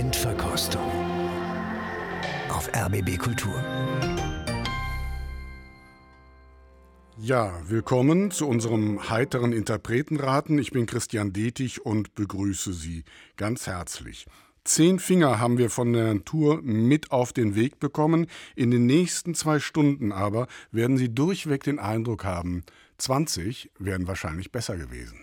Endverkostung 0.00 0.80
auf 2.48 2.70
RBB 2.74 3.18
Kultur. 3.18 3.52
Ja, 7.18 7.60
willkommen 7.68 8.30
zu 8.30 8.48
unserem 8.48 9.10
heiteren 9.10 9.52
Interpretenraten. 9.52 10.58
Ich 10.58 10.70
bin 10.70 10.86
Christian 10.86 11.34
Detig 11.34 11.84
und 11.84 12.14
begrüße 12.14 12.72
Sie 12.72 13.04
ganz 13.36 13.66
herzlich. 13.66 14.24
Zehn 14.64 15.00
Finger 15.00 15.38
haben 15.38 15.58
wir 15.58 15.68
von 15.68 15.92
der 15.92 16.14
Natur 16.14 16.62
mit 16.62 17.10
auf 17.10 17.34
den 17.34 17.54
Weg 17.54 17.78
bekommen. 17.78 18.26
In 18.56 18.70
den 18.70 18.86
nächsten 18.86 19.34
zwei 19.34 19.58
Stunden 19.58 20.12
aber 20.12 20.46
werden 20.72 20.96
Sie 20.96 21.14
durchweg 21.14 21.62
den 21.62 21.78
Eindruck 21.78 22.24
haben, 22.24 22.64
20 22.96 23.70
wären 23.78 24.08
wahrscheinlich 24.08 24.50
besser 24.50 24.78
gewesen. 24.78 25.22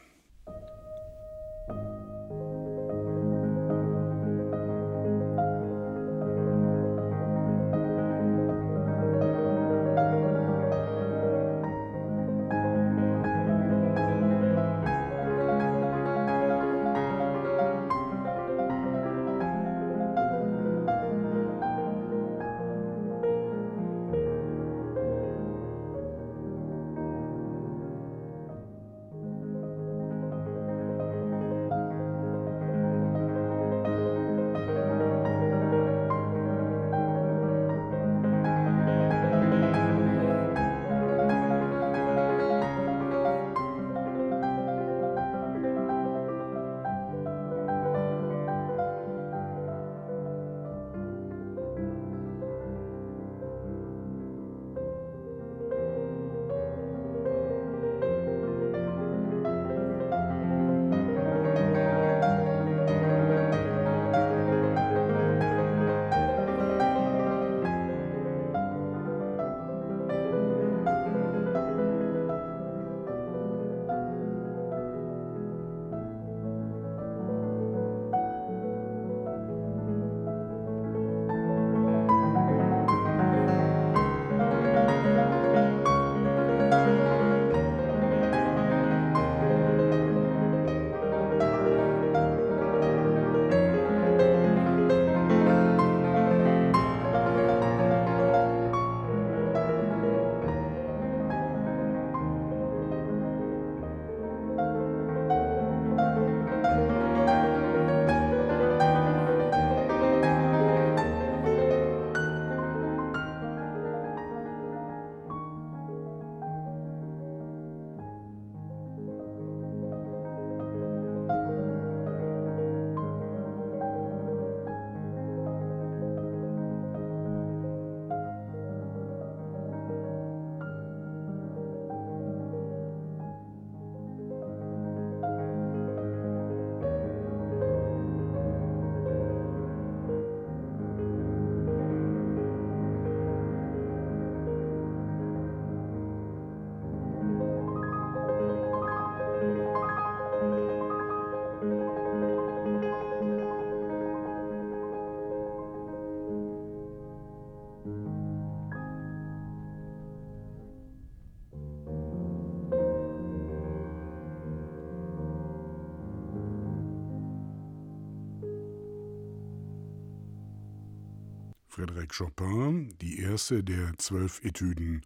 Frédéric 172.08 172.14
Chopin, 172.14 172.90
die 173.02 173.20
erste 173.20 173.64
der 173.64 173.98
zwölf 173.98 174.44
Etüden 174.44 175.02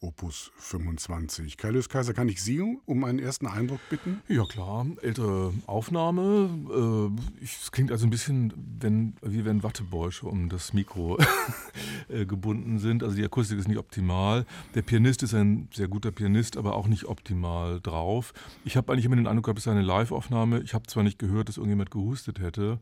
Opus 0.00 0.50
25. 0.56 1.56
Kaius 1.56 1.88
Kaiser, 1.88 2.12
kann 2.12 2.28
ich 2.28 2.42
Sie 2.42 2.60
um 2.84 3.04
einen 3.04 3.18
ersten 3.18 3.46
Eindruck 3.46 3.80
bitten? 3.88 4.20
Ja 4.28 4.44
klar, 4.44 4.86
ältere 5.00 5.54
Aufnahme. 5.66 7.10
Äh, 7.40 7.44
es 7.44 7.72
klingt 7.72 7.90
also 7.90 8.06
ein 8.06 8.10
bisschen, 8.10 8.52
wenn, 8.80 9.16
wie 9.22 9.44
wenn 9.44 9.62
Wattebäusche 9.62 10.26
um 10.26 10.48
das 10.50 10.74
Mikro 10.74 11.18
äh, 12.08 12.26
gebunden 12.26 12.78
sind. 12.78 13.02
Also 13.02 13.16
die 13.16 13.24
Akustik 13.24 13.58
ist 13.58 13.68
nicht 13.68 13.78
optimal. 13.78 14.44
Der 14.74 14.82
Pianist 14.82 15.22
ist 15.22 15.34
ein 15.34 15.68
sehr 15.72 15.88
guter 15.88 16.12
Pianist, 16.12 16.56
aber 16.56 16.74
auch 16.74 16.88
nicht 16.88 17.06
optimal 17.06 17.80
drauf. 17.80 18.34
Ich 18.64 18.76
habe 18.76 18.92
eigentlich 18.92 19.06
immer 19.06 19.16
den 19.16 19.26
Eindruck 19.26 19.46
gehabt, 19.46 19.58
es 19.58 19.64
sei 19.64 19.70
eine 19.70 19.82
Live-Aufnahme. 19.82 20.60
Ich 20.60 20.74
habe 20.74 20.86
zwar 20.86 21.04
nicht 21.04 21.18
gehört, 21.18 21.48
dass 21.48 21.56
irgendjemand 21.56 21.90
gehustet 21.90 22.38
hätte, 22.38 22.80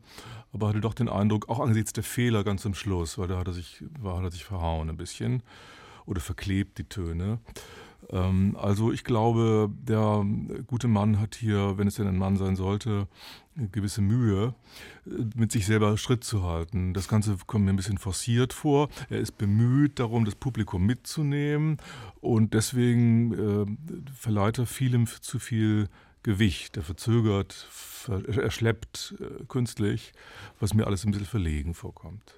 aber 0.51 0.67
hatte 0.67 0.81
doch 0.81 0.93
den 0.93 1.07
Eindruck, 1.07 1.47
auch 1.47 1.61
angesichts 1.61 1.93
der 1.93 2.03
Fehler 2.03 2.43
ganz 2.43 2.65
am 2.65 2.73
Schluss, 2.73 3.17
weil 3.17 3.29
da 3.29 3.37
hat 3.37 3.47
er 3.47 3.53
sich, 3.53 3.83
war, 3.99 4.17
hat 4.17 4.25
er 4.25 4.31
sich 4.31 4.43
verhauen 4.43 4.89
ein 4.89 4.97
bisschen 4.97 5.41
oder 6.05 6.21
verklebt 6.21 6.77
die 6.77 6.85
Töne. 6.85 7.39
Ähm, 8.11 8.55
also 8.59 8.91
ich 8.91 9.03
glaube, 9.03 9.69
der 9.87 10.25
gute 10.67 10.87
Mann 10.87 11.19
hat 11.19 11.35
hier, 11.35 11.77
wenn 11.77 11.87
es 11.87 11.95
denn 11.95 12.07
ein 12.07 12.17
Mann 12.17 12.37
sein 12.37 12.55
sollte, 12.55 13.07
eine 13.57 13.69
gewisse 13.69 14.01
Mühe, 14.01 14.53
äh, 15.05 15.09
mit 15.35 15.51
sich 15.51 15.65
selber 15.65 15.97
Schritt 15.97 16.23
zu 16.23 16.43
halten. 16.43 16.93
Das 16.93 17.07
Ganze 17.07 17.37
kommt 17.45 17.65
mir 17.65 17.71
ein 17.71 17.77
bisschen 17.77 17.97
forciert 17.97 18.53
vor. 18.53 18.89
Er 19.09 19.19
ist 19.19 19.37
bemüht 19.37 19.99
darum, 19.99 20.25
das 20.25 20.35
Publikum 20.35 20.85
mitzunehmen 20.85 21.77
und 22.21 22.53
deswegen 22.53 23.33
äh, 23.33 24.11
verleiht 24.13 24.59
er 24.59 24.65
vielem 24.65 25.07
zu 25.07 25.39
viel 25.39 25.87
Gewicht. 26.23 26.75
Er 26.77 26.83
verzögert, 26.83 27.67
er 28.07 28.51
schleppt 28.51 29.15
äh, 29.19 29.45
künstlich, 29.45 30.13
was 30.59 30.73
mir 30.73 30.87
alles 30.87 31.05
ein 31.05 31.11
bisschen 31.11 31.27
verlegen 31.27 31.73
vorkommt. 31.73 32.35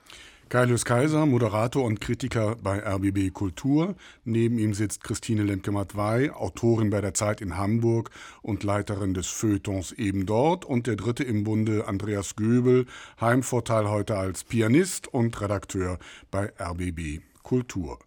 Kailius 0.49 0.85
Kaiser, 0.85 1.25
Moderator 1.25 1.83
und 1.83 1.99
Kritiker 1.99 2.55
bei 2.55 2.79
RBB 2.79 3.33
Kultur. 3.33 3.95
Neben 4.23 4.57
ihm 4.59 4.73
sitzt 4.73 5.03
Christine 5.03 5.44
Lemke-Matwei, 5.44 6.31
Autorin 6.33 6.89
bei 6.89 7.01
der 7.01 7.13
Zeit 7.13 7.41
in 7.41 7.57
Hamburg 7.57 8.11
und 8.41 8.63
Leiterin 8.63 9.13
des 9.13 9.27
Feuilletons 9.27 9.91
eben 9.91 10.25
dort. 10.25 10.63
Und 10.63 10.88
der 10.88 10.95
dritte 10.95 11.25
im 11.25 11.44
Bunde, 11.44 11.89
Andreas 11.89 12.38
Göbel, 12.38 12.85
Heimvorteil 13.19 13.89
heute 13.89 14.17
als 14.17 14.45
Pianist 14.45 15.09
und 15.09 15.39
Redakteur 15.41 15.99
bei 16.31 16.53
RBB 16.57 17.19
Kultur. 17.44 17.99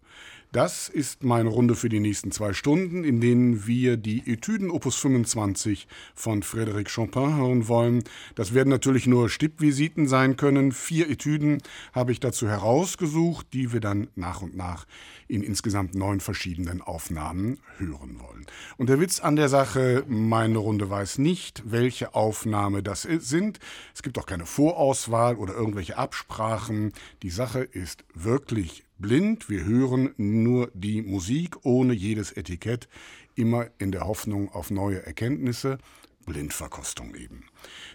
Das 0.53 0.89
ist 0.89 1.23
meine 1.23 1.47
Runde 1.47 1.75
für 1.75 1.87
die 1.87 2.01
nächsten 2.01 2.33
zwei 2.33 2.51
Stunden, 2.51 3.05
in 3.05 3.21
denen 3.21 3.67
wir 3.67 3.95
die 3.95 4.29
Etüden 4.29 4.69
Opus 4.69 4.97
25 4.97 5.87
von 6.13 6.43
Frédéric 6.43 6.93
Chopin 6.93 7.37
hören 7.37 7.69
wollen. 7.69 8.03
Das 8.35 8.53
werden 8.53 8.67
natürlich 8.67 9.07
nur 9.07 9.29
Stippvisiten 9.29 10.09
sein 10.09 10.35
können. 10.35 10.73
Vier 10.73 11.09
Etüden 11.09 11.59
habe 11.93 12.11
ich 12.11 12.19
dazu 12.19 12.49
herausgesucht, 12.49 13.47
die 13.53 13.71
wir 13.71 13.79
dann 13.79 14.09
nach 14.15 14.41
und 14.41 14.57
nach 14.57 14.87
in 15.29 15.41
insgesamt 15.41 15.95
neun 15.95 16.19
verschiedenen 16.19 16.81
Aufnahmen 16.81 17.59
hören 17.77 18.19
wollen. 18.19 18.45
Und 18.75 18.89
der 18.89 18.99
Witz 18.99 19.21
an 19.21 19.37
der 19.37 19.47
Sache, 19.47 20.03
meine 20.09 20.57
Runde 20.57 20.89
weiß 20.89 21.19
nicht, 21.19 21.63
welche 21.65 22.13
Aufnahme 22.13 22.83
das 22.83 23.03
sind. 23.03 23.59
Es 23.95 24.03
gibt 24.03 24.19
auch 24.19 24.25
keine 24.25 24.45
Vorauswahl 24.45 25.37
oder 25.37 25.53
irgendwelche 25.53 25.97
Absprachen. 25.97 26.91
Die 27.23 27.29
Sache 27.29 27.61
ist 27.61 28.03
wirklich 28.13 28.83
blind. 29.01 29.49
Wir 29.49 29.65
hören 29.65 30.13
nur 30.17 30.71
die 30.73 31.01
Musik 31.01 31.65
ohne 31.65 31.93
jedes 31.93 32.31
Etikett, 32.31 32.87
immer 33.35 33.67
in 33.79 33.91
der 33.91 34.07
Hoffnung 34.07 34.49
auf 34.49 34.71
neue 34.71 35.05
Erkenntnisse. 35.05 35.77
Blindverkostung 36.25 37.15
eben. 37.15 37.45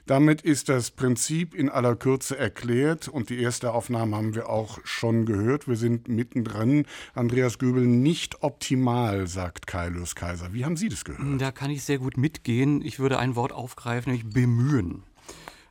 Damit 0.07 0.43
ist 0.43 0.69
das 0.69 0.91
Prinzip 0.91 1.55
in 1.55 1.69
aller 1.69 1.97
Kürze 1.97 2.37
erklärt 2.37 3.09
und 3.09 3.31
die 3.31 3.41
erste 3.41 3.73
Aufnahme 3.73 4.17
haben 4.17 4.35
wir 4.35 4.49
auch 4.49 4.79
schon 4.85 5.27
gehört. 5.27 5.69
Wir 5.69 5.77
sind 5.77 6.09
mittendrin. 6.09 6.87
Andreas 7.15 7.59
Göbel, 7.59 7.87
nicht 7.87 8.43
optimal, 8.43 9.27
sagt 9.27 9.67
Kailus 9.67 10.15
Kaiser. 10.15 10.53
Wie 10.53 10.65
haben 10.65 10.77
Sie 10.77 10.89
das 10.89 11.05
gehört? 11.05 11.41
Da 11.41 11.53
kann 11.53 11.71
ich 11.71 11.83
sehr 11.83 11.99
gut 11.99 12.17
mitgehen. 12.17 12.83
Ich 12.83 12.99
würde 12.99 13.19
ein 13.19 13.37
Wort 13.37 13.53
aufgreifen, 13.53 14.13
nämlich 14.13 14.33
bemühen. 14.33 15.03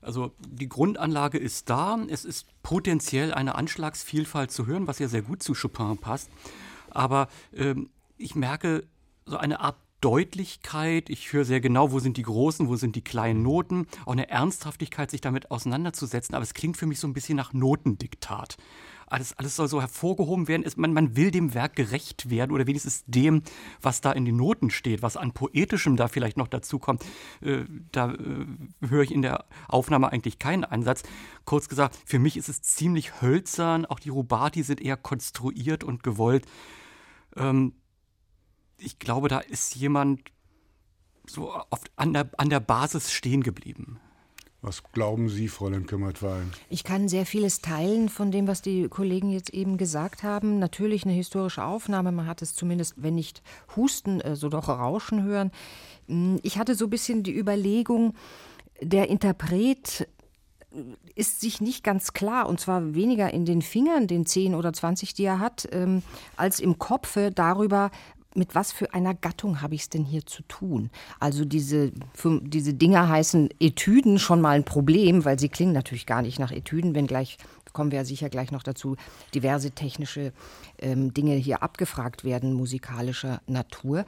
Also 0.06 0.34
die 0.40 0.70
Grundanlage 0.70 1.38
ist 1.38 1.70
da. 1.70 2.00
Es 2.08 2.26
ist 2.26 2.46
potenziell 2.62 3.34
eine 3.34 3.56
Anschlagsvielfalt 3.56 4.52
zu 4.52 4.68
hören, 4.68 4.88
was 4.88 5.00
ja 5.00 5.08
sehr 5.08 5.24
gut 5.24 5.42
zu 5.42 5.54
Chopin 5.54 5.98
passt. 5.98 6.30
Aber 6.92 7.28
ähm, 7.54 7.90
ich 8.18 8.36
merke 8.36 8.86
so 9.26 9.38
eine 9.38 9.60
Art 9.60 9.78
Deutlichkeit. 10.02 11.10
Ich 11.10 11.34
höre 11.34 11.46
sehr 11.46 11.60
genau, 11.60 11.92
wo 11.92 12.00
sind 12.00 12.18
die 12.18 12.24
großen, 12.24 12.68
wo 12.68 12.76
sind 12.76 12.96
die 12.96 13.04
kleinen 13.04 13.42
Noten. 13.42 13.88
Auch 14.06 14.12
eine 14.12 14.30
Ernsthaftigkeit, 14.30 15.10
sich 15.10 15.22
damit 15.22 15.50
auseinanderzusetzen. 15.50 16.36
Aber 16.36 16.44
es 16.44 16.54
klingt 16.54 16.78
für 16.78 16.86
mich 16.86 17.00
so 17.00 17.08
ein 17.08 17.14
bisschen 17.14 17.36
nach 17.36 17.54
Notendiktat 17.54 18.58
alles, 19.08 19.38
alles 19.38 19.56
soll 19.56 19.68
so 19.68 19.82
hervorgehoben 19.82 20.48
werden. 20.48 20.66
man, 20.78 20.94
man 20.94 21.16
will 21.16 21.32
dem 21.32 21.54
Werk 21.54 21.76
gerecht 21.76 22.30
werden 22.30 22.52
oder 22.52 22.68
wenigstens 22.68 23.04
dem, 23.06 23.44
was 23.82 24.02
da 24.02 24.12
in 24.12 24.26
den 24.26 24.36
Noten 24.36 24.70
steht, 24.70 25.02
was 25.02 25.18
an 25.18 25.34
Poetischem 25.34 25.96
da 25.96 26.08
vielleicht 26.08 26.38
noch 26.38 26.48
dazu 26.48 26.80
kommt. 26.80 27.06
Äh, 27.42 27.66
da 27.92 28.14
äh, 28.14 28.46
höre 28.88 29.04
ich 29.04 29.12
in 29.12 29.22
der 29.22 29.46
Aufnahme 29.68 30.12
eigentlich 30.12 30.40
keinen 30.40 30.64
Ansatz. 30.64 31.04
Kurz 31.46 31.70
gesagt, 31.70 31.98
für 32.06 32.20
mich 32.20 32.38
ist 32.38 32.50
es 32.50 32.62
ziemlich 32.62 33.22
hölzern. 33.22 33.86
Auch 33.86 34.00
die 34.00 34.10
Rubati 34.10 34.64
sind 34.64 34.82
eher 34.82 34.98
konstruiert 34.98 35.84
und 35.84 36.04
gewollt. 36.04 36.46
Ähm, 37.36 37.74
ich 38.78 39.00
glaube, 39.00 39.28
da 39.28 39.40
ist 39.40 39.76
jemand 39.76 40.32
so 41.28 41.54
oft 41.70 41.92
an 41.96 42.14
der, 42.14 42.30
an 42.38 42.50
der 42.50 42.60
Basis 42.60 43.12
stehen 43.12 43.42
geblieben. 43.42 44.00
Was 44.66 44.82
glauben 44.94 45.30
Sie, 45.30 45.48
Fräulein 45.48 45.86
Kümmertwein? 45.86 46.52
Ich 46.72 46.84
kann 46.84 47.08
sehr 47.08 47.28
vieles 47.28 47.62
teilen 47.62 48.10
von 48.10 48.32
dem, 48.32 48.48
was 48.48 48.64
die 48.64 48.88
Kollegen 48.88 49.30
jetzt 49.30 49.52
eben 49.52 49.78
gesagt 49.78 50.24
haben. 50.24 50.58
Natürlich 50.58 51.04
eine 51.04 51.14
historische 51.14 51.64
Aufnahme. 51.64 52.12
Man 52.12 52.26
hat 52.26 52.42
es 52.42 52.56
zumindest, 52.56 52.96
wenn 52.98 53.14
nicht 53.14 53.44
Husten, 53.76 54.22
äh, 54.22 54.36
so 54.36 54.50
doch 54.50 54.68
Rauschen 54.68 55.22
hören. 55.22 55.52
Hm, 56.08 56.40
ich 56.42 56.58
hatte 56.58 56.74
so 56.74 56.86
ein 56.86 56.90
bisschen 56.90 57.22
die 57.22 57.38
Überlegung, 57.38 58.16
der 58.82 59.08
Interpret 59.08 60.08
äh, 60.72 60.82
ist 61.14 61.42
sich 61.42 61.62
nicht 61.62 61.84
ganz 61.84 62.14
klar, 62.14 62.50
und 62.50 62.60
zwar 62.60 62.96
weniger 62.96 63.32
in 63.32 63.46
den 63.46 63.62
Fingern, 63.62 64.08
den 64.08 64.26
10 64.26 64.56
oder 64.56 64.74
20, 64.74 65.14
die 65.14 65.26
er 65.26 65.38
hat, 65.38 65.70
ähm, 65.74 66.02
als 66.38 66.60
im 66.60 66.80
Kopfe 66.80 67.30
darüber, 67.30 67.92
mit 68.36 68.56
was 68.56 68.72
für 68.72 68.94
einer 68.94 69.14
Gattung 69.14 69.62
habe 69.62 69.76
ich 69.76 69.82
es 69.82 69.90
denn 69.90 70.04
hier 70.04 70.26
zu 70.26 70.44
tun? 70.44 70.90
Also 71.20 71.46
diese, 71.46 71.92
diese 72.42 72.74
Dinger 72.74 73.10
heißen 73.10 73.50
Etüden 73.60 74.20
schon 74.20 74.42
mal 74.42 74.52
ein 74.52 74.66
Problem, 74.66 75.26
weil 75.26 75.40
sie 75.40 75.50
klingen 75.50 75.74
natürlich 75.74 76.06
gar 76.06 76.22
nicht 76.22 76.40
nach 76.40 76.52
Etüden, 76.52 76.96
wenngleich 76.96 77.38
kommen 77.76 77.92
wir 77.92 78.00
ja 78.00 78.06
sicher 78.06 78.30
gleich 78.30 78.52
noch 78.52 78.64
dazu, 78.64 78.96
diverse 79.36 79.70
technische 79.72 80.32
ähm, 80.80 81.14
Dinge 81.14 81.36
hier 81.36 81.62
abgefragt 81.62 82.24
werden, 82.24 82.54
musikalischer 82.54 83.42
Natur. 83.48 84.06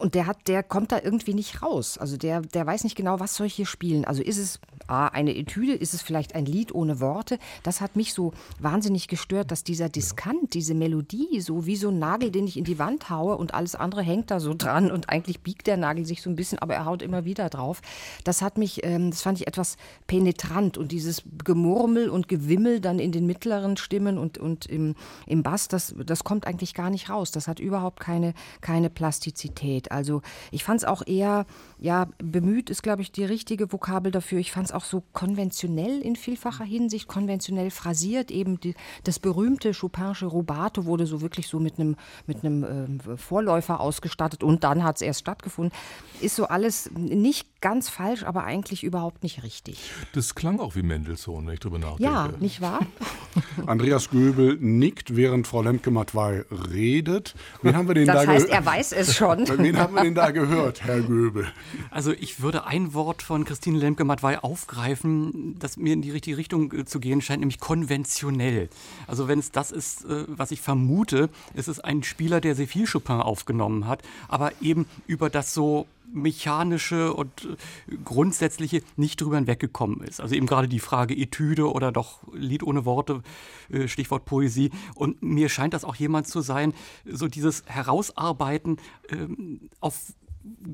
Und 0.00 0.14
der 0.14 0.26
hat, 0.26 0.48
der 0.48 0.62
kommt 0.62 0.92
da 0.92 1.00
irgendwie 1.02 1.34
nicht 1.34 1.62
raus. 1.62 1.98
Also 1.98 2.16
der, 2.16 2.40
der 2.40 2.66
weiß 2.66 2.84
nicht 2.84 2.96
genau, 2.96 3.20
was 3.20 3.36
soll 3.36 3.46
ich 3.46 3.54
hier 3.54 3.66
spielen. 3.66 4.06
Also 4.06 4.22
ist 4.22 4.38
es 4.38 4.58
A, 4.86 5.08
eine 5.08 5.36
Etüde, 5.36 5.74
ist 5.74 5.92
es 5.92 6.00
vielleicht 6.00 6.34
ein 6.34 6.46
Lied 6.46 6.74
ohne 6.74 7.00
Worte? 7.00 7.38
Das 7.62 7.82
hat 7.82 7.96
mich 7.96 8.14
so 8.14 8.32
wahnsinnig 8.58 9.08
gestört, 9.08 9.50
dass 9.50 9.62
dieser 9.62 9.90
Diskant, 9.90 10.54
diese 10.54 10.74
Melodie, 10.74 11.40
so 11.42 11.66
wie 11.66 11.76
so 11.76 11.90
ein 11.90 11.98
Nagel, 11.98 12.30
den 12.30 12.46
ich 12.46 12.56
in 12.56 12.64
die 12.64 12.78
Wand 12.78 13.10
haue 13.10 13.36
und 13.36 13.52
alles 13.52 13.74
andere 13.74 14.00
hängt 14.00 14.30
da 14.30 14.40
so 14.40 14.54
dran 14.56 14.90
und 14.90 15.10
eigentlich 15.10 15.40
biegt 15.40 15.66
der 15.66 15.76
Nagel 15.76 16.06
sich 16.06 16.22
so 16.22 16.30
ein 16.30 16.34
bisschen, 16.34 16.58
aber 16.58 16.74
er 16.74 16.86
haut 16.86 17.02
immer 17.02 17.26
wieder 17.26 17.50
drauf. 17.50 17.82
Das 18.24 18.40
hat 18.40 18.56
mich, 18.56 18.82
ähm, 18.84 19.10
das 19.10 19.20
fand 19.20 19.38
ich 19.38 19.46
etwas 19.46 19.76
penetrant 20.06 20.78
und 20.78 20.92
dieses 20.92 21.22
Gemurmel 21.44 22.08
und 22.08 22.26
Gewimmel 22.26 22.80
dann 22.80 22.98
in 22.98 23.12
den 23.12 23.26
mittleren 23.26 23.76
Stimmen 23.76 24.16
und, 24.16 24.38
und 24.38 24.64
im, 24.64 24.96
im 25.26 25.42
Bass, 25.42 25.68
das, 25.68 25.94
das 26.04 26.24
kommt 26.24 26.46
eigentlich 26.46 26.72
gar 26.72 26.88
nicht 26.88 27.10
raus. 27.10 27.30
Das 27.30 27.48
hat 27.48 27.60
überhaupt 27.60 28.00
keine, 28.00 28.32
keine 28.62 28.88
Plastizität. 28.88 29.89
Also 29.90 30.22
ich 30.50 30.64
fand 30.64 30.80
es 30.80 30.84
auch 30.84 31.06
eher, 31.06 31.46
ja, 31.78 32.08
bemüht 32.18 32.70
ist, 32.70 32.82
glaube 32.82 33.02
ich, 33.02 33.12
die 33.12 33.24
richtige 33.24 33.72
Vokabel 33.72 34.12
dafür. 34.12 34.38
Ich 34.38 34.52
fand 34.52 34.66
es 34.66 34.72
auch 34.72 34.84
so 34.84 35.02
konventionell 35.12 36.00
in 36.00 36.16
vielfacher 36.16 36.64
Hinsicht, 36.64 37.08
konventionell 37.08 37.70
phrasiert. 37.70 38.30
Eben 38.30 38.60
die, 38.60 38.74
das 39.04 39.18
berühmte 39.18 39.72
Chopinsche 39.72 40.26
Rubato 40.26 40.84
wurde 40.84 41.06
so 41.06 41.20
wirklich 41.20 41.48
so 41.48 41.58
mit 41.58 41.78
einem 41.78 41.96
mit 42.26 42.44
äh, 42.44 43.16
Vorläufer 43.16 43.80
ausgestattet 43.80 44.42
und 44.42 44.64
dann 44.64 44.84
hat 44.84 44.96
es 44.96 45.02
erst 45.02 45.20
stattgefunden. 45.20 45.76
Ist 46.20 46.36
so 46.36 46.46
alles 46.46 46.90
nicht 46.92 47.49
ganz 47.60 47.88
falsch, 47.88 48.24
aber 48.24 48.44
eigentlich 48.44 48.84
überhaupt 48.84 49.22
nicht 49.22 49.42
richtig. 49.42 49.90
Das 50.12 50.34
klang 50.34 50.60
auch 50.60 50.74
wie 50.74 50.82
Mendelssohn, 50.82 51.46
wenn 51.46 51.54
ich 51.54 51.60
drüber 51.60 51.78
nachdenke. 51.78 52.02
Ja, 52.04 52.30
nicht 52.40 52.60
wahr? 52.60 52.80
Andreas 53.66 54.10
Göbel 54.10 54.56
nickt, 54.60 55.16
während 55.16 55.46
Frau 55.46 55.62
Lemke-Matwei 55.62 56.44
redet. 56.72 57.34
Wen 57.62 57.76
haben 57.76 57.88
wir 57.88 57.94
den 57.94 58.06
das 58.06 58.24
da 58.24 58.32
heißt, 58.32 58.48
er 58.48 58.64
weiß 58.64 58.92
es 58.92 59.14
schon. 59.14 59.46
Wen 59.58 59.78
haben 59.78 59.94
wir 59.94 60.02
denn 60.02 60.14
da 60.14 60.30
gehört, 60.30 60.84
Herr 60.84 61.00
Göbel? 61.00 61.46
Also 61.90 62.12
ich 62.12 62.40
würde 62.40 62.66
ein 62.66 62.94
Wort 62.94 63.22
von 63.22 63.44
Christine 63.44 63.78
Lemke-Matwei 63.78 64.38
aufgreifen, 64.38 65.56
das 65.58 65.76
mir 65.76 65.92
in 65.92 66.02
die 66.02 66.10
richtige 66.10 66.36
Richtung 66.36 66.72
äh, 66.72 66.84
zu 66.84 67.00
gehen 67.00 67.20
scheint, 67.20 67.40
nämlich 67.40 67.60
konventionell. 67.60 68.68
Also 69.06 69.28
wenn 69.28 69.38
es 69.38 69.50
das 69.50 69.70
ist, 69.70 70.04
äh, 70.04 70.24
was 70.28 70.50
ich 70.50 70.60
vermute, 70.60 71.28
ist 71.54 71.68
es 71.68 71.80
ein 71.80 72.02
Spieler, 72.02 72.40
der 72.40 72.54
sehr 72.54 72.68
viel 72.68 72.86
Chopin 72.86 73.16
aufgenommen 73.16 73.86
hat, 73.86 74.02
aber 74.28 74.52
eben 74.60 74.86
über 75.06 75.30
das 75.30 75.52
so 75.54 75.86
mechanische 76.12 77.14
und 77.14 77.44
äh, 77.44 77.96
grundsätzliche 78.04 78.82
nicht 78.96 79.20
drüber 79.20 79.36
hinweggekommen 79.36 80.02
ist. 80.02 80.20
Also 80.20 80.34
eben 80.34 80.46
gerade 80.46 80.68
die 80.68 80.80
Frage 80.80 81.14
Etüde 81.14 81.70
oder 81.70 81.92
doch 81.92 82.20
Lied 82.32 82.62
ohne 82.62 82.84
Worte, 82.84 83.22
äh, 83.70 83.88
Stichwort 83.88 84.24
Poesie. 84.24 84.70
Und 84.94 85.22
mir 85.22 85.48
scheint 85.48 85.74
das 85.74 85.84
auch 85.84 85.96
jemand 85.96 86.28
zu 86.28 86.40
sein, 86.40 86.74
so 87.04 87.28
dieses 87.28 87.64
Herausarbeiten 87.66 88.78
ähm, 89.08 89.70
auf 89.80 90.12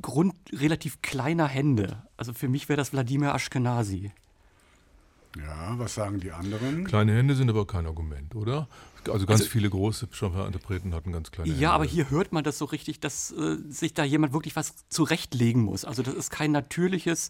Grund 0.00 0.34
relativ 0.52 1.02
kleiner 1.02 1.46
Hände. 1.46 2.02
Also 2.16 2.32
für 2.32 2.48
mich 2.48 2.68
wäre 2.68 2.76
das 2.76 2.92
Wladimir 2.92 3.34
Ashkenazi. 3.34 4.12
Ja, 5.38 5.78
was 5.78 5.94
sagen 5.94 6.20
die 6.20 6.32
anderen? 6.32 6.84
Kleine 6.84 7.14
Hände 7.14 7.34
sind 7.34 7.50
aber 7.50 7.66
kein 7.66 7.86
Argument, 7.86 8.34
oder? 8.34 8.68
Also 9.08 9.26
ganz 9.26 9.40
also, 9.42 9.50
viele 9.50 9.70
große 9.70 10.08
Chopin-Interpreten 10.08 10.94
hatten 10.94 11.12
ganz 11.12 11.30
kleine 11.30 11.50
Hände. 11.50 11.62
Ja, 11.62 11.72
aber 11.72 11.84
hier 11.84 12.10
hört 12.10 12.32
man 12.32 12.44
das 12.44 12.58
so 12.58 12.64
richtig, 12.64 13.00
dass 13.00 13.32
äh, 13.32 13.56
sich 13.68 13.94
da 13.94 14.04
jemand 14.04 14.32
wirklich 14.32 14.56
was 14.56 14.88
zurechtlegen 14.88 15.62
muss. 15.62 15.84
Also 15.84 16.02
das 16.02 16.14
ist 16.14 16.30
kein 16.30 16.52
natürliches 16.52 17.28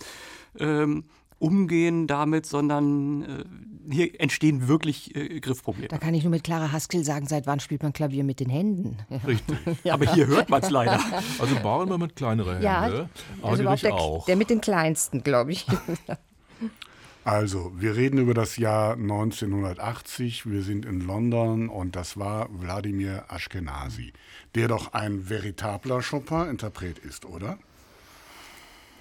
ähm, 0.59 1.05
Umgehen 1.39 2.07
damit, 2.07 2.47
sondern 2.47 3.23
äh, 3.23 3.45
hier 3.93 4.19
entstehen 4.21 4.69
wirklich 4.69 5.15
äh, 5.15 5.39
Griffprobleme. 5.39 5.89
Da 5.89 5.99
kann 5.99 6.15
ich 6.15 6.25
nur 6.25 6.31
mit 6.31 6.45
Clara 6.45 6.73
Haskell 6.73 7.05
sagen, 7.05 7.27
seit 7.27 7.47
wann 7.47 7.61
spielt 7.61 7.83
man 7.83 7.93
Klavier 7.93 8.25
mit 8.25 8.41
den 8.41 8.49
Händen? 8.49 8.97
Richtig. 9.27 9.59
ja. 9.85 9.95
Aber 9.95 10.15
hier 10.15 10.29
hört 10.29 10.49
man 10.49 10.63
es 10.63 10.71
leider. 10.71 10.99
Also 11.39 11.57
Bauer 11.57 11.99
mit 11.99 12.17
kleineren 12.17 12.53
Händen. 12.53 12.65
Ja, 12.65 13.09
also 13.43 13.63
der, 13.77 13.95
auch. 13.95 14.25
der 14.25 14.37
mit 14.37 14.49
den 14.49 14.61
kleinsten, 14.61 15.23
glaube 15.23 15.53
ich. 15.53 15.67
Also, 17.27 17.73
wir 17.75 17.97
reden 17.97 18.19
über 18.19 18.35
das 18.35 18.57
Jahr 18.57 18.93
1980. 18.93 20.49
Wir 20.49 20.63
sind 20.63 20.87
in 20.87 21.01
London 21.01 21.69
und 21.69 21.97
das 21.97 22.17
war 22.17 22.49
Wladimir 22.53 23.25
Ashkenazi, 23.29 24.13
der 24.55 24.69
doch 24.69 24.93
ein 24.93 25.29
veritabler 25.29 26.03
Chopin-Interpret 26.03 27.01
ist, 27.01 27.25
oder? 27.25 27.59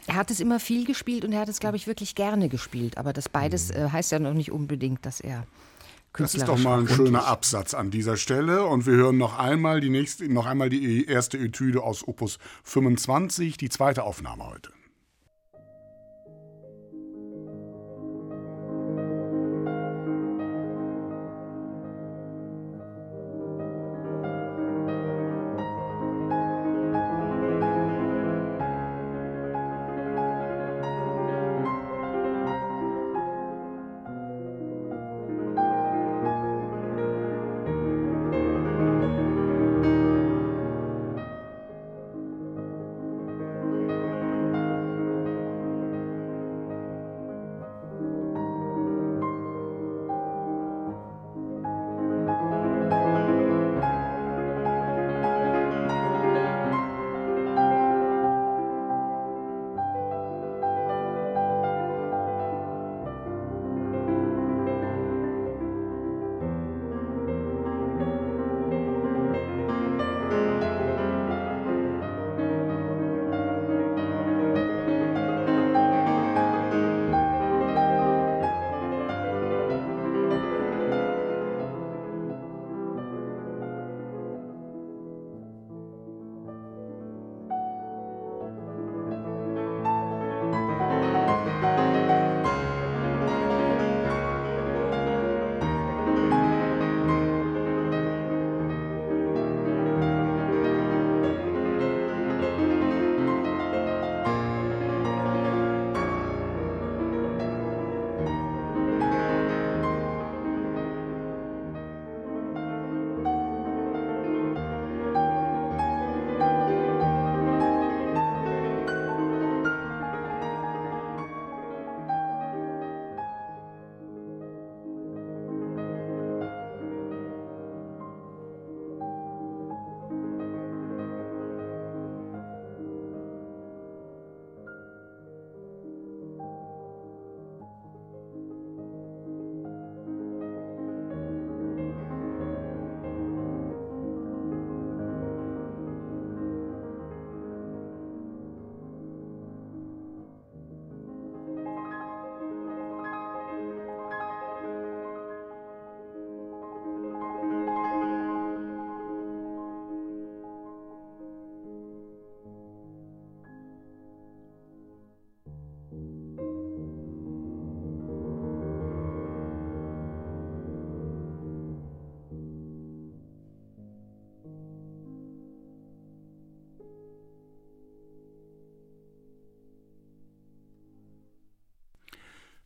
Er 0.08 0.16
hat 0.16 0.32
es 0.32 0.40
immer 0.40 0.60
viel 0.60 0.88
gespielt 0.88 1.24
und 1.24 1.34
er 1.34 1.42
hat 1.42 1.50
es, 1.50 1.60
glaube 1.60 1.78
ich, 1.78 1.86
wirklich 1.86 2.16
gerne 2.16 2.50
gespielt. 2.50 2.98
Aber 2.98 3.14
das 3.14 3.30
beides 3.30 3.70
mhm. 3.70 3.76
äh, 3.76 3.90
heißt 3.92 4.12
ja 4.12 4.18
noch 4.18 4.34
nicht 4.34 4.52
unbedingt, 4.52 5.06
dass 5.06 5.20
er 5.20 5.46
das 6.18 6.34
ist 6.34 6.48
doch 6.48 6.58
mal 6.58 6.80
ein 6.80 6.88
schöner 6.88 7.28
Absatz 7.28 7.76
an 7.76 7.92
dieser 7.92 8.18
Stelle. 8.18 8.64
Und 8.64 8.88
wir 8.88 8.94
hören 8.94 9.20
noch 9.20 9.38
einmal 9.38 9.82
die 9.82 9.90
nächste, 9.90 10.28
noch 10.34 10.48
einmal 10.48 10.70
die 10.70 11.06
erste 11.06 11.38
Etüde 11.38 11.84
aus 11.84 12.08
Opus 12.08 12.40
25, 12.64 13.58
die 13.58 13.70
zweite 13.70 14.02
Aufnahme 14.02 14.48
heute. 14.48 14.72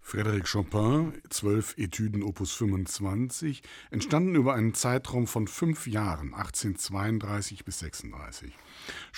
Frédéric 0.10 0.48
Chopin, 0.51 1.13
zwölf 1.30 1.78
Etüden 1.78 2.24
Opus 2.24 2.51
25, 2.54 3.62
entstanden 3.92 4.34
über 4.34 4.56
einen 4.56 4.74
Zeitraum 4.74 5.28
von 5.28 5.48
fünf 5.48 5.86
Jahren, 5.86 6.34
1832 6.34 7.63
bis 7.63 7.78
36. 7.78 8.51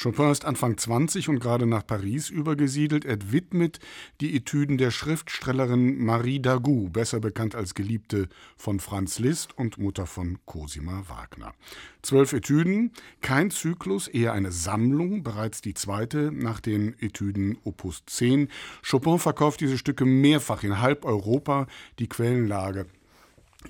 Chopin 0.02 0.32
ist 0.32 0.46
Anfang 0.46 0.78
20 0.80 1.30
und 1.30 1.40
gerade 1.40 1.68
nach 1.68 1.86
Paris 1.86 2.32
übergesiedelt. 2.32 3.06
Er 3.06 3.32
widmet 3.32 3.80
die 4.20 4.36
Etüden 4.36 4.80
der 4.80 4.90
Schriftstellerin 4.90 6.04
Marie 6.04 6.40
Dagout, 6.40 6.90
besser 6.90 7.20
bekannt 7.20 7.54
als 7.54 7.76
Geliebte 7.76 8.28
von 8.58 8.80
Franz 8.80 9.20
Liszt 9.20 9.56
und 9.56 9.78
Mutter 9.78 10.08
von 10.08 10.40
Cosima 10.48 11.04
Wagner. 11.08 11.54
Zwölf 12.02 12.34
Etüden, 12.34 12.94
kein 13.22 13.52
Zyklus, 13.52 14.08
eher 14.08 14.34
eine 14.34 14.52
Sammlung, 14.52 15.22
bereits 15.22 15.62
die 15.62 15.76
zweite 15.76 16.32
nach 16.32 16.62
den 16.62 17.00
Etüden 17.00 17.60
Opus 17.64 18.02
10. 18.08 18.48
Chopin 18.90 19.20
verkauft 19.20 19.62
diese 19.62 19.78
Stücke 19.78 20.06
mehrfach 20.06 20.64
in 20.64 20.82
halb 20.82 21.06
Europa. 21.06 21.68
Die 22.00 22.10
Quellenlage 22.10 22.88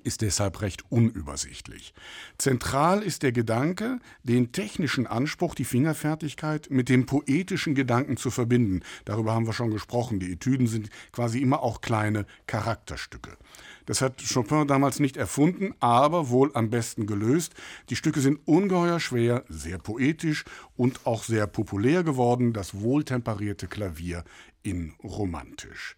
ist 0.03 0.21
deshalb 0.21 0.61
recht 0.61 0.83
unübersichtlich. 0.89 1.93
Zentral 2.37 3.01
ist 3.01 3.23
der 3.23 3.31
Gedanke, 3.31 3.99
den 4.23 4.51
technischen 4.51 5.07
Anspruch, 5.07 5.55
die 5.55 5.65
Fingerfertigkeit 5.65 6.69
mit 6.69 6.89
dem 6.89 7.05
poetischen 7.05 7.75
Gedanken 7.75 8.17
zu 8.17 8.31
verbinden. 8.31 8.81
Darüber 9.05 9.33
haben 9.33 9.45
wir 9.45 9.53
schon 9.53 9.71
gesprochen. 9.71 10.19
Die 10.19 10.31
Etüden 10.33 10.67
sind 10.67 10.89
quasi 11.11 11.39
immer 11.39 11.61
auch 11.63 11.81
kleine 11.81 12.25
Charakterstücke. 12.47 13.37
Das 13.85 14.01
hat 14.01 14.21
Chopin 14.31 14.67
damals 14.67 14.99
nicht 14.99 15.17
erfunden, 15.17 15.73
aber 15.79 16.29
wohl 16.29 16.51
am 16.53 16.69
besten 16.69 17.07
gelöst. 17.07 17.53
Die 17.89 17.95
Stücke 17.95 18.21
sind 18.21 18.39
ungeheuer 18.45 18.99
schwer, 18.99 19.43
sehr 19.49 19.79
poetisch 19.79 20.45
und 20.77 21.05
auch 21.05 21.23
sehr 21.23 21.47
populär 21.47 22.03
geworden. 22.03 22.53
Das 22.53 22.79
wohltemperierte 22.79 23.67
Klavier 23.67 24.23
in 24.63 24.93
romantisch. 25.03 25.97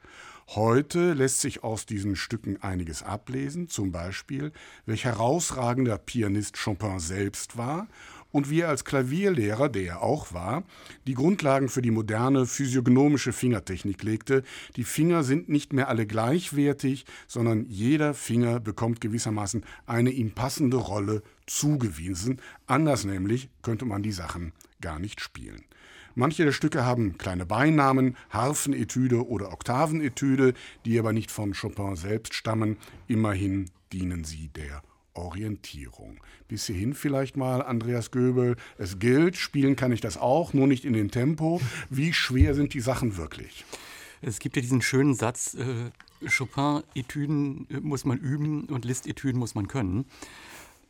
Heute 0.56 1.14
lässt 1.14 1.42
sich 1.42 1.64
aus 1.64 1.88
diesen 1.88 2.16
Stücken 2.16 2.62
einiges 2.62 3.02
ablesen, 3.02 3.70
zum 3.70 3.92
Beispiel, 3.92 4.52
welch 4.86 5.04
herausragender 5.04 5.98
Pianist 5.98 6.64
Chopin 6.64 7.00
selbst 7.00 7.58
war 7.58 7.88
und 8.32 8.52
wie 8.52 8.60
er 8.60 8.70
als 8.70 8.86
Klavierlehrer, 8.86 9.68
der 9.68 9.84
er 9.84 10.02
auch 10.04 10.32
war, 10.32 10.64
die 11.08 11.16
Grundlagen 11.16 11.70
für 11.70 11.82
die 11.82 11.90
moderne 11.90 12.46
physiognomische 12.46 13.34
Fingertechnik 13.34 14.04
legte. 14.04 14.44
Die 14.76 14.84
Finger 14.84 15.24
sind 15.24 15.50
nicht 15.50 15.74
mehr 15.74 15.88
alle 15.88 16.06
gleichwertig, 16.06 17.06
sondern 17.28 17.66
jeder 17.68 18.14
Finger 18.14 18.60
bekommt 18.60 19.02
gewissermaßen 19.02 19.66
eine 19.88 20.12
ihm 20.12 20.34
passende 20.34 20.78
Rolle 20.78 21.24
zugewiesen. 21.48 22.40
Anders 22.68 23.06
nämlich 23.06 23.50
könnte 23.64 23.86
man 23.86 24.04
die 24.04 24.12
Sachen 24.12 24.54
gar 24.82 25.00
nicht 25.00 25.20
spielen. 25.20 25.64
Manche 26.16 26.46
der 26.46 26.52
Stücke 26.52 26.86
haben 26.86 27.18
kleine 27.18 27.46
Beinamen, 27.46 28.16
Harfenetüde 28.30 29.28
oder 29.28 29.52
Oktavenetüde, 29.52 30.54
die 30.86 31.00
aber 31.00 31.12
nicht 31.14 31.32
von 31.32 31.54
Chopin 31.54 31.96
selbst 31.96 32.34
stammen. 32.36 32.78
Immerhin 33.08 33.70
dienen 33.92 34.24
sie 34.24 34.50
der 34.50 34.84
Orientierung. 35.16 36.20
Bis 36.48 36.68
hierhin 36.68 36.94
vielleicht 36.94 37.38
mal, 37.38 37.62
Andreas 37.62 38.12
Göbel. 38.12 38.56
Es 38.78 39.00
gilt, 39.00 39.38
spielen 39.38 39.76
kann 39.76 39.92
ich 39.92 40.02
das 40.02 40.18
auch, 40.18 40.54
nur 40.54 40.68
nicht 40.68 40.86
in 40.86 40.94
den 40.94 41.12
Tempo. 41.12 41.62
Wie 41.90 42.14
schwer 42.14 42.54
sind 42.56 42.74
die 42.74 42.80
Sachen 42.80 43.18
wirklich? 43.18 43.66
Es 44.22 44.40
gibt 44.40 44.56
ja 44.56 44.62
diesen 44.62 44.82
schönen 44.82 45.16
Satz, 45.16 45.56
äh, 45.56 45.92
Chopin-Etüden 46.30 47.68
äh, 47.70 47.80
muss 47.82 48.06
man 48.06 48.18
üben 48.18 48.66
und 48.66 48.86
Liszt-Etüden 48.86 49.40
muss 49.40 49.56
man 49.56 49.68
können. 49.68 50.06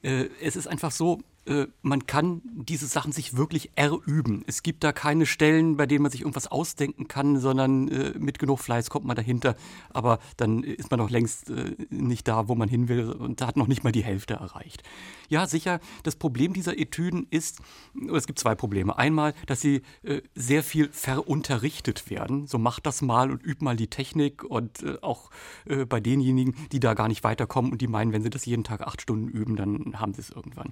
Äh, 0.03 0.27
es 0.41 0.55
ist 0.55 0.67
einfach 0.67 0.91
so, 0.91 1.21
äh, 1.45 1.67
man 1.81 2.07
kann 2.07 2.41
diese 2.45 2.87
Sachen 2.87 3.11
sich 3.11 3.35
wirklich 3.35 3.71
erüben. 3.75 4.43
Es 4.47 4.63
gibt 4.63 4.83
da 4.83 4.93
keine 4.93 5.25
Stellen, 5.25 5.75
bei 5.75 5.85
denen 5.85 6.03
man 6.03 6.11
sich 6.11 6.21
irgendwas 6.21 6.47
ausdenken 6.47 7.07
kann, 7.07 7.37
sondern 7.37 7.89
äh, 7.89 8.13
mit 8.17 8.39
genug 8.39 8.59
Fleiß 8.59 8.89
kommt 8.89 9.05
man 9.05 9.15
dahinter. 9.15 9.55
Aber 9.89 10.19
dann 10.37 10.63
ist 10.63 10.89
man 10.89 10.99
noch 10.99 11.09
längst 11.09 11.49
äh, 11.49 11.75
nicht 11.89 12.27
da, 12.27 12.47
wo 12.47 12.55
man 12.55 12.69
hin 12.69 12.87
will 12.87 13.11
und 13.11 13.41
hat 13.41 13.57
noch 13.57 13.67
nicht 13.67 13.83
mal 13.83 13.91
die 13.91 14.03
Hälfte 14.03 14.35
erreicht. 14.35 14.83
Ja, 15.27 15.45
sicher, 15.45 15.79
das 16.03 16.15
Problem 16.15 16.53
dieser 16.53 16.77
Etüden 16.77 17.27
ist, 17.29 17.59
es 18.13 18.27
gibt 18.27 18.39
zwei 18.39 18.55
Probleme. 18.55 18.97
Einmal, 18.97 19.33
dass 19.45 19.59
sie 19.59 19.81
äh, 20.03 20.21
sehr 20.35 20.63
viel 20.63 20.89
verunterrichtet 20.93 22.09
werden. 22.09 22.47
So 22.47 22.57
macht 22.57 22.85
das 22.85 23.01
mal 23.01 23.31
und 23.31 23.43
übt 23.43 23.63
mal 23.63 23.75
die 23.75 23.87
Technik 23.87 24.43
und 24.43 24.83
äh, 24.83 24.97
auch 25.01 25.29
bei 25.89 25.99
denjenigen, 25.99 26.55
die 26.71 26.79
da 26.79 26.93
gar 26.93 27.07
nicht 27.07 27.23
weiterkommen 27.23 27.71
und 27.71 27.81
die 27.81 27.87
meinen, 27.87 28.13
wenn 28.13 28.21
sie 28.21 28.29
das 28.29 28.45
jeden 28.45 28.63
Tag 28.63 28.81
acht 28.81 29.01
Stunden 29.01 29.27
üben, 29.27 29.55
dann 29.55 29.99
haben 29.99 30.13
sie 30.13 30.21
es 30.21 30.29
irgendwann. 30.29 30.71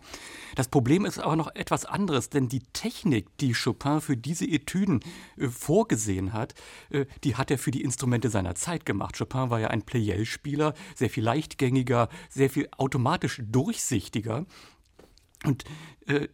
Das 0.61 0.67
Problem 0.67 1.05
ist 1.05 1.17
aber 1.17 1.35
noch 1.35 1.55
etwas 1.55 1.85
anderes, 1.85 2.29
denn 2.29 2.47
die 2.47 2.61
Technik, 2.71 3.35
die 3.39 3.53
Chopin 3.53 3.99
für 3.99 4.15
diese 4.15 4.45
Etüden 4.45 4.99
äh, 5.35 5.47
vorgesehen 5.47 6.33
hat, 6.33 6.53
äh, 6.91 7.07
die 7.23 7.35
hat 7.35 7.49
er 7.49 7.57
für 7.57 7.71
die 7.71 7.81
Instrumente 7.81 8.29
seiner 8.29 8.53
Zeit 8.53 8.85
gemacht. 8.85 9.17
Chopin 9.17 9.49
war 9.49 9.59
ja 9.59 9.69
ein 9.69 9.81
Pleyel-Spieler, 9.81 10.75
sehr 10.93 11.09
viel 11.09 11.23
leichtgängiger, 11.23 12.09
sehr 12.29 12.51
viel 12.51 12.69
automatisch 12.77 13.41
durchsichtiger. 13.43 14.45
Und 15.45 15.63
äh, 16.05 16.27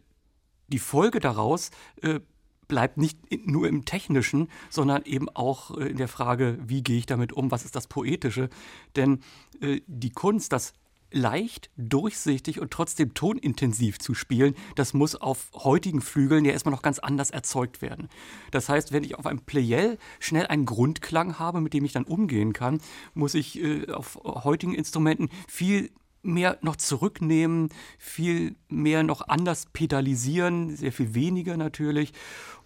die 0.66 0.78
Folge 0.78 1.20
daraus 1.20 1.70
äh, 2.02 2.20
bleibt 2.66 2.98
nicht 2.98 3.18
nur 3.46 3.66
im 3.66 3.86
Technischen, 3.86 4.48
sondern 4.68 5.04
eben 5.06 5.30
auch 5.30 5.74
äh, 5.78 5.88
in 5.88 5.96
der 5.96 6.06
Frage, 6.06 6.58
wie 6.60 6.82
gehe 6.82 6.98
ich 6.98 7.06
damit 7.06 7.32
um, 7.32 7.50
was 7.50 7.64
ist 7.64 7.76
das 7.76 7.86
Poetische. 7.86 8.50
Denn 8.94 9.20
äh, 9.62 9.80
die 9.86 10.10
Kunst, 10.10 10.52
das 10.52 10.74
leicht, 11.10 11.70
durchsichtig 11.76 12.60
und 12.60 12.70
trotzdem 12.70 13.14
tonintensiv 13.14 13.98
zu 13.98 14.14
spielen, 14.14 14.54
das 14.74 14.94
muss 14.94 15.14
auf 15.14 15.50
heutigen 15.54 16.00
Flügeln 16.00 16.44
ja 16.44 16.52
erstmal 16.52 16.74
noch 16.74 16.82
ganz 16.82 16.98
anders 16.98 17.30
erzeugt 17.30 17.80
werden. 17.82 18.08
Das 18.50 18.68
heißt, 18.68 18.92
wenn 18.92 19.04
ich 19.04 19.16
auf 19.16 19.26
einem 19.26 19.40
Pleyel 19.40 19.98
schnell 20.20 20.46
einen 20.46 20.66
Grundklang 20.66 21.38
habe, 21.38 21.60
mit 21.60 21.72
dem 21.72 21.84
ich 21.84 21.92
dann 21.92 22.04
umgehen 22.04 22.52
kann, 22.52 22.80
muss 23.14 23.34
ich 23.34 23.62
äh, 23.62 23.90
auf 23.90 24.18
heutigen 24.24 24.74
Instrumenten 24.74 25.28
viel 25.48 25.90
mehr 26.22 26.58
noch 26.62 26.76
zurücknehmen, 26.76 27.70
viel 27.98 28.56
mehr 28.68 29.02
noch 29.02 29.28
anders 29.28 29.66
pedalisieren, 29.72 30.76
sehr 30.76 30.92
viel 30.92 31.14
weniger 31.14 31.56
natürlich, 31.56 32.12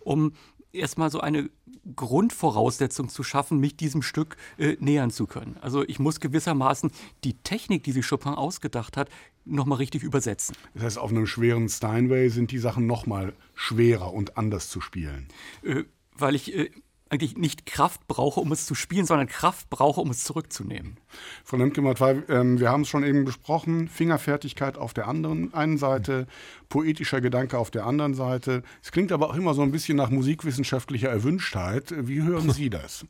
um 0.01 0.33
erstmal 0.73 1.11
so 1.11 1.21
eine 1.21 1.51
Grundvoraussetzung 1.97 3.09
zu 3.09 3.23
schaffen, 3.23 3.59
mich 3.59 3.77
diesem 3.77 4.03
Stück 4.03 4.37
äh, 4.59 4.77
nähern 4.81 5.11
zu 5.11 5.27
können. 5.27 5.57
Also 5.61 5.83
ich 5.87 5.99
muss 5.99 6.21
gewissermaßen 6.21 6.91
die 7.25 7.35
Technik, 7.35 7.83
die 7.85 7.93
sich 7.93 8.09
Chopin 8.09 8.35
ausgedacht 8.35 8.97
hat, 8.97 9.09
nochmal 9.45 9.79
richtig 9.79 10.03
übersetzen. 10.03 10.57
Das 10.75 10.85
heißt, 10.85 10.99
auf 10.99 11.11
einem 11.11 11.27
schweren 11.27 11.69
Steinway 11.69 12.29
sind 12.29 12.53
die 12.53 12.59
Sachen 12.59 12.87
nochmal 12.87 13.35
schwerer 13.55 14.13
und 14.13 14.37
anders 14.37 14.69
zu 14.69 14.81
spielen. 14.81 15.29
Äh, 15.63 15.85
weil 16.17 16.35
ich 16.35 16.55
äh, 16.55 16.71
eigentlich 17.13 17.37
nicht 17.37 17.67
Kraft 17.67 18.09
brauche, 18.09 18.41
um 18.41 18.51
es 18.53 18.65
zu 18.65 18.75
spielen, 18.75 19.05
sondern 19.05 19.27
Kraft 19.27 19.69
brauche, 19.69 20.01
um 20.01 20.11
es 20.11 20.25
zurückzunehmen. 20.25 20.97
Frau 21.45 21.59
Lemke-Matwei, 21.59 22.23
ähm, 22.29 22.59
wir 22.59 22.71
haben 22.71 22.83
es 22.83 22.89
schon 22.89 23.05
eben 23.05 23.27
besprochen, 23.27 23.89
Fingerfertigkeit 23.89 24.79
auf 24.79 24.95
der 24.95 25.09
anderen 25.09 25.53
einen 25.53 25.77
Seite, 25.77 26.27
poetischer 26.71 27.21
Gedanke 27.21 27.59
auf 27.59 27.71
der 27.71 27.85
anderen 27.85 28.15
Seite. 28.15 28.63
Es 28.83 28.93
klingt 28.93 29.13
aber 29.13 29.29
auch 29.29 29.35
immer 29.35 29.53
so 29.53 29.61
ein 29.61 29.73
bisschen 29.73 29.99
nach 29.99 30.09
musikwissenschaftlicher 30.09 31.11
Erwünschtheit. 31.11 31.95
Wie 31.97 32.23
hören 32.23 32.51
Sie 32.55 32.71
das? 32.71 33.05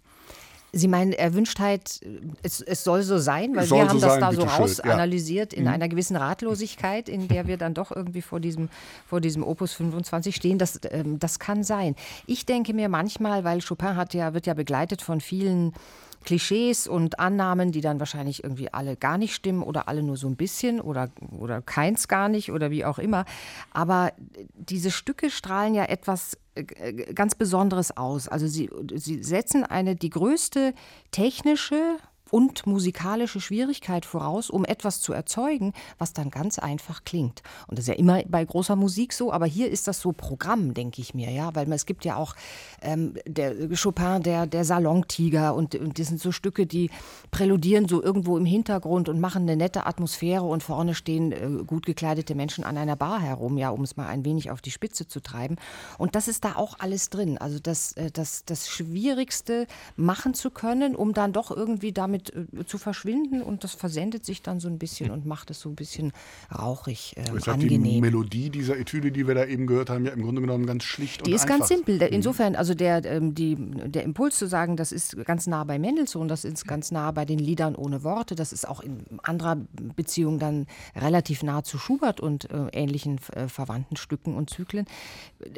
Sie 0.74 0.88
meinen 0.88 1.12
Erwünschtheit, 1.12 2.00
es, 2.42 2.62
es 2.62 2.82
soll 2.82 3.02
so 3.02 3.18
sein, 3.18 3.54
weil 3.54 3.68
wir 3.68 3.88
haben 3.88 3.98
so 3.98 4.06
das 4.06 4.14
sein, 4.14 4.20
da 4.20 4.32
so 4.32 4.42
rausanalysiert 4.42 5.52
ja. 5.52 5.58
in 5.58 5.64
mhm. 5.64 5.70
einer 5.70 5.88
gewissen 5.88 6.16
Ratlosigkeit, 6.16 7.10
in 7.10 7.28
der 7.28 7.46
wir 7.46 7.58
dann 7.58 7.74
doch 7.74 7.94
irgendwie 7.94 8.22
vor 8.22 8.40
diesem, 8.40 8.70
vor 9.06 9.20
diesem 9.20 9.42
Opus 9.42 9.74
25 9.74 10.34
stehen. 10.34 10.58
Das, 10.58 10.80
ähm, 10.90 11.18
das 11.18 11.38
kann 11.38 11.62
sein. 11.62 11.94
Ich 12.26 12.46
denke 12.46 12.72
mir 12.72 12.88
manchmal, 12.88 13.44
weil 13.44 13.60
Chopin 13.60 13.96
hat 13.96 14.14
ja, 14.14 14.32
wird 14.32 14.46
ja 14.46 14.54
begleitet 14.54 15.02
von 15.02 15.20
vielen 15.20 15.74
Klischees 16.22 16.86
und 16.86 17.18
Annahmen, 17.18 17.72
die 17.72 17.80
dann 17.80 17.98
wahrscheinlich 17.98 18.42
irgendwie 18.42 18.72
alle 18.72 18.96
gar 18.96 19.18
nicht 19.18 19.34
stimmen 19.34 19.62
oder 19.62 19.88
alle 19.88 20.02
nur 20.02 20.16
so 20.16 20.28
ein 20.28 20.36
bisschen 20.36 20.80
oder, 20.80 21.10
oder 21.38 21.62
keins 21.62 22.08
gar 22.08 22.28
nicht 22.28 22.52
oder 22.52 22.70
wie 22.70 22.84
auch 22.84 22.98
immer. 22.98 23.24
Aber 23.72 24.12
diese 24.54 24.90
Stücke 24.90 25.30
strahlen 25.30 25.74
ja 25.74 25.84
etwas 25.84 26.38
äh, 26.54 27.12
ganz 27.14 27.34
Besonderes 27.34 27.96
aus. 27.96 28.28
Also 28.28 28.46
sie, 28.46 28.70
sie 28.94 29.22
setzen 29.22 29.64
eine 29.64 29.96
die 29.96 30.10
größte 30.10 30.74
technische 31.10 31.96
und 32.32 32.66
musikalische 32.66 33.40
Schwierigkeit 33.42 34.06
voraus, 34.06 34.48
um 34.48 34.64
etwas 34.64 35.02
zu 35.02 35.12
erzeugen, 35.12 35.74
was 35.98 36.14
dann 36.14 36.30
ganz 36.30 36.58
einfach 36.58 37.04
klingt. 37.04 37.42
Und 37.68 37.78
das 37.78 37.84
ist 37.84 37.88
ja 37.88 37.94
immer 37.94 38.22
bei 38.26 38.42
großer 38.42 38.74
Musik 38.74 39.12
so, 39.12 39.30
aber 39.32 39.44
hier 39.44 39.70
ist 39.70 39.86
das 39.86 40.00
so 40.00 40.12
Programm, 40.12 40.72
denke 40.72 41.02
ich 41.02 41.12
mir, 41.12 41.30
ja, 41.30 41.54
weil 41.54 41.70
es 41.72 41.84
gibt 41.84 42.06
ja 42.06 42.16
auch 42.16 42.34
ähm, 42.80 43.14
der 43.26 43.54
Chopin, 43.76 44.22
der, 44.22 44.46
der 44.46 44.64
Salontiger 44.64 45.54
und, 45.54 45.74
und 45.74 45.98
das 45.98 46.08
sind 46.08 46.20
so 46.20 46.32
Stücke, 46.32 46.66
die 46.66 46.90
präludieren 47.30 47.86
so 47.86 48.02
irgendwo 48.02 48.38
im 48.38 48.46
Hintergrund 48.46 49.10
und 49.10 49.20
machen 49.20 49.42
eine 49.42 49.56
nette 49.56 49.84
Atmosphäre 49.84 50.44
und 50.44 50.62
vorne 50.62 50.94
stehen 50.94 51.32
äh, 51.32 51.64
gut 51.64 51.84
gekleidete 51.84 52.34
Menschen 52.34 52.64
an 52.64 52.78
einer 52.78 52.96
Bar 52.96 53.20
herum, 53.20 53.58
ja, 53.58 53.68
um 53.68 53.82
es 53.82 53.98
mal 53.98 54.06
ein 54.06 54.24
wenig 54.24 54.50
auf 54.50 54.62
die 54.62 54.70
Spitze 54.70 55.06
zu 55.06 55.20
treiben. 55.20 55.56
Und 55.98 56.14
das 56.14 56.28
ist 56.28 56.44
da 56.46 56.56
auch 56.56 56.78
alles 56.78 57.10
drin. 57.10 57.36
Also 57.36 57.58
das, 57.58 57.92
äh, 57.92 58.10
das, 58.10 58.46
das 58.46 58.70
Schwierigste 58.70 59.66
machen 59.96 60.32
zu 60.32 60.50
können, 60.50 60.96
um 60.96 61.12
dann 61.12 61.34
doch 61.34 61.50
irgendwie 61.50 61.92
damit 61.92 62.21
damit 62.22 62.52
äh, 62.60 62.64
zu 62.66 62.78
verschwinden 62.78 63.42
und 63.42 63.64
das 63.64 63.74
versendet 63.74 64.24
sich 64.24 64.42
dann 64.42 64.60
so 64.60 64.68
ein 64.68 64.78
bisschen 64.78 65.10
und 65.10 65.26
macht 65.26 65.50
es 65.50 65.60
so 65.60 65.68
ein 65.68 65.74
bisschen 65.74 66.12
rauchig, 66.56 67.14
äh, 67.16 67.22
hat 67.22 67.48
angenehm. 67.48 67.84
die 67.84 68.00
Melodie 68.00 68.50
dieser 68.50 68.78
Etüde, 68.78 69.12
die 69.12 69.26
wir 69.26 69.34
da 69.34 69.44
eben 69.44 69.66
gehört 69.66 69.90
haben, 69.90 70.04
ja 70.04 70.12
im 70.12 70.22
Grunde 70.22 70.40
genommen 70.40 70.66
ganz 70.66 70.84
schlicht 70.84 71.26
Die 71.26 71.30
und 71.30 71.36
ist 71.36 71.42
einfach. 71.42 71.58
ganz 71.58 71.68
simpel. 71.68 72.02
Insofern, 72.02 72.56
also 72.56 72.74
der, 72.74 73.04
ähm, 73.04 73.34
die, 73.34 73.56
der 73.56 74.02
Impuls 74.04 74.38
zu 74.38 74.46
sagen, 74.46 74.76
das 74.76 74.92
ist 74.92 75.16
ganz 75.24 75.46
nah 75.46 75.64
bei 75.64 75.78
Mendelssohn, 75.78 76.28
das 76.28 76.44
ist 76.44 76.66
ganz 76.66 76.90
nah 76.90 77.10
bei 77.10 77.24
den 77.24 77.38
Liedern 77.38 77.74
ohne 77.74 78.04
Worte, 78.04 78.34
das 78.34 78.52
ist 78.52 78.68
auch 78.68 78.80
in 78.80 79.04
anderer 79.22 79.56
Beziehung 79.96 80.38
dann 80.38 80.66
relativ 80.96 81.42
nah 81.42 81.62
zu 81.62 81.78
Schubert 81.78 82.20
und 82.20 82.50
äh, 82.50 82.68
ähnlichen 82.72 83.18
äh, 83.34 83.48
verwandten 83.48 83.96
Stücken 83.96 84.34
und 84.34 84.50
Zyklen. 84.50 84.86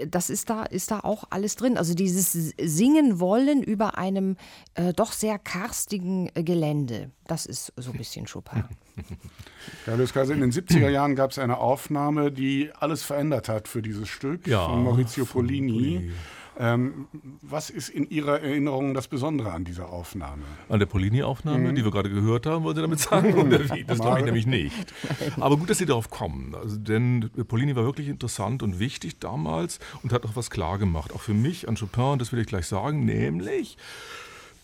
Das 0.08 0.30
ist 0.30 0.50
da, 0.50 0.64
ist 0.64 0.90
da 0.90 1.00
auch 1.00 1.24
alles 1.30 1.56
drin. 1.56 1.76
Also 1.76 1.94
dieses 1.94 2.32
Singen 2.32 3.20
wollen 3.20 3.62
über 3.62 3.98
einem 3.98 4.36
äh, 4.74 4.92
doch 4.92 5.12
sehr 5.12 5.38
karstigen 5.38 6.30
äh, 6.34 6.42
Gelände, 6.54 7.10
das 7.26 7.46
ist 7.46 7.72
so 7.76 7.90
ein 7.90 7.98
bisschen 7.98 8.26
Chopin. 8.26 8.64
Ja, 9.86 9.94
Luis 9.94 10.12
Kaiser, 10.12 10.34
in 10.34 10.40
den 10.40 10.52
70er 10.52 10.90
Jahren 10.90 11.16
gab 11.16 11.30
es 11.30 11.38
eine 11.38 11.56
Aufnahme, 11.56 12.30
die 12.30 12.70
alles 12.78 13.02
verändert 13.02 13.48
hat 13.48 13.66
für 13.66 13.80
dieses 13.80 14.08
Stück 14.08 14.46
Ja, 14.46 14.66
von 14.66 14.84
Maurizio. 14.84 15.24
Polini. 15.24 16.12
Ähm, 16.58 17.08
was 17.42 17.70
ist 17.70 17.88
in 17.88 18.08
Ihrer 18.10 18.40
Erinnerung 18.40 18.92
das 18.94 19.08
Besondere 19.08 19.52
an 19.52 19.64
dieser 19.64 19.88
Aufnahme? 19.88 20.42
An 20.68 20.78
der 20.78 20.86
Polini-Aufnahme, 20.86 21.72
die 21.72 21.82
wir 21.82 21.90
gerade 21.90 22.10
gehört 22.10 22.44
haben, 22.46 22.62
wollen 22.64 22.76
Sie 22.76 22.82
damit 22.82 23.00
sagen? 23.00 23.34
Wie? 23.50 23.84
Das 23.86 23.98
glaube 23.98 24.18
ich 24.20 24.24
nämlich 24.26 24.46
nicht. 24.46 24.92
Aber 25.40 25.56
gut, 25.56 25.70
dass 25.70 25.78
Sie 25.78 25.86
darauf 25.86 26.10
kommen. 26.10 26.54
Also, 26.54 26.76
denn 26.76 27.30
Polini 27.48 27.74
war 27.74 27.84
wirklich 27.84 28.08
interessant 28.08 28.62
und 28.62 28.78
wichtig 28.78 29.18
damals 29.18 29.80
und 30.02 30.12
hat 30.12 30.24
auch 30.26 30.36
was 30.36 30.50
klar 30.50 30.78
gemacht. 30.78 31.12
Auch 31.14 31.22
für 31.22 31.34
mich 31.34 31.68
an 31.68 31.76
Chopin, 31.76 32.18
das 32.18 32.32
will 32.32 32.38
ich 32.38 32.46
gleich 32.46 32.66
sagen, 32.66 33.04
nämlich. 33.06 33.76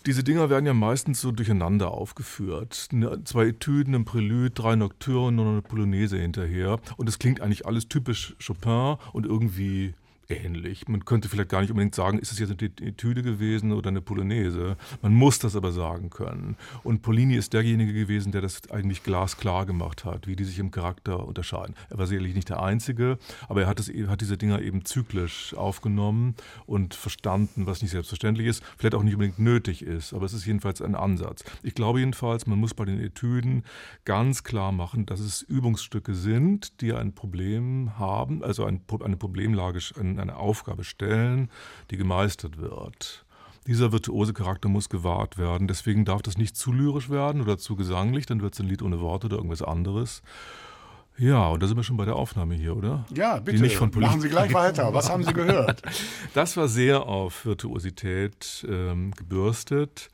Diese 0.06 0.24
Dinger 0.24 0.48
werden 0.48 0.64
ja 0.64 0.72
meistens 0.72 1.20
so 1.20 1.30
durcheinander 1.30 1.90
aufgeführt. 1.90 2.88
Ne, 2.92 3.22
Zwei 3.24 3.48
Etüden, 3.48 3.94
ein 3.94 4.04
Prälude, 4.06 4.50
drei 4.50 4.74
Nocturnen 4.74 5.40
und 5.40 5.48
eine 5.48 5.62
Polonaise 5.62 6.16
hinterher. 6.16 6.78
Und 6.96 7.08
es 7.08 7.18
klingt 7.18 7.42
eigentlich 7.42 7.66
alles 7.66 7.88
typisch 7.88 8.34
Chopin 8.44 8.96
und 9.12 9.26
irgendwie 9.26 9.94
ähnlich. 10.30 10.88
Man 10.88 11.04
könnte 11.04 11.28
vielleicht 11.28 11.50
gar 11.50 11.60
nicht 11.60 11.70
unbedingt 11.70 11.94
sagen, 11.94 12.18
ist 12.18 12.32
es 12.32 12.38
jetzt 12.38 12.50
eine 12.50 12.70
Etüde 12.80 13.22
gewesen 13.22 13.72
oder 13.72 13.88
eine 13.88 14.00
Polonaise. 14.00 14.76
Man 15.02 15.14
muss 15.14 15.38
das 15.38 15.56
aber 15.56 15.72
sagen 15.72 16.10
können. 16.10 16.56
Und 16.82 17.02
Polini 17.02 17.36
ist 17.36 17.52
derjenige 17.52 17.92
gewesen, 17.92 18.32
der 18.32 18.40
das 18.40 18.70
eigentlich 18.70 19.02
glasklar 19.02 19.66
gemacht 19.66 20.04
hat, 20.04 20.26
wie 20.26 20.36
die 20.36 20.44
sich 20.44 20.58
im 20.58 20.70
Charakter 20.70 21.26
unterscheiden. 21.26 21.74
Er 21.88 21.98
war 21.98 22.06
sicherlich 22.06 22.34
nicht 22.34 22.48
der 22.48 22.62
Einzige, 22.62 23.18
aber 23.48 23.62
er 23.62 23.66
hat, 23.66 23.80
es, 23.80 23.88
hat 24.08 24.20
diese 24.20 24.38
Dinger 24.38 24.62
eben 24.62 24.84
zyklisch 24.84 25.54
aufgenommen 25.54 26.34
und 26.66 26.94
verstanden, 26.94 27.66
was 27.66 27.82
nicht 27.82 27.90
selbstverständlich 27.90 28.46
ist, 28.46 28.62
vielleicht 28.76 28.94
auch 28.94 29.02
nicht 29.02 29.14
unbedingt 29.14 29.38
nötig 29.38 29.82
ist, 29.82 30.12
aber 30.12 30.26
es 30.26 30.32
ist 30.32 30.46
jedenfalls 30.46 30.80
ein 30.80 30.94
Ansatz. 30.94 31.44
Ich 31.62 31.74
glaube 31.74 32.00
jedenfalls, 32.00 32.46
man 32.46 32.58
muss 32.58 32.74
bei 32.74 32.84
den 32.84 33.00
Etüden 33.00 33.64
ganz 34.04 34.44
klar 34.44 34.72
machen, 34.72 35.06
dass 35.06 35.20
es 35.20 35.42
Übungsstücke 35.42 36.14
sind, 36.14 36.80
die 36.80 36.92
ein 36.92 37.14
Problem 37.14 37.98
haben, 37.98 38.42
also 38.44 38.64
ein, 38.64 38.82
eine 39.02 39.16
Problemlage, 39.16 39.80
ein, 39.98 40.19
eine 40.20 40.36
Aufgabe 40.36 40.84
stellen, 40.84 41.50
die 41.90 41.96
gemeistert 41.96 42.58
wird. 42.58 43.24
Dieser 43.66 43.92
virtuose 43.92 44.32
Charakter 44.32 44.68
muss 44.68 44.88
gewahrt 44.88 45.36
werden. 45.38 45.68
Deswegen 45.68 46.04
darf 46.04 46.22
das 46.22 46.38
nicht 46.38 46.56
zu 46.56 46.72
lyrisch 46.72 47.10
werden 47.10 47.42
oder 47.42 47.58
zu 47.58 47.76
gesanglich, 47.76 48.26
dann 48.26 48.40
wird 48.42 48.54
es 48.54 48.60
ein 48.60 48.66
Lied 48.66 48.82
ohne 48.82 49.00
Worte 49.00 49.26
oder 49.26 49.36
irgendwas 49.36 49.62
anderes. 49.62 50.22
Ja, 51.18 51.48
und 51.48 51.62
da 51.62 51.66
sind 51.66 51.76
wir 51.76 51.84
schon 51.84 51.98
bei 51.98 52.06
der 52.06 52.16
Aufnahme 52.16 52.54
hier, 52.54 52.74
oder? 52.74 53.04
Ja, 53.12 53.38
Die 53.38 53.44
bitte. 53.44 53.62
nicht 53.62 53.76
von 53.76 53.90
Machen 53.94 54.22
Sie 54.22 54.30
gleich 54.30 54.54
weiter. 54.54 54.94
Was 54.94 55.10
haben 55.10 55.22
Sie 55.24 55.34
gehört? 55.34 55.82
Das 56.34 56.56
war 56.56 56.66
sehr 56.68 57.02
auf 57.02 57.44
Virtuosität 57.44 58.64
ähm, 58.68 59.10
gebürstet. 59.14 60.08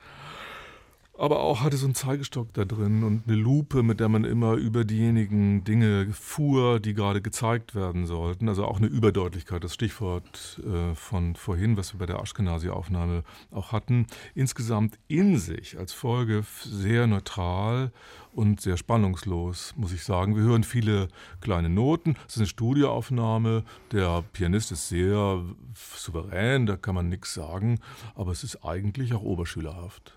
Aber 1.18 1.40
auch 1.40 1.62
hatte 1.62 1.78
so 1.78 1.86
einen 1.86 1.94
Zeigestock 1.94 2.52
da 2.52 2.66
drin 2.66 3.02
und 3.02 3.22
eine 3.26 3.36
Lupe, 3.36 3.82
mit 3.82 4.00
der 4.00 4.10
man 4.10 4.24
immer 4.24 4.52
über 4.54 4.84
diejenigen 4.84 5.64
Dinge 5.64 6.08
fuhr, 6.12 6.78
die 6.78 6.92
gerade 6.92 7.22
gezeigt 7.22 7.74
werden 7.74 8.06
sollten. 8.06 8.50
Also 8.50 8.66
auch 8.66 8.76
eine 8.76 8.86
Überdeutlichkeit, 8.86 9.64
das 9.64 9.72
Stichwort 9.72 10.60
äh, 10.66 10.94
von 10.94 11.34
vorhin, 11.34 11.78
was 11.78 11.94
wir 11.94 11.98
bei 11.98 12.06
der 12.06 12.20
Ashkenazi-Aufnahme 12.20 13.22
auch 13.50 13.72
hatten. 13.72 14.06
Insgesamt 14.34 14.98
in 15.08 15.38
sich 15.38 15.78
als 15.78 15.94
Folge 15.94 16.44
sehr 16.62 17.06
neutral 17.06 17.92
und 18.32 18.60
sehr 18.60 18.76
spannungslos, 18.76 19.72
muss 19.76 19.92
ich 19.92 20.04
sagen. 20.04 20.36
Wir 20.36 20.42
hören 20.42 20.64
viele 20.64 21.08
kleine 21.40 21.70
Noten. 21.70 22.16
Es 22.28 22.34
ist 22.34 22.40
eine 22.40 22.46
Studioaufnahme. 22.46 23.64
Der 23.90 24.22
Pianist 24.34 24.70
ist 24.70 24.90
sehr 24.90 25.42
souverän, 25.74 26.66
da 26.66 26.76
kann 26.76 26.94
man 26.94 27.08
nichts 27.08 27.32
sagen. 27.32 27.80
Aber 28.14 28.32
es 28.32 28.44
ist 28.44 28.62
eigentlich 28.66 29.14
auch 29.14 29.22
oberschülerhaft. 29.22 30.15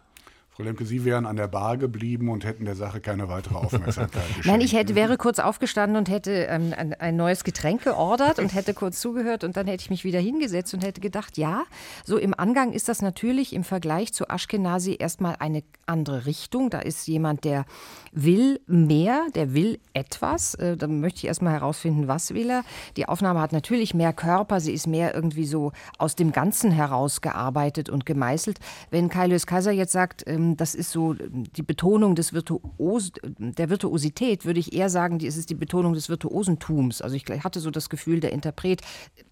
Frau 0.60 0.66
Lemke, 0.66 0.84
Sie 0.84 1.06
wären 1.06 1.26
an 1.26 1.38
der 1.38 1.48
Bar 1.48 1.78
geblieben 1.78 2.28
und 2.28 2.44
hätten 2.44 2.66
der 2.66 2.76
Sache 2.76 3.00
keine 3.00 3.30
weitere 3.30 3.56
Aufmerksamkeit 3.56 4.28
geschenkt. 4.28 4.46
Nein, 4.46 4.60
ich 4.60 4.74
hätte, 4.74 4.94
wäre 4.94 5.16
kurz 5.16 5.40
aufgestanden 5.40 5.96
und 5.96 6.10
hätte 6.10 6.32
ähm, 6.50 6.74
ein, 6.78 6.94
ein 6.96 7.16
neues 7.16 7.46
Getränk 7.46 7.86
geordert 7.86 8.40
und 8.40 8.54
hätte 8.54 8.74
kurz 8.74 9.00
zugehört 9.00 9.46
und 9.46 9.56
dann 9.56 9.68
hätte 9.68 9.84
ich 9.84 9.90
mich 9.90 10.04
wieder 10.04 10.20
hingesetzt 10.20 10.74
und 10.74 10.84
hätte 10.84 11.00
gedacht, 11.00 11.38
ja, 11.38 11.64
so 12.04 12.18
im 12.18 12.38
Angang 12.38 12.74
ist 12.74 12.90
das 12.90 13.02
natürlich 13.02 13.54
im 13.54 13.64
Vergleich 13.64 14.12
zu 14.12 14.28
Ashkenazi 14.28 14.98
erstmal 15.00 15.38
eine 15.40 15.64
andere 15.86 16.26
Richtung. 16.26 16.70
Da 16.70 16.80
ist 16.80 17.08
jemand, 17.08 17.46
der 17.46 17.64
will 18.12 18.60
mehr, 18.68 19.28
der 19.36 19.54
will 19.54 19.80
etwas. 19.94 20.56
Äh, 20.56 20.78
da 20.78 20.88
möchte 20.88 21.20
ich 21.20 21.26
erstmal 21.26 21.54
herausfinden, 21.54 22.08
was 22.08 22.34
will 22.34 22.50
er. 22.50 22.64
Die 22.98 23.08
Aufnahme 23.08 23.42
hat 23.42 23.52
natürlich 23.52 23.94
mehr 23.94 24.14
Körper, 24.14 24.60
sie 24.60 24.74
ist 24.74 24.88
mehr 24.88 25.14
irgendwie 25.14 25.46
so 25.46 25.72
aus 25.98 26.16
dem 26.16 26.32
Ganzen 26.32 26.72
herausgearbeitet 26.72 27.90
und 27.90 28.06
gemeißelt. 28.06 28.60
Wenn 28.90 29.10
Kaius 29.10 29.46
Kaiser 29.46 29.72
jetzt 29.72 29.92
sagt, 29.92 30.24
ähm, 30.28 30.58
das 30.58 30.76
ist 30.76 30.92
so 30.92 31.14
die 31.14 31.64
Betonung 31.64 32.16
des 32.16 32.34
Virtuos, 32.34 33.12
der 33.38 33.70
Virtuosität, 33.70 34.46
würde 34.46 34.60
ich 34.60 34.74
eher 34.74 34.90
sagen, 34.90 35.20
es 35.24 35.38
ist 35.38 35.50
die 35.50 35.56
Betonung 35.56 35.94
des 35.94 36.10
Virtuosentums. 36.10 37.02
Also 37.02 37.16
ich 37.16 37.26
hatte 37.44 37.60
so 37.60 37.72
das 37.72 37.90
Gefühl, 37.90 38.20
der 38.20 38.32
Interpret 38.32 38.82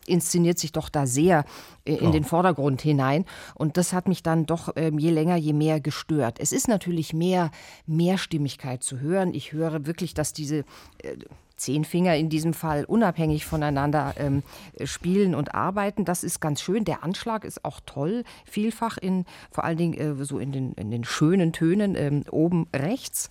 inszeniert 0.08 0.58
sich 0.58 0.72
doch 0.72 0.90
da 0.90 1.06
sehr 1.06 1.46
äh, 1.86 1.96
in 1.96 2.06
Ja. 2.06 2.12
den 2.12 2.24
Vordergrund 2.24 2.82
hinein. 2.82 3.26
Und 3.56 3.78
das 3.78 3.94
hat 3.94 4.08
mich 4.08 4.24
dann 4.24 4.46
doch 4.46 4.74
ähm, 4.76 4.98
je 4.98 5.12
länger, 5.12 5.36
je 5.36 5.54
mehr 5.54 5.80
gestört. 5.80 6.40
Es 6.40 6.52
ist 6.52 6.68
natürlich 6.68 7.14
mehr 7.14 7.52
Mehrstimmigkeit 7.86 8.84
zu 8.84 9.00
hören. 9.00 9.34
Ich 9.34 9.52
höre 9.54 9.86
wirklich, 9.86 10.14
dass 10.14 10.34
diese 10.34 10.60
äh, 11.04 11.18
zehn 11.58 11.86
Finger 11.86 12.16
in 12.16 12.30
diesem 12.30 12.54
Fall 12.54 12.86
unabhängig 12.86 13.46
voneinander 13.46 14.14
ähm, 14.18 14.44
spielen 14.86 15.34
und 15.34 15.56
arbeiten. 15.56 16.06
Das 16.06 16.24
ist 16.24 16.40
ganz 16.40 16.62
schön. 16.62 16.86
Der 16.86 17.04
Anschlag 17.04 17.44
ist 17.44 17.66
auch 17.66 17.80
toll, 17.86 18.24
vielfach 18.46 18.98
in 19.00 19.26
vor 19.50 19.64
allen 19.64 19.78
Dingen 19.78 19.94
äh, 19.96 20.24
so 20.24 20.38
in 20.38 20.52
den, 20.52 20.74
in 20.74 20.92
den 20.92 21.04
schönen 21.04 21.54
Tönen 21.54 21.96
ähm, 21.96 22.24
oben 22.30 22.68
rechts. 22.76 23.30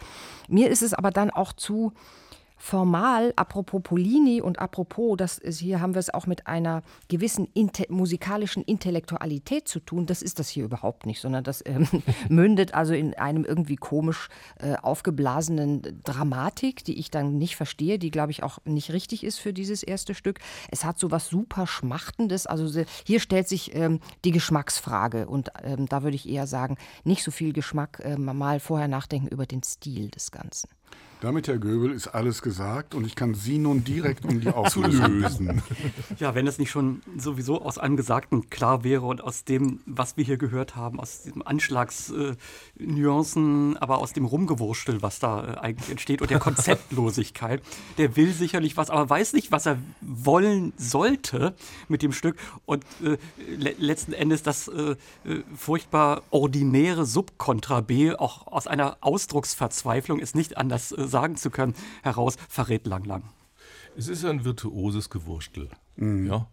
Mir 0.48 0.70
ist 0.70 0.82
es 0.82 0.92
aber 0.92 1.12
dann 1.12 1.30
auch 1.30 1.52
zu 1.52 1.92
formal, 2.56 3.32
apropos 3.36 3.82
Polini 3.82 4.40
und 4.40 4.58
apropos, 4.58 5.16
das 5.16 5.38
ist, 5.38 5.60
hier 5.60 5.80
haben 5.80 5.94
wir 5.94 6.00
es 6.00 6.12
auch 6.12 6.26
mit 6.26 6.46
einer 6.46 6.82
gewissen 7.08 7.48
inte 7.54 7.86
musikalischen 7.90 8.62
Intellektualität 8.62 9.68
zu 9.68 9.80
tun. 9.80 10.06
Das 10.06 10.22
ist 10.22 10.38
das 10.38 10.48
hier 10.48 10.64
überhaupt 10.64 11.06
nicht, 11.06 11.20
sondern 11.20 11.44
das 11.44 11.62
ähm, 11.66 11.86
mündet 12.28 12.74
also 12.74 12.94
in 12.94 13.14
einem 13.14 13.44
irgendwie 13.44 13.76
komisch 13.76 14.28
äh, 14.60 14.74
aufgeblasenen 14.76 16.00
Dramatik, 16.04 16.84
die 16.84 16.98
ich 16.98 17.10
dann 17.10 17.38
nicht 17.38 17.56
verstehe, 17.56 17.98
die 17.98 18.10
glaube 18.10 18.32
ich 18.32 18.42
auch 18.42 18.58
nicht 18.64 18.92
richtig 18.92 19.22
ist 19.22 19.38
für 19.38 19.52
dieses 19.52 19.82
erste 19.82 20.14
Stück. 20.14 20.40
Es 20.70 20.84
hat 20.84 20.98
so 20.98 21.10
was 21.10 21.28
super 21.28 21.66
Schmachtendes. 21.66 22.46
Also 22.46 22.84
hier 23.04 23.20
stellt 23.20 23.48
sich 23.48 23.74
ähm, 23.74 24.00
die 24.24 24.32
Geschmacksfrage 24.32 25.26
und 25.26 25.50
ähm, 25.62 25.86
da 25.86 26.02
würde 26.02 26.16
ich 26.16 26.28
eher 26.28 26.46
sagen, 26.46 26.76
nicht 27.04 27.22
so 27.22 27.30
viel 27.30 27.52
Geschmack, 27.52 28.00
äh, 28.02 28.16
mal 28.16 28.60
vorher 28.60 28.88
nachdenken 28.88 29.28
über 29.28 29.46
den 29.46 29.62
Stil 29.62 30.10
des 30.10 30.30
Ganzen. 30.30 30.68
Damit, 31.20 31.48
Herr 31.48 31.56
Göbel, 31.56 31.92
ist 31.92 32.08
alles 32.08 32.42
gesagt 32.42 32.94
und 32.94 33.06
ich 33.06 33.16
kann 33.16 33.32
Sie 33.34 33.56
nun 33.56 33.84
direkt 33.84 34.26
um 34.26 34.38
die 34.40 34.48
Auflösung 34.50 35.22
bitten. 35.22 35.62
Ja, 36.18 36.34
wenn 36.34 36.46
es 36.46 36.58
nicht 36.58 36.70
schon 36.70 37.00
sowieso 37.16 37.62
aus 37.62 37.78
allem 37.78 37.96
Gesagten 37.96 38.50
klar 38.50 38.84
wäre 38.84 39.06
und 39.06 39.22
aus 39.22 39.44
dem, 39.44 39.80
was 39.86 40.16
wir 40.16 40.24
hier 40.24 40.38
gehört 40.38 40.76
haben, 40.76 41.00
aus 41.00 41.22
diesen 41.22 41.42
Anschlagsnuancen, 41.42 43.76
aber 43.78 43.98
aus 43.98 44.12
dem 44.12 44.24
Rumgewurstel, 44.24 45.02
was 45.02 45.18
da 45.18 45.44
äh, 45.44 45.56
eigentlich 45.58 45.90
entsteht 45.90 46.22
und 46.22 46.30
der 46.30 46.38
Konzeptlosigkeit, 46.38 47.60
der 47.98 48.14
will 48.16 48.32
sicherlich 48.32 48.76
was, 48.76 48.90
aber 48.90 49.08
weiß 49.08 49.32
nicht, 49.32 49.52
was 49.52 49.66
er 49.66 49.78
wollen 50.00 50.72
sollte 50.76 51.54
mit 51.88 52.02
dem 52.02 52.12
Stück 52.12 52.36
und 52.66 52.84
äh, 53.02 53.16
le 53.56 53.74
letzten 53.78 54.12
Endes 54.12 54.42
das 54.42 54.68
äh, 54.68 54.92
äh, 54.92 54.96
furchtbar 55.56 56.22
ordinäre 56.30 57.06
Subkontra 57.06 57.80
B, 57.80 58.14
auch 58.14 58.46
aus 58.46 58.66
einer 58.66 58.98
Ausdrucksverzweiflung, 59.00 60.18
ist 60.18 60.34
nicht 60.34 60.56
anders 60.56 60.92
äh, 60.92 61.05
sagen 61.06 61.36
zu 61.36 61.50
können, 61.50 61.74
heraus 62.02 62.36
verrät 62.48 62.86
Lang 62.86 63.04
Lang. 63.04 63.24
Es 63.96 64.08
ist 64.08 64.24
ein 64.24 64.44
virtuoses 64.44 65.08
Gewurstel. 65.08 65.70
Ja? 65.96 66.46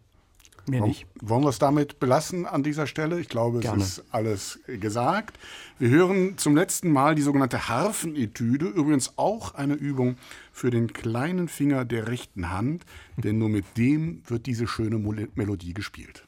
Mehr 0.65 0.81
nicht. 0.81 1.05
Wollen 1.21 1.43
wir 1.43 1.49
es 1.49 1.59
damit 1.59 1.99
belassen 1.99 2.45
an 2.45 2.63
dieser 2.63 2.87
Stelle? 2.87 3.19
Ich 3.19 3.27
glaube, 3.27 3.57
es 3.57 3.63
Gerne. 3.63 3.83
ist 3.83 4.03
alles 4.11 4.59
gesagt. 4.65 5.37
Wir 5.77 5.89
hören 5.89 6.37
zum 6.37 6.55
letzten 6.55 6.89
Mal 6.89 7.15
die 7.15 7.21
sogenannte 7.21 7.67
Harfenetüde, 7.67 8.67
übrigens 8.67 9.17
auch 9.17 9.55
eine 9.55 9.73
Übung 9.73 10.15
für 10.53 10.69
den 10.69 10.93
kleinen 10.93 11.49
Finger 11.49 11.83
der 11.83 12.07
rechten 12.07 12.49
Hand, 12.49 12.85
denn 13.17 13.39
nur 13.39 13.49
mit 13.49 13.65
dem 13.77 14.21
wird 14.27 14.45
diese 14.45 14.65
schöne 14.65 14.97
Melodie 15.35 15.73
gespielt. 15.73 16.25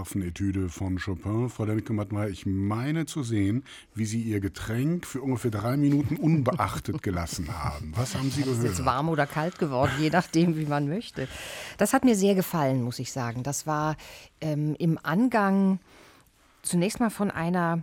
Harfenetüde 0.00 0.70
von 0.70 0.98
Chopin. 0.98 1.50
Frau 1.50 1.64
Lemke-Mattmeier, 1.64 2.28
ich 2.28 2.46
meine 2.46 3.04
zu 3.04 3.22
sehen, 3.22 3.64
wie 3.94 4.06
Sie 4.06 4.22
Ihr 4.22 4.40
Getränk 4.40 5.06
für 5.06 5.20
ungefähr 5.20 5.50
drei 5.50 5.76
Minuten 5.76 6.16
unbeachtet 6.16 7.02
gelassen 7.02 7.48
haben. 7.62 7.92
Was 7.94 8.14
haben 8.14 8.30
Sie 8.30 8.40
ist 8.40 8.46
gehört? 8.46 8.64
jetzt 8.64 8.84
warm 8.86 9.10
oder 9.10 9.26
kalt 9.26 9.58
geworden, 9.58 9.92
je 10.00 10.08
nachdem, 10.08 10.56
wie 10.56 10.64
man 10.64 10.88
möchte. 10.88 11.28
Das 11.76 11.92
hat 11.92 12.04
mir 12.04 12.16
sehr 12.16 12.34
gefallen, 12.34 12.82
muss 12.82 12.98
ich 12.98 13.12
sagen. 13.12 13.42
Das 13.42 13.66
war 13.66 13.96
ähm, 14.40 14.74
im 14.78 14.98
Angang 15.02 15.80
zunächst 16.62 16.98
mal 16.98 17.10
von 17.10 17.30
einer 17.30 17.82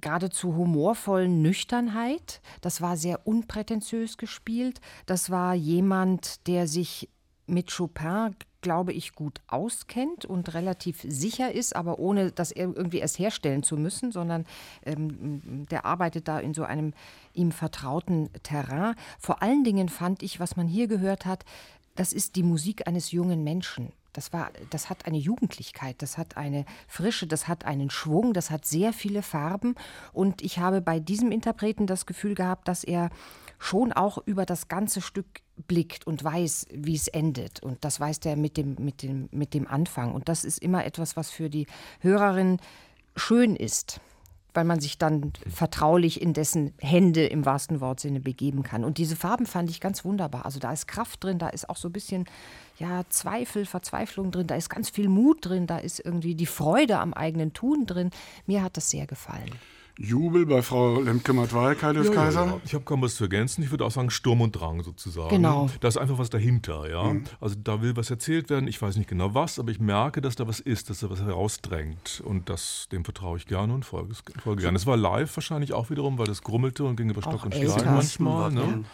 geradezu 0.00 0.56
humorvollen 0.56 1.40
Nüchternheit. 1.40 2.40
Das 2.62 2.80
war 2.80 2.96
sehr 2.96 3.28
unprätentiös 3.28 4.18
gespielt. 4.18 4.80
Das 5.06 5.30
war 5.30 5.54
jemand, 5.54 6.48
der 6.48 6.66
sich 6.66 7.08
mit 7.46 7.72
Chopin, 7.76 8.34
glaube 8.64 8.94
ich, 8.94 9.14
gut 9.14 9.42
auskennt 9.46 10.24
und 10.24 10.54
relativ 10.54 11.02
sicher 11.06 11.52
ist, 11.52 11.76
aber 11.76 11.98
ohne 11.98 12.32
das 12.32 12.50
irgendwie 12.50 12.98
erst 12.98 13.18
herstellen 13.18 13.62
zu 13.62 13.76
müssen, 13.76 14.10
sondern 14.10 14.46
ähm, 14.86 15.66
der 15.70 15.84
arbeitet 15.84 16.28
da 16.28 16.40
in 16.40 16.54
so 16.54 16.64
einem 16.64 16.94
ihm 17.34 17.52
vertrauten 17.52 18.30
Terrain. 18.42 18.94
Vor 19.20 19.42
allen 19.42 19.64
Dingen 19.64 19.90
fand 19.90 20.22
ich, 20.22 20.40
was 20.40 20.56
man 20.56 20.66
hier 20.66 20.88
gehört 20.88 21.26
hat, 21.26 21.44
das 21.94 22.14
ist 22.14 22.36
die 22.36 22.42
Musik 22.42 22.88
eines 22.88 23.12
jungen 23.12 23.44
Menschen. 23.44 23.92
Das, 24.14 24.32
war, 24.32 24.50
das 24.70 24.88
hat 24.88 25.06
eine 25.06 25.18
Jugendlichkeit, 25.18 26.00
das 26.00 26.16
hat 26.16 26.38
eine 26.38 26.64
Frische, 26.88 27.26
das 27.26 27.48
hat 27.48 27.66
einen 27.66 27.90
Schwung, 27.90 28.32
das 28.32 28.50
hat 28.50 28.64
sehr 28.64 28.94
viele 28.94 29.20
Farben. 29.20 29.74
Und 30.14 30.40
ich 30.40 30.58
habe 30.58 30.80
bei 30.80 31.00
diesem 31.00 31.30
Interpreten 31.32 31.86
das 31.86 32.06
Gefühl 32.06 32.34
gehabt, 32.34 32.66
dass 32.66 32.82
er 32.82 33.10
schon 33.64 33.92
auch 33.92 34.18
über 34.26 34.44
das 34.44 34.68
ganze 34.68 35.00
Stück 35.00 35.40
blickt 35.66 36.06
und 36.06 36.22
weiß, 36.22 36.66
wie 36.72 36.94
es 36.94 37.08
endet. 37.08 37.62
Und 37.62 37.84
das 37.84 37.98
weiß 37.98 38.20
der 38.20 38.36
mit 38.36 38.56
dem, 38.56 38.76
mit 38.78 39.02
dem, 39.02 39.28
mit 39.32 39.54
dem 39.54 39.66
Anfang. 39.66 40.12
Und 40.12 40.28
das 40.28 40.44
ist 40.44 40.58
immer 40.58 40.84
etwas, 40.84 41.16
was 41.16 41.30
für 41.30 41.48
die 41.48 41.66
Hörerin 42.00 42.58
schön 43.16 43.56
ist 43.56 44.00
weil 44.56 44.64
man 44.64 44.78
sich 44.78 44.98
dann 44.98 45.32
vertraulich 45.52 46.22
in 46.22 46.32
dessen 46.32 46.74
Hände 46.78 47.26
im 47.26 47.44
wahrsten 47.44 47.80
Wortsinne 47.80 48.20
begeben 48.20 48.62
kann. 48.62 48.84
Und 48.84 48.98
diese 48.98 49.16
Farben 49.16 49.46
fand 49.46 49.68
ich 49.68 49.80
ganz 49.80 50.04
wunderbar. 50.04 50.44
Also 50.44 50.60
da 50.60 50.72
ist 50.72 50.86
Kraft 50.86 51.24
drin, 51.24 51.40
da 51.40 51.48
ist 51.48 51.68
auch 51.68 51.76
so 51.76 51.88
ein 51.88 51.92
bisschen 51.92 52.26
ja, 52.78 53.02
Zweifel, 53.08 53.66
Verzweiflung 53.66 54.30
drin, 54.30 54.46
da 54.46 54.54
ist 54.54 54.70
ganz 54.70 54.90
viel 54.90 55.08
Mut 55.08 55.44
drin, 55.44 55.66
da 55.66 55.78
ist 55.78 55.98
irgendwie 55.98 56.36
die 56.36 56.46
Freude 56.46 57.00
am 57.00 57.14
eigenen 57.14 57.52
Tun 57.52 57.86
drin. 57.86 58.10
Mir 58.46 58.62
hat 58.62 58.76
das 58.76 58.90
sehr 58.90 59.08
gefallen. 59.08 59.50
Jubel 59.96 60.44
bei 60.44 60.60
Frau 60.60 61.00
Lemke-Matwei, 61.00 61.76
Kaius 61.76 62.10
Kaiser? 62.10 62.46
Ja, 62.46 62.60
ich 62.64 62.74
habe 62.74 62.84
kaum 62.84 63.02
was 63.02 63.14
zu 63.14 63.24
ergänzen. 63.24 63.62
Ich 63.62 63.70
würde 63.70 63.84
auch 63.84 63.92
sagen 63.92 64.10
Sturm 64.10 64.40
und 64.40 64.52
Drang 64.52 64.82
sozusagen. 64.82 65.28
Genau. 65.28 65.70
Da 65.80 65.88
ist 65.88 65.96
einfach 65.96 66.18
was 66.18 66.30
dahinter, 66.30 66.90
ja. 66.90 67.14
Also 67.40 67.54
da 67.62 67.80
will 67.80 67.96
was 67.96 68.10
erzählt 68.10 68.50
werden. 68.50 68.66
Ich 68.66 68.82
weiß 68.82 68.96
nicht 68.96 69.08
genau 69.08 69.34
was, 69.34 69.58
aber 69.58 69.70
ich 69.70 69.78
merke, 69.78 70.20
dass 70.20 70.34
da 70.34 70.48
was 70.48 70.58
ist, 70.58 70.90
dass 70.90 71.00
da 71.00 71.10
was 71.10 71.20
herausdrängt. 71.20 72.22
Und 72.24 72.48
das, 72.48 72.88
dem 72.90 73.04
vertraue 73.04 73.38
ich 73.38 73.46
gerne 73.46 73.72
und 73.72 73.84
folge, 73.84 74.14
folge 74.42 74.62
gerne. 74.62 74.76
Es 74.76 74.86
war 74.86 74.96
live 74.96 75.36
wahrscheinlich 75.36 75.72
auch 75.72 75.90
wiederum, 75.90 76.18
weil 76.18 76.26
das 76.26 76.42
grummelte 76.42 76.84
und 76.84 76.96
ging 76.96 77.10
über 77.10 77.22
Stock 77.22 77.34
Auch 77.34 77.44
und. 77.44 77.54
Stein 77.54 77.84
manchmal. 77.84 78.52
Ja. 78.52 78.66
Ne? 78.66 78.84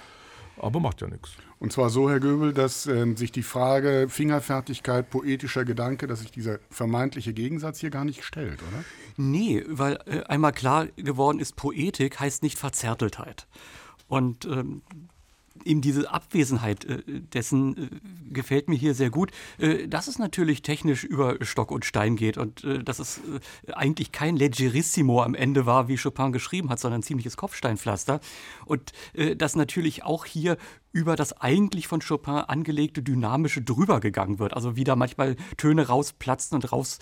Aber 0.62 0.78
macht 0.78 1.00
ja 1.00 1.08
nichts. 1.08 1.30
Und 1.58 1.72
zwar 1.72 1.88
so, 1.88 2.10
Herr 2.10 2.20
Göbel, 2.20 2.52
dass 2.52 2.86
ähm, 2.86 3.16
sich 3.16 3.32
die 3.32 3.42
Frage 3.42 4.06
Fingerfertigkeit, 4.08 5.08
poetischer 5.08 5.64
Gedanke, 5.64 6.06
dass 6.06 6.20
sich 6.20 6.30
dieser 6.30 6.58
vermeintliche 6.70 7.32
Gegensatz 7.32 7.80
hier 7.80 7.90
gar 7.90 8.04
nicht 8.04 8.24
stellt, 8.24 8.60
oder? 8.62 8.84
Nee, 9.16 9.64
weil 9.68 9.98
äh, 10.06 10.22
einmal 10.24 10.52
klar 10.52 10.86
geworden 10.96 11.38
ist, 11.38 11.56
Poetik 11.56 12.20
heißt 12.20 12.42
nicht 12.42 12.58
Verzärteltheit. 12.58 13.46
Und 14.06 14.44
ähm, 14.44 14.82
eben 15.64 15.80
diese 15.80 16.10
Abwesenheit 16.10 16.84
äh, 16.84 17.02
dessen 17.06 17.76
äh, 17.76 17.88
gefällt 18.32 18.68
mir 18.68 18.76
hier 18.76 18.94
sehr 18.94 19.10
gut. 19.10 19.30
Äh, 19.58 19.88
dass 19.88 20.08
es 20.08 20.18
natürlich 20.18 20.62
technisch 20.62 21.04
über 21.04 21.36
Stock 21.40 21.70
und 21.70 21.84
Stein 21.84 22.16
geht 22.16 22.38
und 22.38 22.64
dass 22.84 22.98
es 22.98 23.20
eigentlich 23.72 24.12
kein 24.12 24.36
Leggerissimo 24.36 25.22
am 25.22 25.34
Ende 25.34 25.66
war, 25.66 25.88
wie 25.88 25.96
Chopin 25.96 26.32
geschrieben 26.32 26.70
hat, 26.70 26.78
sondern 26.78 27.00
ein 27.00 27.02
ziemliches 27.02 27.36
Kopfsteinpflaster. 27.36 28.20
Und 28.66 28.92
dass 29.36 29.56
natürlich 29.56 30.04
auch 30.04 30.24
hier 30.24 30.56
über 30.92 31.16
das 31.16 31.40
eigentlich 31.40 31.86
von 31.86 32.00
Chopin 32.00 32.34
angelegte 32.34 33.02
Dynamische 33.02 33.62
drüber 33.62 34.00
gegangen 34.00 34.38
wird. 34.38 34.54
Also 34.54 34.76
wie 34.76 34.84
da 34.84 34.96
manchmal 34.96 35.36
Töne 35.56 35.86
rausplatzen 35.86 36.56
und 36.56 36.72
raus 36.72 36.98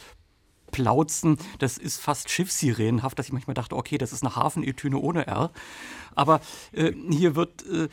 plauzen, 0.70 1.38
das 1.58 1.78
ist 1.78 2.00
fast 2.00 2.30
Schiffssirenenhaft, 2.30 3.18
dass 3.18 3.26
ich 3.26 3.32
manchmal 3.32 3.54
dachte, 3.54 3.76
okay, 3.76 3.98
das 3.98 4.12
ist 4.12 4.22
eine 4.22 4.36
Hafenetüne 4.36 4.98
ohne 4.98 5.26
R. 5.26 5.50
Aber 6.14 6.40
äh, 6.72 6.92
hier, 7.10 7.36
wird, 7.36 7.64
äh, 7.66 7.88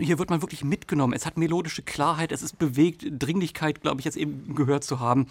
hier 0.00 0.18
wird 0.18 0.30
man 0.30 0.42
wirklich 0.42 0.64
mitgenommen. 0.64 1.12
Es 1.12 1.26
hat 1.26 1.36
melodische 1.36 1.82
Klarheit, 1.82 2.32
es 2.32 2.42
ist 2.42 2.58
bewegt, 2.58 3.04
Dringlichkeit, 3.10 3.82
glaube 3.82 4.00
ich, 4.00 4.04
jetzt 4.04 4.16
eben 4.16 4.54
gehört 4.54 4.84
zu 4.84 5.00
haben. 5.00 5.26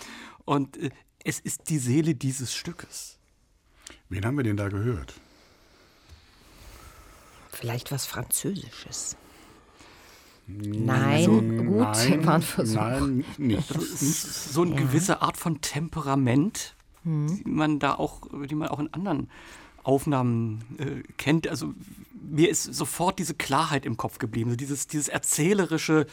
Und 0.45 0.77
äh, 0.77 0.89
es 1.23 1.39
ist 1.39 1.69
die 1.69 1.77
Seele 1.77 2.15
dieses 2.15 2.53
Stückes. 2.53 3.19
Wen 4.09 4.25
haben 4.25 4.35
wir 4.35 4.43
denn 4.43 4.57
da 4.57 4.69
gehört? 4.69 5.13
Vielleicht 7.51 7.91
was 7.91 8.05
Französisches. 8.05 9.15
Nein, 10.47 11.65
gut, 11.67 11.77
Nein, 11.79 12.25
war 12.25 12.35
ein 12.35 12.41
Versuch. 12.41 12.75
nein, 12.75 13.23
nicht. 13.37 13.73
Das 13.73 13.83
ist 13.83 14.53
so 14.53 14.63
eine 14.63 14.75
gewisse 14.75 15.21
Art 15.21 15.37
von 15.37 15.61
Temperament, 15.61 16.75
die 17.03 17.43
man 17.45 17.79
da 17.79 17.95
auch, 17.95 18.21
die 18.47 18.55
man 18.55 18.67
auch 18.67 18.79
in 18.79 18.93
anderen 18.93 19.29
Aufnahmen 19.83 20.63
äh, 20.77 21.03
kennt. 21.17 21.47
Also 21.47 21.73
mir 22.21 22.49
ist 22.49 22.63
sofort 22.63 23.19
diese 23.19 23.33
Klarheit 23.33 23.85
im 23.85 23.97
Kopf 23.97 24.19
geblieben, 24.19 24.51
so 24.51 24.55
dieses, 24.55 24.87
dieses 24.87 25.07
erzählerische, 25.07 26.05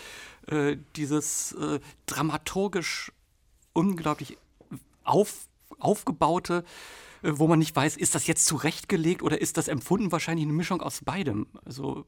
äh, 0.46 0.76
dieses 0.96 1.52
äh, 1.52 1.80
dramaturgisch 2.06 3.12
unglaublich 3.72 4.38
auf, 5.04 5.46
aufgebaute, 5.78 6.64
äh, 7.22 7.32
wo 7.34 7.46
man 7.46 7.58
nicht 7.58 7.76
weiß, 7.76 7.96
ist 7.96 8.14
das 8.14 8.26
jetzt 8.26 8.46
zurechtgelegt 8.46 9.22
oder 9.22 9.40
ist 9.40 9.56
das 9.56 9.68
empfunden 9.68 10.12
wahrscheinlich 10.12 10.44
eine 10.44 10.54
Mischung 10.54 10.80
aus 10.80 11.02
beidem. 11.04 11.46
Also 11.64 12.06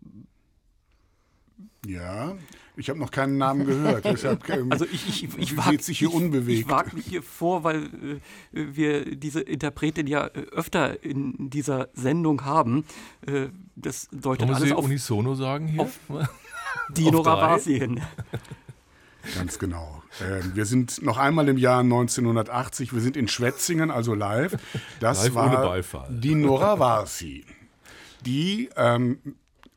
Ja, 1.86 2.34
ich 2.76 2.88
habe 2.90 2.98
noch 2.98 3.10
keinen 3.10 3.38
Namen 3.38 3.66
gehört. 3.66 4.04
Deshalb, 4.04 4.48
ähm, 4.50 4.70
Also 4.70 4.84
ich, 4.84 5.08
ich, 5.08 5.38
ich, 5.38 5.48
sie 5.50 5.56
wag, 5.56 5.70
sieht 5.70 5.82
sich 5.84 5.98
hier 5.98 6.08
ich, 6.08 6.14
unbewegt. 6.14 6.60
Ich 6.60 6.68
wage 6.68 6.94
mich 6.96 7.06
hier 7.06 7.22
vor, 7.22 7.64
weil 7.64 7.84
äh, 7.84 8.18
wir 8.52 9.16
diese 9.16 9.40
Interpretin 9.40 10.06
ja 10.06 10.26
äh, 10.26 10.40
öfter 10.52 11.02
in 11.02 11.50
dieser 11.50 11.88
Sendung 11.94 12.44
haben. 12.44 12.84
Äh, 13.26 13.48
das 13.76 14.08
deutet 14.12 14.24
Wollen 14.24 14.48
wir 14.50 14.56
alles 14.56 14.68
sie 14.68 14.74
auf 14.74 14.84
unisono 14.84 15.34
sagen 15.34 15.68
hier? 15.68 15.80
auf- 15.82 15.98
Dino? 16.90 17.20
Ravasi 17.20 17.78
hin. 17.78 18.00
Ganz 19.34 19.58
genau. 19.58 20.02
Ähm, 20.22 20.52
wir 20.54 20.64
sind 20.64 21.02
noch 21.02 21.18
einmal 21.18 21.48
im 21.48 21.58
Jahr 21.58 21.80
1980. 21.80 22.92
Wir 22.94 23.00
sind 23.00 23.16
in 23.16 23.28
Schwetzingen, 23.28 23.90
also 23.90 24.14
live. 24.14 24.56
Das 24.98 25.24
Live 25.24 25.34
war 25.34 25.46
ohne 25.46 25.56
Beifall. 25.68 26.08
die 26.10 26.34
Nora 26.34 26.78
Varsi, 26.78 27.44
die, 28.24 28.70
ähm, 28.76 29.18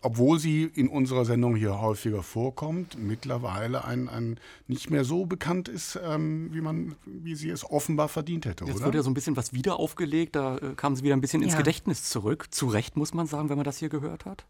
obwohl 0.04 0.40
sie 0.40 0.64
in 0.64 0.88
unserer 0.88 1.26
Sendung 1.26 1.56
hier 1.56 1.82
häufiger 1.82 2.22
vorkommt, 2.24 2.98
mittlerweile 3.00 3.86
ein, 3.86 4.10
ein 4.10 4.40
nicht 4.68 4.90
mehr 4.90 5.04
so 5.04 5.26
bekannt 5.26 5.68
ist, 5.70 6.00
ähm, 6.04 6.50
wie 6.54 6.62
man, 6.62 6.96
wie 7.06 7.36
sie 7.36 7.50
es 7.50 7.70
offenbar 7.70 8.10
verdient 8.10 8.46
hätte, 8.46 8.66
Jetzt 8.66 8.78
oder? 8.78 8.86
wurde 8.88 8.98
ja 9.00 9.04
so 9.04 9.10
ein 9.10 9.14
bisschen 9.14 9.38
was 9.38 9.54
wieder 9.54 9.80
aufgelegt, 9.80 10.36
da 10.36 10.58
äh, 10.58 10.74
kam 10.76 10.96
sie 10.96 11.04
wieder 11.04 11.16
ein 11.16 11.22
bisschen 11.22 11.42
ins 11.42 11.54
Ja. 11.54 11.58
Gedächtnis 11.60 12.04
zurück. 12.04 12.48
Zu 12.52 12.68
Recht, 12.68 12.96
muss 12.98 13.14
man 13.14 13.28
sagen, 13.28 13.50
wenn 13.50 13.58
man 13.58 13.66
das 13.66 13.78
hier 13.78 13.90
gehört 13.90 14.26
hat. 14.26 14.46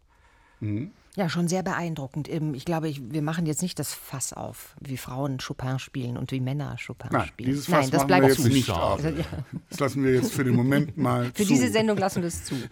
Ja, 1.15 1.29
schon 1.29 1.47
sehr 1.47 1.61
beeindruckend. 1.61 2.27
Ähm, 2.27 2.55
Ich 2.55 2.65
glaube, 2.65 2.89
ich, 2.89 3.11
wir 3.11 3.21
machen 3.21 3.45
jetzt 3.45 3.61
nicht 3.61 3.77
das 3.77 3.93
Fass 3.93 4.33
auf, 4.33 4.75
wie 4.79 4.97
Frauen 4.97 5.37
Chopin 5.37 5.77
spielen 5.77 6.17
und 6.17 6.31
wie 6.31 6.39
Männer 6.39 6.75
Chopin 6.83 7.09
Nein, 7.11 7.27
spielen. 7.27 7.49
dieses 7.51 7.65
Fass 7.67 7.81
Nein, 7.83 7.91
das 7.91 8.07
bleibt 8.07 8.23
wir 8.23 8.29
jetzt 8.29 8.41
zu. 8.41 8.47
nicht 8.49 8.69
auf. 8.71 9.03
Also. 9.03 9.23
Das 9.69 9.79
lassen 9.79 10.03
wir 10.03 10.13
jetzt 10.15 10.33
für 10.33 10.43
den 10.43 10.55
Moment 10.55 10.97
mal 10.97 11.25
Für 11.35 11.43
zu. 11.43 11.53
diese 11.53 11.69
Sendung 11.69 11.97
lassen 11.97 12.21
wir 12.21 12.27
es 12.29 12.43
zu. 12.45 12.55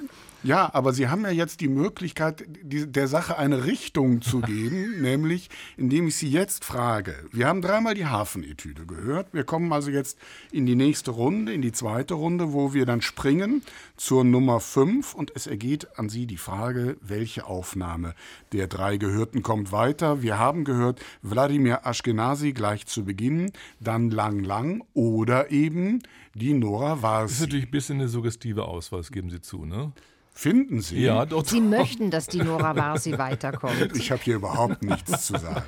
Ja, 0.43 0.73
aber 0.73 0.91
Sie 0.91 1.07
haben 1.07 1.21
ja 1.23 1.29
jetzt 1.29 1.61
die 1.61 1.67
Möglichkeit, 1.67 2.45
die, 2.63 2.91
der 2.91 3.07
Sache 3.07 3.37
eine 3.37 3.65
Richtung 3.65 4.23
zu 4.23 4.41
geben, 4.41 4.99
nämlich 4.99 5.51
indem 5.77 6.07
ich 6.07 6.15
Sie 6.15 6.29
jetzt 6.31 6.65
frage. 6.65 7.13
Wir 7.31 7.45
haben 7.47 7.61
dreimal 7.61 7.93
die 7.93 8.07
Hafenetüde 8.07 8.87
gehört. 8.87 9.27
Wir 9.35 9.43
kommen 9.43 9.71
also 9.71 9.91
jetzt 9.91 10.17
in 10.51 10.65
die 10.65 10.73
nächste 10.73 11.11
Runde, 11.11 11.53
in 11.53 11.61
die 11.61 11.71
zweite 11.71 12.15
Runde, 12.15 12.53
wo 12.53 12.73
wir 12.73 12.87
dann 12.87 13.01
springen 13.03 13.61
zur 13.97 14.23
Nummer 14.23 14.59
5 14.59 15.13
und 15.13 15.31
es 15.35 15.45
ergeht 15.45 15.99
an 15.99 16.09
Sie 16.09 16.25
die 16.25 16.37
Frage, 16.37 16.97
welche 17.01 17.45
Aufnahme 17.45 18.15
der 18.51 18.67
drei 18.67 18.97
Gehörten 18.97 19.41
kommt 19.41 19.71
weiter. 19.71 20.21
Wir 20.21 20.37
haben 20.37 20.63
gehört 20.63 21.01
Wladimir 21.21 21.81
Ashkenazi 21.85 22.53
gleich 22.53 22.85
zu 22.85 23.05
Beginn, 23.05 23.51
dann 23.79 24.09
Lang 24.09 24.39
Lang 24.43 24.83
oder 24.93 25.51
eben 25.51 26.01
die 26.33 26.53
Nora 26.53 27.01
Das 27.23 27.33
ist 27.33 27.41
natürlich 27.41 27.65
ein 27.65 27.71
bisschen 27.71 27.99
eine 27.99 28.07
suggestive 28.07 28.65
Auswahl, 28.65 28.99
das 28.99 29.11
geben 29.11 29.29
Sie 29.29 29.41
zu, 29.41 29.65
ne? 29.65 29.91
Finden 30.33 30.81
Sie? 30.81 31.01
Ja, 31.01 31.25
doch. 31.25 31.45
Sie 31.45 31.59
möchten, 31.59 32.09
dass 32.09 32.25
die 32.27 32.39
Nora 32.41 32.75
Varsi 32.75 33.11
weiterkommt. 33.17 33.95
Ich 33.95 34.11
habe 34.11 34.21
hier 34.23 34.35
überhaupt 34.35 34.81
nichts 34.81 35.27
zu 35.27 35.37
sagen. 35.37 35.65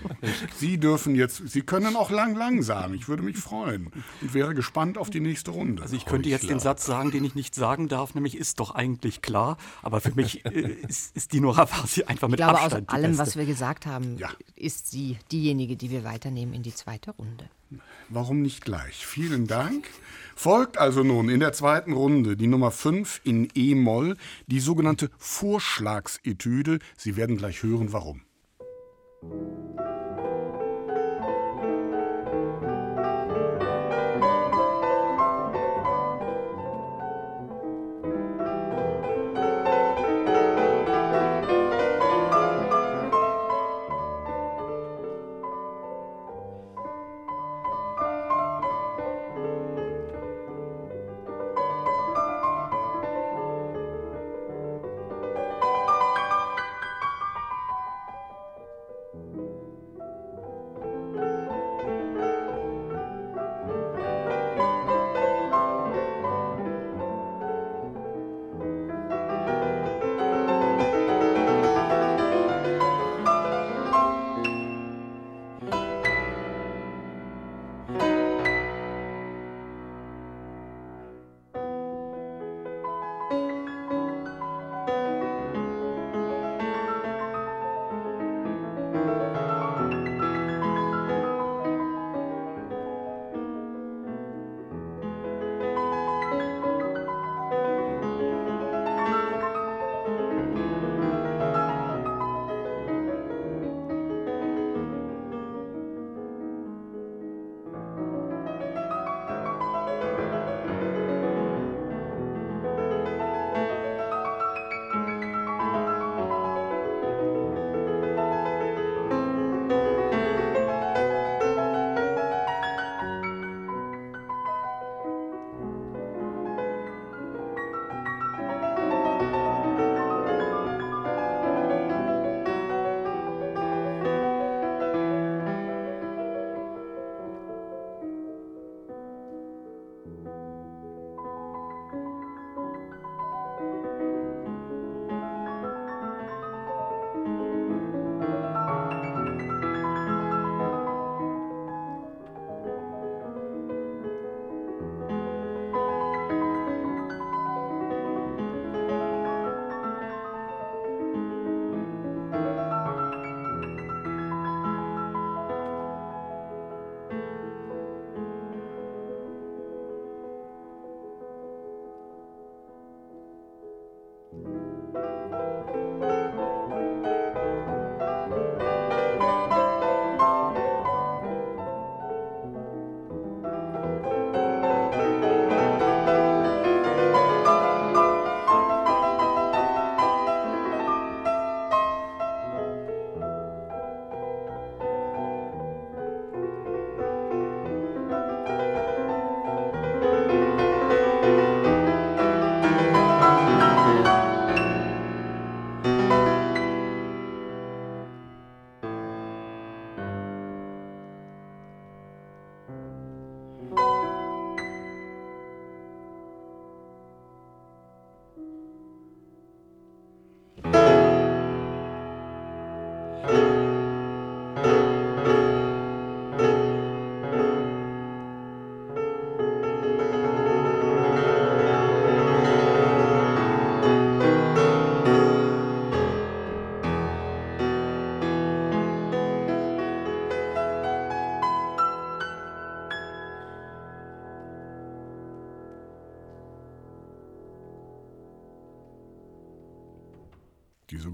Sie 0.58 0.78
dürfen 0.80 1.16
jetzt, 1.16 1.48
Sie 1.50 1.62
können 1.62 1.96
auch 1.98 2.10
lang, 2.10 2.36
lang 2.36 2.62
sagen. 2.64 2.94
Ich 2.94 3.08
würde 3.08 3.24
mich 3.24 3.38
freuen 3.38 3.92
und 4.22 4.34
wäre 4.34 4.54
gespannt 4.56 4.98
auf 4.98 5.10
die 5.10 5.20
nächste 5.20 5.52
Runde. 5.52 5.82
Also 5.84 5.96
ich 5.96 6.06
könnte 6.06 6.30
jetzt 6.30 6.50
den 6.50 6.60
Satz 6.60 6.86
sagen, 6.86 7.12
den 7.12 7.24
ich 7.26 7.36
nicht 7.36 7.54
sagen 7.56 7.90
darf, 7.90 8.16
nämlich 8.16 8.36
ist 8.38 8.60
doch 8.62 8.72
eigentlich 8.72 9.22
klar. 9.22 9.58
Aber 9.82 10.00
für 10.02 10.16
mich 10.16 10.46
äh, 10.46 10.50
ist, 10.88 11.16
ist 11.16 11.34
die 11.34 11.42
Nora 11.42 11.70
Varsi 11.70 12.04
einfach 12.04 12.30
mit 12.30 12.40
Ich 12.40 12.46
glaube, 12.46 12.60
Abstand 12.62 12.88
aus 12.90 12.92
die 12.92 12.96
allem, 12.96 13.12
Beste. 13.12 13.28
was 13.28 13.36
wir 13.36 13.46
gesagt 13.46 13.86
haben, 13.86 14.18
Ja. 14.18 14.30
ist 14.56 14.90
sie 14.90 15.18
diejenige, 15.32 15.76
die 15.76 15.92
wir 15.92 16.04
weiternehmen 16.06 16.54
in 16.54 16.64
die 16.64 16.74
zweite 16.74 17.12
Runde. 17.12 17.50
Warum 18.10 18.42
nicht 18.42 18.64
gleich? 18.64 19.06
Vielen 19.06 19.46
Dank. 19.48 19.86
Folgt 20.36 20.78
also 20.78 21.04
nun 21.04 21.30
in 21.30 21.40
der 21.40 21.54
zweiten 21.54 21.94
Runde 21.94 22.36
die 22.36 22.48
Nummer 22.48 22.72
5 22.72 23.22
in 23.24 23.48
E-Moll, 23.54 24.16
die 24.48 24.60
sogenannte 24.60 25.10
Vorschlagsetüde. 25.18 26.80
Sie 26.98 27.16
werden 27.16 27.38
gleich 27.38 27.64
hören, 27.64 27.94
warum. 27.94 28.22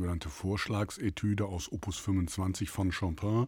Sogenannte 0.10 0.30
Vorschlagsetüde 0.30 1.46
aus 1.46 1.72
Opus 1.72 2.00
25 2.00 2.72
von 2.72 2.92
Chopin. 2.92 3.46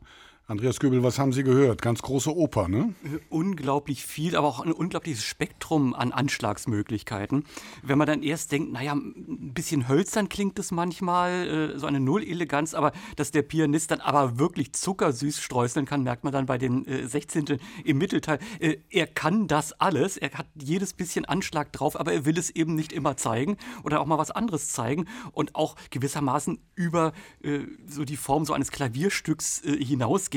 Andreas 0.52 0.82
Göbel, 0.82 1.02
was 1.02 1.18
haben 1.18 1.32
Sie 1.32 1.46
gehört? 1.46 1.82
Ganz 1.82 2.02
große 2.02 2.36
Oper, 2.36 2.68
ne? 2.68 2.94
unglaublich 3.30 4.06
viel, 4.06 4.36
aber 4.36 4.50
auch 4.50 4.60
ein 4.60 4.74
unglaubliches 4.74 5.24
Spektrum 5.24 5.94
an 5.94 6.12
Anschlagsmöglichkeiten. 6.12 7.46
Wenn 7.84 7.98
man 7.98 8.06
dann 8.06 8.22
erst 8.22 8.52
denkt, 8.52 8.74
naja, 8.74 8.92
ein 8.92 9.54
bisschen 9.54 9.88
hölzern 9.88 10.28
klingt 10.28 10.60
es 10.60 10.72
manchmal, 10.72 11.48
äh, 11.76 11.80
so 11.80 11.88
eine 11.88 12.02
Null-Eleganz, 12.02 12.74
aber 12.74 12.92
dass 13.16 13.32
der 13.32 13.44
Pianist 13.44 13.92
dann 13.92 14.02
aber 14.02 14.40
wirklich 14.40 14.74
zuckersüß 14.74 15.40
streuseln 15.40 15.86
kann, 15.86 16.04
merkt 16.04 16.26
man 16.26 16.34
dann 16.34 16.48
bei 16.48 16.58
den 16.58 16.86
äh, 16.86 17.08
16. 17.08 17.58
im 17.86 17.98
Mittelteil. 17.98 18.40
Äh, 18.60 18.76
er 18.90 19.08
kann 19.08 19.48
das 19.48 19.72
alles, 19.80 20.18
er 20.18 20.32
hat 20.32 20.48
jedes 20.62 20.92
bisschen 20.92 21.24
Anschlag 21.24 21.72
drauf, 21.72 21.98
aber 21.98 22.12
er 22.12 22.26
will 22.26 22.38
es 22.38 22.50
eben 22.50 22.76
nicht 22.76 22.92
immer 22.92 23.16
zeigen 23.16 23.56
oder 23.86 24.02
auch 24.02 24.06
mal 24.06 24.18
was 24.18 24.32
anderes 24.32 24.74
zeigen 24.74 25.06
und 25.32 25.56
auch 25.56 25.78
gewissermaßen 25.92 26.60
über 26.76 27.14
äh, 27.42 27.60
so 27.88 28.04
die 28.04 28.18
Form 28.18 28.44
so 28.44 28.52
eines 28.52 28.72
Klavierstücks 28.72 29.62
äh, 29.64 29.76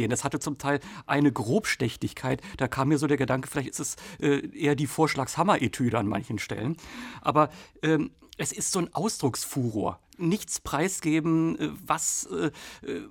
hinausgehen. 0.05 0.11
Das 0.11 0.25
hatte 0.25 0.39
zum 0.39 0.59
Teil 0.59 0.81
eine 1.07 1.33
Grobstechtigkeit. 1.33 2.41
Da 2.57 2.69
kam 2.69 2.89
mir 2.89 2.99
so 2.99 3.07
der 3.07 3.17
Gedanke, 3.17 3.49
vielleicht 3.49 3.71
ist 3.71 3.81
es 3.81 3.97
äh, 4.21 4.47
eher 4.57 4.75
die 4.75 4.87
Vorschlagshammer-Etüde 4.87 5.99
an 5.99 6.07
manchen 6.07 6.39
Stellen. 6.39 6.77
Aber 7.21 7.51
ähm, 7.83 8.11
es 8.37 8.53
ist 8.53 8.73
so 8.73 8.81
ein 8.81 8.93
Ausdrucksfuror. 8.93 10.01
Nichts 10.17 10.61
preisgeben, 10.61 11.59
äh, 11.59 11.71
was, 11.87 12.27
äh, 12.27 12.51
äh, 12.87 13.03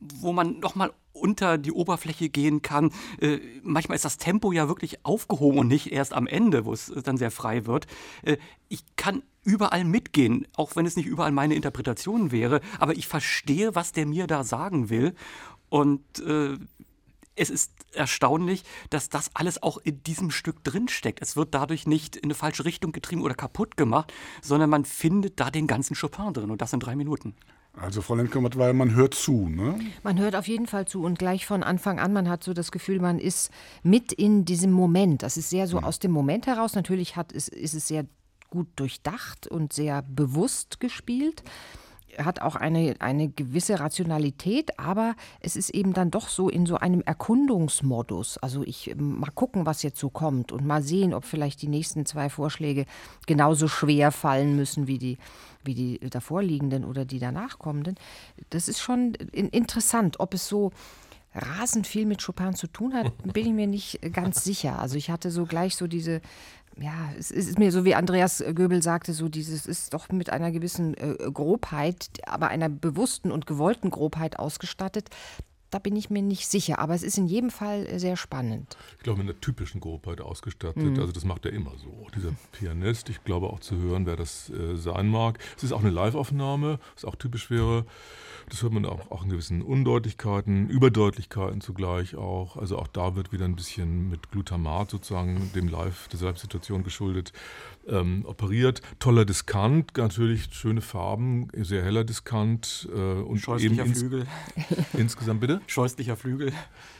wo 0.00 0.32
man 0.32 0.60
nochmal 0.60 0.92
unter 1.12 1.58
die 1.58 1.72
Oberfläche 1.72 2.28
gehen 2.28 2.62
kann. 2.62 2.92
Manchmal 3.62 3.96
ist 3.96 4.04
das 4.04 4.16
Tempo 4.16 4.52
ja 4.52 4.68
wirklich 4.68 5.04
aufgehoben 5.04 5.58
und 5.58 5.66
nicht 5.66 5.92
erst 5.92 6.14
am 6.14 6.28
Ende, 6.28 6.64
wo 6.64 6.72
es 6.72 6.90
dann 7.04 7.18
sehr 7.18 7.32
frei 7.32 7.66
wird. 7.66 7.88
Ich 8.68 8.84
kann 8.94 9.24
überall 9.42 9.84
mitgehen, 9.84 10.46
auch 10.54 10.76
wenn 10.76 10.86
es 10.86 10.96
nicht 10.96 11.06
überall 11.06 11.32
meine 11.32 11.56
Interpretation 11.56 12.30
wäre, 12.30 12.60
aber 12.78 12.96
ich 12.96 13.08
verstehe, 13.08 13.74
was 13.74 13.92
der 13.92 14.06
mir 14.06 14.28
da 14.28 14.44
sagen 14.44 14.88
will. 14.88 15.14
Und 15.70 16.02
äh, 16.20 16.58
es 17.36 17.48
ist 17.48 17.72
erstaunlich, 17.94 18.64
dass 18.90 19.08
das 19.08 19.30
alles 19.34 19.62
auch 19.62 19.78
in 19.78 20.02
diesem 20.02 20.30
Stück 20.30 20.62
drinsteckt. 20.62 21.22
Es 21.22 21.36
wird 21.36 21.54
dadurch 21.54 21.86
nicht 21.86 22.16
in 22.16 22.24
eine 22.24 22.34
falsche 22.34 22.64
Richtung 22.64 22.92
getrieben 22.92 23.22
oder 23.22 23.34
kaputt 23.34 23.76
gemacht, 23.76 24.12
sondern 24.42 24.68
man 24.68 24.84
findet 24.84 25.40
da 25.40 25.50
den 25.50 25.66
ganzen 25.66 25.96
Chopin 25.96 26.34
drin 26.34 26.50
und 26.50 26.60
das 26.60 26.72
in 26.72 26.80
drei 26.80 26.96
Minuten. 26.96 27.34
Also 27.72 28.02
Frau 28.02 28.16
Lendkümmert, 28.16 28.58
weil 28.58 28.74
man 28.74 28.94
hört 28.94 29.14
zu, 29.14 29.48
ne? 29.48 29.78
Man 30.02 30.18
hört 30.18 30.34
auf 30.34 30.48
jeden 30.48 30.66
Fall 30.66 30.86
zu 30.86 31.02
und 31.02 31.18
gleich 31.18 31.46
von 31.46 31.62
Anfang 31.62 32.00
an, 32.00 32.12
man 32.12 32.28
hat 32.28 32.42
so 32.42 32.52
das 32.52 32.72
Gefühl, 32.72 32.98
man 33.00 33.18
ist 33.18 33.50
mit 33.84 34.12
in 34.12 34.44
diesem 34.44 34.72
Moment. 34.72 35.22
Das 35.22 35.36
ist 35.36 35.50
sehr 35.50 35.68
so 35.68 35.78
mhm. 35.78 35.84
aus 35.84 36.00
dem 36.00 36.10
Moment 36.10 36.46
heraus. 36.46 36.74
Natürlich 36.74 37.14
hat, 37.14 37.32
ist, 37.32 37.48
ist 37.48 37.74
es 37.74 37.86
sehr 37.86 38.06
gut 38.50 38.66
durchdacht 38.74 39.46
und 39.46 39.72
sehr 39.72 40.02
bewusst 40.02 40.80
gespielt 40.80 41.44
hat 42.18 42.42
auch 42.42 42.56
eine, 42.56 42.96
eine 42.98 43.28
gewisse 43.28 43.80
Rationalität, 43.80 44.78
aber 44.78 45.14
es 45.40 45.56
ist 45.56 45.70
eben 45.70 45.92
dann 45.92 46.10
doch 46.10 46.28
so 46.28 46.48
in 46.48 46.66
so 46.66 46.76
einem 46.76 47.02
Erkundungsmodus. 47.02 48.38
Also 48.38 48.62
ich 48.62 48.90
ähm, 48.90 49.20
mal 49.20 49.30
gucken, 49.30 49.66
was 49.66 49.82
jetzt 49.82 49.98
so 49.98 50.10
kommt 50.10 50.52
und 50.52 50.66
mal 50.66 50.82
sehen, 50.82 51.14
ob 51.14 51.24
vielleicht 51.24 51.62
die 51.62 51.68
nächsten 51.68 52.06
zwei 52.06 52.28
Vorschläge 52.28 52.86
genauso 53.26 53.68
schwer 53.68 54.12
fallen 54.12 54.56
müssen 54.56 54.86
wie 54.86 54.98
die, 54.98 55.18
wie 55.64 55.74
die 55.74 55.98
davorliegenden 55.98 56.84
oder 56.84 57.04
die 57.04 57.18
danach 57.18 57.58
kommenden. 57.58 57.96
Das 58.50 58.68
ist 58.68 58.80
schon 58.80 59.14
interessant, 59.14 60.20
ob 60.20 60.34
es 60.34 60.48
so 60.48 60.72
rasend 61.34 61.86
viel 61.86 62.06
mit 62.06 62.24
Chopin 62.24 62.54
zu 62.54 62.66
tun 62.66 62.94
hat, 62.94 63.12
bin 63.32 63.46
ich 63.46 63.52
mir 63.52 63.66
nicht 63.66 64.00
ganz 64.12 64.42
sicher. 64.44 64.78
Also 64.78 64.96
ich 64.96 65.10
hatte 65.10 65.30
so 65.30 65.46
gleich 65.46 65.76
so 65.76 65.86
diese 65.86 66.20
ja, 66.80 67.10
es 67.18 67.30
ist 67.30 67.58
mir 67.58 67.72
so, 67.72 67.84
wie 67.84 67.94
Andreas 67.94 68.42
Göbel 68.54 68.82
sagte, 68.82 69.12
so 69.12 69.28
dieses 69.28 69.66
ist 69.66 69.92
doch 69.92 70.08
mit 70.08 70.30
einer 70.30 70.50
gewissen 70.50 70.94
äh, 70.94 71.14
Grobheit, 71.30 72.08
aber 72.26 72.48
einer 72.48 72.70
bewussten 72.70 73.30
und 73.30 73.46
gewollten 73.46 73.90
Grobheit 73.90 74.38
ausgestattet. 74.38 75.10
Da 75.70 75.78
bin 75.78 75.94
ich 75.96 76.10
mir 76.10 76.22
nicht 76.22 76.48
sicher, 76.48 76.78
aber 76.78 76.94
es 76.94 77.02
ist 77.02 77.16
in 77.16 77.26
jedem 77.26 77.50
Fall 77.50 77.86
äh, 77.86 77.98
sehr 77.98 78.16
spannend. 78.16 78.76
Ich 78.98 79.04
glaube, 79.04 79.22
mit 79.22 79.30
einer 79.30 79.40
typischen 79.40 79.80
Grobheit 79.80 80.20
ausgestattet. 80.20 80.82
Mhm. 80.82 80.98
Also 80.98 81.12
das 81.12 81.24
macht 81.24 81.46
er 81.46 81.52
immer 81.52 81.72
so. 81.78 82.08
Dieser 82.14 82.32
Pianist, 82.52 83.08
ich 83.08 83.22
glaube 83.24 83.48
auch 83.48 83.60
zu 83.60 83.76
hören, 83.76 84.06
wer 84.06 84.16
das 84.16 84.50
äh, 84.50 84.76
sein 84.76 85.08
mag. 85.08 85.38
Es 85.56 85.62
ist 85.62 85.72
auch 85.72 85.80
eine 85.80 85.90
Live-Aufnahme, 85.90 86.80
was 86.94 87.04
auch 87.04 87.14
typisch 87.14 87.50
wäre. 87.50 87.84
Das 88.48 88.62
hört 88.62 88.72
man 88.72 88.84
auch, 88.84 89.10
auch 89.12 89.22
in 89.22 89.30
gewissen 89.30 89.62
Undeutlichkeiten, 89.62 90.68
Überdeutlichkeiten 90.68 91.60
zugleich 91.60 92.16
auch. 92.16 92.56
Also 92.56 92.78
auch 92.78 92.88
da 92.88 93.14
wird 93.14 93.32
wieder 93.32 93.44
ein 93.44 93.54
bisschen 93.54 94.10
mit 94.10 94.32
Glutamat 94.32 94.90
sozusagen 94.90 95.52
dem 95.54 95.68
Live, 95.68 96.08
der 96.08 96.20
Live-Situation 96.20 96.82
geschuldet, 96.82 97.32
ähm, 97.88 98.24
operiert. 98.26 98.82
Toller 98.98 99.24
Diskant, 99.24 99.96
natürlich 99.96 100.48
schöne 100.52 100.80
Farben, 100.80 101.48
sehr 101.54 101.82
heller 101.82 102.04
Diskant. 102.04 102.88
Äh, 102.92 102.98
und 102.98 103.38
Scheußlicher 103.38 103.82
eben 103.82 103.90
ins, 103.90 103.98
Flügel. 104.00 104.26
Insgesamt 104.94 105.40
bitte? 105.40 105.60
Scheußlicher 105.66 106.16
Flügel. 106.16 106.52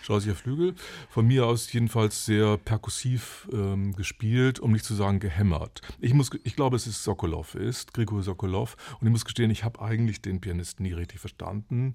Scheußlicher 0.02 0.36
Flügel. 0.36 0.74
Von 1.08 1.26
mir 1.26 1.46
aus 1.46 1.72
jedenfalls 1.72 2.24
sehr 2.24 2.56
perkussiv 2.56 3.48
ähm, 3.52 3.94
gespielt, 3.94 4.58
um 4.60 4.72
nicht 4.72 4.84
zu 4.84 4.94
sagen 4.94 5.20
gehämmert. 5.20 5.82
Ich, 6.00 6.14
muss, 6.14 6.30
ich 6.44 6.56
glaube, 6.56 6.76
es 6.76 6.86
ist 6.86 7.04
Sokolov 7.04 7.54
ist, 7.54 7.94
Grigor 7.94 8.22
Sokolov. 8.22 8.76
Und 9.00 9.06
ich 9.06 9.12
muss 9.12 9.24
gestehen, 9.24 9.50
ich 9.50 9.64
habe 9.64 9.80
eigentlich 9.80 10.20
den 10.20 10.40
Pianisten 10.40 10.84
nie 10.84 10.92
richtig 10.92 11.20
verstanden, 11.20 11.94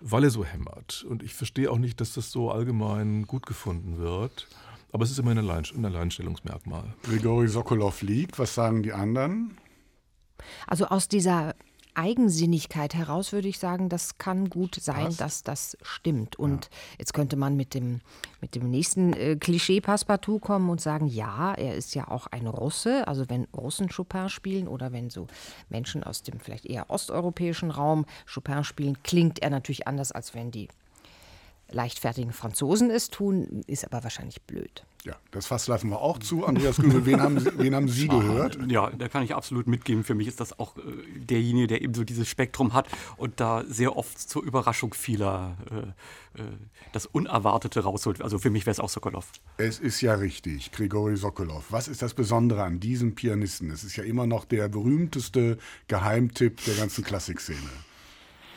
weil 0.00 0.24
er 0.24 0.30
so 0.30 0.44
hämmert. 0.44 1.04
Und 1.08 1.22
ich 1.22 1.34
verstehe 1.34 1.70
auch 1.70 1.78
nicht, 1.78 2.00
dass 2.00 2.14
das 2.14 2.30
so 2.30 2.50
allgemein 2.50 3.26
gut 3.26 3.46
gefunden 3.46 3.98
wird. 3.98 4.48
Aber 4.92 5.04
es 5.04 5.10
ist 5.10 5.18
immer 5.18 5.30
ein, 5.30 5.38
Allein 5.38 5.64
ein 5.74 5.84
Alleinstellungsmerkmal. 5.86 6.94
Grigori 7.02 7.48
Sokolov 7.48 8.02
liegt. 8.02 8.38
Was 8.38 8.54
sagen 8.54 8.82
die 8.82 8.92
anderen? 8.92 9.56
Also 10.66 10.86
aus 10.86 11.08
dieser 11.08 11.54
Eigensinnigkeit 11.94 12.94
heraus 12.94 13.32
würde 13.32 13.48
ich 13.48 13.58
sagen, 13.58 13.88
das 13.88 14.16
kann 14.18 14.48
gut 14.48 14.76
sein, 14.76 15.08
Was? 15.08 15.16
dass 15.16 15.42
das 15.42 15.76
stimmt. 15.82 16.36
Und 16.36 16.66
ja. 16.66 16.70
jetzt 16.98 17.14
könnte 17.14 17.36
man 17.36 17.56
mit 17.56 17.74
dem, 17.74 18.00
mit 18.40 18.54
dem 18.54 18.70
nächsten 18.70 19.12
äh, 19.12 19.36
Klischee 19.36 19.80
Passepartout 19.80 20.40
kommen 20.40 20.70
und 20.70 20.80
sagen, 20.80 21.06
ja, 21.06 21.54
er 21.54 21.74
ist 21.74 21.94
ja 21.94 22.08
auch 22.08 22.26
ein 22.28 22.46
Russe. 22.46 23.06
Also 23.08 23.28
wenn 23.28 23.44
Russen 23.56 23.88
Chopin 23.88 24.28
spielen 24.28 24.68
oder 24.68 24.92
wenn 24.92 25.10
so 25.10 25.26
Menschen 25.68 26.02
aus 26.02 26.22
dem 26.22 26.40
vielleicht 26.40 26.66
eher 26.66 26.90
osteuropäischen 26.90 27.70
Raum 27.70 28.06
Chopin 28.32 28.64
spielen, 28.64 29.02
klingt 29.02 29.40
er 29.40 29.50
natürlich 29.50 29.86
anders, 29.86 30.12
als 30.12 30.34
wenn 30.34 30.50
die 30.50 30.68
leichtfertigen 31.70 32.32
Franzosen 32.32 32.90
es 32.90 33.08
tun, 33.10 33.62
ist 33.66 33.84
aber 33.84 34.02
wahrscheinlich 34.04 34.42
blöd. 34.42 34.84
Ja, 35.04 35.16
das 35.32 35.46
Fass 35.46 35.66
lassen 35.66 35.90
wir 35.90 36.00
auch 36.00 36.18
zu. 36.18 36.46
Andreas 36.46 36.76
Grübel, 36.76 37.04
wen 37.06 37.20
haben, 37.20 37.40
Sie, 37.40 37.50
wen 37.58 37.74
haben 37.74 37.88
Sie 37.88 38.06
gehört? 38.06 38.56
Ja, 38.70 38.88
da 38.90 39.08
kann 39.08 39.24
ich 39.24 39.34
absolut 39.34 39.66
mitgeben. 39.66 40.04
Für 40.04 40.14
mich 40.14 40.28
ist 40.28 40.38
das 40.38 40.56
auch 40.60 40.76
äh, 40.76 40.82
derjenige, 41.16 41.66
der 41.66 41.82
eben 41.82 41.92
so 41.92 42.04
dieses 42.04 42.28
Spektrum 42.28 42.72
hat 42.72 42.86
und 43.16 43.40
da 43.40 43.64
sehr 43.66 43.96
oft 43.96 44.16
zur 44.16 44.44
Überraschung 44.44 44.94
vieler 44.94 45.56
äh, 45.72 46.40
äh, 46.40 46.44
das 46.92 47.06
Unerwartete 47.06 47.80
rausholt. 47.80 48.22
Also 48.22 48.38
für 48.38 48.50
mich 48.50 48.64
wäre 48.64 48.72
es 48.72 48.80
auch 48.80 48.88
Sokolov. 48.88 49.32
Es 49.56 49.80
ist 49.80 50.00
ja 50.02 50.14
richtig, 50.14 50.70
Grigori 50.70 51.16
Sokolov. 51.16 51.64
Was 51.70 51.88
ist 51.88 52.00
das 52.00 52.14
Besondere 52.14 52.62
an 52.62 52.78
diesem 52.78 53.16
Pianisten? 53.16 53.72
Es 53.72 53.82
ist 53.82 53.96
ja 53.96 54.04
immer 54.04 54.28
noch 54.28 54.44
der 54.44 54.68
berühmteste 54.68 55.58
Geheimtipp 55.88 56.64
der 56.64 56.74
ganzen 56.74 57.02
Klassikszene. 57.02 57.58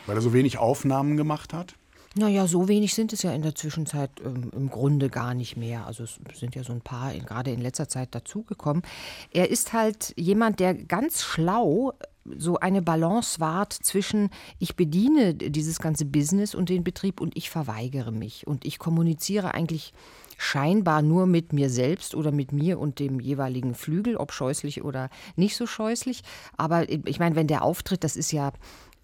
Weil 0.05 0.15
er 0.15 0.21
so 0.21 0.31
wenig 0.31 0.59
Aufnahmen 0.59 1.17
gemacht 1.17 1.53
hat? 1.53 1.73
Naja, 2.17 2.47
so 2.47 2.69
wenig 2.69 2.93
sind 2.93 3.11
es 3.11 3.23
ja 3.23 3.33
in 3.33 3.41
der 3.41 3.55
Zwischenzeit 3.55 4.09
ähm, 4.23 4.49
im 4.55 4.69
Grunde 4.69 5.09
gar 5.09 5.33
nicht 5.33 5.57
mehr. 5.57 5.85
Also 5.85 6.05
es 6.05 6.17
sind 6.33 6.55
ja 6.55 6.63
so 6.63 6.71
ein 6.71 6.79
paar 6.79 7.13
in, 7.13 7.25
gerade 7.25 7.51
in 7.51 7.59
letzter 7.59 7.89
Zeit 7.89 8.15
dazugekommen. 8.15 8.83
Er 9.31 9.49
ist 9.49 9.73
halt 9.73 10.13
jemand, 10.15 10.61
der 10.61 10.73
ganz 10.75 11.23
schlau 11.23 11.93
so 12.37 12.57
eine 12.57 12.81
Balance 12.81 13.39
wahrt 13.39 13.73
zwischen 13.73 14.29
ich 14.59 14.75
bediene 14.75 15.35
dieses 15.35 15.79
ganze 15.79 16.05
Business 16.05 16.55
und 16.55 16.69
den 16.69 16.83
Betrieb 16.83 17.21
und 17.21 17.37
ich 17.37 17.49
verweigere 17.49 18.11
mich 18.11 18.47
und 18.47 18.65
ich 18.65 18.79
kommuniziere 18.79 19.53
eigentlich 19.53 19.93
scheinbar 20.37 21.01
nur 21.01 21.27
mit 21.27 21.53
mir 21.53 21.69
selbst 21.69 22.15
oder 22.15 22.31
mit 22.31 22.51
mir 22.51 22.79
und 22.79 22.99
dem 22.99 23.19
jeweiligen 23.19 23.73
Flügel, 23.73 24.17
ob 24.17 24.31
scheußlich 24.31 24.83
oder 24.83 25.09
nicht 25.35 25.55
so 25.55 25.65
scheußlich. 25.65 26.23
Aber 26.57 26.89
ich 26.89 27.19
meine, 27.19 27.35
wenn 27.35 27.47
der 27.47 27.63
auftritt, 27.63 28.03
das 28.03 28.15
ist 28.15 28.31
ja 28.31 28.51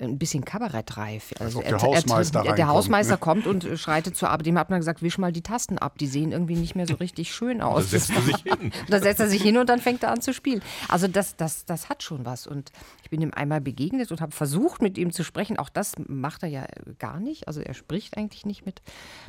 ein 0.02 0.18
bisschen 0.18 0.43
kabarettreif. 0.43 1.34
Also, 1.39 1.62
der 1.62 1.82
Hausmeister, 1.82 2.45
er, 2.45 2.54
der 2.54 2.68
Hausmeister 2.68 3.18
kommt 3.18 3.47
und 3.47 3.68
schreitet 3.78 4.18
zur 4.18 4.30
Arbeit. 4.30 4.45
Dem 4.45 4.58
hat 4.58 4.70
man 4.70 4.80
gesagt, 4.80 5.02
wisch 5.02 5.18
mal 5.18 5.32
die 5.32 5.41
Tasten 5.41 5.78
ab. 5.78 5.97
Die 5.97 6.08
sehen 6.08 6.32
irgendwie 6.32 6.56
nicht 6.56 6.76
mehr 6.76 6.88
so 6.88 6.95
richtig 6.95 7.34
schön 7.34 7.62
aus. 7.62 7.91
Da 7.91 7.99
setzt 7.99 8.10
er 8.12 8.22
sich 8.22 8.38
hin. 8.43 8.72
da 8.89 8.99
setzt 8.99 9.20
er 9.20 9.28
sich 9.28 9.41
hin 9.41 9.58
und 9.58 9.70
dann 9.70 9.80
fängt 9.80 10.04
er 10.04 10.12
an 10.12 10.22
zu 10.22 10.34
spielen. 10.34 10.62
Also 10.88 11.08
das, 11.08 11.36
das, 11.36 11.66
das 11.66 11.89
hat 11.89 12.04
schon 12.04 12.26
was. 12.26 12.47
Und 12.47 12.72
ich 13.04 13.10
bin 13.10 13.22
ihm 13.22 13.32
einmal 13.34 13.62
begegnet 13.62 14.12
und 14.12 14.22
habe 14.22 14.32
versucht, 14.32 14.82
mit 14.82 14.97
ihm 14.97 15.12
zu 15.12 15.24
sprechen. 15.24 15.58
Auch 15.58 15.70
das 15.70 15.93
macht 16.08 16.43
er 16.43 16.49
ja 16.49 16.66
gar 16.99 17.20
nicht. 17.20 17.47
Also 17.47 17.62
er 17.62 17.74
spricht 17.74 18.18
eigentlich 18.18 18.45
nicht 18.45 18.66
mit, 18.66 18.82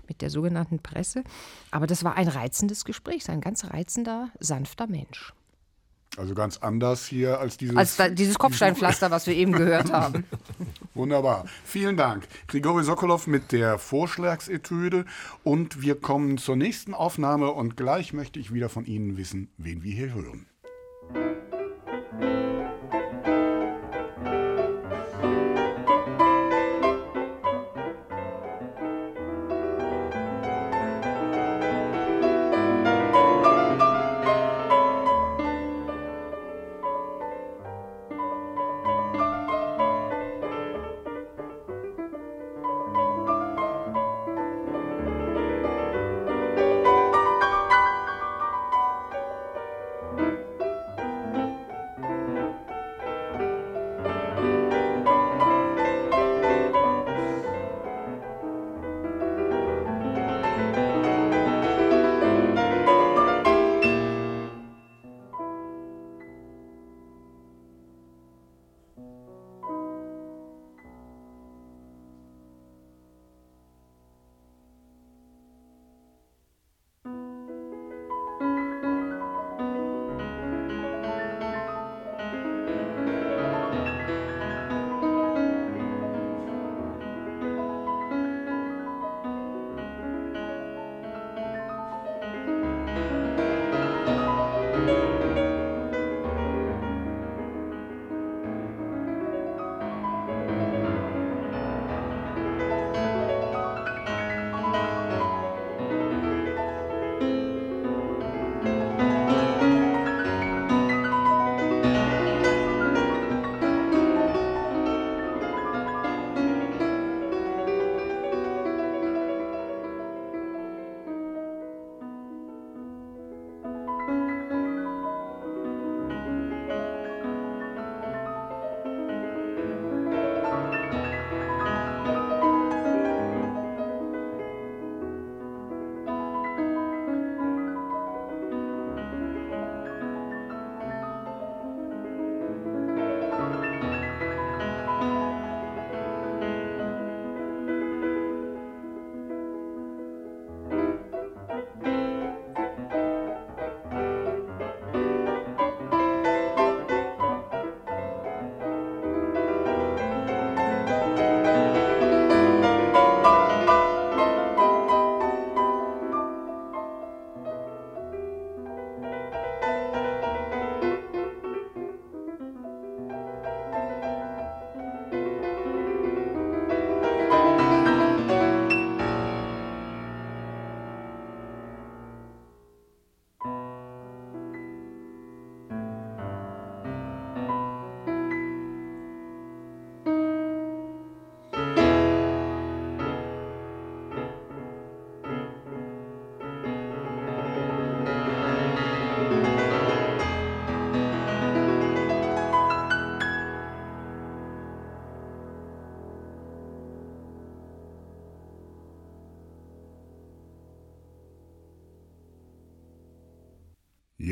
mit 0.08 0.22
der 0.22 0.30
sogenannten 0.30 0.78
Presse. 0.78 1.24
Aber 1.70 1.86
das 1.86 2.04
war 2.04 2.16
ein 2.16 2.28
reizendes 2.28 2.84
Gespräch. 2.84 3.28
Ein 3.28 3.40
ganz 3.40 3.64
reizender, 3.64 4.30
sanfter 4.40 4.86
Mensch. 4.86 5.32
Also 6.18 6.34
ganz 6.34 6.58
anders 6.58 7.06
hier 7.06 7.40
als 7.40 7.56
dieses, 7.56 7.76
als 7.76 7.96
da, 7.96 8.08
dieses 8.08 8.34
Kopfsteinpflaster, 8.38 9.10
was 9.10 9.26
wir 9.26 9.34
eben 9.34 9.52
gehört 9.52 9.92
haben. 9.92 10.24
Wunderbar. 10.94 11.46
Vielen 11.64 11.96
Dank. 11.96 12.28
Grigori 12.48 12.84
Sokolov 12.84 13.26
mit 13.26 13.50
der 13.50 13.78
Vorschlagsetüde. 13.78 15.06
Und 15.42 15.80
wir 15.80 15.98
kommen 15.98 16.36
zur 16.36 16.56
nächsten 16.56 16.92
Aufnahme 16.92 17.50
und 17.52 17.76
gleich 17.76 18.12
möchte 18.12 18.38
ich 18.38 18.52
wieder 18.52 18.68
von 18.68 18.84
Ihnen 18.84 19.16
wissen, 19.16 19.48
wen 19.56 19.82
wir 19.82 19.92
hier 19.92 20.12
hören. 20.12 20.46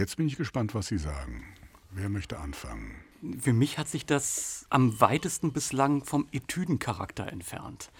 Jetzt 0.00 0.16
bin 0.16 0.26
ich 0.26 0.38
gespannt, 0.38 0.74
was 0.74 0.86
Sie 0.86 0.96
sagen. 0.96 1.44
Wer 1.90 2.08
möchte 2.08 2.38
anfangen? 2.38 2.94
Für 3.38 3.52
mich 3.52 3.76
hat 3.76 3.86
sich 3.86 4.06
das 4.06 4.64
am 4.70 4.98
weitesten 4.98 5.52
bislang 5.52 6.04
vom 6.06 6.26
Etüdencharakter 6.32 7.30
entfernt. 7.30 7.90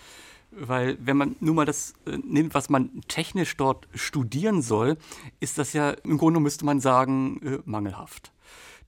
Weil 0.50 0.96
wenn 0.98 1.18
man 1.18 1.36
nun 1.40 1.56
mal 1.56 1.66
das 1.66 1.92
äh, 2.06 2.16
nimmt, 2.16 2.54
was 2.54 2.70
man 2.70 3.02
technisch 3.06 3.54
dort 3.58 3.86
studieren 3.94 4.62
soll, 4.62 4.96
ist 5.40 5.58
das 5.58 5.74
ja 5.74 5.90
im 5.90 6.16
Grunde 6.16 6.40
müsste 6.40 6.64
man 6.64 6.80
sagen 6.80 7.38
äh, 7.42 7.58
mangelhaft. 7.66 8.32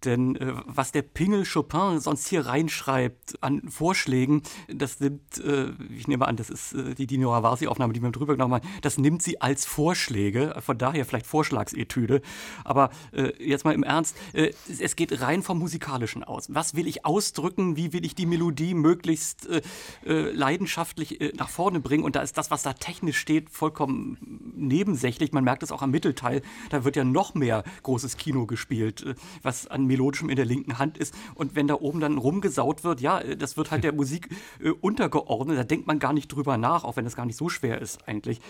Denn 0.04 0.36
äh, 0.36 0.52
was 0.66 0.92
der 0.92 1.02
Pingel 1.02 1.44
Chopin 1.44 2.00
sonst 2.00 2.28
hier 2.28 2.46
reinschreibt 2.46 3.42
an 3.42 3.62
Vorschlägen, 3.68 4.42
das 4.68 5.00
nimmt, 5.00 5.38
äh, 5.38 5.70
ich 5.96 6.08
nehme 6.08 6.26
an, 6.26 6.36
das 6.36 6.50
ist 6.50 6.72
äh, 6.74 6.94
die 6.94 7.06
Dino 7.06 7.32
Ravasi-Aufnahme, 7.32 7.92
die 7.92 8.02
wir 8.02 8.10
drüber 8.10 8.34
genommen 8.34 8.54
haben, 8.54 8.68
das 8.80 8.98
nimmt 8.98 9.22
sie 9.22 9.40
als 9.40 9.64
Vorschläge, 9.64 10.54
von 10.60 10.78
daher 10.78 11.04
vielleicht 11.04 11.26
Vorschlagsetüde. 11.26 12.22
Aber 12.64 12.90
äh, 13.12 13.32
jetzt 13.42 13.64
mal 13.64 13.74
im 13.74 13.82
Ernst, 13.82 14.16
äh, 14.32 14.52
es 14.80 14.96
geht 14.96 15.20
rein 15.20 15.42
vom 15.42 15.58
Musikalischen 15.58 16.24
aus. 16.24 16.52
Was 16.52 16.74
will 16.74 16.86
ich 16.86 17.04
ausdrücken? 17.04 17.76
Wie 17.76 17.92
will 17.92 18.04
ich 18.04 18.14
die 18.14 18.26
Melodie 18.26 18.74
möglichst 18.74 19.48
äh, 19.48 19.62
leidenschaftlich 20.04 21.34
nach 21.36 21.48
vorne 21.48 21.80
bringen? 21.80 22.04
Und 22.04 22.16
da 22.16 22.20
ist 22.22 22.38
das, 22.38 22.50
was 22.50 22.62
da 22.62 22.72
technisch 22.72 23.18
steht, 23.18 23.50
vollkommen 23.50 24.18
nebensächlich. 24.56 25.32
Man 25.32 25.44
merkt 25.44 25.62
es 25.62 25.72
auch 25.72 25.82
am 25.82 25.90
Mittelteil. 25.90 26.42
Da 26.70 26.84
wird 26.84 26.96
ja 26.96 27.04
noch 27.04 27.34
mehr 27.34 27.64
großes 27.82 28.16
Kino 28.16 28.46
gespielt, 28.46 29.04
was 29.42 29.66
an 29.66 29.86
melodischem 29.92 30.30
in 30.30 30.36
der 30.36 30.44
linken 30.44 30.78
Hand 30.78 30.98
ist. 30.98 31.14
Und 31.34 31.54
wenn 31.54 31.66
da 31.66 31.74
oben 31.74 32.00
dann 32.00 32.18
rumgesaut 32.18 32.84
wird, 32.84 33.00
ja, 33.00 33.20
äh, 33.20 33.36
das 33.36 33.56
wird 33.56 33.70
halt 33.70 33.84
der 33.84 33.92
Musik 33.92 34.28
äh, 34.60 34.70
untergeordnet. 34.70 35.58
Da 35.58 35.64
denkt 35.64 35.86
man 35.86 35.98
gar 35.98 36.12
nicht 36.12 36.28
drüber 36.28 36.56
nach, 36.56 36.84
auch 36.84 36.96
wenn 36.96 37.04
das 37.04 37.16
gar 37.16 37.26
nicht 37.26 37.36
so 37.36 37.48
schwer 37.48 37.80
ist 37.80 38.08
eigentlich. 38.08 38.40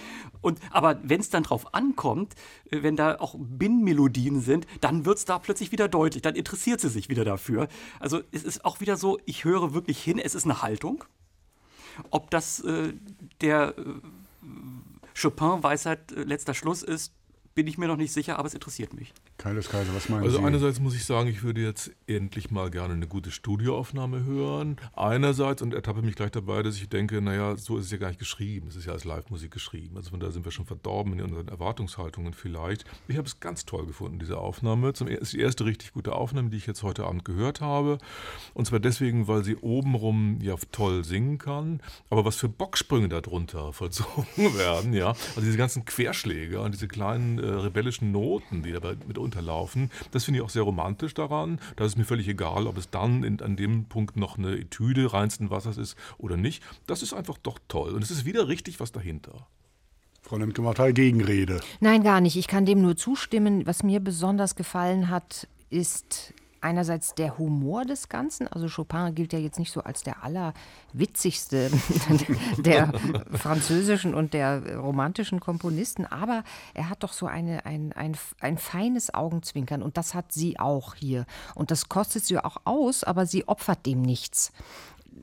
Und, 0.40 0.58
aber 0.70 1.00
wenn 1.02 1.20
es 1.20 1.30
dann 1.30 1.42
drauf 1.42 1.74
ankommt, 1.74 2.34
äh, 2.70 2.82
wenn 2.82 2.96
da 2.96 3.18
auch 3.18 3.34
Binnenmelodien 3.38 4.40
sind, 4.40 4.66
dann 4.80 5.04
wird 5.04 5.18
es 5.18 5.24
da 5.24 5.38
plötzlich 5.38 5.72
wieder 5.72 5.88
deutlich. 5.88 6.22
Dann 6.22 6.36
interessiert 6.36 6.80
sie 6.80 6.88
sich 6.88 7.08
wieder 7.08 7.24
dafür. 7.24 7.68
Also 8.00 8.20
es 8.30 8.44
ist 8.44 8.64
auch 8.64 8.80
wieder 8.80 8.96
so, 8.96 9.18
ich 9.26 9.44
höre 9.44 9.74
wirklich 9.74 10.02
hin, 10.02 10.18
es 10.18 10.34
ist 10.34 10.44
eine 10.44 10.62
Haltung. 10.62 11.04
Ob 12.10 12.30
das 12.30 12.60
äh, 12.60 12.94
der 13.40 13.74
äh, 13.78 13.82
Chopin-Weisheit 15.20 16.12
äh, 16.12 16.22
letzter 16.22 16.54
Schluss 16.54 16.82
ist, 16.82 17.12
bin 17.54 17.66
ich 17.66 17.78
mir 17.78 17.86
noch 17.86 17.96
nicht 17.96 18.12
sicher, 18.12 18.38
aber 18.38 18.48
es 18.48 18.54
interessiert 18.54 18.94
mich. 18.94 19.12
Keiles 19.42 19.68
Kaiser, 19.68 19.92
was 19.92 20.08
meinen 20.08 20.22
also 20.22 20.36
Sie? 20.36 20.36
Also 20.36 20.46
einerseits 20.46 20.78
muss 20.78 20.94
ich 20.94 21.04
sagen, 21.04 21.28
ich 21.28 21.42
würde 21.42 21.60
jetzt 21.60 21.90
endlich 22.06 22.52
mal 22.52 22.70
gerne 22.70 22.94
eine 22.94 23.08
gute 23.08 23.32
Studioaufnahme 23.32 24.24
hören. 24.24 24.76
Einerseits 24.94 25.62
und 25.62 25.74
ertappe 25.74 26.00
mich 26.00 26.14
gleich 26.14 26.30
dabei, 26.30 26.62
dass 26.62 26.76
ich 26.76 26.88
denke, 26.88 27.20
naja, 27.20 27.56
so 27.56 27.76
ist 27.76 27.86
es 27.86 27.90
ja 27.90 27.98
gar 27.98 28.06
nicht 28.06 28.20
geschrieben. 28.20 28.68
Es 28.68 28.76
ist 28.76 28.86
ja 28.86 28.92
als 28.92 29.04
Live-Musik 29.04 29.50
geschrieben. 29.50 29.96
Also 29.96 30.10
von 30.10 30.20
da 30.20 30.30
sind 30.30 30.44
wir 30.44 30.52
schon 30.52 30.66
verdorben 30.66 31.14
in 31.14 31.22
unseren 31.22 31.48
Erwartungshaltungen 31.48 32.34
vielleicht. 32.34 32.84
Ich 33.08 33.16
habe 33.16 33.26
es 33.26 33.40
ganz 33.40 33.64
toll 33.64 33.84
gefunden, 33.84 34.20
diese 34.20 34.38
Aufnahme. 34.38 34.92
Zum 34.92 35.08
ist 35.08 35.32
die 35.32 35.40
erste 35.40 35.64
richtig 35.64 35.92
gute 35.92 36.12
Aufnahme, 36.12 36.50
die 36.50 36.58
ich 36.58 36.68
jetzt 36.68 36.84
heute 36.84 37.04
Abend 37.04 37.24
gehört 37.24 37.60
habe. 37.60 37.98
Und 38.54 38.68
zwar 38.68 38.78
deswegen, 38.78 39.26
weil 39.26 39.42
sie 39.42 39.56
obenrum 39.56 40.38
ja 40.40 40.54
toll 40.70 41.02
singen 41.02 41.38
kann, 41.38 41.80
aber 42.10 42.24
was 42.24 42.36
für 42.36 42.48
Bocksprünge 42.48 43.08
darunter 43.08 43.72
vollzogen 43.72 44.56
werden, 44.56 44.92
ja. 44.92 45.08
Also 45.08 45.40
diese 45.40 45.56
ganzen 45.56 45.84
Querschläge 45.84 46.60
und 46.60 46.74
diese 46.74 46.86
kleinen 46.86 47.40
äh, 47.40 47.48
rebellischen 47.48 48.12
Noten, 48.12 48.62
die 48.62 48.70
dabei 48.70 48.94
mit 49.08 49.18
unterlaufen. 49.32 49.90
Das 50.10 50.24
finde 50.24 50.38
ich 50.38 50.44
auch 50.44 50.50
sehr 50.50 50.62
romantisch 50.62 51.14
daran. 51.14 51.58
Da 51.76 51.84
ist 51.84 51.96
mir 51.96 52.04
völlig 52.04 52.28
egal, 52.28 52.66
ob 52.66 52.76
es 52.76 52.90
dann 52.90 53.24
in, 53.24 53.40
an 53.40 53.56
dem 53.56 53.86
Punkt 53.86 54.16
noch 54.16 54.38
eine 54.38 54.56
Etüde 54.56 55.12
reinsten 55.12 55.50
Wassers 55.50 55.78
ist 55.78 55.96
oder 56.18 56.36
nicht. 56.36 56.62
Das 56.86 57.02
ist 57.02 57.14
einfach 57.14 57.38
doch 57.38 57.58
toll. 57.68 57.92
Und 57.92 58.02
es 58.02 58.10
ist 58.10 58.24
wieder 58.24 58.48
richtig 58.48 58.80
was 58.80 58.92
dahinter. 58.92 59.46
Frau 60.20 60.36
Lemke-Martei, 60.36 60.92
Gegenrede. 60.92 61.60
Nein, 61.80 62.04
gar 62.04 62.20
nicht. 62.20 62.36
Ich 62.36 62.46
kann 62.46 62.64
dem 62.64 62.80
nur 62.80 62.96
zustimmen. 62.96 63.66
Was 63.66 63.82
mir 63.82 63.98
besonders 64.00 64.54
gefallen 64.54 65.08
hat, 65.08 65.48
ist 65.68 66.32
einerseits 66.62 67.14
der 67.14 67.38
Humor 67.38 67.84
des 67.84 68.08
Ganzen. 68.08 68.48
Also 68.48 68.68
Chopin 68.68 69.14
gilt 69.14 69.32
ja 69.32 69.38
jetzt 69.38 69.58
nicht 69.58 69.72
so 69.72 69.82
als 69.82 70.02
der 70.02 70.22
allerwitzigste 70.22 71.70
der 72.58 72.92
französischen 73.32 74.14
und 74.14 74.34
der 74.34 74.76
romantischen 74.76 75.40
Komponisten, 75.40 76.06
aber 76.06 76.44
er 76.74 76.88
hat 76.88 77.02
doch 77.02 77.12
so 77.12 77.26
eine, 77.26 77.66
ein, 77.66 77.92
ein, 77.92 78.16
ein 78.40 78.58
feines 78.58 79.12
Augenzwinkern 79.12 79.82
und 79.82 79.96
das 79.96 80.14
hat 80.14 80.32
sie 80.32 80.58
auch 80.58 80.94
hier. 80.94 81.26
Und 81.54 81.70
das 81.70 81.88
kostet 81.88 82.24
sie 82.24 82.38
auch 82.38 82.58
aus, 82.64 83.04
aber 83.04 83.26
sie 83.26 83.48
opfert 83.48 83.86
dem 83.86 84.02
nichts 84.02 84.52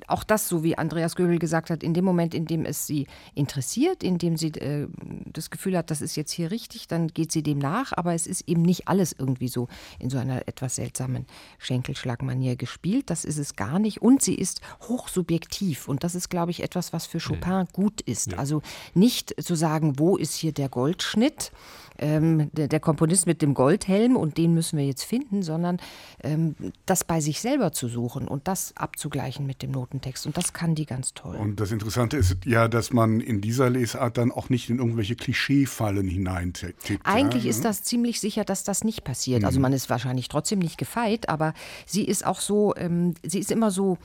auch 0.08 0.24
das, 0.24 0.48
so 0.48 0.64
wie 0.64 0.78
Andreas 0.78 1.16
Göbel 1.16 1.40
gesagt 1.40 1.70
hat, 1.70 1.84
in 1.84 1.94
dem 1.94 2.06
Moment, 2.06 2.34
in 2.34 2.46
dem 2.46 2.66
es 2.66 2.88
sie 2.88 3.08
interessiert, 3.36 4.04
in 4.04 4.18
dem 4.18 4.38
sie 4.38 4.50
äh, 4.50 4.88
das 5.26 5.50
Gefühl 5.50 5.78
hat, 5.78 5.92
das 5.92 6.02
ist 6.02 6.16
jetzt 6.16 6.32
hier 6.32 6.52
richtig, 6.52 6.88
dann 6.88 7.08
geht 7.08 7.32
sie 7.32 7.44
dem 7.44 7.60
nach, 7.60 7.94
aber 7.96 8.14
es 8.14 8.28
ist 8.28 8.48
eben 8.48 8.62
nicht 8.62 8.88
alles 8.88 9.14
irgendwie 9.18 9.48
so 9.48 9.68
in 10.00 10.10
so 10.10 10.18
einer 10.18 10.48
etwas 10.48 10.76
seltsamen 10.76 11.26
Schenkelschlagmanier 11.58 12.56
gespielt. 12.56 13.10
Das 13.10 13.26
ist 13.26 13.38
es 13.38 13.56
gar 13.56 13.80
nicht. 13.80 14.02
Und 14.02 14.22
sie 14.22 14.36
ist 14.36 14.62
hochsubjektiv. 14.82 15.88
Und 15.88 16.04
das 16.04 16.16
ist, 16.16 16.30
glaube 16.30 16.52
ich, 16.52 16.64
etwas, 16.64 16.94
was 16.94 17.06
für 17.06 17.20
Chopin 17.20 17.68
gut 17.74 18.02
ist. 18.02 18.32
Ja. 18.32 18.38
Also 18.38 18.62
nicht 18.94 19.36
zu 19.42 19.56
sagen, 19.56 20.00
wo 20.00 20.18
ist 20.18 20.36
hier 20.36 20.52
der 20.52 20.70
Goldschnitt, 20.70 21.52
ähm, 22.00 22.50
der, 22.54 22.68
der, 22.68 22.80
Komponist 22.80 23.28
mit 23.28 23.42
dem 23.42 23.54
Goldhelm 23.54 24.16
und 24.16 24.38
den 24.38 24.54
müssen 24.54 24.78
wir 24.78 24.86
jetzt 24.86 25.04
finden, 25.04 25.44
sondern 25.44 25.78
ähm, 26.24 26.56
das 26.86 27.04
bei 27.04 27.22
sich 27.22 27.42
selber 27.42 27.72
zu 27.72 27.88
suchen 27.88 28.28
und 28.28 28.48
das 28.48 28.76
abzugleichen 28.76 29.46
mit 29.46 29.62
dem 29.62 29.72
Notentext. 29.72 30.26
Und 30.26 30.38
das 30.38 30.54
kann 30.54 30.76
die 30.76 30.86
ganz 30.86 31.14
toll. 31.14 31.36
Und 31.36 31.60
das 31.60 31.72
Interessante 31.72 32.18
ist 32.18 32.38
ja, 32.46 32.68
dass 32.68 32.92
man 32.92 33.20
in 33.20 33.42
dieser 33.42 33.70
Lesart 33.70 34.18
dann 34.18 34.32
auch 34.32 34.50
nicht 34.50 34.70
in 34.70 34.80
irgendwelche 34.80 35.16
Klischeefallen 35.16 36.08
hineintippt. 36.08 37.02
Eigentlich 37.04 37.44
ja? 37.44 37.50
ist 37.52 37.64
das 37.66 37.84
ziemlich 37.84 38.20
sicher, 38.20 38.46
dass 38.46 38.64
das 38.64 38.84
nicht 38.84 39.04
passiert. 39.04 39.44
Also 39.44 39.60
mhm. 39.60 39.60
Also 39.60 39.62
man 39.62 39.74
ist 39.74 39.90
wahrscheinlich 39.90 40.30
trotzdem 40.30 40.60
nicht 40.60 40.78
gefeit, 40.78 41.28
aber 41.28 41.54
sie 41.86 42.06
ist 42.06 42.26
auch 42.26 42.40
so, 42.40 42.74
ähm, 42.78 43.14
sie 43.24 43.40
ist 43.40 43.52
immer 43.52 43.72
so, 43.72 43.98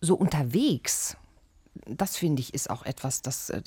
so 0.00 0.14
unterwegs 0.14 1.18
das 1.86 2.16
finde 2.16 2.40
ich 2.40 2.54
ist 2.54 2.70
auch 2.70 2.84
etwas, 2.84 3.22
das, 3.22 3.50
äh, 3.50 3.62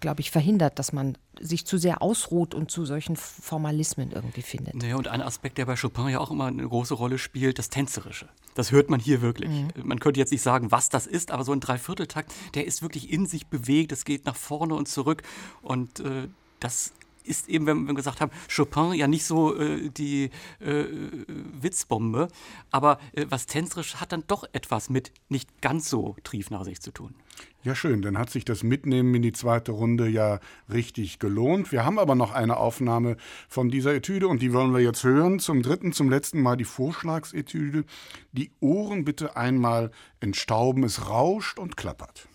glaube 0.00 0.20
ich, 0.20 0.30
verhindert, 0.30 0.78
dass 0.78 0.92
man 0.92 1.16
sich 1.40 1.66
zu 1.66 1.78
sehr 1.78 2.02
ausruht 2.02 2.54
und 2.54 2.70
zu 2.70 2.84
solchen 2.84 3.16
Formalismen 3.16 4.12
irgendwie 4.12 4.42
findet. 4.42 4.74
Naja, 4.74 4.96
und 4.96 5.08
ein 5.08 5.22
Aspekt, 5.22 5.58
der 5.58 5.66
bei 5.66 5.76
Chopin 5.76 6.08
ja 6.08 6.20
auch 6.20 6.30
immer 6.30 6.46
eine 6.46 6.66
große 6.66 6.94
Rolle 6.94 7.18
spielt, 7.18 7.58
das 7.58 7.70
Tänzerische. 7.70 8.28
Das 8.54 8.70
hört 8.70 8.90
man 8.90 9.00
hier 9.00 9.20
wirklich. 9.20 9.50
Mhm. 9.50 9.68
Man 9.82 10.00
könnte 10.00 10.20
jetzt 10.20 10.32
nicht 10.32 10.42
sagen, 10.42 10.70
was 10.70 10.88
das 10.88 11.06
ist, 11.06 11.30
aber 11.30 11.44
so 11.44 11.52
ein 11.52 11.60
Dreivierteltakt, 11.60 12.32
der 12.54 12.66
ist 12.66 12.82
wirklich 12.82 13.10
in 13.10 13.26
sich 13.26 13.46
bewegt, 13.48 13.92
es 13.92 14.04
geht 14.04 14.26
nach 14.26 14.36
vorne 14.36 14.74
und 14.74 14.88
zurück 14.88 15.22
und 15.62 16.00
äh, 16.00 16.28
das 16.60 16.92
ist 17.24 17.48
eben, 17.48 17.66
wenn 17.66 17.86
wir 17.86 17.94
gesagt 17.94 18.20
haben, 18.20 18.30
Chopin 18.54 18.92
ja 18.92 19.08
nicht 19.08 19.24
so 19.24 19.56
äh, 19.56 19.88
die 19.90 20.30
äh, 20.60 20.84
Witzbombe, 21.60 22.28
aber 22.70 22.98
äh, 23.12 23.26
was 23.28 23.46
tänzerisch 23.46 23.96
hat 23.96 24.12
dann 24.12 24.24
doch 24.26 24.44
etwas 24.52 24.90
mit 24.90 25.12
nicht 25.28 25.60
ganz 25.60 25.88
so 25.88 26.16
triefnasig 26.22 26.80
zu 26.80 26.92
tun. 26.92 27.14
Ja, 27.62 27.74
schön. 27.74 28.02
Dann 28.02 28.18
hat 28.18 28.28
sich 28.28 28.44
das 28.44 28.62
Mitnehmen 28.62 29.14
in 29.14 29.22
die 29.22 29.32
zweite 29.32 29.72
Runde 29.72 30.06
ja 30.06 30.38
richtig 30.70 31.18
gelohnt. 31.18 31.72
Wir 31.72 31.84
haben 31.84 31.98
aber 31.98 32.14
noch 32.14 32.32
eine 32.32 32.58
Aufnahme 32.58 33.16
von 33.48 33.70
dieser 33.70 33.94
Etüde 33.94 34.28
und 34.28 34.42
die 34.42 34.52
wollen 34.52 34.74
wir 34.74 34.80
jetzt 34.80 35.02
hören. 35.02 35.38
Zum 35.38 35.62
dritten, 35.62 35.92
zum 35.92 36.10
letzten 36.10 36.42
Mal 36.42 36.56
die 36.56 36.64
Vorschlagsetüde. 36.64 37.84
Die 38.32 38.52
Ohren 38.60 39.04
bitte 39.04 39.36
einmal 39.36 39.90
entstauben. 40.20 40.84
Es 40.84 41.08
rauscht 41.08 41.58
und 41.58 41.76
klappert. 41.78 42.28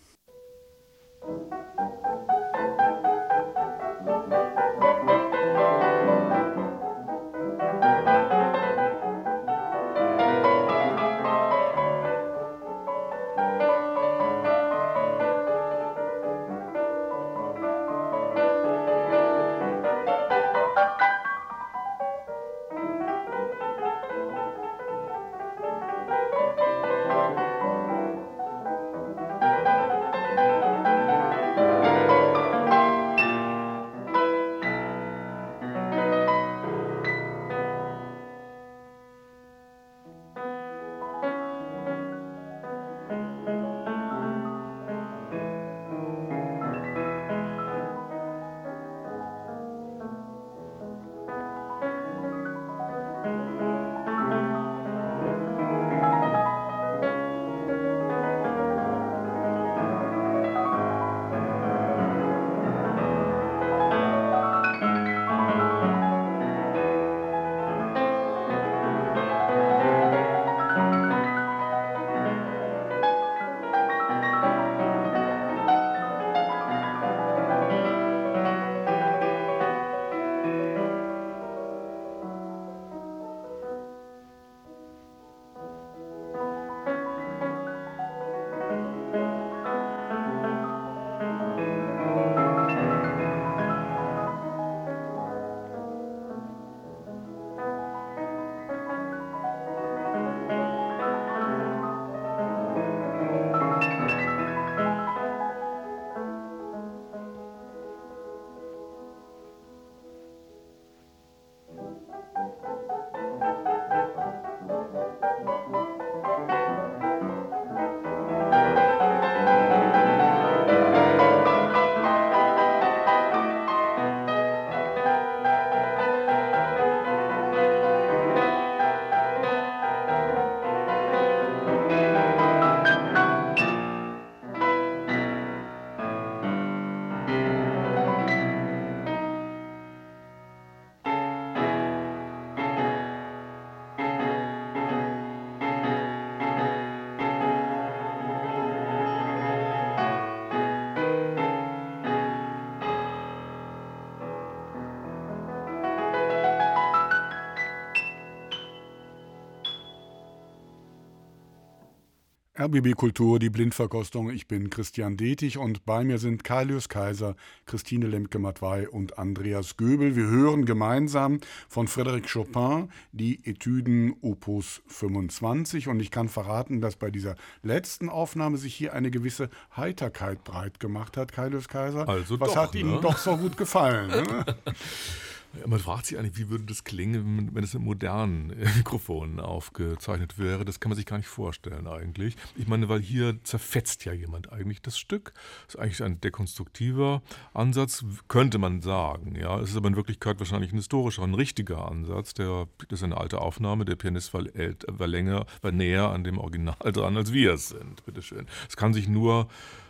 RBB 162.60 162.94
Kultur, 162.94 163.38
die 163.38 163.48
Blindverkostung. 163.48 164.28
Ich 164.28 164.46
bin 164.46 164.68
Christian 164.68 165.16
Detig 165.16 165.56
und 165.56 165.86
bei 165.86 166.04
mir 166.04 166.18
sind 166.18 166.44
Kailius 166.44 166.90
Kaiser, 166.90 167.34
Christine 167.64 168.06
Lemke-Matwei 168.06 168.86
und 168.86 169.18
Andreas 169.18 169.78
Göbel. 169.78 170.14
Wir 170.14 170.26
hören 170.26 170.66
gemeinsam 170.66 171.40
von 171.70 171.88
Frédéric 171.88 172.30
Chopin 172.30 172.90
die 173.12 173.40
Etüden 173.46 174.14
Opus 174.20 174.82
25 174.88 175.88
und 175.88 176.00
ich 176.00 176.10
kann 176.10 176.28
verraten, 176.28 176.82
dass 176.82 176.96
bei 176.96 177.10
dieser 177.10 177.34
letzten 177.62 178.10
Aufnahme 178.10 178.58
sich 178.58 178.74
hier 178.74 178.92
eine 178.92 179.10
gewisse 179.10 179.48
Heiterkeit 179.74 180.44
breit 180.44 180.80
gemacht 180.80 181.16
hat, 181.16 181.32
Kailius 181.32 181.66
Kaiser. 181.66 182.06
Also 182.10 182.38
Was 182.40 182.50
doch, 182.50 182.56
hat 182.56 182.74
Ihnen 182.74 182.96
ne? 182.96 183.00
doch 183.00 183.16
so 183.16 183.38
gut 183.38 183.56
gefallen? 183.56 184.08
Ne? 184.08 184.44
Man 185.66 185.80
fragt 185.80 186.06
sich 186.06 186.16
eigentlich, 186.16 186.36
wie 186.38 186.48
würde 186.48 186.64
das 186.64 186.84
klingen, 186.84 187.50
wenn 187.54 187.64
es 187.64 187.74
mit 187.74 187.82
modernen 187.82 188.50
äh, 188.50 188.68
Mikrofonen 188.76 189.40
aufgezeichnet 189.40 190.38
wäre. 190.38 190.64
Das 190.64 190.78
kann 190.78 190.90
man 190.90 190.96
sich 190.96 191.06
gar 191.06 191.16
nicht 191.16 191.26
vorstellen 191.28 191.88
eigentlich. 191.88 192.36
Ich 192.56 192.68
meine, 192.68 192.88
weil 192.88 193.00
hier 193.00 193.42
zerfetzt 193.42 194.04
ja 194.04 194.12
jemand 194.12 194.52
eigentlich 194.52 194.80
das 194.80 194.96
Stück. 194.98 195.32
Das 195.66 195.74
ist 195.74 195.80
eigentlich 195.80 196.02
ein 196.04 196.20
dekonstruktiver 196.20 197.22
Ansatz, 197.52 198.04
könnte 198.28 198.58
man 198.58 198.80
sagen. 198.80 199.34
Ja, 199.34 199.58
es 199.60 199.70
ist 199.70 199.76
aber 199.76 199.88
in 199.88 199.96
Wirklichkeit 199.96 200.38
wahrscheinlich 200.38 200.72
ein 200.72 200.76
historischer, 200.76 201.22
ein 201.22 201.34
richtiger 201.34 201.90
Ansatz. 201.90 202.32
Der, 202.34 202.68
das 202.88 203.00
ist 203.00 203.04
eine 203.04 203.16
alte 203.16 203.40
Aufnahme. 203.40 203.84
Der 203.84 203.96
Pianist 203.96 204.32
war, 204.32 204.42
ält- 204.42 204.84
war 204.86 205.08
länger, 205.08 205.46
war 205.62 205.72
näher 205.72 206.10
an 206.10 206.22
dem 206.22 206.38
Original 206.38 206.76
dran, 206.92 207.16
als 207.16 207.32
wir 207.32 207.54
es 207.54 207.70
sind. 207.70 208.04
Bitteschön. 208.04 208.46
Es 208.68 208.76
kann 208.76 208.94
sich 208.94 209.08
nur 209.08 209.48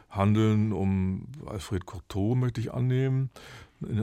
handeln 0.08 0.72
um 0.72 1.26
Alfred 1.46 1.84
Cortot, 1.86 2.36
möchte 2.36 2.60
ich 2.60 2.72
annehmen 2.72 3.30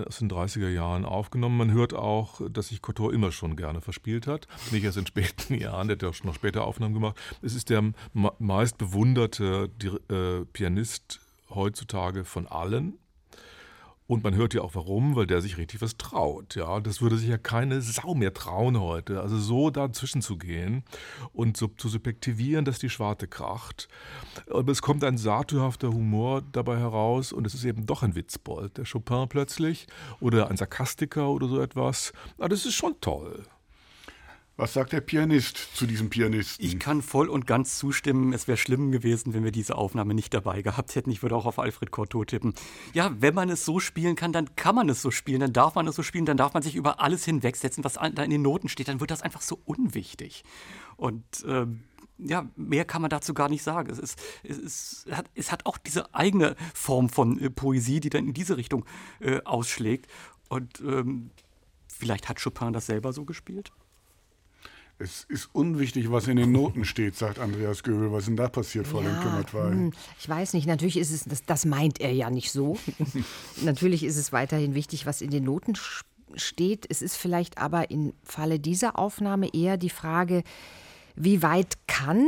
aus 0.07 0.19
den 0.19 0.29
30er 0.29 0.69
Jahren 0.69 1.05
aufgenommen. 1.05 1.57
Man 1.57 1.71
hört 1.71 1.93
auch, 1.93 2.41
dass 2.51 2.69
sich 2.69 2.81
Couture 2.81 3.13
immer 3.13 3.31
schon 3.31 3.55
gerne 3.55 3.81
verspielt 3.81 4.27
hat. 4.27 4.47
Nicht 4.71 4.83
erst 4.83 4.97
in 4.97 5.05
späten 5.05 5.53
Jahren, 5.59 5.87
der 5.87 5.95
hat 5.95 6.03
ja 6.03 6.09
auch 6.09 6.23
noch 6.23 6.35
später 6.35 6.63
Aufnahmen 6.65 6.93
gemacht. 6.93 7.15
Es 7.41 7.53
ist 7.55 7.69
der 7.69 7.81
me- 8.13 8.33
meist 8.39 8.77
bewunderte 8.77 9.69
äh, 10.09 10.45
Pianist 10.51 11.19
heutzutage 11.49 12.23
von 12.25 12.47
allen. 12.47 12.97
Und 14.07 14.23
man 14.23 14.35
hört 14.35 14.53
ja 14.53 14.61
auch 14.61 14.73
warum, 14.73 15.15
weil 15.15 15.27
der 15.27 15.41
sich 15.41 15.57
richtig 15.57 15.81
was 15.81 15.97
traut. 15.97 16.55
Ja, 16.55 16.79
das 16.79 17.01
würde 17.01 17.17
sich 17.17 17.27
ja 17.27 17.37
keine 17.37 17.81
Sau 17.81 18.15
mehr 18.15 18.33
trauen 18.33 18.79
heute. 18.79 19.21
Also 19.21 19.37
so 19.37 19.69
dazwischen 19.69 20.21
zu 20.21 20.37
gehen 20.37 20.83
und 21.33 21.57
so 21.57 21.67
zu 21.67 21.89
subjektivieren, 21.89 22.63
dass 22.63 22.79
die 22.79 22.89
Schwarte 22.89 23.27
kracht. 23.27 23.89
Aber 24.49 24.71
es 24.71 24.81
kommt 24.81 25.03
ein 25.03 25.17
satyrhafter 25.17 25.89
Humor 25.89 26.41
dabei 26.53 26.77
heraus 26.77 27.33
und 27.33 27.45
es 27.45 27.53
ist 27.53 27.65
eben 27.65 27.85
doch 27.85 28.01
ein 28.01 28.15
Witzbold. 28.15 28.77
Der 28.77 28.85
Chopin 28.85 29.27
plötzlich 29.27 29.87
oder 30.21 30.49
ein 30.49 30.55
Sarkastiker 30.55 31.29
oder 31.29 31.49
so 31.49 31.59
etwas. 31.59 32.13
Ah, 32.39 32.47
das 32.47 32.65
ist 32.65 32.75
schon 32.75 32.95
toll. 33.01 33.43
Was 34.59 34.73
sagt 34.73 34.91
der 34.91 35.01
Pianist 35.01 35.55
zu 35.75 35.85
diesem 35.85 36.09
Pianisten? 36.09 36.65
Ich 36.65 36.79
kann 36.79 37.03
voll 37.03 37.29
und 37.29 37.45
ganz 37.45 37.77
zustimmen. 37.77 38.33
Es 38.33 38.47
wäre 38.47 38.57
schlimm 38.57 38.91
gewesen, 38.91 39.35
wenn 39.35 39.43
wir 39.43 39.51
diese 39.51 39.75
Aufnahme 39.75 40.15
nicht 40.15 40.33
dabei 40.33 40.63
gehabt 40.63 40.95
hätten. 40.95 41.11
Ich 41.11 41.21
würde 41.21 41.35
auch 41.35 41.45
auf 41.45 41.59
Alfred 41.59 41.91
Cortot 41.91 42.29
tippen. 42.29 42.55
Ja, 42.91 43.11
wenn 43.19 43.35
man 43.35 43.49
es 43.49 43.65
so 43.65 43.79
spielen 43.79 44.15
kann, 44.15 44.33
dann 44.33 44.55
kann 44.55 44.73
man 44.73 44.89
es 44.89 45.03
so 45.03 45.11
spielen. 45.11 45.41
Dann 45.41 45.53
darf 45.53 45.75
man 45.75 45.85
es 45.85 45.95
so 45.95 46.01
spielen. 46.01 46.25
Dann 46.25 46.37
darf 46.37 46.55
man 46.55 46.63
sich 46.63 46.75
über 46.75 46.99
alles 46.99 47.23
hinwegsetzen, 47.23 47.83
was 47.83 47.93
da 47.93 48.23
in 48.23 48.31
den 48.31 48.41
Noten 48.41 48.67
steht. 48.67 48.87
Dann 48.87 48.99
wird 48.99 49.11
das 49.11 49.21
einfach 49.21 49.41
so 49.41 49.59
unwichtig. 49.63 50.43
Und 50.95 51.23
ähm, 51.47 51.83
ja, 52.17 52.49
mehr 52.55 52.85
kann 52.85 53.03
man 53.03 53.11
dazu 53.11 53.35
gar 53.35 53.49
nicht 53.49 53.61
sagen. 53.61 53.91
Es, 53.91 53.99
ist, 53.99 54.19
es, 54.41 54.57
ist, 54.57 55.07
hat, 55.11 55.29
es 55.35 55.51
hat 55.51 55.67
auch 55.67 55.77
diese 55.77 56.15
eigene 56.15 56.55
Form 56.73 57.09
von 57.09 57.39
äh, 57.39 57.51
Poesie, 57.51 57.99
die 57.99 58.09
dann 58.09 58.25
in 58.25 58.33
diese 58.33 58.57
Richtung 58.57 58.85
äh, 59.19 59.39
ausschlägt. 59.43 60.07
Und 60.49 60.79
ähm, 60.79 61.29
vielleicht 61.87 62.27
hat 62.27 62.41
Chopin 62.41 62.73
das 62.73 62.87
selber 62.87 63.13
so 63.13 63.23
gespielt. 63.23 63.71
Es 64.99 65.25
ist 65.29 65.49
unwichtig, 65.53 66.11
was 66.11 66.27
in 66.27 66.37
den 66.37 66.51
Noten 66.51 66.83
steht, 66.83 67.15
sagt 67.15 67.37
Andreas 67.37 67.83
Göbel. 67.83 68.11
Was 68.11 68.21
ist 68.21 68.27
denn 68.29 68.37
da 68.37 68.49
passiert, 68.49 68.87
Frau 68.87 69.01
Lemke-Matwei? 69.01 69.69
hm, 69.69 69.93
ich 70.19 70.27
weiß 70.27 70.53
nicht, 70.53 70.65
natürlich 70.65 70.97
ist 70.97 71.11
es, 71.11 71.25
das, 71.25 71.45
das 71.45 71.65
meint 71.65 72.01
er 72.01 72.11
ja 72.11 72.31
nicht 72.31 72.51
so. 72.51 72.79
natürlich 73.61 74.03
ist 74.03 74.17
es 74.17 74.31
weiterhin 74.31 74.73
wichtig, 74.73 75.05
was 75.05 75.21
in 75.21 75.29
den 75.29 75.43
Noten 75.43 75.73
steht. 76.35 76.87
Es 76.89 77.03
ist 77.03 77.15
vielleicht 77.15 77.59
aber 77.59 77.91
im 77.91 78.13
Falle 78.23 78.59
dieser 78.59 78.97
Aufnahme 78.97 79.53
eher 79.53 79.77
die 79.77 79.91
Frage, 79.91 80.43
wie 81.15 81.43
weit 81.43 81.77
kann 81.87 82.25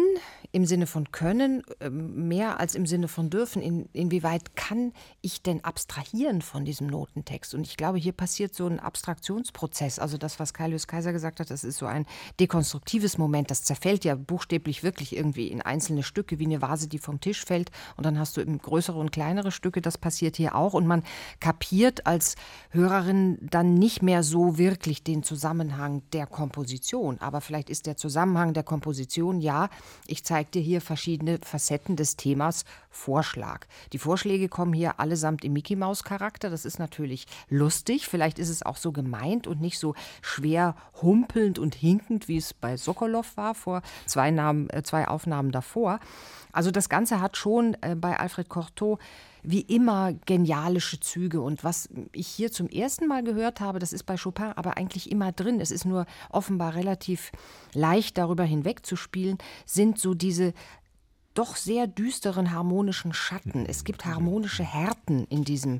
im 0.51 0.65
Sinne 0.65 0.87
von 0.87 1.11
können, 1.11 1.61
ähm, 1.79 2.27
mehr 2.27 2.59
als 2.59 2.73
im 2.73 2.87
Sinne 2.87 3.07
von 3.07 3.29
dürfen, 3.29 3.61
in, 3.61 3.87
inwieweit 3.93 4.55
kann 4.55 4.93
ich 5.21 5.43
denn 5.43 5.63
abstrahieren 5.63 6.41
von 6.41 6.65
diesem 6.65 6.87
Notentext? 6.87 7.53
Und 7.53 7.67
ich 7.67 7.77
glaube, 7.77 7.99
hier 7.99 8.13
passiert 8.13 8.55
so 8.55 8.65
ein 8.65 8.79
Abstraktionsprozess. 8.79 9.99
Also 9.99 10.17
das, 10.17 10.39
was 10.39 10.53
Kailius 10.53 10.87
Kaiser 10.87 11.13
gesagt 11.13 11.39
hat, 11.39 11.51
das 11.51 11.63
ist 11.63 11.77
so 11.77 11.85
ein 11.85 12.07
dekonstruktives 12.39 13.19
Moment. 13.19 13.51
Das 13.51 13.63
zerfällt 13.63 14.03
ja 14.05 14.15
buchstäblich 14.15 14.81
wirklich 14.81 15.15
irgendwie 15.15 15.49
in 15.49 15.61
einzelne 15.61 16.01
Stücke, 16.01 16.39
wie 16.39 16.45
eine 16.45 16.63
Vase, 16.63 16.87
die 16.87 16.99
vom 16.99 17.19
Tisch 17.19 17.45
fällt. 17.45 17.69
Und 17.95 18.05
dann 18.07 18.17
hast 18.17 18.35
du 18.35 18.41
eben 18.41 18.57
größere 18.57 18.97
und 18.97 19.11
kleinere 19.11 19.51
Stücke. 19.51 19.81
Das 19.81 19.99
passiert 19.99 20.35
hier 20.35 20.55
auch. 20.55 20.73
Und 20.73 20.87
man 20.87 21.03
kapiert 21.39 22.07
als 22.07 22.35
Hörerin 22.71 23.37
dann 23.41 23.75
nicht 23.75 24.01
mehr 24.01 24.23
so 24.23 24.57
wirklich 24.57 25.03
den 25.03 25.21
Zusammenhang 25.21 26.01
der 26.11 26.25
Komposition. 26.25 27.19
Aber 27.19 27.39
vielleicht 27.39 27.69
ist 27.69 27.85
der 27.85 27.97
Zusammenhang 27.97 28.53
der 28.53 28.63
Komposition, 28.63 29.41
ja, 29.41 29.69
ich 30.07 30.23
zeige 30.25 30.38
dir 30.47 30.61
hier 30.61 30.81
verschiedene 30.81 31.39
Facetten 31.43 31.95
des 31.95 32.15
Themas 32.15 32.65
Vorschlag. 32.89 33.65
Die 33.93 33.99
Vorschläge 33.99 34.49
kommen 34.49 34.73
hier 34.73 34.99
allesamt 34.99 35.43
im 35.45 35.53
Mickey-Maus-Charakter. 35.53 36.49
Das 36.49 36.65
ist 36.65 36.79
natürlich 36.79 37.27
lustig. 37.49 38.07
Vielleicht 38.07 38.39
ist 38.39 38.49
es 38.49 38.63
auch 38.63 38.77
so 38.77 38.91
gemeint 38.91 39.47
und 39.47 39.61
nicht 39.61 39.79
so 39.79 39.95
schwer 40.21 40.75
humpelnd 41.01 41.59
und 41.59 41.75
hinkend, 41.75 42.27
wie 42.27 42.37
es 42.37 42.53
bei 42.53 42.77
Sokolov 42.77 43.37
war 43.37 43.55
vor 43.55 43.81
zwei, 44.05 44.31
Namen, 44.31 44.69
äh, 44.69 44.83
zwei 44.83 45.07
Aufnahmen 45.07 45.51
davor. 45.51 45.99
Also 46.51 46.71
das 46.71 46.89
Ganze 46.89 47.21
hat 47.21 47.37
schon 47.37 47.77
äh, 47.81 47.95
bei 47.95 48.19
Alfred 48.19 48.49
Cortot 48.49 48.99
wie 49.43 49.61
immer 49.61 50.13
genialische 50.25 50.99
Züge. 50.99 51.41
Und 51.41 51.63
was 51.63 51.89
ich 52.11 52.27
hier 52.27 52.51
zum 52.51 52.67
ersten 52.67 53.07
Mal 53.07 53.23
gehört 53.23 53.61
habe, 53.61 53.79
das 53.79 53.93
ist 53.93 54.03
bei 54.03 54.17
Chopin 54.17 54.51
aber 54.55 54.77
eigentlich 54.77 55.11
immer 55.11 55.31
drin. 55.31 55.61
Es 55.61 55.71
ist 55.71 55.85
nur 55.85 56.05
offenbar 56.29 56.75
relativ 56.75 57.31
leicht 57.73 58.17
darüber 58.17 58.43
hinwegzuspielen, 58.43 59.37
sind 59.65 59.99
so 59.99 60.13
diese 60.13 60.53
doch 61.39 61.55
sehr 61.55 61.87
düsteren 61.87 62.51
harmonischen 62.51 63.13
Schatten. 63.13 63.65
Es 63.65 63.85
gibt 63.85 64.03
harmonische 64.03 64.63
Härten 64.63 65.25
in 65.29 65.45
diesem 65.45 65.79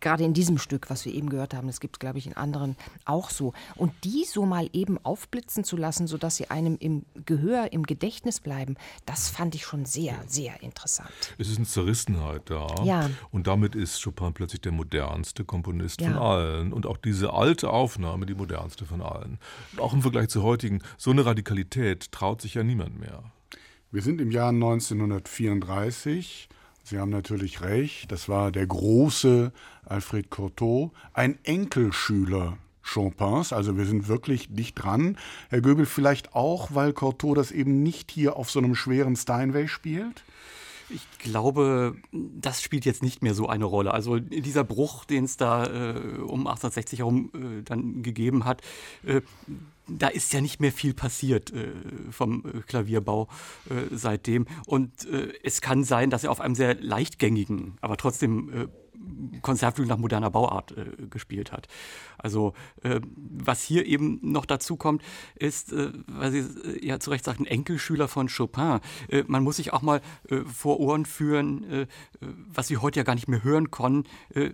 gerade 0.00 0.22
in 0.22 0.32
diesem 0.32 0.58
Stück, 0.58 0.90
was 0.90 1.04
wir 1.04 1.12
eben 1.12 1.28
gehört 1.28 1.54
haben, 1.54 1.66
das 1.66 1.80
gibt 1.80 1.96
es, 1.96 1.98
glaube 1.98 2.18
ich, 2.18 2.26
in 2.28 2.36
anderen 2.36 2.76
auch 3.04 3.30
so. 3.30 3.52
Und 3.74 3.92
die 4.04 4.24
so 4.24 4.46
mal 4.46 4.70
eben 4.72 4.96
aufblitzen 5.04 5.64
zu 5.64 5.76
lassen, 5.76 6.06
sodass 6.06 6.36
sie 6.36 6.50
einem 6.50 6.76
im 6.78 7.04
Gehör, 7.26 7.72
im 7.72 7.82
Gedächtnis 7.82 8.38
bleiben, 8.38 8.76
das 9.06 9.28
fand 9.28 9.56
ich 9.56 9.64
schon 9.64 9.86
sehr, 9.86 10.14
sehr 10.28 10.62
interessant. 10.62 11.10
Es 11.38 11.48
ist 11.48 11.56
eine 11.56 11.66
Zerrissenheit 11.66 12.42
da. 12.44 12.68
Ja. 12.84 13.10
Und 13.32 13.48
damit 13.48 13.74
ist 13.74 14.00
Chopin 14.00 14.34
plötzlich 14.34 14.60
der 14.60 14.70
modernste 14.70 15.44
Komponist 15.44 16.00
Ja. 16.00 16.12
von 16.12 16.18
allen. 16.18 16.72
Und 16.72 16.86
auch 16.86 16.98
diese 16.98 17.32
alte 17.32 17.70
Aufnahme 17.70 18.26
die 18.26 18.34
modernste 18.34 18.84
von 18.84 19.02
allen. 19.02 19.38
Und 19.72 19.80
auch 19.80 19.94
im 19.94 20.02
Vergleich 20.02 20.28
zu 20.28 20.44
heutigen, 20.44 20.80
so 20.96 21.10
eine 21.10 21.26
Radikalität 21.26 22.12
traut 22.12 22.40
sich 22.40 22.54
ja 22.54 22.62
niemand 22.62 23.00
mehr. 23.00 23.24
Wir 23.90 24.02
sind 24.02 24.20
im 24.20 24.30
Jahr 24.30 24.50
1934. 24.50 26.50
Sie 26.84 26.98
haben 26.98 27.08
natürlich 27.08 27.62
recht. 27.62 28.12
Das 28.12 28.28
war 28.28 28.52
der 28.52 28.66
große 28.66 29.50
Alfred 29.86 30.28
Cortot, 30.28 30.92
ein 31.14 31.38
Enkelschüler 31.44 32.58
Chopins. 32.82 33.54
Also 33.54 33.78
wir 33.78 33.86
sind 33.86 34.06
wirklich 34.06 34.48
dicht 34.50 34.82
dran. 34.82 35.16
Herr 35.48 35.62
Göbel, 35.62 35.86
vielleicht 35.86 36.34
auch, 36.34 36.74
weil 36.74 36.92
Cortot 36.92 37.38
das 37.38 37.50
eben 37.50 37.82
nicht 37.82 38.10
hier 38.10 38.36
auf 38.36 38.50
so 38.50 38.58
einem 38.58 38.74
schweren 38.74 39.16
Steinway 39.16 39.68
spielt? 39.68 40.22
Ich 40.90 41.06
glaube, 41.18 41.96
das 42.12 42.62
spielt 42.62 42.84
jetzt 42.84 43.02
nicht 43.02 43.22
mehr 43.22 43.34
so 43.34 43.48
eine 43.48 43.64
Rolle. 43.64 43.94
Also 43.94 44.18
dieser 44.18 44.64
Bruch, 44.64 45.06
den 45.06 45.24
es 45.24 45.38
da 45.38 45.64
äh, 45.64 46.18
um 46.18 46.46
1860 46.46 46.98
herum 46.98 47.30
äh, 47.34 47.62
dann 47.62 48.02
gegeben 48.02 48.44
hat, 48.44 48.60
äh, 49.04 49.22
da 49.88 50.08
ist 50.08 50.32
ja 50.32 50.40
nicht 50.40 50.60
mehr 50.60 50.72
viel 50.72 50.94
passiert 50.94 51.52
äh, 51.52 51.72
vom 52.10 52.44
äh, 52.44 52.60
Klavierbau 52.60 53.28
äh, 53.70 53.94
seitdem. 53.94 54.46
Und 54.66 55.06
äh, 55.06 55.32
es 55.42 55.60
kann 55.60 55.84
sein, 55.84 56.10
dass 56.10 56.24
er 56.24 56.30
auf 56.30 56.40
einem 56.40 56.54
sehr 56.54 56.74
leichtgängigen, 56.74 57.78
aber 57.80 57.96
trotzdem 57.96 58.50
äh, 58.52 58.68
Konzertflügel 59.42 59.88
nach 59.88 59.98
moderner 59.98 60.30
Bauart 60.30 60.76
äh, 60.76 61.06
gespielt 61.08 61.52
hat. 61.52 61.68
Also 62.18 62.52
äh, 62.82 63.00
was 63.04 63.62
hier 63.62 63.86
eben 63.86 64.18
noch 64.22 64.44
dazu 64.44 64.76
kommt, 64.76 65.02
ist, 65.36 65.72
äh, 65.72 65.92
weil 66.06 66.32
Sie 66.32 66.38
äh, 66.38 66.86
ja 66.86 67.00
zu 67.00 67.10
Recht 67.10 67.24
sagten, 67.24 67.46
Enkelschüler 67.46 68.08
von 68.08 68.28
Chopin. 68.28 68.80
Man 69.26 69.42
muss 69.42 69.56
sich 69.56 69.72
auch 69.72 69.82
mal 69.82 70.00
vor 70.52 70.80
Ohren 70.80 71.06
führen, 71.06 71.86
was 72.20 72.68
Sie 72.68 72.76
heute 72.76 73.00
ja 73.00 73.04
gar 73.04 73.14
nicht 73.14 73.28
mehr 73.28 73.44
hören 73.44 73.70
konnten, 73.70 74.08
äh, 74.34 74.50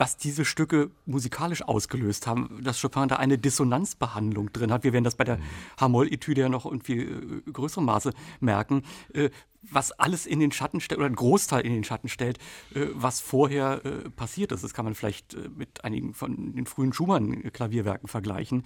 was 0.00 0.16
diese 0.16 0.46
Stücke 0.46 0.90
musikalisch 1.04 1.60
ausgelöst 1.60 2.26
haben, 2.26 2.62
dass 2.64 2.80
Chopin 2.80 3.08
da 3.08 3.16
eine 3.16 3.36
Dissonanzbehandlung 3.36 4.50
drin 4.50 4.72
hat. 4.72 4.82
Wir 4.82 4.94
werden 4.94 5.04
das 5.04 5.14
bei 5.14 5.24
der 5.24 5.38
Hamoll-Etüde 5.78 6.40
ja 6.40 6.48
noch 6.48 6.64
in 6.64 6.80
viel 6.80 7.42
äh, 7.46 7.50
größerem 7.50 7.84
Maße 7.84 8.14
merken, 8.40 8.82
äh, 9.12 9.28
was 9.60 9.92
alles 9.92 10.24
in 10.24 10.40
den 10.40 10.52
Schatten 10.52 10.80
stellt, 10.80 11.00
oder 11.00 11.06
einen 11.06 11.16
Großteil 11.16 11.66
in 11.66 11.74
den 11.74 11.84
Schatten 11.84 12.08
stellt, 12.08 12.38
äh, 12.74 12.86
was 12.94 13.20
vorher 13.20 13.82
passiert 14.16 14.52
ist. 14.52 14.64
Das 14.64 14.72
kann 14.72 14.86
man 14.86 14.94
vielleicht 14.94 15.36
mit 15.54 15.84
einigen 15.84 16.14
von 16.14 16.54
den 16.54 16.64
frühen 16.64 16.94
Schumann-Klavierwerken 16.94 18.08
vergleichen. 18.08 18.64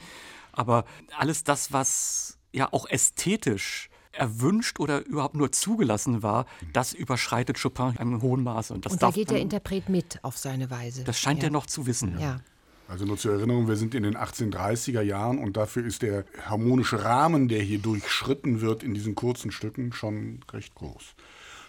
Aber 0.53 0.85
alles 1.18 1.43
das, 1.43 1.72
was 1.72 2.39
ja 2.53 2.68
auch 2.72 2.89
ästhetisch 2.89 3.91
erwünscht 4.16 4.80
oder 4.80 5.04
überhaupt 5.06 5.34
nur 5.34 5.52
zugelassen 5.52 6.22
war, 6.22 6.46
das 6.72 6.92
überschreitet 6.92 7.60
Chopin 7.60 7.90
in 7.92 7.98
einem 7.98 8.22
hohen 8.22 8.42
Maße. 8.42 8.72
Und, 8.74 8.86
und 8.86 9.02
da 9.02 9.10
geht 9.10 9.30
der 9.30 9.40
Interpret 9.40 9.88
mit 9.88 10.18
auf 10.22 10.36
seine 10.36 10.70
Weise. 10.70 11.04
Das 11.04 11.18
scheint 11.18 11.40
ja. 11.40 11.48
er 11.48 11.50
noch 11.50 11.66
zu 11.66 11.86
wissen. 11.86 12.18
Ja. 12.18 12.40
Also 12.86 13.06
nur 13.06 13.16
zur 13.16 13.32
Erinnerung, 13.32 13.66
wir 13.66 13.76
sind 13.76 13.94
in 13.94 14.02
den 14.02 14.16
1830er 14.16 15.00
Jahren 15.00 15.38
und 15.38 15.56
dafür 15.56 15.86
ist 15.86 16.02
der 16.02 16.24
harmonische 16.44 17.02
Rahmen, 17.02 17.48
der 17.48 17.62
hier 17.62 17.78
durchschritten 17.78 18.60
wird 18.60 18.82
in 18.82 18.92
diesen 18.92 19.14
kurzen 19.14 19.50
Stücken, 19.50 19.92
schon 19.92 20.40
recht 20.52 20.74
groß. 20.74 21.14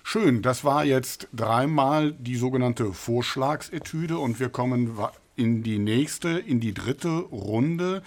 Schön, 0.03 0.41
das 0.41 0.63
war 0.63 0.83
jetzt 0.83 1.29
dreimal 1.33 2.11
die 2.11 2.35
sogenannte 2.35 2.93
Vorschlagsetüde 2.93 4.19
und 4.19 4.39
wir 4.39 4.49
kommen 4.49 4.97
in 5.35 5.63
die 5.63 5.79
nächste, 5.79 6.29
in 6.29 6.59
die 6.59 6.73
dritte 6.73 7.09
Runde, 7.09 8.01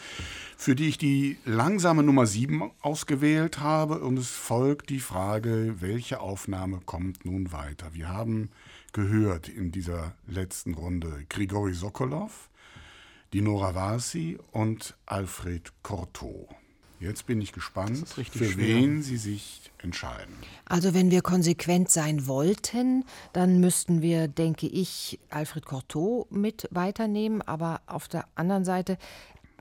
für 0.56 0.74
die 0.74 0.88
ich 0.88 0.98
die 0.98 1.38
langsame 1.44 2.02
Nummer 2.02 2.26
7 2.26 2.70
ausgewählt 2.80 3.60
habe. 3.60 4.00
Und 4.00 4.18
es 4.18 4.30
folgt 4.30 4.90
die 4.90 5.00
Frage, 5.00 5.76
welche 5.80 6.20
Aufnahme 6.20 6.80
kommt 6.84 7.24
nun 7.24 7.52
weiter? 7.52 7.94
Wir 7.94 8.08
haben 8.08 8.50
gehört 8.92 9.48
in 9.48 9.70
dieser 9.70 10.14
letzten 10.26 10.74
Runde 10.74 11.24
Grigori 11.28 11.74
Sokolov, 11.74 12.50
Dinora 13.32 13.74
Varsi 13.74 14.38
und 14.52 14.96
Alfred 15.06 15.72
Cortot. 15.82 16.57
Jetzt 17.00 17.26
bin 17.26 17.40
ich 17.40 17.52
gespannt, 17.52 18.08
für 18.08 18.24
schwer. 18.24 18.56
wen 18.56 19.02
Sie 19.02 19.16
sich 19.16 19.70
entscheiden. 19.78 20.34
Also 20.64 20.94
wenn 20.94 21.10
wir 21.12 21.22
konsequent 21.22 21.90
sein 21.90 22.26
wollten, 22.26 23.04
dann 23.32 23.60
müssten 23.60 24.02
wir, 24.02 24.26
denke 24.26 24.66
ich, 24.66 25.20
Alfred 25.30 25.64
Cortot 25.64 26.30
mit 26.32 26.68
weiternehmen. 26.72 27.40
Aber 27.42 27.80
auf 27.86 28.08
der 28.08 28.26
anderen 28.34 28.64
Seite, 28.64 28.98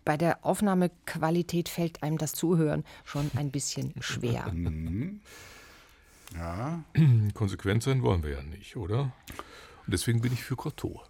bei 0.03 0.17
der 0.17 0.43
Aufnahmequalität 0.45 1.69
fällt 1.69 2.01
einem 2.01 2.17
das 2.17 2.33
Zuhören 2.33 2.83
schon 3.03 3.29
ein 3.35 3.51
bisschen 3.51 3.93
schwer. 3.99 4.51
Mhm. 4.53 5.21
ja. 6.35 6.83
Konsequent 7.33 7.83
sein 7.83 8.01
wollen 8.01 8.23
wir 8.23 8.31
ja 8.31 8.43
nicht, 8.43 8.75
oder? 8.77 9.13
Und 9.85 9.93
deswegen 9.93 10.21
bin 10.21 10.33
ich 10.33 10.43
für 10.43 10.55
Cortot. 10.55 11.07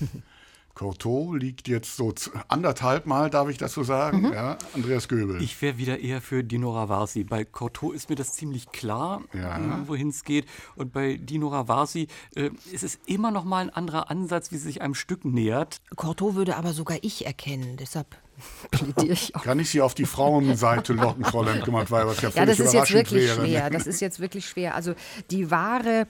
Cortot 0.74 1.40
liegt 1.40 1.68
jetzt 1.68 1.96
so 1.96 2.12
anderthalb 2.48 3.06
Mal, 3.06 3.30
darf 3.30 3.48
ich 3.48 3.58
das 3.58 3.72
so 3.72 3.84
sagen? 3.84 4.22
Mhm. 4.22 4.32
Ja, 4.32 4.58
Andreas 4.74 5.08
Göbel. 5.08 5.40
Ich 5.40 5.60
wäre 5.62 5.78
wieder 5.78 6.00
eher 6.00 6.20
für 6.20 6.42
Dino 6.42 6.72
Ravarsi. 6.74 7.24
Bei 7.24 7.44
Cortot 7.44 7.94
ist 7.94 8.10
mir 8.10 8.16
das 8.16 8.32
ziemlich 8.34 8.72
klar, 8.72 9.22
ja. 9.32 9.58
Äh, 9.58 9.88
wohin 9.88 10.08
es 10.08 10.24
geht. 10.24 10.46
Und 10.74 10.92
bei 10.92 11.16
Dino 11.16 11.48
Ravarsi 11.48 12.08
äh, 12.34 12.50
ist 12.72 12.82
es 12.82 12.98
immer 13.06 13.30
noch 13.30 13.44
mal 13.44 13.60
ein 13.60 13.70
anderer 13.70 14.10
Ansatz, 14.10 14.50
wie 14.50 14.56
sie 14.56 14.64
sich 14.64 14.82
einem 14.82 14.94
Stück 14.94 15.24
nähert. 15.24 15.80
Cortot 15.94 16.34
würde 16.34 16.56
aber 16.56 16.72
sogar 16.72 16.98
ich 17.02 17.24
erkennen, 17.24 17.76
deshalb 17.76 18.16
plädiere 18.70 19.12
ich 19.12 19.36
auch. 19.36 19.42
Kann 19.44 19.60
ich 19.60 19.70
Sie 19.70 19.80
auf 19.80 19.94
die 19.94 20.06
Frauenseite 20.06 20.92
locken, 20.92 21.24
Frau 21.24 21.44
was 21.44 22.20
ja 22.20 22.30
Ja, 22.34 22.46
das 22.46 22.58
ist 22.58 22.72
jetzt 22.72 22.92
wirklich 22.92 23.26
wäre. 23.26 23.40
schwer. 23.46 23.70
Das 23.70 23.86
ist 23.86 24.00
jetzt 24.00 24.18
wirklich 24.18 24.46
schwer. 24.46 24.74
Also 24.74 24.94
die 25.30 25.50
wahre 25.50 26.06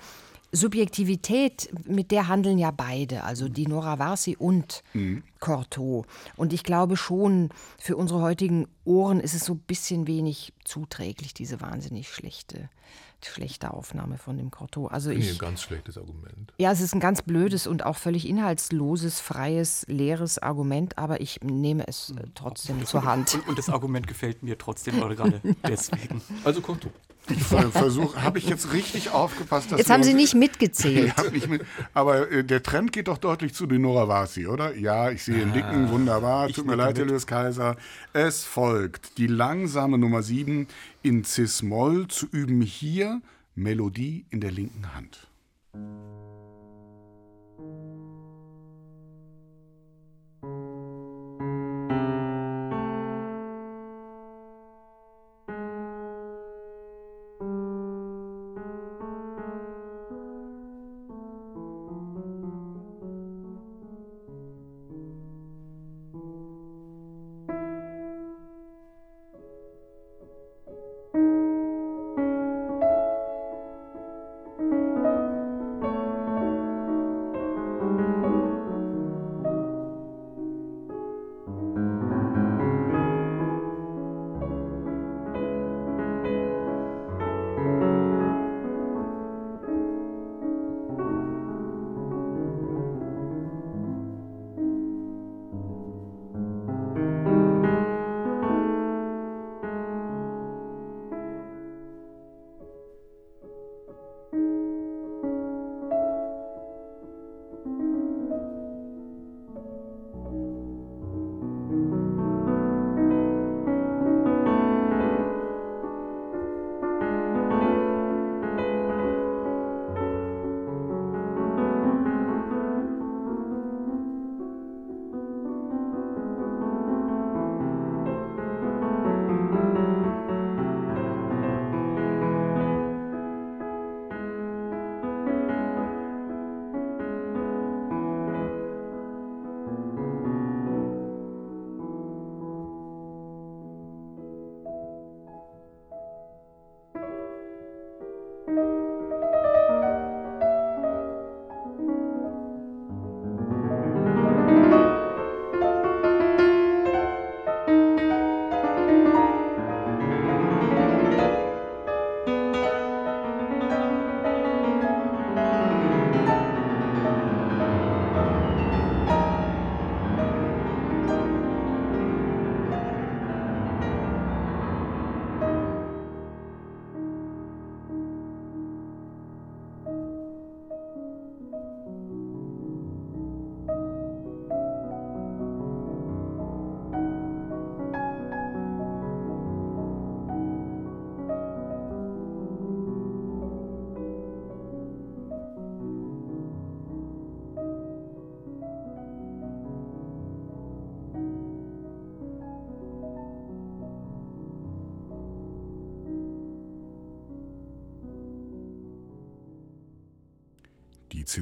Subjektivität, 0.54 1.68
mit 1.86 2.10
der 2.10 2.28
handeln 2.28 2.58
ja 2.58 2.70
beide, 2.70 3.24
also 3.24 3.48
die 3.48 3.66
Nora 3.66 3.98
Varsi 3.98 4.36
und 4.38 4.82
mhm. 4.92 5.22
Cortot. 5.40 6.06
Und 6.36 6.52
ich 6.52 6.62
glaube 6.62 6.96
schon, 6.96 7.50
für 7.78 7.96
unsere 7.96 8.20
heutigen 8.20 8.68
Ohren 8.84 9.20
ist 9.20 9.34
es 9.34 9.44
so 9.44 9.54
ein 9.54 9.58
bisschen 9.58 10.06
wenig 10.06 10.52
zuträglich, 10.64 11.34
diese 11.34 11.60
wahnsinnig 11.60 12.08
schlechte, 12.08 12.70
schlechte 13.22 13.72
Aufnahme 13.72 14.16
von 14.16 14.36
dem 14.38 14.50
Cortot. 14.50 14.92
Also 14.92 15.10
ich, 15.10 15.32
ein 15.32 15.38
ganz 15.38 15.62
schlechtes 15.62 15.98
Argument. 15.98 16.52
Ja, 16.58 16.70
es 16.70 16.80
ist 16.80 16.94
ein 16.94 17.00
ganz 17.00 17.22
blödes 17.22 17.66
und 17.66 17.84
auch 17.84 17.96
völlig 17.96 18.28
inhaltsloses, 18.28 19.20
freies, 19.20 19.84
leeres 19.88 20.38
Argument, 20.38 20.98
aber 20.98 21.20
ich 21.20 21.40
nehme 21.42 21.86
es 21.88 22.10
äh, 22.10 22.26
trotzdem 22.34 22.84
zur 22.86 23.04
Hand. 23.04 23.34
Und, 23.34 23.48
und, 23.48 23.58
das 23.58 23.68
Argument 23.68 24.06
gefällt 24.06 24.42
mir 24.42 24.56
trotzdem 24.56 25.00
gerade 25.00 25.40
deswegen. 25.66 26.22
Also 26.44 26.60
Cortot. 26.60 26.92
Ich 27.30 27.42
versuche, 27.42 28.22
habe 28.22 28.38
ich 28.38 28.46
jetzt 28.48 28.72
richtig 28.72 29.10
aufgepasst? 29.10 29.70
jetzt 29.70 29.88
haben 29.88 30.02
Sie 30.02 30.14
nicht 30.14 30.34
mitgezählt. 30.34 31.14
nicht 31.32 31.48
mit, 31.48 31.62
aber 31.94 32.30
äh, 32.30 32.44
der 32.44 32.62
Trend 32.62 32.92
geht 32.92 33.08
doch 33.08 33.18
deutlich 33.18 33.54
zu 33.54 33.66
Dinora 33.66 34.08
Vasi, 34.08 34.46
oder? 34.46 34.76
Ja, 34.76 35.10
ich 35.10 35.24
sehe 35.24 35.40
einen 35.40 35.52
Dicken, 35.52 35.90
wunderbar. 35.90 36.48
Tut 36.48 36.66
mir 36.66 36.74
leid, 36.74 36.98
Herr 36.98 37.06
Lös 37.06 37.26
Kaiser. 37.26 37.76
Es 38.12 38.44
folgt 38.44 39.16
die 39.18 39.26
langsame 39.26 39.96
Nummer 39.96 40.22
7 40.22 40.68
in 41.02 41.24
Cis-Moll 41.24 42.08
zu 42.08 42.26
üben 42.30 42.60
hier 42.60 43.22
Melodie 43.54 44.26
in 44.30 44.40
der 44.40 44.50
linken 44.50 44.94
Hand. 44.94 45.28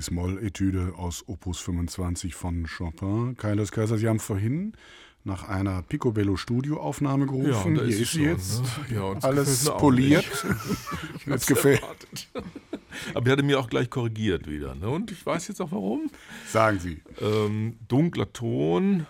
Cis-Moll-Etüde 0.03 0.95
aus 0.97 1.25
Opus 1.29 1.61
25 1.61 2.35
von 2.35 2.67
Chopin. 2.67 3.37
Kailas 3.37 3.71
Kaiser, 3.71 3.99
Sie 3.99 4.09
haben 4.09 4.19
vorhin 4.19 4.73
nach 5.25 5.49
einer 5.49 5.83
Picobello 5.83 6.37
Studioaufnahme 6.37 7.27
gerufen. 7.27 7.77
Ja, 7.77 7.85
Hier 7.85 8.01
ist 8.01 8.13
sie 8.13 8.25
jetzt. 8.25 8.63
Ne? 8.91 8.97
Ja, 8.97 9.13
Alles 9.23 9.71
poliert. 9.79 10.27
Jetzt 11.27 11.47
gefällt. 11.47 11.81
Aber 13.15 13.27
ich 13.27 13.33
hatte 13.33 13.45
mir 13.45 13.61
auch 13.61 13.71
gleich 13.71 13.89
korrigiert 13.89 14.51
wieder. 14.51 14.75
Ne? 14.75 14.89
Und 14.89 15.13
ich 15.13 15.25
weiß 15.25 15.47
jetzt 15.49 15.61
auch 15.63 15.71
warum. 15.71 16.11
Sagen 16.49 16.81
Sie. 16.81 17.01
Ähm, 17.21 17.77
dunkler 17.87 18.33
Ton. 18.33 19.07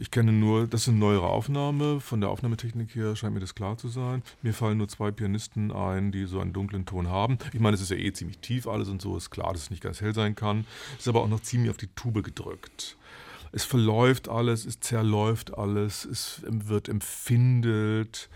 Ich 0.00 0.10
kenne 0.10 0.32
nur, 0.32 0.66
das 0.66 0.82
ist 0.82 0.88
eine 0.88 0.96
neuere 0.96 1.26
Aufnahme. 1.26 2.00
Von 2.00 2.22
der 2.22 2.30
Aufnahmetechnik 2.30 2.94
her 2.94 3.14
scheint 3.16 3.34
mir 3.34 3.40
das 3.40 3.54
klar 3.54 3.76
zu 3.76 3.88
sein. 3.88 4.22
Mir 4.40 4.54
fallen 4.54 4.78
nur 4.78 4.88
zwei 4.88 5.10
Pianisten 5.10 5.70
ein, 5.70 6.10
die 6.10 6.24
so 6.24 6.40
einen 6.40 6.54
dunklen 6.54 6.86
Ton 6.86 7.08
haben. 7.08 7.36
Ich 7.52 7.60
meine, 7.60 7.74
es 7.74 7.82
ist 7.82 7.90
ja 7.90 7.98
eh 7.98 8.10
ziemlich 8.10 8.38
tief 8.38 8.66
alles 8.66 8.88
und 8.88 9.02
so, 9.02 9.14
ist 9.14 9.28
klar, 9.28 9.52
dass 9.52 9.64
es 9.64 9.70
nicht 9.70 9.82
ganz 9.82 10.00
hell 10.00 10.14
sein 10.14 10.34
kann. 10.34 10.64
Ist 10.98 11.06
aber 11.06 11.20
auch 11.20 11.28
noch 11.28 11.40
ziemlich 11.40 11.70
auf 11.70 11.76
die 11.76 11.88
Tube 11.88 12.22
gedrückt. 12.22 12.96
Es 13.52 13.64
verläuft 13.64 14.30
alles, 14.30 14.64
es 14.64 14.80
zerläuft 14.80 15.58
alles, 15.58 16.06
es 16.06 16.40
wird 16.46 16.88
empfindelt. 16.88 18.30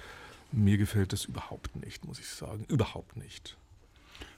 Mir 0.52 0.76
gefällt 0.76 1.14
das 1.14 1.24
überhaupt 1.24 1.76
nicht, 1.76 2.04
muss 2.04 2.18
ich 2.18 2.28
sagen. 2.28 2.66
Überhaupt 2.68 3.16
nicht 3.16 3.56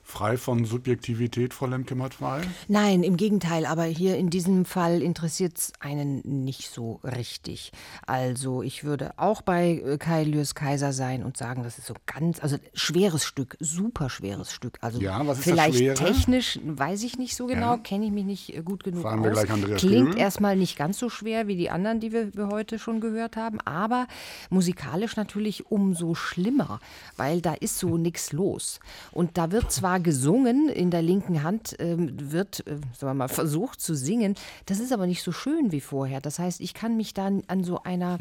frei 0.06 0.36
von 0.36 0.64
Subjektivität, 0.64 1.52
Frau 1.52 1.66
Lemke-Matwei? 1.66 2.42
Nein, 2.68 3.02
im 3.02 3.16
Gegenteil, 3.16 3.66
aber 3.66 3.82
hier 3.82 4.16
in 4.16 4.30
diesem 4.30 4.64
Fall 4.64 5.02
interessiert 5.02 5.58
es 5.58 5.72
einen 5.80 6.22
nicht 6.44 6.70
so 6.70 7.00
richtig. 7.02 7.72
Also 8.06 8.62
ich 8.62 8.84
würde 8.84 9.14
auch 9.16 9.42
bei 9.42 9.82
äh, 9.84 9.98
Kai 9.98 10.22
Lürs 10.22 10.54
Kaiser 10.54 10.92
sein 10.92 11.24
und 11.24 11.36
sagen, 11.36 11.64
das 11.64 11.78
ist 11.78 11.88
so 11.88 11.94
ganz, 12.06 12.40
also 12.40 12.56
schweres 12.72 13.24
Stück, 13.24 13.56
super 13.58 14.08
schweres 14.08 14.52
Stück. 14.52 14.78
Also 14.80 15.00
ja, 15.00 15.26
was 15.26 15.38
ist 15.38 15.44
vielleicht 15.44 15.84
das 15.86 15.98
technisch, 15.98 16.60
weiß 16.64 17.02
ich 17.02 17.18
nicht 17.18 17.34
so 17.34 17.46
genau, 17.46 17.72
ja. 17.72 17.78
kenne 17.78 18.06
ich 18.06 18.12
mich 18.12 18.24
nicht 18.24 18.56
äh, 18.56 18.62
gut 18.62 18.84
genug 18.84 19.02
Fragen 19.02 19.24
wir 19.24 19.32
aus. 19.32 19.38
Gleich 19.40 19.50
Andreas 19.50 19.80
Klingt 19.80 20.10
Göbel. 20.10 20.20
erstmal 20.20 20.56
nicht 20.56 20.78
ganz 20.78 21.00
so 21.00 21.10
schwer 21.10 21.48
wie 21.48 21.56
die 21.56 21.68
anderen, 21.68 21.98
die 21.98 22.12
wir, 22.12 22.32
wir 22.34 22.46
heute 22.46 22.78
schon 22.78 23.00
gehört 23.00 23.36
haben, 23.36 23.60
aber 23.62 24.06
musikalisch 24.50 25.16
natürlich 25.16 25.66
umso 25.66 26.14
schlimmer, 26.14 26.78
weil 27.16 27.40
da 27.40 27.54
ist 27.54 27.78
so 27.78 27.98
nichts 27.98 28.32
los. 28.32 28.78
Und 29.10 29.36
da 29.36 29.50
wird 29.50 29.72
zwar 29.72 29.95
gesungen, 29.98 30.68
in 30.68 30.90
der 30.90 31.02
linken 31.02 31.42
Hand 31.42 31.78
äh, 31.80 31.96
wird, 31.98 32.66
äh, 32.66 32.76
sagen 32.96 33.12
wir 33.12 33.14
mal, 33.14 33.28
versucht 33.28 33.80
zu 33.80 33.94
singen. 33.94 34.34
Das 34.66 34.80
ist 34.80 34.92
aber 34.92 35.06
nicht 35.06 35.22
so 35.22 35.32
schön 35.32 35.72
wie 35.72 35.80
vorher. 35.80 36.20
Das 36.20 36.38
heißt, 36.38 36.60
ich 36.60 36.74
kann 36.74 36.96
mich 36.96 37.14
dann 37.14 37.42
an 37.48 37.64
so 37.64 37.82
einer 37.82 38.18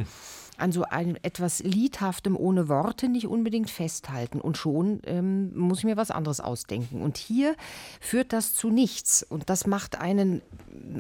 an 0.57 0.71
so 0.71 0.84
einem 0.84 1.17
etwas 1.21 1.59
Liedhaftem 1.59 2.38
ohne 2.38 2.69
Worte 2.69 3.09
nicht 3.09 3.28
unbedingt 3.28 3.69
festhalten. 3.69 4.39
Und 4.39 4.57
schon 4.57 5.01
ähm, 5.05 5.55
muss 5.57 5.80
ich 5.80 5.84
mir 5.86 5.97
was 5.97 6.11
anderes 6.11 6.39
ausdenken. 6.39 7.01
Und 7.01 7.17
hier 7.17 7.55
führt 7.99 8.34
das 8.34 8.53
zu 8.53 8.69
nichts. 8.69 9.23
Und 9.23 9.49
das 9.49 9.67
macht 9.67 9.99
einen 9.99 10.41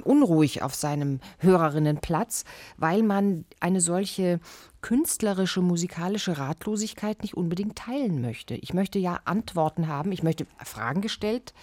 unruhig 0.03 0.61
auf 0.61 0.75
seinem 0.75 1.19
Hörerinnenplatz, 1.39 2.43
weil 2.77 3.03
man 3.03 3.45
eine 3.59 3.81
solche 3.81 4.39
künstlerische, 4.85 5.61
musikalische 5.61 6.37
Ratlosigkeit 6.37 7.23
nicht 7.23 7.33
unbedingt 7.33 7.75
teilen 7.75 8.21
möchte. 8.21 8.53
Ich 8.53 8.71
möchte 8.71 8.99
ja 8.99 9.19
Antworten 9.25 9.87
haben, 9.87 10.11
ich 10.11 10.21
möchte 10.21 10.45
Fragen 10.63 11.01
gestellt 11.01 11.55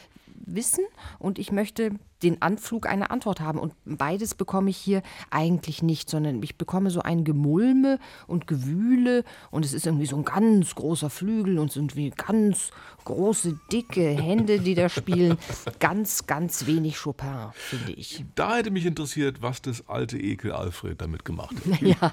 wissen 0.47 0.85
und 1.19 1.39
ich 1.39 1.53
möchte 1.53 1.93
den 2.23 2.41
Anflug 2.41 2.87
einer 2.87 3.11
Antwort 3.11 3.41
haben. 3.41 3.59
Und 3.59 3.75
beides 3.85 4.35
bekomme 4.35 4.71
ich 4.71 4.77
hier 4.77 5.03
eigentlich 5.31 5.83
nicht, 5.83 6.09
sondern 6.09 6.43
ich 6.43 6.57
bekomme 6.57 6.91
so 6.91 7.03
ein 7.03 7.25
Gemulme 7.25 7.99
und 8.27 8.47
Gewühle 8.47 9.25
und 9.51 9.65
es 9.65 9.73
ist 9.73 9.87
irgendwie 9.87 10.07
so 10.07 10.17
ein 10.17 10.25
ganz 10.25 10.75
großer 10.75 11.11
Flügel 11.11 11.59
und 11.59 11.73
sind 11.73 11.97
wie 11.97 12.11
ganz 12.11 12.71
große, 13.05 13.59
dicke 13.73 14.09
Hände, 14.09 14.61
die 14.61 14.75
da 14.75 14.89
spielen. 14.89 15.37
Ganz, 15.81 16.27
ganz 16.27 16.67
wenig 16.67 16.99
Chopin, 16.99 17.51
finde 17.55 17.93
ich. 17.93 18.25
Da 18.35 18.57
hätte 18.57 18.71
mich 18.71 18.87
interessiert, 18.87 19.43
was 19.43 19.63
das 19.63 19.89
alte 19.89 20.19
Ekel 20.19 20.53
Alfred 20.53 21.01
damit 21.01 21.25
gemacht 21.25 21.55
hat. 21.57 21.83
Ja. 21.93 22.13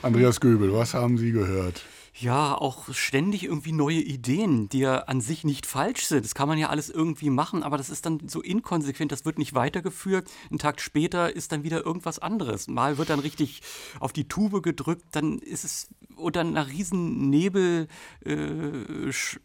Andreas 0.00 0.40
Göbel, 0.40 0.72
was 0.72 0.94
haben 0.94 1.18
Sie 1.18 1.32
gehört? 1.32 1.82
Ja, 2.20 2.56
auch 2.56 2.92
ständig 2.92 3.44
irgendwie 3.44 3.70
neue 3.70 4.00
Ideen, 4.00 4.68
die 4.68 4.80
ja 4.80 5.02
an 5.02 5.20
sich 5.20 5.44
nicht 5.44 5.66
falsch 5.66 6.04
sind. 6.04 6.24
Das 6.24 6.34
kann 6.34 6.48
man 6.48 6.58
ja 6.58 6.68
alles 6.68 6.90
irgendwie 6.90 7.30
machen, 7.30 7.62
aber 7.62 7.76
das 7.76 7.90
ist 7.90 8.06
dann 8.06 8.18
so 8.26 8.42
inkonsequent, 8.42 9.12
das 9.12 9.24
wird 9.24 9.38
nicht 9.38 9.54
weitergeführt. 9.54 10.28
Einen 10.50 10.58
Tag 10.58 10.80
später 10.80 11.34
ist 11.36 11.52
dann 11.52 11.62
wieder 11.62 11.86
irgendwas 11.86 12.18
anderes. 12.18 12.66
Mal 12.66 12.98
wird 12.98 13.10
dann 13.10 13.20
richtig 13.20 13.60
auf 14.00 14.12
die 14.12 14.26
Tube 14.26 14.64
gedrückt, 14.64 15.04
dann 15.12 15.38
ist 15.38 15.64
es 15.64 15.90
unter 16.16 16.40
einer 16.40 16.66
riesen 16.66 17.30
Nebel, 17.30 17.86
äh, 18.24 18.32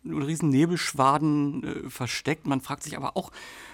riesen 0.06 0.50
Nebelschwaden 0.50 1.64
äh, 1.64 1.90
versteckt. 1.92 2.48
Man 2.48 2.60
fragt 2.60 2.82
sich 2.82 2.98
aber 2.98 3.16
auch, 3.16 3.30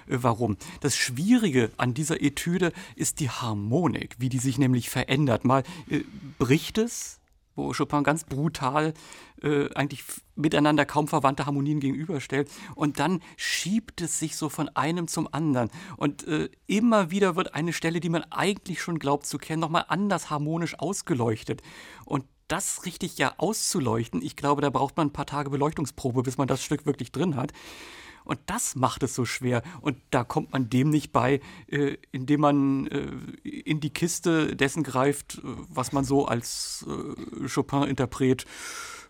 äh, 0.08 0.18
warum. 0.20 0.58
Das 0.82 0.98
Schwierige 0.98 1.72
an 1.78 1.94
dieser 1.94 2.22
Etüde 2.22 2.74
ist 2.98 3.22
die 3.22 3.30
Harmonik, 3.30 4.18
wie 4.20 4.28
die 4.28 4.40
sich 4.40 4.58
nämlich 4.58 4.90
verändert. 4.90 5.46
Mal 5.46 5.64
äh, 5.90 6.02
bricht 6.38 6.78
es, 6.78 7.19
wo 7.60 7.74
Chopin 7.74 8.04
ganz 8.04 8.24
brutal 8.24 8.94
äh, 9.42 9.74
eigentlich 9.76 10.04
miteinander 10.36 10.86
kaum 10.86 11.08
verwandte 11.08 11.46
Harmonien 11.46 11.80
gegenüberstellt. 11.80 12.50
Und 12.76 13.00
dann 13.00 13.22
schiebt 13.38 14.02
es 14.02 14.20
sich 14.20 14.36
so 14.36 14.50
von 14.50 14.70
einem 14.70 15.08
zum 15.08 15.28
anderen. 15.32 15.70
Und 15.98 16.28
äh, 16.28 16.50
immer 16.68 17.12
wieder 17.12 17.36
wird 17.36 17.54
eine 17.54 17.74
Stelle, 17.74 18.00
die 18.00 18.10
man 18.10 18.24
eigentlich 18.32 18.82
schon 18.82 19.00
glaubt 19.00 19.26
zu 19.26 19.38
kennen, 19.38 19.60
nochmal 19.62 19.86
anders 19.88 20.30
harmonisch 20.30 20.78
ausgeleuchtet. 20.80 21.62
Und 22.06 22.26
das 22.48 22.86
richtig 22.86 23.18
ja 23.18 23.36
auszuleuchten, 23.38 24.22
ich 24.22 24.36
glaube, 24.36 24.62
da 24.62 24.70
braucht 24.70 24.98
man 24.98 25.08
ein 25.08 25.14
paar 25.14 25.28
Tage 25.28 25.50
Beleuchtungsprobe, 25.52 26.24
bis 26.24 26.38
man 26.38 26.48
das 26.48 26.64
Stück 26.64 26.86
wirklich 26.86 27.12
drin 27.12 27.36
hat. 27.36 27.54
Und 28.30 28.40
das 28.46 28.76
macht 28.76 29.02
es 29.02 29.16
so 29.16 29.26
schwer. 29.26 29.64
Und 29.82 29.98
da 30.12 30.24
kommt 30.24 30.54
man 30.54 30.70
dem 30.70 30.92
nicht 30.92 31.12
bei, 31.12 31.42
äh, 31.68 31.98
indem 32.12 32.42
man 32.42 32.86
äh, 32.86 33.50
in 33.50 33.80
die 33.80 33.90
Kiste 33.90 34.56
dessen 34.56 34.84
greift, 34.84 35.40
äh, 35.40 35.42
was 35.68 35.94
man 35.94 36.04
so 36.04 36.28
als 36.28 36.86
äh, 36.88 37.48
Chopin-Interpret 37.48 38.46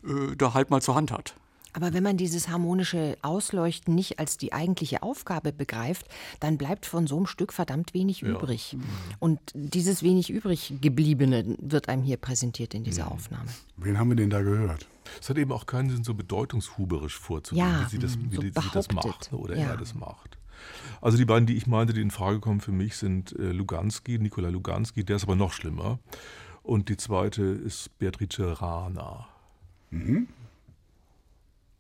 äh, 0.05 0.38
da 0.38 0.53
halt 0.53 0.70
mal 0.70 0.82
zur 0.82 0.95
Hand 0.95 1.11
hat. 1.11 1.36
Aber 1.74 1.93
wenn 1.93 2.03
man 2.03 2.17
dieses 2.17 2.49
harmonische 2.49 3.17
Ausleuchten 3.22 3.95
nicht 3.95 4.20
als 4.20 4.38
die 4.38 4.53
eigentliche 4.53 5.03
Aufgabe 5.03 5.53
begreift, 5.53 6.07
dann 6.39 6.57
bleibt 6.57 6.86
von 6.86 7.07
so 7.07 7.17
einem 7.17 7.28
Stück 7.28 7.53
verdammt 7.53 7.93
wenig 7.93 8.22
ja. 8.22 8.30
übrig. 8.30 8.76
Und 9.20 9.39
dieses 9.53 10.03
wenig 10.03 10.30
übrig 10.30 10.74
gebliebene 10.82 11.57
wird 11.59 11.89
einem 11.89 12.03
hier 12.03 12.17
präsentiert 12.17 12.74
in 12.74 12.84
dieser 12.84 13.11
Aufnahme. 13.11 13.49
Wen 13.78 13.97
haben 13.97 14.09
wir 14.09 14.15
denn 14.15 14.30
da 14.30 14.41
gehört? 14.41 14.88
Es 15.22 15.30
hat 15.30 15.38
eben 15.38 15.51
auch 15.51 15.65
keinen 15.65 15.89
Sinn, 15.89 16.03
so 16.03 16.13
bedeutungshuberisch 16.13 17.17
vorzugehen, 17.17 17.65
ja, 17.65 17.86
wie 17.86 17.89
sie 17.89 17.99
das, 17.99 18.17
wie 18.20 18.36
so 18.36 18.41
die, 18.41 18.49
sie 18.49 18.70
das 18.74 18.91
macht 18.91 19.34
oder 19.34 19.57
ja. 19.57 19.70
er 19.70 19.78
das 19.78 19.95
macht. 19.95 20.38
Also 21.01 21.17
die 21.17 21.26
beiden, 21.26 21.47
die 21.47 21.55
ich 21.55 21.67
meinte, 21.67 21.93
die 21.93 22.01
in 22.01 22.11
Frage 22.11 22.39
kommen 22.39 22.59
für 22.61 22.72
mich, 22.72 22.97
sind 22.97 23.32
äh, 23.39 23.51
Luganski, 23.51 24.20
Nikolai 24.20 24.49
Luganski, 24.49 25.03
der 25.03 25.15
ist 25.15 25.24
aber 25.24 25.36
noch 25.36 25.53
schlimmer. 25.53 25.99
Und 26.63 26.89
die 26.89 26.97
zweite 26.97 27.43
ist 27.43 27.97
Beatrice 27.97 28.61
Rana. 28.61 29.28
Mhm. 29.91 30.28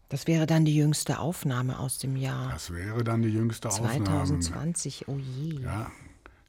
Das 0.09 0.27
wäre 0.27 0.47
dann 0.47 0.65
die 0.65 0.75
jüngste 0.75 1.19
Aufnahme 1.19 1.79
aus 1.79 1.99
dem 1.99 2.15
Jahr. 2.15 2.51
Das 2.51 2.73
wäre 2.73 3.03
dann 3.03 3.21
die 3.21 3.29
jüngste 3.29 3.69
2020, 3.69 4.01
Aufnahme. 4.01 4.39
2020, 4.39 5.07
oh 5.07 5.17
je. 5.17 5.61
Ja, 5.61 5.91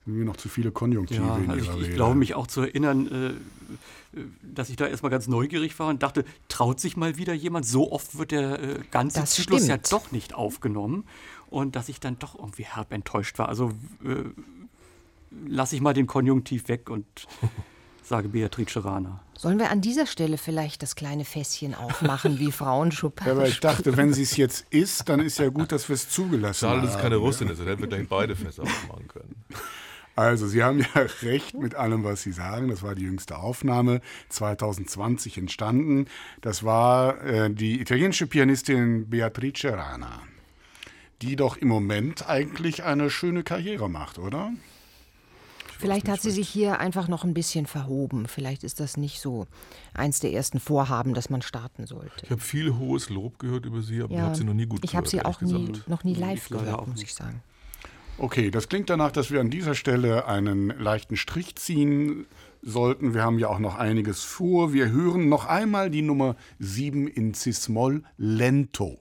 sind 0.06 0.18
mir 0.18 0.24
noch 0.24 0.36
zu 0.36 0.48
viele 0.48 0.72
Konjunktive 0.72 1.22
ja, 1.22 1.36
in 1.36 1.50
also 1.50 1.64
Ihrer 1.66 1.80
ich, 1.80 1.88
ich 1.88 1.94
glaube 1.94 2.14
mich 2.14 2.34
auch 2.34 2.46
zu 2.46 2.62
erinnern, 2.62 3.36
äh, 4.14 4.20
dass 4.42 4.70
ich 4.70 4.76
da 4.76 4.86
erstmal 4.86 5.10
ganz 5.10 5.28
neugierig 5.28 5.78
war 5.78 5.88
und 5.88 6.02
dachte, 6.02 6.24
traut 6.48 6.80
sich 6.80 6.96
mal 6.96 7.16
wieder 7.16 7.34
jemand? 7.34 7.66
So 7.66 7.92
oft 7.92 8.18
wird 8.18 8.32
der 8.32 8.62
äh, 8.62 8.80
ganze 8.90 9.20
Das 9.20 9.32
Zyklus 9.32 9.66
ja 9.66 9.74
stimmt. 9.76 9.92
doch 9.92 10.10
nicht 10.10 10.34
aufgenommen. 10.34 11.04
Und 11.48 11.76
dass 11.76 11.88
ich 11.88 12.00
dann 12.00 12.18
doch 12.18 12.38
irgendwie 12.38 12.64
herb 12.64 12.92
enttäuscht 12.92 13.38
war. 13.38 13.48
Also 13.48 13.72
äh, 14.04 14.24
lasse 15.46 15.76
ich 15.76 15.82
mal 15.82 15.94
den 15.94 16.06
Konjunktiv 16.06 16.68
weg 16.68 16.88
und 16.88 17.04
sage 18.10 18.28
Beatrice 18.28 18.84
Rana. 18.84 19.20
Sollen 19.38 19.58
wir 19.60 19.70
an 19.70 19.80
dieser 19.80 20.04
Stelle 20.04 20.36
vielleicht 20.36 20.82
das 20.82 20.96
kleine 20.96 21.24
Fässchen 21.24 21.74
aufmachen, 21.76 22.40
wie 22.40 22.50
Frauen 22.52 22.90
Chopin 22.90 23.26
Ja, 23.28 23.32
aber 23.32 23.46
ich 23.46 23.60
dachte, 23.60 23.96
wenn 23.96 24.12
sie 24.12 24.22
es 24.24 24.36
jetzt 24.36 24.66
ist, 24.70 25.08
dann 25.08 25.20
ist 25.20 25.38
ja 25.38 25.48
gut, 25.48 25.70
dass 25.70 25.88
wir 25.88 25.94
es 25.94 26.10
zugelassen 26.10 26.66
Schade, 26.66 26.78
haben. 26.78 26.86
dass 26.86 26.96
es 26.96 27.00
keine 27.00 27.16
Russin 27.16 27.48
ist, 27.48 27.60
dann 27.60 27.68
hätten 27.68 27.82
wir 27.82 27.88
gleich 27.88 28.08
beide 28.08 28.34
Fässer 28.34 28.64
aufmachen 28.64 29.06
können. 29.08 29.36
Also, 30.16 30.48
Sie 30.48 30.62
haben 30.62 30.80
ja 30.80 30.86
recht 31.22 31.54
mit 31.54 31.76
allem, 31.76 32.02
was 32.02 32.22
Sie 32.22 32.32
sagen. 32.32 32.68
Das 32.68 32.82
war 32.82 32.96
die 32.96 33.04
jüngste 33.04 33.38
Aufnahme, 33.38 34.00
2020 34.28 35.38
entstanden. 35.38 36.06
Das 36.40 36.64
war 36.64 37.22
äh, 37.24 37.48
die 37.48 37.80
italienische 37.80 38.26
Pianistin 38.26 39.08
Beatrice 39.08 39.72
Rana, 39.72 40.20
die 41.22 41.36
doch 41.36 41.56
im 41.56 41.68
Moment 41.68 42.28
eigentlich 42.28 42.82
eine 42.82 43.08
schöne 43.08 43.44
Karriere 43.44 43.88
macht, 43.88 44.18
oder? 44.18 44.52
Vielleicht 45.80 46.08
hat 46.08 46.20
sie 46.20 46.30
sich 46.30 46.48
hier 46.48 46.78
einfach 46.80 47.08
noch 47.08 47.24
ein 47.24 47.34
bisschen 47.34 47.66
verhoben. 47.66 48.26
Vielleicht 48.26 48.64
ist 48.64 48.80
das 48.80 48.96
nicht 48.96 49.20
so 49.20 49.46
eins 49.94 50.20
der 50.20 50.32
ersten 50.32 50.60
Vorhaben, 50.60 51.14
dass 51.14 51.30
man 51.30 51.42
starten 51.42 51.86
sollte. 51.86 52.24
Ich 52.24 52.30
habe 52.30 52.40
viel 52.40 52.76
hohes 52.76 53.10
Lob 53.10 53.38
gehört 53.38 53.66
über 53.66 53.82
sie, 53.82 54.00
aber 54.02 54.10
ich 54.12 54.18
Ja, 54.18 54.24
habe 54.24 54.36
sie 54.36 54.44
noch 54.44 54.54
nie 54.54 54.66
gut 54.66 54.80
ich 54.84 54.94
habe 54.96 55.08
sie 55.08 55.18
gehört, 55.18 55.36
auch 55.36 55.40
nie, 55.40 55.66
gesagt. 55.66 55.88
noch 55.88 56.04
nie 56.04 56.12
Nee, 56.12 56.20
live 56.20 56.44
ich 56.44 56.50
leider 56.50 56.64
gehört, 56.64 56.88
muss 56.88 57.02
ich 57.02 57.14
sagen. 57.14 57.42
Okay, 58.18 58.50
das 58.50 58.68
klingt 58.68 58.90
danach, 58.90 59.12
dass 59.12 59.30
wir 59.30 59.40
an 59.40 59.48
dieser 59.50 59.74
Stelle 59.74 60.26
einen 60.26 60.68
leichten 60.68 61.16
Strich 61.16 61.56
ziehen 61.56 62.26
sollten. 62.60 63.14
Wir 63.14 63.22
haben 63.22 63.38
ja 63.38 63.48
auch 63.48 63.58
noch 63.58 63.76
einiges 63.76 64.22
vor. 64.22 64.74
Wir 64.74 64.90
hören 64.90 65.30
noch 65.30 65.46
einmal 65.46 65.88
die 65.90 66.02
Nummer 66.02 66.36
7 66.58 67.08
in 67.08 67.32
Cis-Moll 67.32 68.02
Lento. 68.18 69.00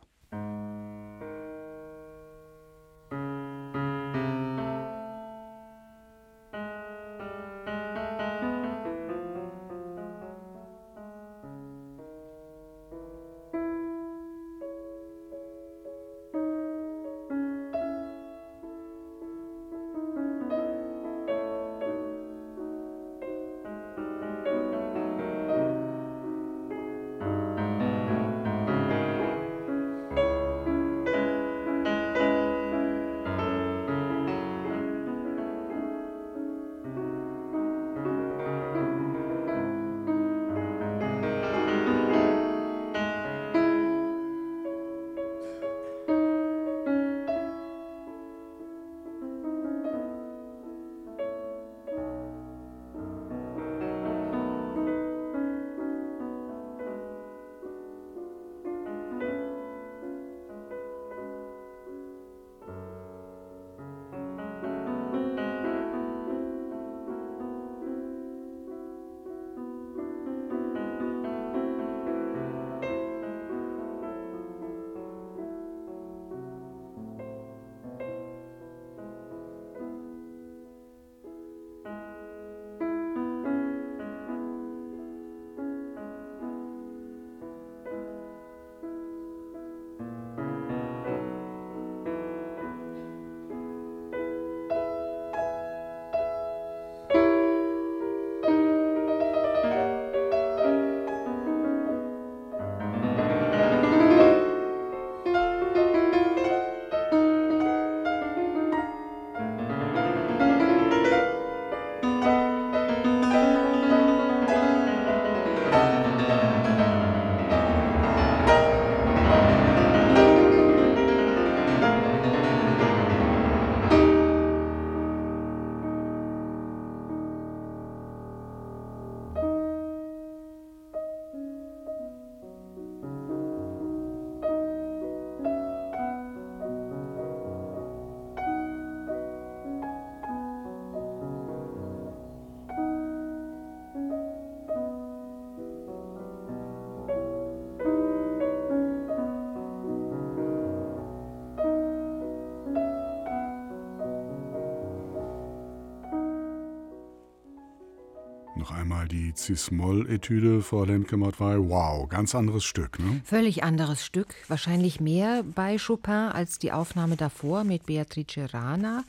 Noch 158.70 158.78
einmal 158.78 159.07
die 159.07 159.34
Cis-Moll-Etüde, 159.36 160.61
Frau 160.61 160.84
Lemke-Matwei. 160.84 161.57
Wow, 161.57 162.07
ganz 162.07 162.36
anderes 162.36 162.63
Stück, 162.63 162.99
ne? 162.99 163.22
Völlig 163.24 163.63
anderes 163.63 164.05
Stück. 164.05 164.36
Wahrscheinlich 164.47 164.99
mehr 164.99 165.43
bei 165.43 165.78
Chopin 165.78 166.13
als 166.13 166.59
die 166.59 166.72
Aufnahme 166.72 167.15
davor 167.15 167.63
mit 167.63 167.86
Beatrice 167.86 168.53
Rana. 168.53 169.03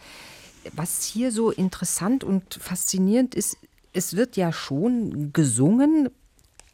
Was 0.73 1.05
hier 1.05 1.33
so 1.33 1.51
interessant 1.51 2.25
und 2.25 2.55
faszinierend 2.55 3.35
ist, 3.35 3.59
es 3.93 4.15
wird 4.17 4.37
ja 4.37 4.53
schon 4.53 5.33
gesungen, 5.33 6.09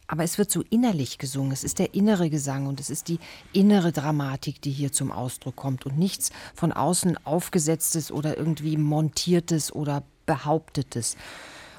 aber 0.07 0.23
es 0.23 0.39
wird 0.39 0.51
so 0.51 0.63
innerlich 0.71 1.19
gesungen. 1.19 1.53
Es 1.53 1.65
ist 1.65 1.79
der 1.79 1.95
innere 1.95 2.31
Gesang 2.31 2.67
und 2.67 2.79
es 2.79 2.91
ist 2.91 3.09
die 3.09 3.19
innere 3.53 3.91
Dramatik, 3.91 4.61
die 4.61 4.71
hier 4.71 4.93
zum 4.93 5.11
Ausdruck 5.11 5.57
kommt 5.57 5.87
und 5.87 5.99
nichts 5.99 6.31
von 6.55 6.73
außen 6.73 7.19
aufgesetztes 7.25 8.13
oder 8.13 8.37
irgendwie 8.37 8.77
montiertes 8.77 9.73
oder 9.73 10.05
behauptetes. 10.27 11.17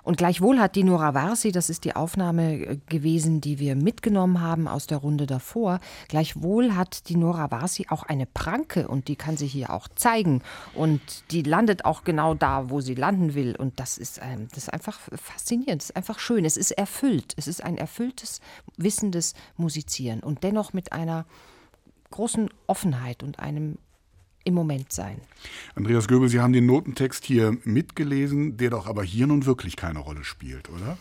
Und 0.08 0.16
gleichwohl 0.16 0.62
hat 0.62 0.78
die 0.78 0.86
Nora 0.86 1.14
Varsi, 1.14 1.52
das 1.52 1.70
ist 1.70 1.84
die 1.84 1.94
Aufnahme 1.94 2.54
äh, 2.54 2.78
gewesen, 2.88 3.42
die 3.42 3.60
wir 3.60 3.76
mitgenommen 3.76 4.40
haben 4.40 4.70
aus 4.70 4.88
der 4.88 5.00
Runde 5.00 5.26
davor, 5.26 5.82
gleichwohl 6.08 6.76
hat 6.78 7.10
die 7.10 7.18
Nora 7.18 7.52
Varsi 7.52 7.88
auch 7.90 8.04
eine 8.04 8.26
Pranke 8.26 8.88
und 8.88 9.10
die 9.10 9.18
kann 9.18 9.36
sie 9.36 9.48
hier 9.48 9.70
auch 9.70 9.90
zeigen. 9.90 10.44
Und 10.74 11.02
die 11.32 11.42
landet 11.42 11.84
auch 11.84 12.06
genau 12.06 12.36
da, 12.36 12.70
wo 12.70 12.80
sie 12.80 12.96
landen 12.96 13.34
will. 13.34 13.58
Und 13.58 13.82
das 13.82 13.98
ist, 13.98 14.22
ähm, 14.24 14.48
das 14.52 14.60
ist 14.60 14.70
einfach 14.70 14.98
faszinierend, 15.14 15.82
das 15.82 15.90
ist 15.90 15.98
einfach 15.98 16.20
schön. 16.20 16.46
Es 16.46 16.56
ist 16.56 16.72
erfüllt. 16.72 17.34
Es 17.36 17.50
ist 17.50 17.62
ein 17.62 17.78
erfülltes, 17.78 18.40
wissendes 18.78 19.34
Musizieren 19.58 20.22
und 20.22 20.42
dennoch 20.42 20.72
mit 20.72 20.94
einer 20.94 21.26
großen 22.12 22.50
Offenheit 22.66 23.24
und 23.24 23.40
einem 23.40 23.78
im 24.48 24.54
Moment 24.54 24.94
sein. 24.94 25.20
Andreas 25.76 26.08
Göbel, 26.08 26.30
Sie 26.30 26.40
haben 26.40 26.54
den 26.54 26.66
Notentext 26.66 27.26
hier 27.26 27.58
mitgelesen, 27.66 28.56
der 28.58 28.70
doch 28.70 28.88
aber 28.88 29.04
hier 29.04 29.28
nun 29.28 29.46
wirklich 29.46 29.76
keine 29.76 30.00
Rolle 30.00 30.24
spielt, 30.24 30.70
oder? 30.70 30.98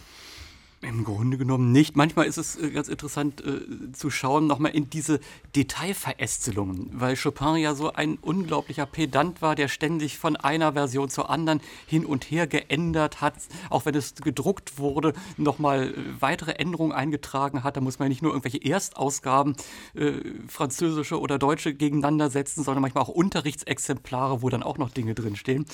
Im 0.82 1.04
Grunde 1.04 1.38
genommen 1.38 1.72
nicht. 1.72 1.96
Manchmal 1.96 2.26
ist 2.26 2.36
es 2.36 2.56
äh, 2.56 2.70
ganz 2.70 2.88
interessant 2.88 3.42
äh, 3.42 3.92
zu 3.92 4.10
schauen, 4.10 4.46
nochmal 4.46 4.72
in 4.72 4.90
diese 4.90 5.20
Detailverästelungen, 5.56 6.90
weil 6.92 7.16
Chopin 7.16 7.56
ja 7.56 7.74
so 7.74 7.94
ein 7.94 8.18
unglaublicher 8.18 8.84
Pedant 8.84 9.40
war, 9.40 9.54
der 9.54 9.68
ständig 9.68 10.18
von 10.18 10.36
einer 10.36 10.74
Version 10.74 11.08
zur 11.08 11.30
anderen 11.30 11.62
hin 11.86 12.04
und 12.04 12.30
her 12.30 12.46
geändert 12.46 13.22
hat, 13.22 13.34
auch 13.70 13.86
wenn 13.86 13.94
es 13.94 14.16
gedruckt 14.16 14.78
wurde, 14.78 15.14
nochmal 15.38 15.94
äh, 15.94 15.94
weitere 16.20 16.52
Änderungen 16.52 16.92
eingetragen 16.92 17.64
hat. 17.64 17.78
Da 17.78 17.80
muss 17.80 17.98
man 17.98 18.06
ja 18.06 18.10
nicht 18.10 18.22
nur 18.22 18.32
irgendwelche 18.32 18.62
Erstausgaben, 18.62 19.56
äh, 19.94 20.12
französische 20.46 21.18
oder 21.18 21.38
deutsche, 21.38 21.72
gegeneinander 21.72 22.28
setzen, 22.28 22.64
sondern 22.64 22.82
manchmal 22.82 23.02
auch 23.02 23.08
Unterrichtsexemplare, 23.08 24.42
wo 24.42 24.50
dann 24.50 24.62
auch 24.62 24.76
noch 24.76 24.90
Dinge 24.90 25.14
drinstehen. 25.14 25.64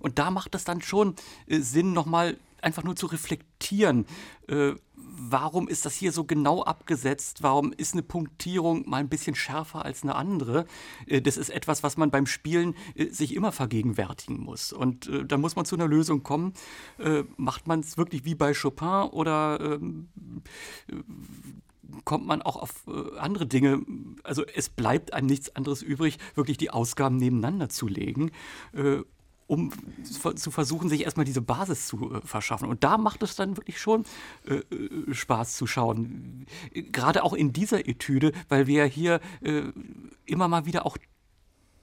Und 0.00 0.18
da 0.18 0.30
macht 0.30 0.54
es 0.54 0.64
dann 0.64 0.80
schon 0.80 1.14
äh, 1.46 1.58
Sinn, 1.60 1.92
nochmal 1.92 2.38
einfach 2.62 2.84
nur 2.84 2.96
zu 2.96 3.06
reflektieren, 3.06 4.06
äh, 4.48 4.74
warum 4.94 5.68
ist 5.68 5.86
das 5.86 5.94
hier 5.94 6.12
so 6.12 6.24
genau 6.24 6.62
abgesetzt? 6.62 7.42
Warum 7.42 7.72
ist 7.72 7.94
eine 7.94 8.02
Punktierung 8.02 8.88
mal 8.88 8.98
ein 8.98 9.08
bisschen 9.08 9.34
schärfer 9.34 9.84
als 9.84 10.02
eine 10.02 10.14
andere? 10.14 10.66
Äh, 11.06 11.22
das 11.22 11.36
ist 11.36 11.50
etwas, 11.50 11.82
was 11.82 11.96
man 11.96 12.10
beim 12.10 12.26
Spielen 12.26 12.74
äh, 12.94 13.06
sich 13.06 13.34
immer 13.34 13.52
vergegenwärtigen 13.52 14.38
muss. 14.40 14.72
Und 14.72 15.08
äh, 15.08 15.24
da 15.24 15.38
muss 15.38 15.56
man 15.56 15.64
zu 15.64 15.76
einer 15.76 15.88
Lösung 15.88 16.22
kommen. 16.22 16.52
Äh, 16.98 17.24
macht 17.36 17.66
man 17.66 17.80
es 17.80 17.96
wirklich 17.96 18.24
wie 18.24 18.34
bei 18.34 18.52
Chopin 18.54 19.08
oder 19.10 19.58
ähm, 19.60 20.08
kommt 22.04 22.26
man 22.26 22.42
auch 22.42 22.56
auf 22.56 22.86
äh, 22.86 23.18
andere 23.18 23.46
Dinge. 23.46 23.80
Also 24.22 24.44
es 24.44 24.68
bleibt 24.68 25.12
einem 25.12 25.26
nichts 25.26 25.54
anderes 25.56 25.82
übrig, 25.82 26.18
wirklich 26.34 26.58
die 26.58 26.70
Ausgaben 26.70 27.16
nebeneinander 27.16 27.68
zu 27.68 27.88
legen 27.88 28.30
äh, 28.72 29.02
um 29.46 29.72
zu 30.04 30.50
versuchen, 30.50 30.88
sich 30.88 31.04
erstmal 31.04 31.24
diese 31.26 31.42
Basis 31.42 31.86
zu 31.86 32.14
äh, 32.14 32.20
verschaffen. 32.24 32.68
Und 32.68 32.84
da 32.84 32.98
macht 32.98 33.22
es 33.22 33.36
dann 33.36 33.56
wirklich 33.56 33.80
schon 33.80 34.04
äh, 34.46 34.56
äh 34.56 35.14
Spaß 35.14 35.56
zu 35.56 35.66
schauen. 35.66 36.46
Gerade 36.72 37.22
auch 37.22 37.32
in 37.32 37.52
dieser 37.52 37.88
Etüde, 37.88 38.32
weil 38.48 38.66
wir 38.66 38.84
hier 38.84 39.20
äh, 39.42 39.62
immer 40.24 40.48
mal 40.48 40.66
wieder 40.66 40.86
auch 40.86 40.96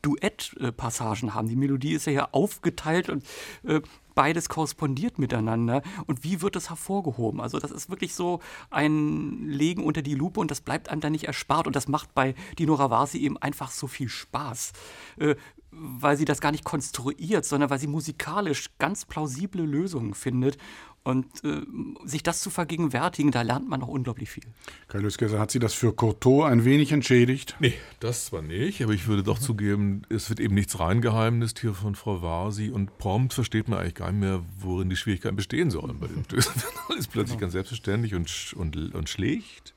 Duettpassagen 0.03 1.34
haben. 1.34 1.47
Die 1.47 1.55
Melodie 1.55 1.93
ist 1.93 2.05
ja 2.05 2.11
hier 2.11 2.36
aufgeteilt 2.36 3.09
und 3.09 3.24
äh, 3.64 3.82
beides 4.14 4.49
korrespondiert 4.49 5.18
miteinander. 5.18 5.82
Und 6.05 6.24
wie 6.24 6.41
wird 6.41 6.55
das 6.55 6.70
hervorgehoben? 6.70 7.41
Also 7.41 7.57
das 7.57 7.72
ist 7.72 7.89
wirklich 7.89 8.14
so 8.14 8.39
ein 8.70 9.47
Legen 9.47 9.84
unter 9.84 10.01
die 10.01 10.14
Lupe 10.14 10.39
und 10.39 10.51
das 10.51 10.61
bleibt 10.61 10.89
einem 10.89 11.01
dann 11.01 11.14
nicht 11.14 11.26
erspart. 11.26 11.66
Und 11.66 11.76
das 11.76 11.88
macht 11.88 12.14
bei 12.14 12.36
Dino 12.59 12.76
Ravasi 12.76 13.18
eben 13.20 13.38
einfach 13.38 13.72
so 13.72 13.88
viel 13.88 14.09
Spaß. 14.09 14.74
Äh, 15.18 15.36
weil 15.76 16.17
sie 16.17 16.26
das 16.26 16.41
gar 16.41 16.51
nicht 16.51 16.63
konstruiert, 16.63 17.45
sondern 17.45 17.69
weil 17.69 17.80
sie 17.80 17.88
musikalisch 17.88 18.69
ganz 18.80 19.05
plausible 19.05 19.63
Lösungen 19.63 20.13
findet. 20.13 20.57
Und 21.05 21.43
äh, 21.43 21.61
sich 22.05 22.24
das 22.24 22.39
zu 22.39 22.49
vergegenwärtigen, 22.49 23.32
da 23.32 23.41
lernt 23.41 23.67
man 23.67 23.82
noch 23.82 23.89
unglaublich 23.89 24.30
viel. 24.30 24.45
Kai 24.88 24.99
Lüskeser, 24.99 25.38
hat 25.38 25.51
Sie 25.51 25.59
das 25.59 25.74
für 25.74 25.91
Coteau 25.91 26.43
ein 26.43 26.63
wenig 26.63 26.93
entschädigt? 26.93 27.57
Nee, 27.59 27.74
das 27.99 28.28
zwar 28.28 28.41
nicht, 28.41 28.82
aber 28.82 28.93
ich 28.93 29.05
würde 29.05 29.21
doch 29.21 29.38
mhm. 29.41 29.43
zugeben, 29.43 30.01
es 30.07 30.30
wird 30.30 30.39
eben 30.39 30.55
nichts 30.55 30.80
reingeheimnist 30.80 31.59
hier 31.59 31.74
von 31.74 31.95
Frau 31.95 32.21
Vasi 32.21 32.69
und 32.69 32.97
prompt 32.99 33.34
versteht 33.34 33.67
man 33.67 33.80
eigentlich 33.80 33.95
gar 33.95 34.13
nicht 34.13 34.21
mehr, 34.21 34.43
worin 34.59 34.89
die 34.89 34.95
Schwierigkeiten 34.95 35.36
bestehen 35.36 35.71
sollen 35.71 35.99
bei 35.99 36.07
Tönen. 36.07 36.45
Alles 36.88 37.07
plötzlich 37.09 37.38
genau. 37.38 37.41
ganz 37.41 37.51
selbstverständlich 37.51 38.15
und, 38.15 38.53
und, 38.55 38.95
und 38.95 39.09
schlicht. 39.09 39.74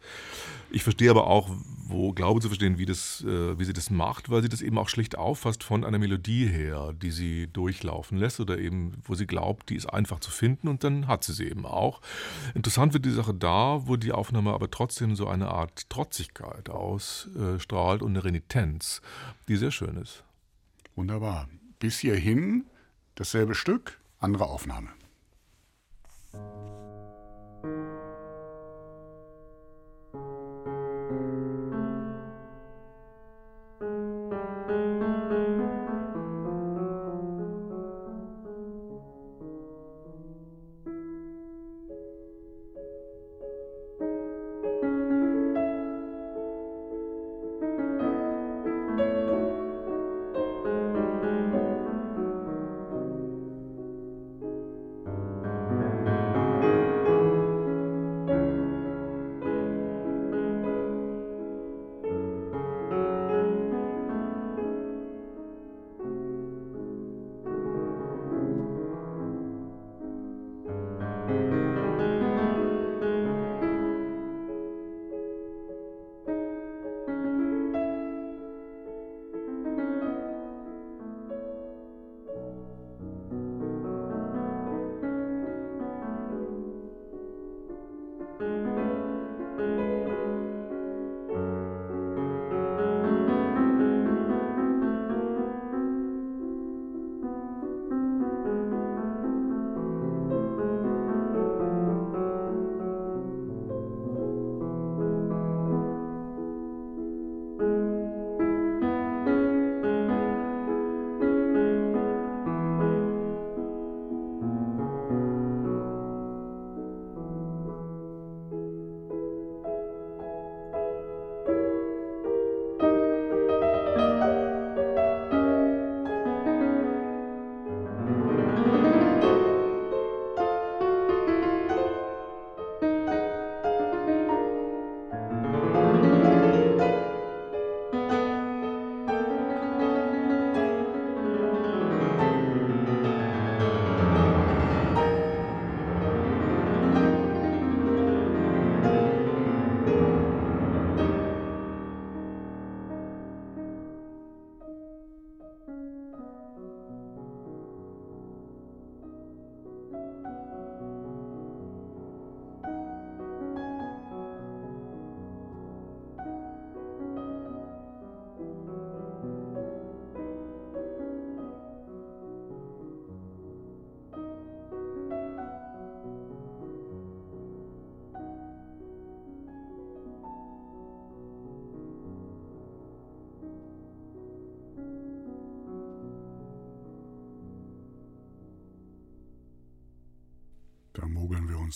Ich 0.71 0.83
verstehe 0.83 1.11
aber 1.11 1.27
auch, 1.27 1.51
wo 1.89 2.13
Glaube 2.13 2.41
zu 2.41 2.49
verstehen, 2.49 2.79
wie, 2.79 2.87
das, 2.87 3.23
äh, 3.23 3.59
wie 3.59 3.65
sie 3.65 3.73
das 3.73 3.91
macht, 3.91 4.31
weil 4.31 4.43
sie 4.43 4.49
das 4.49 4.61
eben 4.61 4.79
auch 4.79 4.89
schlicht 4.89 5.17
auffasst 5.17 5.63
von 5.63 5.85
einer 5.85 5.99
Melodie 5.99 6.47
her, 6.47 6.93
die 6.93 7.11
sie 7.11 7.47
durchlaufen 7.47 8.19
lässt 8.19 8.41
oder 8.41 8.59
eben, 8.59 8.95
wo 9.05 9.15
sie 9.15 9.27
glaubt, 9.27 9.71
die 9.71 9.77
ist 9.77 9.87
einfach 9.87 10.21
zu 10.21 10.31
finden 10.31 10.69
und 10.69 10.83
dann 10.83 11.07
hat 11.07 11.25
sie 11.25 11.33
sie 11.33 11.49
eben 11.49 11.65
auch. 11.65 12.01
Interessant 12.55 12.93
wird 12.93 13.05
die 13.05 13.11
Sache 13.11 13.35
da, 13.35 13.87
wo 13.87 13.97
die 13.97 14.13
Aufnahme 14.13 14.53
aber 14.53 14.71
trotzdem 14.71 15.15
so 15.15 15.29
eine 15.29 15.49
Art 15.49 15.89
Trotzigkeit 15.89 16.69
ausstrahlt 16.69 18.03
und 18.03 18.11
eine 18.11 18.25
Renitenz, 18.25 19.01
die 19.49 19.57
sehr 19.57 19.71
schön 19.71 19.97
ist. 19.97 20.25
Wunderbar. 20.97 21.49
Bis 21.79 21.99
hierhin 22.01 22.65
dasselbe 23.15 23.55
Stück, 23.55 24.01
andere 24.19 24.47
Aufnahme. 24.47 24.89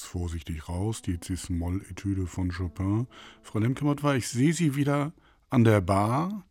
Es 0.00 0.06
vorsichtig 0.06 0.68
raus, 0.68 1.02
die 1.02 1.18
Cis-Moll-Etüde 1.22 2.26
von 2.26 2.50
Chopin. 2.50 3.06
Frau 3.42 3.58
Lemke-Mottwar, 3.58 4.16
ich 4.16 4.28
sehe 4.28 4.52
Sie 4.52 4.74
wieder 4.76 5.12
an 5.50 5.64
der 5.64 5.80
Bar. 5.80 6.44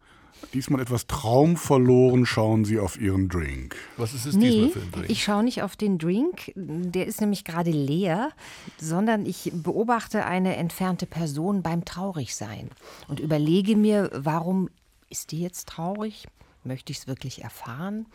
Diesmal 0.54 0.82
etwas 0.82 1.08
traumverloren 1.08 2.26
schauen 2.26 2.64
Sie 2.64 2.80
auf 2.80 3.00
Ihren 3.00 3.28
Drink. 3.28 3.76
Was 3.98 4.14
ist 4.14 4.26
es 4.26 4.36
nee, 4.36 4.50
diesmal 4.50 4.70
für 4.70 4.80
ein 4.80 4.92
Drink? 4.92 5.10
ich 5.10 5.24
schaue 5.24 5.44
nicht 5.44 5.64
auf 5.64 5.76
den 5.76 5.98
Drink, 5.98 6.54
der 6.56 7.08
ist 7.08 7.20
nämlich 7.22 7.44
gerade 7.44 7.72
leer, 7.72 8.32
sondern 8.78 9.26
ich 9.26 9.52
beobachte 9.54 10.26
eine 10.26 10.56
entfernte 10.56 11.06
Person 11.06 11.62
beim 11.62 11.84
Traurigsein 11.84 12.70
und 13.08 13.20
überlege 13.20 13.76
mir, 13.76 14.12
warum 14.14 14.70
ist 15.10 15.32
die 15.32 15.42
jetzt 15.42 15.68
traurig? 15.68 16.28
Möchte 16.64 16.92
ich 16.92 17.00
es 17.00 17.08
wirklich 17.08 17.44
erfahren? 17.44 18.06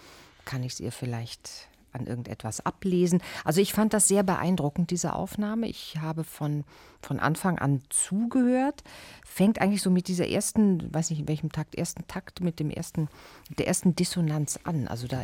Kann 0.45 0.63
ich 0.63 0.75
es 0.75 0.81
ihr 0.81 0.93
vielleicht 0.93 1.69
an 1.95 2.07
irgendetwas 2.07 2.65
ablesen. 2.65 3.23
Also 3.45 3.61
ich 3.61 3.73
fand 3.73 3.93
das 3.93 4.09
sehr 4.09 4.23
beeindruckend, 4.23 4.91
diese 4.91 5.15
Aufnahme. 5.15 5.69
Ich 5.69 5.97
habe 6.01 6.25
von, 6.25 6.65
von 7.01 7.21
Anfang 7.21 7.59
an 7.59 7.83
zugehört. 7.89 8.83
Fängt 9.25 9.61
eigentlich 9.61 9.83
so 9.83 9.91
mit 9.91 10.09
dieser 10.09 10.29
ersten, 10.29 10.93
weiß 10.93 11.11
nicht 11.11 11.21
in 11.21 11.29
welchem 11.29 11.53
Takt, 11.53 11.75
ersten 11.75 12.07
Takt, 12.07 12.41
mit 12.41 12.61
dem 12.61 12.71
ersten, 12.71 13.09
der 13.59 13.67
ersten 13.67 13.95
Dissonanz 13.95 14.59
an. 14.65 14.89
Also 14.89 15.07
da 15.07 15.23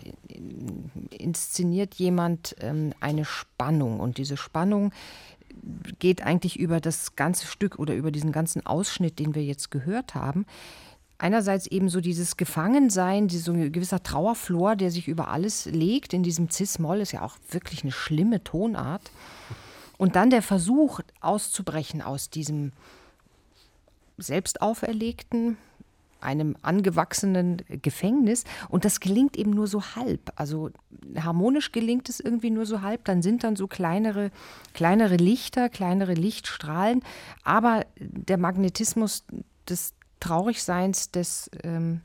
inszeniert 1.11 1.95
jemand 1.95 2.57
ähm, 2.61 2.93
eine 3.01 3.25
Spannung 3.25 4.01
und 4.01 4.19
diese 4.19 4.37
Spannung 4.37 4.93
geht 5.99 6.23
eigentlich 6.23 6.59
über 6.59 6.81
das 6.81 7.17
ganze 7.17 7.47
Stück 7.47 7.79
oder 7.79 7.95
über 7.95 8.11
diesen 8.11 8.33
ganzen 8.33 8.65
Ausschnitt, 8.65 9.19
den 9.19 9.35
wir 9.35 9.45
jetzt 9.45 9.71
gehört 9.71 10.15
haben 10.15 10.47
einerseits 11.21 11.67
eben 11.67 11.89
so 11.89 12.01
dieses 12.01 12.37
Gefangensein, 12.37 13.29
so 13.29 13.53
ein 13.53 13.73
gewisser 13.73 14.03
Trauerflor, 14.03 14.75
der 14.75 14.91
sich 14.91 15.07
über 15.07 15.29
alles 15.29 15.67
legt 15.67 16.15
in 16.15 16.23
diesem 16.23 16.51
Cis-Moll, 16.51 17.01
ist 17.01 17.13
ja 17.13 17.23
auch 17.23 17.37
wirklich 17.51 17.83
eine 17.83 17.93
schlimme 17.93 18.43
Tonart. 18.43 19.11
Und 19.99 20.17
dann 20.17 20.31
der 20.31 20.43
Versuch 20.43 21.01
auszubrechen 21.21 22.01
aus 22.01 22.31
diesem 22.31 22.73
selbst 24.17 24.63
auferlegten, 24.63 25.59
einem 26.23 26.57
angewachsenen 26.63 27.63
Gefängnis. 27.83 28.45
Und 28.69 28.85
das 28.85 29.01
gelingt 29.01 29.37
eben 29.37 29.51
nur 29.51 29.67
so 29.67 29.83
halb. 29.95 30.33
Also 30.37 30.71
harmonisch 31.19 31.73
gelingt 31.73 32.09
es 32.09 32.21
irgendwie 32.21 32.51
nur 32.51 32.67
so 32.67 32.81
halb. 32.81 33.05
Dann 33.05 33.23
sind 33.23 33.45
dann 33.45 33.57
so 33.57 33.67
kleinere, 33.67 34.31
kleinere 34.73 35.17
Lichter, 35.17 35.69
kleinere 35.69 36.15
Lichtstrahlen. 36.15 37.03
Aber 37.43 37.87
der 37.99 38.37
Magnetismus 38.39 39.25
des 39.69 39.95
Traurigseins, 40.21 41.11
des 41.11 41.51
ähm, 41.65 42.03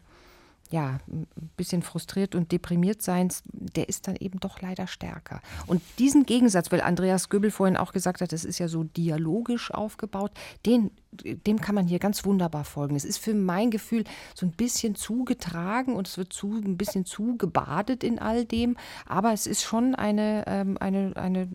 ja, 0.72 1.00
ein 1.08 1.28
bisschen 1.58 1.84
frustriert 1.84 2.34
und 2.34 2.52
deprimiert 2.52 3.02
Seins, 3.02 3.44
der 3.46 3.88
ist 3.88 4.08
dann 4.08 4.16
eben 4.16 4.40
doch 4.40 4.62
leider 4.62 4.88
stärker. 4.88 5.42
Und 5.68 5.82
diesen 6.00 6.26
Gegensatz, 6.26 6.72
weil 6.72 6.82
Andreas 6.82 7.30
Göbel 7.30 7.52
vorhin 7.52 7.78
auch 7.78 7.94
gesagt 7.94 8.22
hat, 8.22 8.32
das 8.32 8.44
ist 8.44 8.58
ja 8.58 8.68
so 8.68 8.84
dialogisch 8.84 9.72
aufgebaut, 9.72 10.32
den, 10.66 10.90
dem 11.14 11.62
kann 11.62 11.76
man 11.76 11.88
hier 11.88 12.00
ganz 12.00 12.26
wunderbar 12.26 12.66
folgen. 12.66 12.96
Es 12.96 13.06
ist 13.06 13.20
für 13.20 13.36
mein 13.36 13.70
Gefühl 13.70 14.06
so 14.34 14.46
ein 14.46 14.52
bisschen 14.52 14.96
zugetragen 14.96 15.96
und 15.96 16.08
es 16.08 16.18
wird 16.18 16.34
zu, 16.34 16.56
ein 16.56 16.78
bisschen 16.78 17.06
zugebadet 17.06 18.04
in 18.04 18.18
all 18.18 18.44
dem, 18.44 18.76
aber 19.06 19.34
es 19.34 19.46
ist 19.46 19.62
schon 19.62 19.94
eine, 19.94 20.46
ähm, 20.48 20.78
eine, 20.80 21.16
eine 21.16 21.48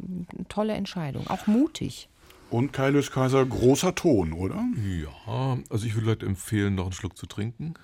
tolle 0.49 0.75
Entscheidung, 0.75 1.27
auch 1.27 1.49
mutig. 1.49 2.10
Und 2.51 2.73
Kaius 2.73 3.13
Kaiser, 3.13 3.47
großer 3.47 3.95
Ton, 3.95 4.33
oder? 4.33 4.65
Ja, 4.85 5.59
also 5.71 5.87
ich 5.87 5.95
würde 5.95 6.09
Leute 6.09 6.27
empfehlen, 6.27 6.75
noch 6.75 6.85
einen 6.85 6.93
Schluck 6.93 7.17
zu 7.17 7.27
trinken. 7.27 7.75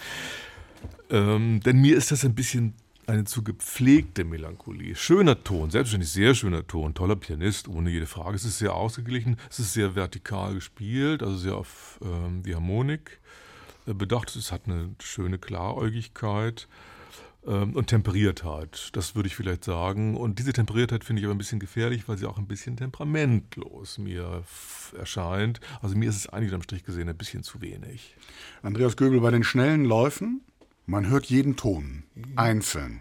ähm, 1.10 1.60
denn 1.60 1.80
mir 1.80 1.96
ist 1.96 2.10
das 2.10 2.24
ein 2.24 2.34
bisschen 2.34 2.74
eine 3.06 3.24
zu 3.24 3.42
gepflegte 3.42 4.24
Melancholie. 4.24 4.96
Schöner 4.96 5.42
Ton, 5.42 5.70
selbstverständlich 5.70 6.10
sehr 6.10 6.34
schöner 6.34 6.66
Ton, 6.66 6.92
toller 6.92 7.16
Pianist, 7.16 7.68
ohne 7.68 7.90
jede 7.90 8.06
Frage. 8.06 8.36
Es 8.36 8.44
ist 8.44 8.58
sehr 8.58 8.74
ausgeglichen, 8.74 9.36
es 9.48 9.60
ist 9.60 9.72
sehr 9.72 9.94
vertikal 9.94 10.54
gespielt, 10.54 11.22
also 11.22 11.36
sehr 11.36 11.56
auf 11.56 12.00
ähm, 12.02 12.42
die 12.42 12.54
Harmonik 12.54 13.20
äh, 13.86 13.94
bedacht. 13.94 14.34
Es 14.34 14.50
hat 14.50 14.62
eine 14.66 14.90
schöne 15.00 15.38
Klaräugigkeit 15.38 16.68
ähm, 17.48 17.74
und 17.74 17.86
Temperiertheit. 17.86 18.90
Das 18.92 19.14
würde 19.14 19.26
ich 19.26 19.34
vielleicht 19.34 19.64
sagen. 19.64 20.16
Und 20.16 20.38
diese 20.38 20.52
Temperiertheit 20.52 21.02
finde 21.02 21.20
ich 21.20 21.26
aber 21.26 21.34
ein 21.34 21.38
bisschen 21.38 21.60
gefährlich, 21.60 22.08
weil 22.08 22.18
sie 22.18 22.26
auch 22.26 22.38
ein 22.38 22.46
bisschen 22.46 22.76
temperamentlos 22.76 23.98
mir 23.98 24.44
erscheint. 24.96 25.60
Also 25.80 25.96
mir 25.96 26.10
ist 26.10 26.16
es 26.16 26.28
eigentlich 26.28 26.52
am 26.52 26.62
Strich 26.62 26.84
gesehen 26.84 27.08
ein 27.08 27.16
bisschen 27.16 27.42
zu 27.42 27.60
wenig. 27.60 28.14
Andreas 28.62 28.96
Göbel, 28.96 29.20
bei 29.20 29.30
den 29.30 29.44
schnellen 29.44 29.84
Läufen, 29.84 30.42
man 30.86 31.08
hört 31.08 31.26
jeden 31.26 31.56
Ton 31.56 32.04
einzeln. 32.36 33.00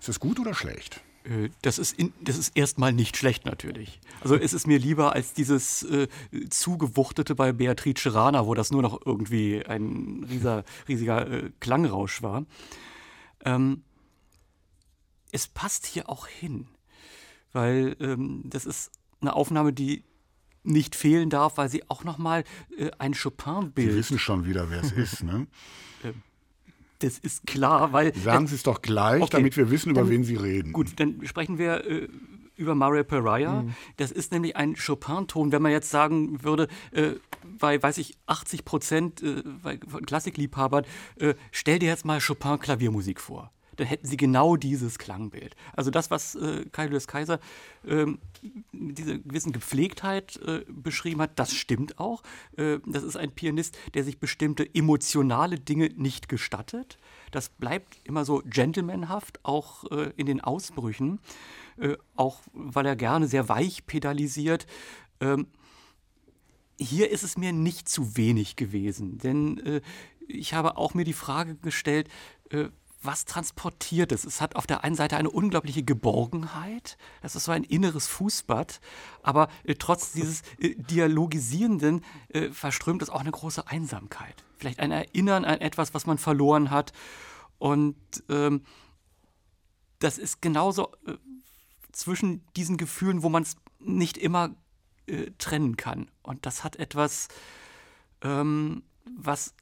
Ist 0.00 0.08
das 0.08 0.20
gut 0.20 0.40
oder 0.40 0.54
schlecht? 0.54 1.02
Äh, 1.24 1.50
das 1.62 1.78
ist, 1.78 1.98
in, 1.98 2.12
das 2.20 2.38
ist 2.38 2.56
erstmal 2.56 2.92
nicht 2.92 3.16
schlecht 3.16 3.44
natürlich. 3.44 4.00
Also 4.20 4.36
es 4.36 4.52
ist 4.52 4.66
mir 4.66 4.78
lieber 4.78 5.12
als 5.12 5.32
dieses 5.34 5.82
äh, 5.82 6.08
zugewuchtete 6.48 7.34
bei 7.34 7.52
Beatrice 7.52 8.14
Rana, 8.14 8.46
wo 8.46 8.54
das 8.54 8.70
nur 8.70 8.82
noch 8.82 9.00
irgendwie 9.04 9.64
ein 9.64 10.26
rieser, 10.28 10.64
riesiger 10.88 11.30
äh, 11.30 11.50
Klangrausch 11.60 12.22
war. 12.22 12.44
Ähm, 13.44 13.82
es 15.32 15.48
passt 15.48 15.86
hier 15.86 16.08
auch 16.08 16.26
hin, 16.26 16.68
weil 17.52 17.96
ähm, 18.00 18.42
das 18.44 18.66
ist 18.66 18.90
eine 19.20 19.34
Aufnahme, 19.34 19.72
die 19.72 20.04
nicht 20.64 20.94
fehlen 20.94 21.30
darf, 21.30 21.56
weil 21.56 21.68
sie 21.68 21.88
auch 21.88 22.04
nochmal 22.04 22.44
äh, 22.76 22.90
ein 22.98 23.14
Chopin-Bild. 23.14 23.90
Sie 23.90 23.96
wissen 23.96 24.18
schon 24.18 24.46
wieder, 24.46 24.70
wer 24.70 24.82
es 24.82 24.92
ist, 24.92 25.22
ne? 25.22 25.46
Ähm, 26.04 26.22
das 26.98 27.18
ist 27.18 27.46
klar, 27.46 27.92
weil. 27.92 28.14
Sagen 28.14 28.46
Sie 28.46 28.54
es 28.54 28.62
doch 28.62 28.80
gleich, 28.80 29.22
okay, 29.22 29.38
damit 29.38 29.56
wir 29.56 29.70
wissen, 29.70 29.90
über 29.90 30.02
dann, 30.02 30.10
wen 30.10 30.22
Sie 30.24 30.36
reden. 30.36 30.72
Gut, 30.72 31.00
dann 31.00 31.26
sprechen 31.26 31.58
wir 31.58 31.84
äh, 31.84 32.08
über 32.62 32.74
Mario 32.74 33.04
Pariah. 33.04 33.62
Mhm. 33.62 33.74
Das 33.96 34.10
ist 34.10 34.32
nämlich 34.32 34.56
ein 34.56 34.74
Chopin-Ton. 34.74 35.52
Wenn 35.52 35.62
man 35.62 35.72
jetzt 35.72 35.90
sagen 35.90 36.42
würde, 36.42 36.68
äh, 36.92 37.12
bei, 37.58 37.82
weiß 37.82 37.98
ich, 37.98 38.16
80 38.26 38.64
Prozent 38.64 39.22
äh, 39.22 39.42
von 39.86 40.06
Klassikliebhabern, 40.06 40.84
äh, 41.16 41.34
stell 41.50 41.78
dir 41.78 41.88
jetzt 41.88 42.04
mal 42.04 42.20
Chopin-Klaviermusik 42.20 43.20
vor 43.20 43.50
dann 43.76 43.86
hätten 43.86 44.06
sie 44.06 44.16
genau 44.16 44.56
dieses 44.56 44.98
Klangbild. 44.98 45.56
Also 45.72 45.90
das, 45.90 46.10
was 46.10 46.34
äh, 46.34 46.64
Kai 46.72 46.86
Lewis 46.86 47.06
Kaiser 47.06 47.40
ähm, 47.86 48.18
diese 48.72 49.18
gewissen 49.20 49.52
Gepflegtheit 49.52 50.36
äh, 50.46 50.64
beschrieben 50.68 51.22
hat, 51.22 51.38
das 51.38 51.54
stimmt 51.54 51.98
auch. 51.98 52.22
Äh, 52.56 52.78
das 52.86 53.02
ist 53.02 53.16
ein 53.16 53.32
Pianist, 53.32 53.78
der 53.94 54.04
sich 54.04 54.18
bestimmte 54.18 54.68
emotionale 54.74 55.58
Dinge 55.58 55.90
nicht 55.96 56.28
gestattet. 56.28 56.98
Das 57.30 57.48
bleibt 57.48 57.98
immer 58.04 58.24
so 58.24 58.42
gentlemanhaft, 58.44 59.40
auch 59.42 59.90
äh, 59.90 60.12
in 60.16 60.26
den 60.26 60.40
Ausbrüchen, 60.40 61.18
äh, 61.78 61.96
auch 62.16 62.40
weil 62.52 62.86
er 62.86 62.96
gerne 62.96 63.26
sehr 63.26 63.48
weich 63.48 63.86
pedalisiert. 63.86 64.66
Ähm, 65.20 65.46
hier 66.78 67.10
ist 67.10 67.22
es 67.22 67.36
mir 67.36 67.52
nicht 67.52 67.88
zu 67.88 68.16
wenig 68.16 68.56
gewesen, 68.56 69.18
denn 69.18 69.58
äh, 69.58 69.80
ich 70.26 70.54
habe 70.54 70.76
auch 70.76 70.94
mir 70.94 71.04
die 71.04 71.12
Frage 71.12 71.56
gestellt, 71.56 72.08
äh, 72.50 72.68
was 73.02 73.24
transportiert 73.24 74.12
es? 74.12 74.24
Es 74.24 74.40
hat 74.40 74.54
auf 74.54 74.66
der 74.66 74.84
einen 74.84 74.94
Seite 74.94 75.16
eine 75.16 75.30
unglaubliche 75.30 75.82
Geborgenheit, 75.82 76.96
das 77.20 77.34
ist 77.34 77.44
so 77.44 77.52
ein 77.52 77.64
inneres 77.64 78.06
Fußbad, 78.06 78.80
aber 79.22 79.48
äh, 79.64 79.74
trotz 79.74 80.12
dieses 80.12 80.42
äh, 80.58 80.74
Dialogisierenden 80.76 82.04
äh, 82.28 82.50
verströmt 82.50 83.02
es 83.02 83.10
auch 83.10 83.20
eine 83.20 83.32
große 83.32 83.66
Einsamkeit. 83.66 84.44
Vielleicht 84.56 84.78
ein 84.78 84.92
Erinnern 84.92 85.44
an 85.44 85.60
etwas, 85.60 85.94
was 85.94 86.06
man 86.06 86.18
verloren 86.18 86.70
hat. 86.70 86.92
Und 87.58 87.96
ähm, 88.28 88.62
das 89.98 90.18
ist 90.18 90.40
genauso 90.40 90.92
äh, 91.06 91.16
zwischen 91.92 92.44
diesen 92.56 92.76
Gefühlen, 92.76 93.22
wo 93.22 93.28
man 93.28 93.42
es 93.42 93.56
nicht 93.78 94.18
immer 94.18 94.54
äh, 95.06 95.30
trennen 95.38 95.76
kann. 95.76 96.10
Und 96.22 96.46
das 96.46 96.64
hat 96.64 96.76
etwas, 96.76 97.28
ähm, 98.22 98.82
was 99.16 99.54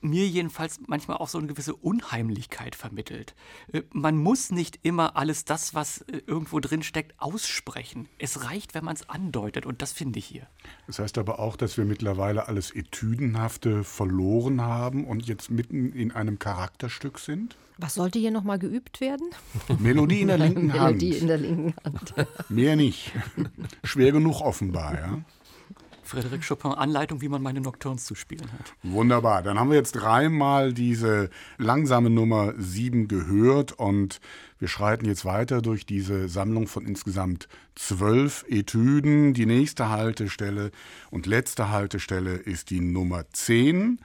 mir 0.00 0.26
jedenfalls 0.26 0.80
manchmal 0.86 1.16
auch 1.18 1.28
so 1.28 1.38
eine 1.38 1.46
gewisse 1.46 1.74
Unheimlichkeit 1.74 2.74
vermittelt. 2.74 3.34
Äh, 3.72 3.82
man 3.92 4.16
muss 4.16 4.50
nicht 4.50 4.78
immer 4.82 5.16
alles 5.16 5.44
das, 5.44 5.74
was 5.74 6.02
äh, 6.02 6.22
irgendwo 6.26 6.60
drin 6.60 6.82
steckt, 6.82 7.20
aussprechen. 7.20 8.08
Es 8.18 8.44
reicht, 8.44 8.74
wenn 8.74 8.84
man 8.84 8.96
es 8.96 9.08
andeutet 9.08 9.66
und 9.66 9.82
das 9.82 9.92
finde 9.92 10.18
ich 10.18 10.26
hier. 10.26 10.46
Das 10.86 10.98
heißt 10.98 11.18
aber 11.18 11.38
auch, 11.38 11.56
dass 11.56 11.76
wir 11.76 11.84
mittlerweile 11.84 12.48
alles 12.48 12.70
Etüdenhafte 12.70 13.84
verloren 13.84 14.60
haben 14.60 15.04
und 15.04 15.26
jetzt 15.26 15.50
mitten 15.50 15.92
in 15.92 16.12
einem 16.12 16.38
Charakterstück 16.38 17.18
sind? 17.18 17.56
Was 17.80 17.94
sollte 17.94 18.18
hier 18.18 18.32
nochmal 18.32 18.58
geübt 18.58 19.00
werden? 19.00 19.30
Melodie 19.78 20.22
in 20.22 20.28
der 20.28 20.38
linken 20.38 20.72
Hand. 20.78 21.00
Melodie 21.00 21.16
in 21.16 21.26
der 21.28 21.38
linken 21.38 21.74
Hand. 21.84 22.14
Mehr 22.48 22.74
nicht. 22.74 23.12
Schwer 23.84 24.12
genug 24.12 24.40
offenbar, 24.40 24.94
ja. 24.94 25.18
Frédéric 26.08 26.46
Chopin 26.46 26.72
Anleitung, 26.72 27.20
wie 27.20 27.28
man 27.28 27.42
meine 27.42 27.60
Nocturnes 27.60 28.04
zu 28.04 28.14
spielen 28.14 28.50
hat. 28.52 28.72
Wunderbar. 28.82 29.42
Dann 29.42 29.58
haben 29.58 29.70
wir 29.70 29.76
jetzt 29.76 29.92
dreimal 29.92 30.72
diese 30.72 31.30
langsame 31.58 32.10
Nummer 32.10 32.54
7 32.56 33.08
gehört 33.08 33.72
und 33.72 34.20
wir 34.58 34.68
schreiten 34.68 35.04
jetzt 35.04 35.24
weiter 35.24 35.62
durch 35.62 35.86
diese 35.86 36.28
Sammlung 36.28 36.66
von 36.66 36.86
insgesamt 36.86 37.48
zwölf 37.74 38.44
Etüden. 38.48 39.34
Die 39.34 39.46
nächste 39.46 39.90
Haltestelle 39.90 40.70
und 41.10 41.26
letzte 41.26 41.70
Haltestelle 41.70 42.34
ist 42.34 42.70
die 42.70 42.80
Nummer 42.80 43.24
10. 43.32 44.00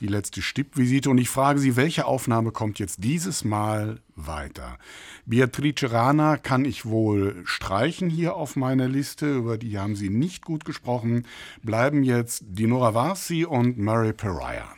die 0.00 0.06
letzte 0.06 0.42
Stippvisite 0.42 1.10
und 1.10 1.18
ich 1.18 1.28
frage 1.28 1.58
Sie, 1.58 1.76
welche 1.76 2.06
Aufnahme 2.06 2.52
kommt 2.52 2.78
jetzt 2.78 3.04
dieses 3.04 3.44
Mal 3.44 4.00
weiter? 4.16 4.78
Beatrice 5.26 5.90
Rana 5.90 6.36
kann 6.36 6.64
ich 6.64 6.84
wohl 6.84 7.42
streichen 7.44 8.10
hier 8.10 8.34
auf 8.34 8.56
meiner 8.56 8.88
Liste, 8.88 9.34
über 9.34 9.58
die 9.58 9.78
haben 9.78 9.96
Sie 9.96 10.10
nicht 10.10 10.44
gut 10.44 10.64
gesprochen. 10.64 11.26
Bleiben 11.62 12.02
jetzt 12.02 12.44
Dinora 12.46 12.94
Varsi 12.94 13.44
und 13.44 13.78
Murray 13.78 14.12
Pariah. 14.12 14.74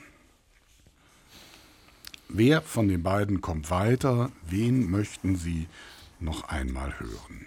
Wer 2.29 2.61
von 2.61 2.89
den 2.89 3.03
beiden 3.03 3.41
kommt 3.41 3.71
weiter? 3.71 4.31
Wen 4.49 4.91
möchten 4.91 5.37
Sie 5.37 5.69
noch 6.21 6.49
einmal 6.49 6.99
hören? 6.99 7.47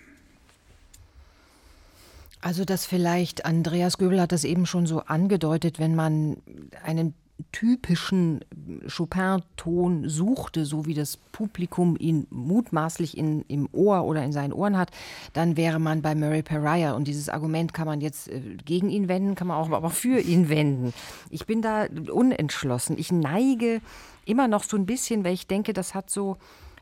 Also 2.42 2.64
das 2.64 2.86
vielleicht, 2.86 3.46
Andreas 3.46 3.98
Göbel 3.98 4.22
hat 4.22 4.32
das 4.32 4.46
eben 4.46 4.66
schon 4.66 4.86
so 4.86 5.02
angedeutet, 5.02 5.78
wenn 5.78 5.96
man 5.96 6.38
einen 6.84 7.14
typischen 7.52 8.42
Chopin-Ton 8.88 10.10
suchte, 10.10 10.66
so 10.66 10.86
wie 10.86 10.94
das 10.94 11.18
Publikum 11.18 11.96
ihn 12.00 12.28
mutmaßlich 12.30 13.18
in, 13.18 13.44
im 13.48 13.70
Ohr 13.72 14.04
oder 14.04 14.24
in 14.24 14.32
seinen 14.32 14.54
Ohren 14.54 14.78
hat, 14.78 14.92
dann 15.34 15.58
wäre 15.58 15.80
man 15.80 16.02
bei 16.02 16.16
Murray 16.16 16.44
Pariah. 16.44 16.94
Und 16.94 17.08
dieses 17.08 17.30
Argument 17.30 17.74
kann 17.74 17.88
man 17.88 18.02
jetzt 18.02 18.28
äh, 18.28 18.42
gegen 18.66 18.90
ihn 18.90 19.08
wenden, 19.08 19.36
kann 19.36 19.48
man 19.48 19.58
auch 19.58 19.70
aber 19.72 19.90
für 19.90 20.20
ihn 20.20 20.50
wenden. 20.50 20.94
Ich 21.30 21.46
bin 21.46 21.62
da 21.62 21.86
unentschlossen. 22.12 22.98
Ich 22.98 23.12
neige 23.12 23.82
immer 24.26 24.48
noch 24.48 24.64
so 24.64 24.78
ein 24.78 24.86
bisschen, 24.86 25.24
weil 25.24 25.34
ich 25.34 25.48
denke, 25.48 25.74
das 25.74 25.94
hat 25.94 26.10
so 26.10 26.38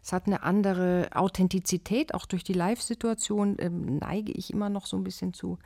es 0.07 0.13
hat 0.13 0.27
eine 0.27 0.43
andere 0.43 1.09
Authentizität, 1.13 2.13
auch 2.13 2.25
durch 2.25 2.45
die 2.45 2.53
Live-Situation 2.53 3.57
ähm, 3.59 3.97
neige 3.97 4.31
ich 4.31 4.53
immer 4.53 4.69
noch 4.69 4.85
so 4.85 4.95
ein 4.95 5.03
bisschen 5.03 5.33
zu, 5.33 5.57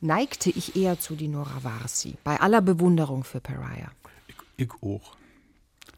neigte 0.00 0.48
ich 0.48 0.76
eher 0.76 0.98
zu 0.98 1.14
die 1.14 1.28
Nora 1.28 1.62
Varsi, 1.62 2.14
bei 2.24 2.40
aller 2.40 2.62
Bewunderung 2.62 3.22
für 3.22 3.40
Pariah. 3.40 3.90
Ich, 4.60 4.82
auch. 4.82 5.16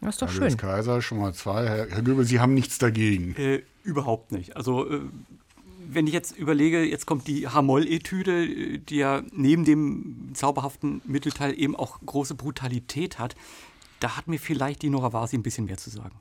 Das 0.00 0.16
ist 0.16 0.22
doch 0.22 0.28
Alias 0.28 0.52
schön. 0.52 0.56
Kaiser, 0.56 1.02
schon 1.02 1.18
mal 1.18 1.32
zwei. 1.32 1.68
Herr, 1.68 1.88
Herr 1.88 2.02
Göbel, 2.02 2.24
Sie 2.24 2.40
haben 2.40 2.54
nichts 2.54 2.78
dagegen. 2.78 3.36
Äh, 3.36 3.62
überhaupt 3.84 4.32
nicht. 4.32 4.56
Also 4.56 4.90
äh, 4.90 5.00
wenn 5.88 6.06
ich 6.06 6.12
jetzt 6.12 6.36
überlege, 6.36 6.82
jetzt 6.84 7.06
kommt 7.06 7.28
die 7.28 7.48
Hamoll-Etüde, 7.48 8.78
die 8.78 8.96
ja 8.96 9.22
neben 9.32 9.64
dem 9.64 10.30
zauberhaften 10.34 11.02
Mittelteil 11.04 11.58
eben 11.58 11.76
auch 11.76 12.00
große 12.04 12.34
Brutalität 12.34 13.18
hat, 13.18 13.36
da 14.00 14.16
hat 14.16 14.26
mir 14.26 14.38
vielleicht 14.38 14.82
die 14.82 14.90
Nora 14.90 15.12
Varsi 15.12 15.36
ein 15.36 15.42
bisschen 15.42 15.66
mehr 15.66 15.76
zu 15.76 15.90
sagen. 15.90 16.16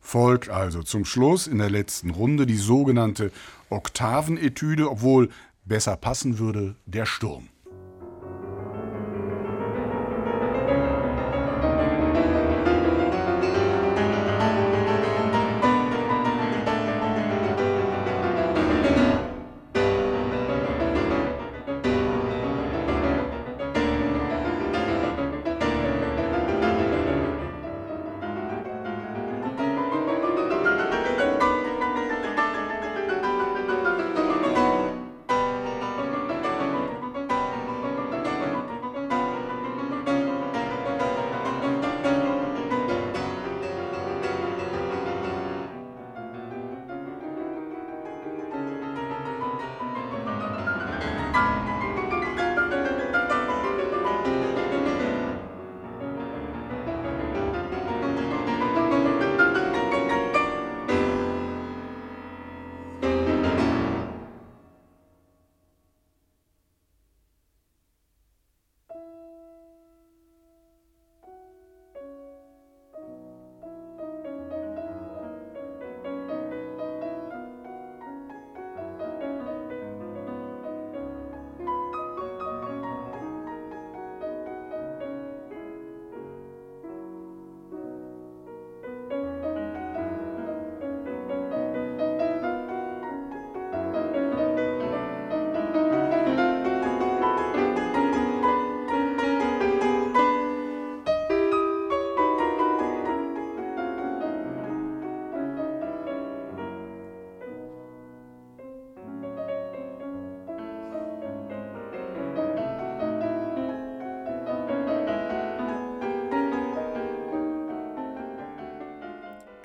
Folgt 0.00 0.48
also 0.48 0.82
zum 0.82 1.04
Schluss 1.04 1.46
in 1.46 1.58
der 1.58 1.70
letzten 1.70 2.10
Runde 2.10 2.46
die 2.46 2.56
sogenannte 2.56 3.32
Oktavenetüde, 3.68 4.88
obwohl 4.90 5.30
besser 5.64 5.96
passen 5.96 6.38
würde 6.38 6.76
der 6.86 7.04
Sturm. 7.04 7.48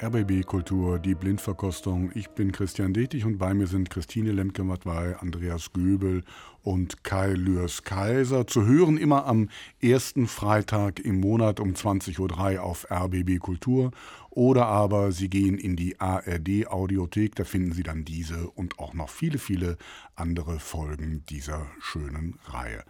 RBB 0.04 0.46
Kultur, 0.46 1.00
die 1.00 1.16
Blindverkostung. 1.16 2.12
Ich 2.14 2.28
bin 2.32 2.52
Christian 2.52 2.94
Detig 2.94 3.24
und 3.24 3.38
bei 3.38 3.54
mir 3.54 3.68
sind 3.68 3.90
Christine 3.90 4.34
Lemke-Matwei, 4.34 5.16
Andreas 5.16 5.72
Göbel 5.72 6.24
und 6.62 7.06
Kai 7.06 7.32
Lürs 7.32 7.84
Kaiser. 7.84 8.46
Zu 8.46 8.66
hören 8.66 8.98
immer 8.98 9.26
am 9.26 9.48
ersten 9.82 10.28
Freitag 10.28 11.00
im 11.00 11.22
Monat 11.22 11.62
um 11.62 11.72
20.03 11.72 12.56
Uhr 12.56 12.64
auf 12.64 12.86
RBB 12.92 13.40
Kultur 13.40 13.92
oder 14.30 14.66
aber 14.66 15.14
Sie 15.14 15.30
gehen 15.30 15.58
in 15.58 15.78
die 15.78 15.98
ARD 16.02 16.68
Audiothek, 16.68 17.36
da 17.36 17.46
finden 17.46 17.72
Sie 17.72 17.84
dann 17.84 18.04
diese 18.04 18.50
und 18.50 18.80
auch 18.80 18.94
noch 18.94 19.10
viele, 19.10 19.38
viele 19.38 19.78
andere 20.18 20.60
Folgen 20.60 21.24
dieser 21.30 21.66
schönen 21.80 22.40
Reihe. 22.48 22.84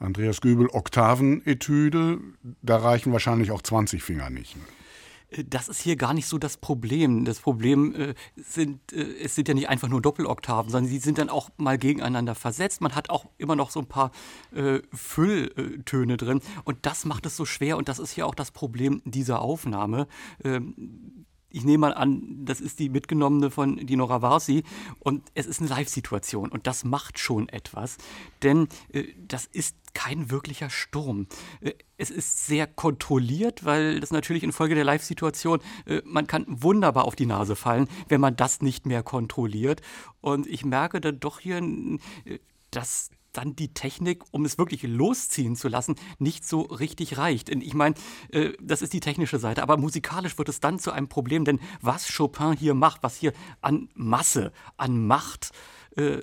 Andreas 0.00 0.40
Göbel, 0.40 0.66
Oktavenetüde, 0.72 2.18
da 2.62 2.78
reichen 2.78 3.12
wahrscheinlich 3.12 3.52
auch 3.52 3.62
20 3.62 4.02
Finger 4.02 4.30
nicht. 4.30 4.56
Äh, 5.30 5.44
das 5.44 5.68
ist 5.68 5.80
hier 5.80 5.96
gar 5.96 6.14
nicht 6.14 6.26
so 6.26 6.38
das 6.38 6.56
Problem. 6.56 7.24
Das 7.24 7.40
Problem 7.40 7.94
äh, 7.94 8.14
sind, 8.36 8.92
äh, 8.92 9.02
es 9.22 9.34
sind 9.34 9.48
ja 9.48 9.54
nicht 9.54 9.68
einfach 9.68 9.88
nur 9.88 10.02
Doppeloktaven, 10.02 10.70
sondern 10.70 10.90
sie 10.90 10.98
sind 10.98 11.18
dann 11.18 11.28
auch 11.28 11.50
mal 11.56 11.78
gegeneinander 11.78 12.34
versetzt. 12.34 12.80
Man 12.80 12.94
hat 12.94 13.10
auch 13.10 13.26
immer 13.38 13.56
noch 13.56 13.70
so 13.70 13.80
ein 13.80 13.86
paar 13.86 14.10
äh, 14.52 14.80
Fülltöne 14.92 16.16
drin 16.16 16.40
und 16.64 16.78
das 16.82 17.04
macht 17.04 17.26
es 17.26 17.36
so 17.36 17.44
schwer 17.44 17.76
und 17.76 17.88
das 17.88 17.98
ist 17.98 18.16
ja 18.16 18.24
auch 18.24 18.34
das 18.34 18.50
Problem 18.50 19.02
dieser 19.04 19.40
Aufnahme. 19.40 20.06
Ähm, 20.44 21.26
ich 21.56 21.64
nehme 21.64 21.78
mal 21.78 21.94
an, 21.94 22.44
das 22.44 22.60
ist 22.60 22.78
die 22.80 22.90
mitgenommene 22.90 23.50
von 23.50 23.78
Dinora 23.78 24.20
Varsi 24.20 24.62
und 24.98 25.22
es 25.32 25.46
ist 25.46 25.60
eine 25.60 25.70
Live-Situation 25.70 26.50
und 26.50 26.66
das 26.66 26.84
macht 26.84 27.18
schon 27.18 27.48
etwas, 27.48 27.96
denn 28.42 28.68
äh, 28.92 29.04
das 29.26 29.46
ist 29.46 29.74
kein 29.94 30.30
wirklicher 30.30 30.68
Sturm. 30.68 31.26
Äh, 31.62 31.72
es 31.96 32.10
ist 32.10 32.46
sehr 32.46 32.66
kontrolliert, 32.66 33.64
weil 33.64 34.00
das 34.00 34.10
natürlich 34.10 34.42
infolge 34.42 34.74
der 34.74 34.84
Live-Situation, 34.84 35.60
äh, 35.86 36.02
man 36.04 36.26
kann 36.26 36.44
wunderbar 36.46 37.06
auf 37.06 37.16
die 37.16 37.24
Nase 37.24 37.56
fallen, 37.56 37.88
wenn 38.08 38.20
man 38.20 38.36
das 38.36 38.60
nicht 38.60 38.84
mehr 38.84 39.02
kontrolliert. 39.02 39.80
Und 40.20 40.46
ich 40.46 40.62
merke 40.62 41.00
dann 41.00 41.20
doch 41.20 41.40
hier, 41.40 41.56
äh, 41.56 42.38
dass 42.70 43.08
dann 43.36 43.56
die 43.56 43.74
Technik, 43.74 44.24
um 44.30 44.44
es 44.44 44.58
wirklich 44.58 44.82
losziehen 44.82 45.56
zu 45.56 45.68
lassen, 45.68 45.96
nicht 46.18 46.46
so 46.46 46.62
richtig 46.62 47.18
reicht. 47.18 47.48
Ich 47.48 47.74
meine, 47.74 47.94
äh, 48.30 48.52
das 48.60 48.82
ist 48.82 48.92
die 48.92 49.00
technische 49.00 49.38
Seite, 49.38 49.62
aber 49.62 49.76
musikalisch 49.76 50.38
wird 50.38 50.48
es 50.48 50.60
dann 50.60 50.78
zu 50.78 50.92
einem 50.92 51.08
Problem, 51.08 51.44
denn 51.44 51.60
was 51.80 52.16
Chopin 52.16 52.52
hier 52.52 52.74
macht, 52.74 53.02
was 53.02 53.16
hier 53.16 53.32
an 53.60 53.88
Masse, 53.94 54.52
an 54.76 55.06
Macht 55.06 55.52
äh, 55.96 56.20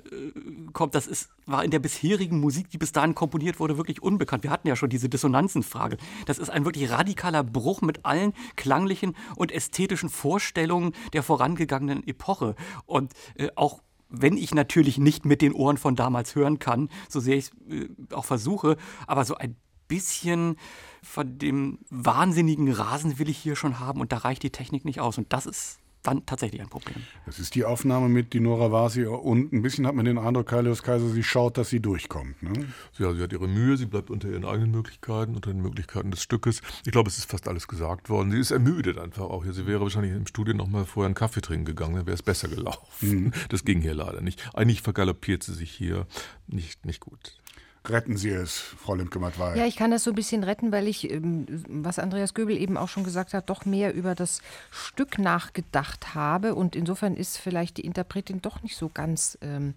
kommt, 0.72 0.94
das 0.94 1.06
ist, 1.06 1.30
war 1.46 1.64
in 1.64 1.70
der 1.70 1.80
bisherigen 1.80 2.40
Musik, 2.40 2.70
die 2.70 2.78
bis 2.78 2.92
dahin 2.92 3.14
komponiert 3.14 3.58
wurde, 3.60 3.76
wirklich 3.76 4.02
unbekannt. 4.02 4.44
Wir 4.44 4.50
hatten 4.50 4.68
ja 4.68 4.76
schon 4.76 4.88
diese 4.88 5.08
Dissonanzenfrage. 5.08 5.96
Das 6.26 6.38
ist 6.38 6.48
ein 6.48 6.64
wirklich 6.64 6.90
radikaler 6.90 7.42
Bruch 7.42 7.82
mit 7.82 8.04
allen 8.04 8.32
klanglichen 8.56 9.16
und 9.36 9.52
ästhetischen 9.52 10.08
Vorstellungen 10.08 10.92
der 11.12 11.22
vorangegangenen 11.22 12.06
Epoche. 12.06 12.54
Und 12.86 13.12
äh, 13.36 13.48
auch 13.56 13.82
wenn 14.20 14.36
ich 14.36 14.54
natürlich 14.54 14.98
nicht 14.98 15.24
mit 15.24 15.42
den 15.42 15.52
Ohren 15.52 15.76
von 15.76 15.96
damals 15.96 16.34
hören 16.34 16.58
kann, 16.58 16.88
so 17.08 17.20
sehr 17.20 17.36
ich 17.36 17.50
es 17.68 17.72
äh, 17.72 17.88
auch 18.12 18.24
versuche, 18.24 18.76
aber 19.06 19.24
so 19.24 19.36
ein 19.36 19.56
bisschen 19.88 20.56
von 21.02 21.38
dem 21.38 21.78
wahnsinnigen 21.90 22.72
Rasen 22.72 23.18
will 23.18 23.28
ich 23.28 23.38
hier 23.38 23.56
schon 23.56 23.80
haben 23.80 24.00
und 24.00 24.12
da 24.12 24.18
reicht 24.18 24.42
die 24.42 24.50
Technik 24.50 24.84
nicht 24.84 25.00
aus. 25.00 25.18
Und 25.18 25.32
das 25.32 25.46
ist 25.46 25.78
dann 26.04 26.24
tatsächlich 26.26 26.60
ein 26.60 26.68
Problem. 26.68 26.96
Das 27.26 27.38
ist 27.38 27.54
die 27.54 27.64
Aufnahme 27.64 28.08
mit 28.08 28.32
Dinora 28.32 28.70
Vasi 28.70 29.06
und 29.06 29.52
ein 29.52 29.62
bisschen 29.62 29.86
hat 29.86 29.94
man 29.94 30.04
den 30.04 30.18
Eindruck, 30.18 30.46
Kaius 30.46 30.82
Kaiser, 30.82 31.08
sie 31.08 31.22
schaut, 31.22 31.58
dass 31.58 31.70
sie 31.70 31.80
durchkommt. 31.80 32.42
Ne? 32.42 32.66
Ja, 32.98 33.12
sie 33.12 33.22
hat 33.22 33.32
ihre 33.32 33.48
Mühe, 33.48 33.76
sie 33.76 33.86
bleibt 33.86 34.10
unter 34.10 34.28
ihren 34.28 34.44
eigenen 34.44 34.70
Möglichkeiten, 34.70 35.34
unter 35.34 35.50
den 35.50 35.62
Möglichkeiten 35.62 36.10
des 36.10 36.22
Stückes. 36.22 36.60
Ich 36.84 36.92
glaube, 36.92 37.08
es 37.08 37.18
ist 37.18 37.30
fast 37.30 37.48
alles 37.48 37.66
gesagt 37.66 38.10
worden. 38.10 38.30
Sie 38.30 38.38
ist 38.38 38.50
ermüdet 38.50 38.98
einfach 38.98 39.24
auch 39.24 39.44
hier. 39.44 39.52
Sie 39.52 39.66
wäre 39.66 39.80
wahrscheinlich 39.80 40.12
im 40.12 40.26
Studio 40.26 40.54
noch 40.54 40.68
mal 40.68 40.84
vorher 40.84 41.06
einen 41.06 41.14
Kaffee 41.14 41.40
trinken 41.40 41.64
gegangen, 41.64 41.96
dann 41.96 42.06
wäre 42.06 42.14
es 42.14 42.22
besser 42.22 42.48
gelaufen. 42.48 43.24
Mhm. 43.24 43.32
Das 43.48 43.64
ging 43.64 43.80
hier 43.80 43.94
leider 43.94 44.20
nicht. 44.20 44.54
Eigentlich 44.54 44.82
vergaloppiert 44.82 45.42
sie 45.42 45.54
sich 45.54 45.70
hier 45.70 46.06
nicht, 46.46 46.84
nicht 46.84 47.00
gut. 47.00 47.38
Retten 47.86 48.16
Sie 48.16 48.30
es, 48.30 48.58
Frau 48.58 48.94
Lemke-Matwei. 48.94 49.56
Ja, 49.56 49.66
ich 49.66 49.76
kann 49.76 49.90
das 49.90 50.04
so 50.04 50.12
ein 50.12 50.14
bisschen 50.14 50.42
retten, 50.42 50.72
weil 50.72 50.88
ich, 50.88 51.10
ähm, 51.10 51.46
was 51.68 51.98
Andreas 51.98 52.32
Göbel 52.32 52.56
eben 52.56 52.78
auch 52.78 52.88
schon 52.88 53.04
gesagt 53.04 53.34
hat, 53.34 53.50
doch 53.50 53.66
mehr 53.66 53.92
über 53.92 54.14
das 54.14 54.40
Stück 54.70 55.18
nachgedacht 55.18 56.14
habe. 56.14 56.54
Und 56.54 56.76
insofern 56.76 57.14
ist 57.14 57.36
vielleicht 57.36 57.76
die 57.76 57.84
Interpretin 57.84 58.40
doch 58.40 58.62
nicht 58.62 58.76
so 58.76 58.88
ganz, 58.88 59.36
ähm, 59.42 59.74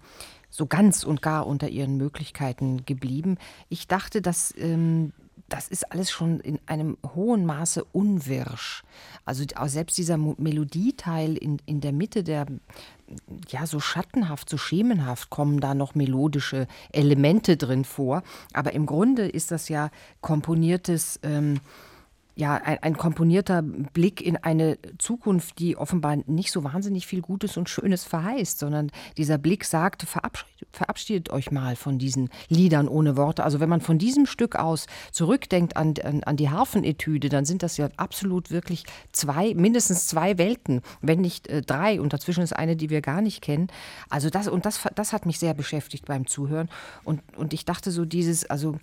so 0.49 0.67
ganz 0.67 1.03
und 1.03 1.21
gar 1.21 1.45
unter 1.45 1.67
ihren 1.67 1.97
Möglichkeiten 1.97 2.85
geblieben. 2.85 3.37
Ich 3.67 3.87
dachte, 3.87 4.21
dass 4.21 4.53
ähm, 4.57 5.11
das 5.49 5.67
ist 5.67 5.91
alles 5.91 6.11
schon 6.11 6.39
in 6.39 6.59
einem 6.65 6.97
hohen 7.15 7.45
Maße 7.45 7.83
unwirsch. 7.85 8.83
Also 9.25 9.45
selbst 9.65 9.97
dieser 9.97 10.17
Melodieteil 10.17 11.37
in, 11.37 11.61
in 11.65 11.79
der 11.79 11.93
Mitte, 11.93 12.23
der 12.23 12.47
ja 13.47 13.65
so 13.65 13.79
schattenhaft, 13.79 14.49
so 14.49 14.57
schemenhaft 14.57 15.29
kommen 15.29 15.61
da 15.61 15.73
noch 15.73 15.95
melodische 15.95 16.67
Elemente 16.91 17.55
drin 17.55 17.85
vor. 17.85 18.23
Aber 18.53 18.73
im 18.73 18.85
Grunde 18.85 19.27
ist 19.27 19.51
das 19.51 19.69
ja 19.69 19.89
komponiertes. 20.21 21.19
Ähm, 21.23 21.59
ja, 22.37 22.53
ein, 22.55 22.77
ein, 22.83 22.97
komponierter 22.97 23.63
Blick 23.63 24.21
in 24.21 24.37
eine 24.37 24.77
Zukunft, 24.99 25.57
die 25.57 25.75
offenbar 25.75 26.17
nicht 26.27 26.51
so 26.51 26.63
wahnsinnig 26.63 27.07
viel 27.07 27.21
Gutes 27.21 27.57
und 27.57 27.67
Schönes 27.67 28.03
verheißt, 28.03 28.59
sondern 28.59 28.91
dieser 29.17 29.39
Blick 29.39 29.65
sagt, 29.65 30.03
verabschiedet, 30.03 30.67
verabschiedet 30.71 31.29
euch 31.31 31.49
mal 31.49 31.75
von 31.75 31.97
diesen 31.97 32.29
Liedern 32.47 32.87
ohne 32.87 33.17
Worte. 33.17 33.43
Also 33.43 33.59
wenn 33.59 33.69
man 33.69 33.81
von 33.81 33.97
diesem 33.97 34.27
Stück 34.27 34.55
aus 34.55 34.85
zurückdenkt 35.11 35.75
an, 35.77 35.95
an, 36.03 36.23
an 36.23 36.37
die 36.37 36.49
Harfenetüde, 36.49 37.29
dann 37.29 37.43
sind 37.43 37.63
das 37.63 37.77
ja 37.77 37.89
absolut 37.97 38.51
wirklich 38.51 38.83
zwei, 39.11 39.55
mindestens 39.55 40.05
zwei 40.05 40.37
Welten, 40.37 40.81
wenn 41.01 41.21
nicht 41.21 41.47
äh, 41.47 41.63
drei. 41.63 41.99
Und 41.99 42.13
dazwischen 42.13 42.43
ist 42.43 42.55
eine, 42.55 42.75
die 42.75 42.91
wir 42.91 43.01
gar 43.01 43.21
nicht 43.21 43.41
kennen. 43.41 43.67
Also 44.09 44.29
das, 44.29 44.47
und 44.47 44.67
das, 44.67 44.81
das 44.93 45.11
hat 45.11 45.25
mich 45.25 45.39
sehr 45.39 45.55
beschäftigt 45.55 46.05
beim 46.05 46.27
Zuhören. 46.27 46.69
Und, 47.03 47.21
und 47.35 47.53
ich 47.53 47.65
dachte 47.65 47.89
so 47.89 48.05
dieses, 48.05 48.47
also 48.47 48.77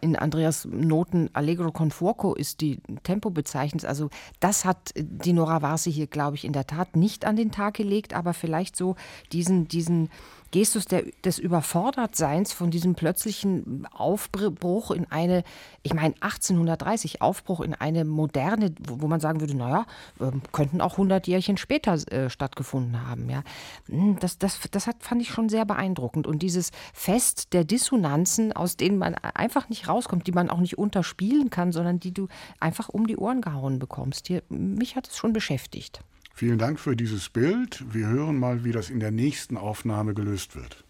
in 0.00 0.16
Andreas 0.16 0.64
Noten 0.64 1.28
Allegro 1.32 1.72
con 1.72 1.90
fuoco 1.90 2.34
ist 2.34 2.60
die 2.60 2.80
Tempo 3.02 3.30
bezeichnet. 3.30 3.84
Also 3.84 4.10
das 4.40 4.64
hat 4.64 4.92
die 4.96 5.32
Nora 5.32 5.60
Varsi 5.60 5.92
hier, 5.92 6.06
glaube 6.06 6.36
ich, 6.36 6.44
in 6.44 6.52
der 6.52 6.66
Tat 6.66 6.96
nicht 6.96 7.24
an 7.24 7.36
den 7.36 7.50
Tag 7.50 7.74
gelegt, 7.74 8.14
aber 8.14 8.32
vielleicht 8.32 8.76
so 8.76 8.96
diesen, 9.32 9.66
diesen 9.66 10.08
Gestus 10.54 10.84
der, 10.84 11.02
des 11.24 11.40
Überfordertseins 11.40 12.52
von 12.52 12.70
diesem 12.70 12.94
plötzlichen 12.94 13.88
Aufbruch 13.92 14.92
in 14.92 15.04
eine, 15.10 15.42
ich 15.82 15.94
meine 15.94 16.14
1830, 16.20 17.22
Aufbruch 17.22 17.60
in 17.60 17.74
eine 17.74 18.04
moderne, 18.04 18.72
wo, 18.78 19.02
wo 19.02 19.08
man 19.08 19.18
sagen 19.18 19.40
würde, 19.40 19.56
naja, 19.56 19.84
äh, 20.20 20.30
könnten 20.52 20.80
auch 20.80 20.92
100 20.92 21.26
Jährchen 21.26 21.56
später 21.56 21.94
äh, 22.12 22.30
stattgefunden 22.30 23.04
haben. 23.04 23.28
Ja. 23.28 23.42
Hm, 23.88 24.16
das, 24.20 24.38
das, 24.38 24.60
das 24.70 24.86
hat, 24.86 25.02
fand 25.02 25.22
ich 25.22 25.30
schon 25.30 25.48
sehr 25.48 25.64
beeindruckend. 25.64 26.28
Und 26.28 26.40
dieses 26.40 26.70
Fest 26.92 27.52
der 27.52 27.64
Dissonanzen, 27.64 28.52
aus 28.52 28.76
denen 28.76 28.96
man 28.96 29.16
einfach 29.16 29.68
nicht 29.68 29.88
rauskommt, 29.88 30.28
die 30.28 30.32
man 30.32 30.50
auch 30.50 30.60
nicht 30.60 30.78
unterspielen 30.78 31.50
kann, 31.50 31.72
sondern 31.72 31.98
die 31.98 32.14
du 32.14 32.28
einfach 32.60 32.88
um 32.88 33.08
die 33.08 33.16
Ohren 33.16 33.40
gehauen 33.40 33.80
bekommst. 33.80 34.28
Hier, 34.28 34.44
mich 34.50 34.94
hat 34.94 35.08
es 35.08 35.16
schon 35.16 35.32
beschäftigt. 35.32 36.04
Vielen 36.36 36.58
Dank 36.58 36.80
für 36.80 36.96
dieses 36.96 37.28
Bild. 37.28 37.84
Wir 37.92 38.08
hören 38.08 38.36
mal, 38.36 38.64
wie 38.64 38.72
das 38.72 38.90
in 38.90 38.98
der 38.98 39.12
nächsten 39.12 39.56
Aufnahme 39.56 40.14
gelöst 40.14 40.56
wird. 40.56 40.84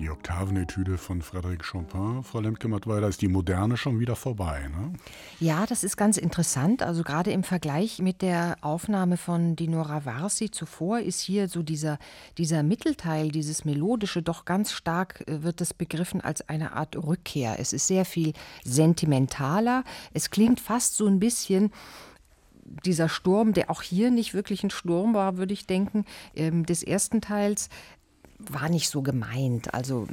Die 0.00 0.08
Oktavenetüde 0.08 0.96
von 0.96 1.20
Frédéric 1.20 1.62
Chopin, 1.62 2.22
Frau 2.22 2.40
Lemke-Mattweiler, 2.40 3.06
ist 3.06 3.20
die 3.20 3.28
moderne 3.28 3.76
schon 3.76 4.00
wieder 4.00 4.16
vorbei, 4.16 4.66
ne? 4.68 4.94
Ja, 5.40 5.66
das 5.66 5.84
ist 5.84 5.98
ganz 5.98 6.16
interessant. 6.16 6.82
Also 6.82 7.02
gerade 7.02 7.32
im 7.32 7.44
Vergleich 7.44 7.98
mit 7.98 8.22
der 8.22 8.56
Aufnahme 8.62 9.18
von 9.18 9.56
Dinora 9.56 10.06
Varsi 10.06 10.50
zuvor 10.50 11.00
ist 11.00 11.20
hier 11.20 11.48
so 11.48 11.62
dieser, 11.62 11.98
dieser 12.38 12.62
Mittelteil, 12.62 13.28
dieses 13.28 13.66
Melodische, 13.66 14.22
doch 14.22 14.46
ganz 14.46 14.72
stark 14.72 15.22
äh, 15.28 15.42
wird 15.42 15.60
das 15.60 15.74
begriffen 15.74 16.22
als 16.22 16.48
eine 16.48 16.72
Art 16.72 16.96
Rückkehr. 16.96 17.56
Es 17.58 17.74
ist 17.74 17.86
sehr 17.86 18.06
viel 18.06 18.32
sentimentaler. 18.64 19.84
Es 20.14 20.30
klingt 20.30 20.60
fast 20.60 20.96
so 20.96 21.06
ein 21.08 21.20
bisschen 21.20 21.72
dieser 22.86 23.08
Sturm, 23.08 23.52
der 23.52 23.70
auch 23.70 23.82
hier 23.82 24.10
nicht 24.10 24.32
wirklich 24.32 24.62
ein 24.62 24.70
Sturm 24.70 25.12
war, 25.12 25.36
würde 25.36 25.52
ich 25.52 25.66
denken, 25.66 26.04
ähm, 26.34 26.64
des 26.64 26.82
ersten 26.82 27.20
Teils, 27.20 27.68
war 28.48 28.68
nicht 28.68 28.88
so 28.88 29.02
gemeint. 29.02 29.74
Also 29.74 30.06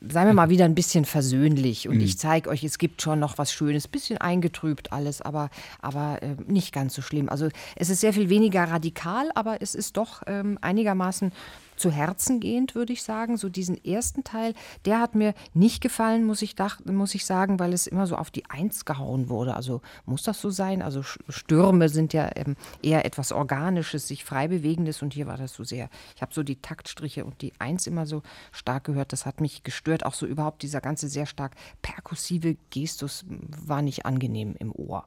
seien 0.00 0.26
wir 0.26 0.34
mal 0.34 0.50
wieder 0.50 0.64
ein 0.64 0.74
bisschen 0.74 1.04
versöhnlich 1.04 1.88
und 1.88 1.96
mhm. 1.96 2.02
ich 2.02 2.18
zeige 2.18 2.50
euch, 2.50 2.62
es 2.62 2.78
gibt 2.78 3.02
schon 3.02 3.18
noch 3.18 3.38
was 3.38 3.52
Schönes, 3.52 3.88
bisschen 3.88 4.18
eingetrübt 4.18 4.92
alles, 4.92 5.20
aber, 5.20 5.50
aber 5.80 6.22
äh, 6.22 6.36
nicht 6.46 6.72
ganz 6.72 6.94
so 6.94 7.02
schlimm. 7.02 7.28
Also 7.28 7.48
es 7.76 7.90
ist 7.90 8.00
sehr 8.00 8.12
viel 8.12 8.28
weniger 8.28 8.64
radikal, 8.64 9.30
aber 9.34 9.60
es 9.60 9.74
ist 9.74 9.96
doch 9.96 10.22
ähm, 10.26 10.58
einigermaßen 10.60 11.32
zu 11.78 11.90
Herzen 11.90 12.40
gehend, 12.40 12.74
würde 12.74 12.92
ich 12.92 13.02
sagen. 13.02 13.36
So 13.36 13.48
diesen 13.48 13.82
ersten 13.84 14.24
Teil, 14.24 14.54
der 14.84 15.00
hat 15.00 15.14
mir 15.14 15.34
nicht 15.54 15.80
gefallen, 15.80 16.24
muss 16.24 16.42
ich, 16.42 16.54
dach, 16.54 16.80
muss 16.84 17.14
ich 17.14 17.24
sagen, 17.24 17.58
weil 17.58 17.72
es 17.72 17.86
immer 17.86 18.06
so 18.06 18.16
auf 18.16 18.30
die 18.30 18.48
Eins 18.48 18.84
gehauen 18.84 19.28
wurde. 19.28 19.54
Also 19.54 19.80
muss 20.04 20.22
das 20.22 20.40
so 20.40 20.50
sein? 20.50 20.82
Also 20.82 21.02
Stürme 21.02 21.88
sind 21.88 22.12
ja 22.12 22.30
ähm, 22.34 22.56
eher 22.82 23.04
etwas 23.04 23.32
Organisches, 23.32 24.08
sich 24.08 24.24
frei 24.24 24.48
bewegendes 24.48 25.02
und 25.02 25.14
hier 25.14 25.26
war 25.26 25.36
das 25.36 25.54
so 25.54 25.64
sehr. 25.64 25.88
Ich 26.16 26.22
habe 26.22 26.34
so 26.34 26.42
die 26.42 26.60
Taktstriche 26.60 27.24
und 27.24 27.40
die 27.42 27.52
Eins 27.58 27.86
immer 27.86 28.06
so 28.06 28.22
stark 28.52 28.84
gehört. 28.84 29.12
Das 29.12 29.26
hat 29.26 29.40
mich 29.40 29.62
gestört. 29.62 30.04
Auch 30.04 30.14
so 30.14 30.26
überhaupt 30.26 30.62
dieser 30.62 30.80
ganze 30.80 31.08
sehr 31.08 31.26
stark 31.26 31.54
perkussive 31.82 32.56
Gestus 32.70 33.24
war 33.28 33.82
nicht 33.82 34.06
angenehm 34.06 34.54
im 34.58 34.72
Ohr. 34.72 35.04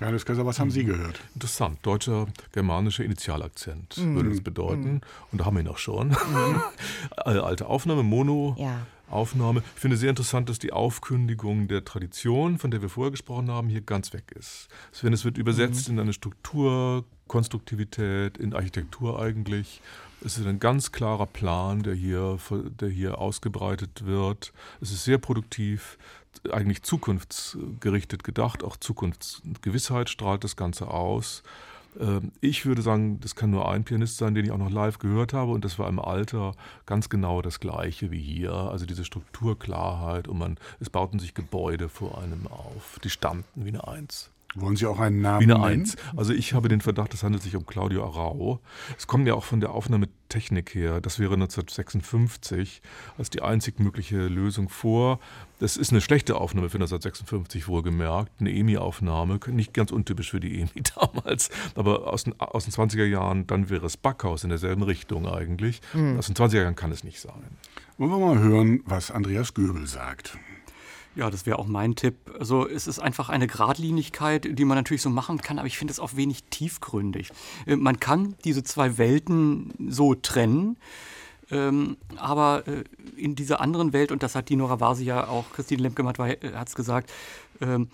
Johannes 0.00 0.24
Kaiser, 0.24 0.44
was 0.44 0.58
haben 0.58 0.70
Sie 0.70 0.84
gehört? 0.84 1.20
Interessant. 1.34 1.78
Deutscher, 1.82 2.26
germanischer 2.52 3.04
Initialakzent 3.04 3.98
mhm. 3.98 4.16
würde 4.16 4.30
es 4.30 4.42
bedeuten. 4.42 4.94
Mhm. 4.94 5.00
Und 5.30 5.40
da 5.40 5.44
haben 5.44 5.56
wir 5.56 5.60
ihn 5.62 5.68
auch 5.68 5.78
schon. 5.78 6.08
Mhm. 6.08 6.62
Alte 7.16 7.66
Aufnahme, 7.66 8.02
Mono. 8.02 8.56
Ja. 8.58 8.86
Aufnahme. 9.12 9.62
Ich 9.74 9.80
finde 9.80 9.96
sehr 9.96 10.10
interessant, 10.10 10.48
dass 10.48 10.58
die 10.58 10.72
Aufkündigung 10.72 11.68
der 11.68 11.84
Tradition, 11.84 12.58
von 12.58 12.70
der 12.70 12.80
wir 12.80 12.88
vorher 12.88 13.10
gesprochen 13.10 13.50
haben, 13.50 13.68
hier 13.68 13.82
ganz 13.82 14.12
weg 14.12 14.32
ist. 14.38 14.68
Es 14.90 15.24
wird 15.24 15.38
übersetzt 15.38 15.88
mhm. 15.88 15.94
in 15.94 16.00
eine 16.00 16.12
Struktur, 16.14 17.04
Konstruktivität, 17.28 18.38
in 18.38 18.54
Architektur 18.54 19.20
eigentlich. 19.20 19.80
Es 20.24 20.38
ist 20.38 20.46
ein 20.46 20.60
ganz 20.60 20.92
klarer 20.92 21.26
Plan, 21.26 21.82
der 21.82 21.94
hier, 21.94 22.38
der 22.50 22.88
hier 22.88 23.18
ausgebreitet 23.18 24.06
wird. 24.06 24.52
Es 24.80 24.92
ist 24.92 25.04
sehr 25.04 25.18
produktiv 25.18 25.98
eigentlich 26.50 26.82
zukunftsgerichtet 26.82 28.24
gedacht, 28.24 28.64
auch 28.64 28.76
Zukunftsgewissheit 28.76 30.10
strahlt 30.10 30.44
das 30.44 30.56
Ganze 30.56 30.88
aus. 30.88 31.42
Ähm, 32.00 32.32
ich 32.40 32.66
würde 32.66 32.82
sagen, 32.82 33.20
das 33.20 33.36
kann 33.36 33.50
nur 33.50 33.70
ein 33.70 33.84
Pianist 33.84 34.16
sein, 34.16 34.34
den 34.34 34.44
ich 34.44 34.50
auch 34.50 34.58
noch 34.58 34.70
live 34.70 34.98
gehört 34.98 35.32
habe 35.32 35.52
und 35.52 35.64
das 35.64 35.78
war 35.78 35.88
im 35.88 35.98
Alter 35.98 36.54
ganz 36.86 37.08
genau 37.08 37.42
das 37.42 37.60
gleiche 37.60 38.10
wie 38.10 38.20
hier. 38.20 38.52
Also 38.52 38.86
diese 38.86 39.04
Strukturklarheit 39.04 40.28
und 40.28 40.38
man, 40.38 40.58
es 40.80 40.90
bauten 40.90 41.18
sich 41.18 41.34
Gebäude 41.34 41.88
vor 41.88 42.20
einem 42.20 42.46
auf, 42.46 42.98
die 43.04 43.10
stammten 43.10 43.64
wie 43.64 43.68
eine 43.68 43.86
Eins. 43.86 44.31
Wollen 44.54 44.76
Sie 44.76 44.86
auch 44.86 45.00
einen 45.00 45.22
Namen 45.22 45.48
Wie 45.48 45.52
eine 45.52 45.62
Eins. 45.62 45.96
Also 46.14 46.32
ich 46.34 46.52
habe 46.52 46.68
den 46.68 46.82
Verdacht, 46.82 47.14
es 47.14 47.22
handelt 47.22 47.42
sich 47.42 47.56
um 47.56 47.64
Claudio 47.64 48.04
Arau. 48.04 48.60
Es 48.98 49.06
kommt 49.06 49.26
ja 49.26 49.34
auch 49.34 49.44
von 49.44 49.60
der 49.60 49.70
Aufnahmetechnik 49.70 50.74
her. 50.74 51.00
Das 51.00 51.18
wäre 51.18 51.34
1956 51.34 52.82
als 53.16 53.30
die 53.30 53.40
einzig 53.40 53.80
mögliche 53.80 54.26
Lösung 54.26 54.68
vor. 54.68 55.20
Das 55.58 55.76
ist 55.76 55.90
eine 55.90 56.02
schlechte 56.02 56.36
Aufnahme 56.36 56.68
für 56.68 56.76
1956 56.76 57.66
wohlgemerkt. 57.66 58.32
Eine 58.40 58.52
EMI-Aufnahme, 58.52 59.40
nicht 59.48 59.72
ganz 59.72 59.90
untypisch 59.90 60.30
für 60.30 60.40
die 60.40 60.60
EMI 60.60 60.82
damals, 60.96 61.50
aber 61.74 62.12
aus 62.12 62.24
den, 62.24 62.38
aus 62.38 62.64
den 62.64 62.72
20er 62.72 63.04
Jahren, 63.06 63.46
dann 63.46 63.70
wäre 63.70 63.86
es 63.86 63.96
Backhaus 63.96 64.44
in 64.44 64.50
derselben 64.50 64.82
Richtung 64.82 65.26
eigentlich. 65.26 65.80
Mhm. 65.94 66.18
Aus 66.18 66.26
den 66.26 66.36
20er 66.36 66.62
Jahren 66.62 66.76
kann 66.76 66.92
es 66.92 67.04
nicht 67.04 67.20
sein. 67.20 67.56
Wollen 67.96 68.10
wir 68.10 68.18
mal 68.18 68.38
hören, 68.38 68.80
was 68.84 69.10
Andreas 69.10 69.54
Göbel 69.54 69.86
sagt. 69.86 70.36
Ja, 71.14 71.30
das 71.30 71.44
wäre 71.44 71.58
auch 71.58 71.66
mein 71.66 71.94
Tipp. 71.94 72.14
Also 72.38 72.66
es 72.66 72.86
ist 72.86 72.98
einfach 72.98 73.28
eine 73.28 73.46
Gradlinigkeit, 73.46 74.58
die 74.58 74.64
man 74.64 74.78
natürlich 74.78 75.02
so 75.02 75.10
machen 75.10 75.38
kann, 75.38 75.58
aber 75.58 75.66
ich 75.66 75.76
finde 75.76 75.92
es 75.92 76.00
auch 76.00 76.16
wenig 76.16 76.44
tiefgründig. 76.44 77.30
Äh, 77.66 77.76
man 77.76 78.00
kann 78.00 78.34
diese 78.44 78.62
zwei 78.62 78.98
Welten 78.98 79.72
so 79.90 80.14
trennen. 80.14 80.76
Ähm, 81.50 81.98
aber 82.16 82.66
äh, 82.66 82.84
in 83.16 83.34
dieser 83.34 83.60
anderen 83.60 83.92
Welt, 83.92 84.10
und 84.10 84.22
das 84.22 84.34
hat 84.34 84.48
Dino 84.48 84.64
Ravasi 84.66 85.04
ja 85.04 85.28
auch, 85.28 85.44
Christine 85.52 85.82
Lemke 85.82 86.02
hat 86.04 86.68
es 86.68 86.74
gesagt, 86.74 87.12
ähm, 87.60 87.88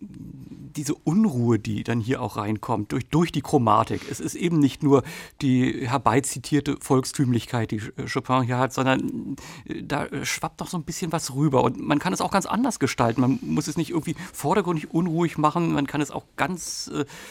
diese 0.00 0.94
Unruhe, 0.94 1.58
die 1.58 1.84
dann 1.84 2.00
hier 2.00 2.20
auch 2.20 2.36
reinkommt, 2.36 2.92
durch, 2.92 3.06
durch 3.08 3.32
die 3.32 3.42
Chromatik. 3.42 4.02
Es 4.10 4.20
ist 4.20 4.34
eben 4.34 4.58
nicht 4.58 4.82
nur 4.82 5.02
die 5.40 5.88
herbeizitierte 5.88 6.76
Volkstümlichkeit, 6.80 7.70
die 7.70 7.80
Chopin 8.12 8.42
hier 8.42 8.58
hat, 8.58 8.72
sondern 8.72 9.36
äh, 9.66 9.82
da 9.82 10.08
schwappt 10.24 10.60
doch 10.60 10.66
so 10.66 10.76
ein 10.76 10.84
bisschen 10.84 11.12
was 11.12 11.34
rüber. 11.34 11.62
Und 11.62 11.80
man 11.80 11.98
kann 11.98 12.12
es 12.12 12.20
auch 12.20 12.30
ganz 12.30 12.46
anders 12.46 12.78
gestalten. 12.78 13.20
Man 13.20 13.38
muss 13.42 13.68
es 13.68 13.76
nicht 13.76 13.90
irgendwie 13.90 14.16
vordergründig 14.32 14.90
unruhig 14.90 15.38
machen, 15.38 15.72
man 15.72 15.86
kann 15.86 16.00
es 16.00 16.10
auch 16.10 16.24
ganz 16.36 16.90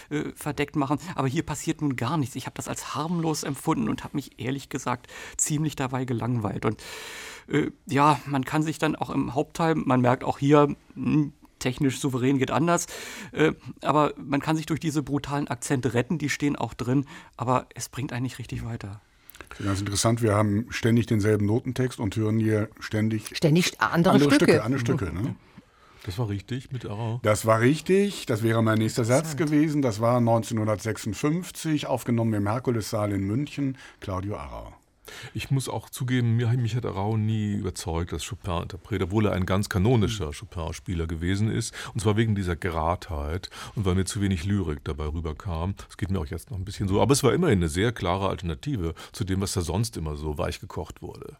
äh, 0.09 0.15
äh 0.15 0.31
verdeckt 0.35 0.75
machen. 0.75 0.97
Aber 1.15 1.27
hier 1.27 1.43
passiert 1.43 1.81
nun 1.81 1.95
gar 1.95 2.17
nichts. 2.17 2.35
Ich 2.35 2.45
habe 2.45 2.55
das 2.55 2.67
als 2.67 2.95
harmlos 2.95 3.43
empfunden 3.43 3.89
und 3.89 4.03
habe 4.03 4.15
mich 4.15 4.39
ehrlich 4.39 4.69
gesagt 4.69 5.07
ziemlich 5.37 5.75
dabei 5.75 6.05
gelangweilt. 6.05 6.65
Und 6.65 6.81
äh, 7.47 7.71
ja, 7.87 8.19
man 8.25 8.45
kann 8.45 8.63
sich 8.63 8.79
dann 8.79 8.95
auch 8.95 9.09
im 9.09 9.33
Hauptteil, 9.33 9.75
man 9.75 10.01
merkt 10.01 10.23
auch 10.23 10.39
hier, 10.39 10.67
mh, 10.95 11.13
hm, 11.13 11.33
technisch 11.63 11.99
souverän 11.99 12.37
geht 12.37 12.51
anders. 12.51 12.87
Äh, 13.31 13.53
aber 13.81 14.13
man 14.17 14.41
kann 14.41 14.55
sich 14.55 14.65
durch 14.65 14.79
diese 14.79 15.01
brutalen 15.01 15.47
Akzente 15.47 15.93
retten, 15.93 16.17
die 16.17 16.29
stehen 16.29 16.55
auch 16.55 16.73
drin, 16.73 17.05
aber 17.37 17.67
es 17.73 17.89
bringt 17.89 18.13
einen 18.13 18.23
nicht 18.23 18.37
richtig 18.37 18.65
weiter. 18.65 19.01
Ganz 19.63 19.79
interessant, 19.79 20.21
wir 20.21 20.33
haben 20.33 20.65
ständig 20.69 21.05
denselben 21.05 21.45
Notentext 21.45 21.99
und 21.99 22.15
hören 22.15 22.39
hier 22.39 22.69
ständig, 22.79 23.35
ständig 23.35 23.79
andere, 23.79 24.13
andere 24.13 24.29
Stücke. 24.29 24.45
Stücke. 24.45 24.63
Andere 24.63 24.81
Stücke 24.81 25.05
ne? 25.13 25.35
Das 26.05 26.17
war 26.17 26.27
richtig 26.27 26.71
mit 26.71 26.85
Arau. 26.85 27.19
Das 27.23 27.45
war 27.45 27.61
richtig, 27.61 28.25
das 28.25 28.43
wäre 28.43 28.61
mein 28.61 28.77
nächster 28.77 29.05
Satz 29.05 29.37
gewesen. 29.37 29.81
Das 29.81 30.01
war 30.01 30.17
1956, 30.17 31.87
aufgenommen 31.87 32.33
im 32.33 32.47
Herkulessaal 32.47 33.13
in 33.13 33.25
München, 33.25 33.77
Claudio 34.01 34.35
Arau. 34.35 34.73
Ich 35.33 35.51
muss 35.51 35.69
auch 35.69 35.89
zugeben, 35.89 36.35
mich 36.35 36.75
hat 36.75 36.85
Arau 36.85 37.17
nie 37.17 37.53
überzeugt 37.53 38.13
als 38.13 38.27
Chopin-Interpret, 38.27 39.03
obwohl 39.03 39.25
er 39.25 39.33
ein 39.33 39.45
ganz 39.45 39.69
kanonischer 39.69 40.31
Chopin-Spieler 40.31 41.07
gewesen 41.07 41.51
ist. 41.51 41.73
Und 41.93 41.99
zwar 41.99 42.17
wegen 42.17 42.35
dieser 42.35 42.55
Geradheit 42.55 43.49
und 43.75 43.85
weil 43.85 43.95
mir 43.95 44.05
zu 44.05 44.21
wenig 44.21 44.45
Lyrik 44.45 44.83
dabei 44.83 45.05
rüberkam. 45.05 45.75
Das 45.87 45.97
geht 45.97 46.09
mir 46.09 46.19
auch 46.19 46.27
jetzt 46.27 46.51
noch 46.51 46.57
ein 46.57 46.65
bisschen 46.65 46.87
so. 46.87 47.01
Aber 47.01 47.13
es 47.13 47.23
war 47.23 47.33
immerhin 47.33 47.59
eine 47.59 47.69
sehr 47.69 47.91
klare 47.91 48.29
Alternative 48.29 48.93
zu 49.11 49.23
dem, 49.23 49.41
was 49.41 49.53
da 49.53 49.61
sonst 49.61 49.97
immer 49.97 50.15
so 50.15 50.37
weich 50.37 50.59
gekocht 50.59 51.01
wurde. 51.01 51.37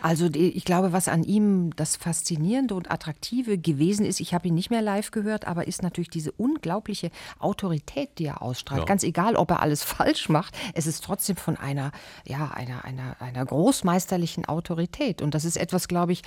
Also 0.00 0.28
ich 0.32 0.64
glaube, 0.64 0.92
was 0.92 1.08
an 1.08 1.24
ihm 1.24 1.74
das 1.76 1.96
Faszinierende 1.96 2.74
und 2.74 2.90
Attraktive 2.90 3.58
gewesen 3.58 4.06
ist, 4.06 4.20
ich 4.20 4.32
habe 4.34 4.48
ihn 4.48 4.54
nicht 4.54 4.70
mehr 4.70 4.82
live 4.82 5.10
gehört, 5.10 5.46
aber 5.46 5.66
ist 5.66 5.82
natürlich 5.82 6.10
diese 6.10 6.32
unglaubliche 6.32 7.10
Autorität, 7.38 8.18
die 8.18 8.26
er 8.26 8.42
ausstrahlt. 8.42 8.82
Ja. 8.82 8.86
Ganz 8.86 9.02
egal, 9.02 9.36
ob 9.36 9.50
er 9.50 9.60
alles 9.60 9.82
falsch 9.84 10.28
macht, 10.28 10.56
es 10.74 10.86
ist 10.86 11.04
trotzdem 11.04 11.36
von 11.36 11.56
einer, 11.56 11.92
ja, 12.24 12.50
einer, 12.52 12.84
einer, 12.84 13.16
einer 13.20 13.44
großmeisterlichen 13.44 14.44
Autorität. 14.44 15.22
Und 15.22 15.34
das 15.34 15.44
ist 15.44 15.56
etwas, 15.56 15.88
glaube 15.88 16.12
ich, 16.12 16.22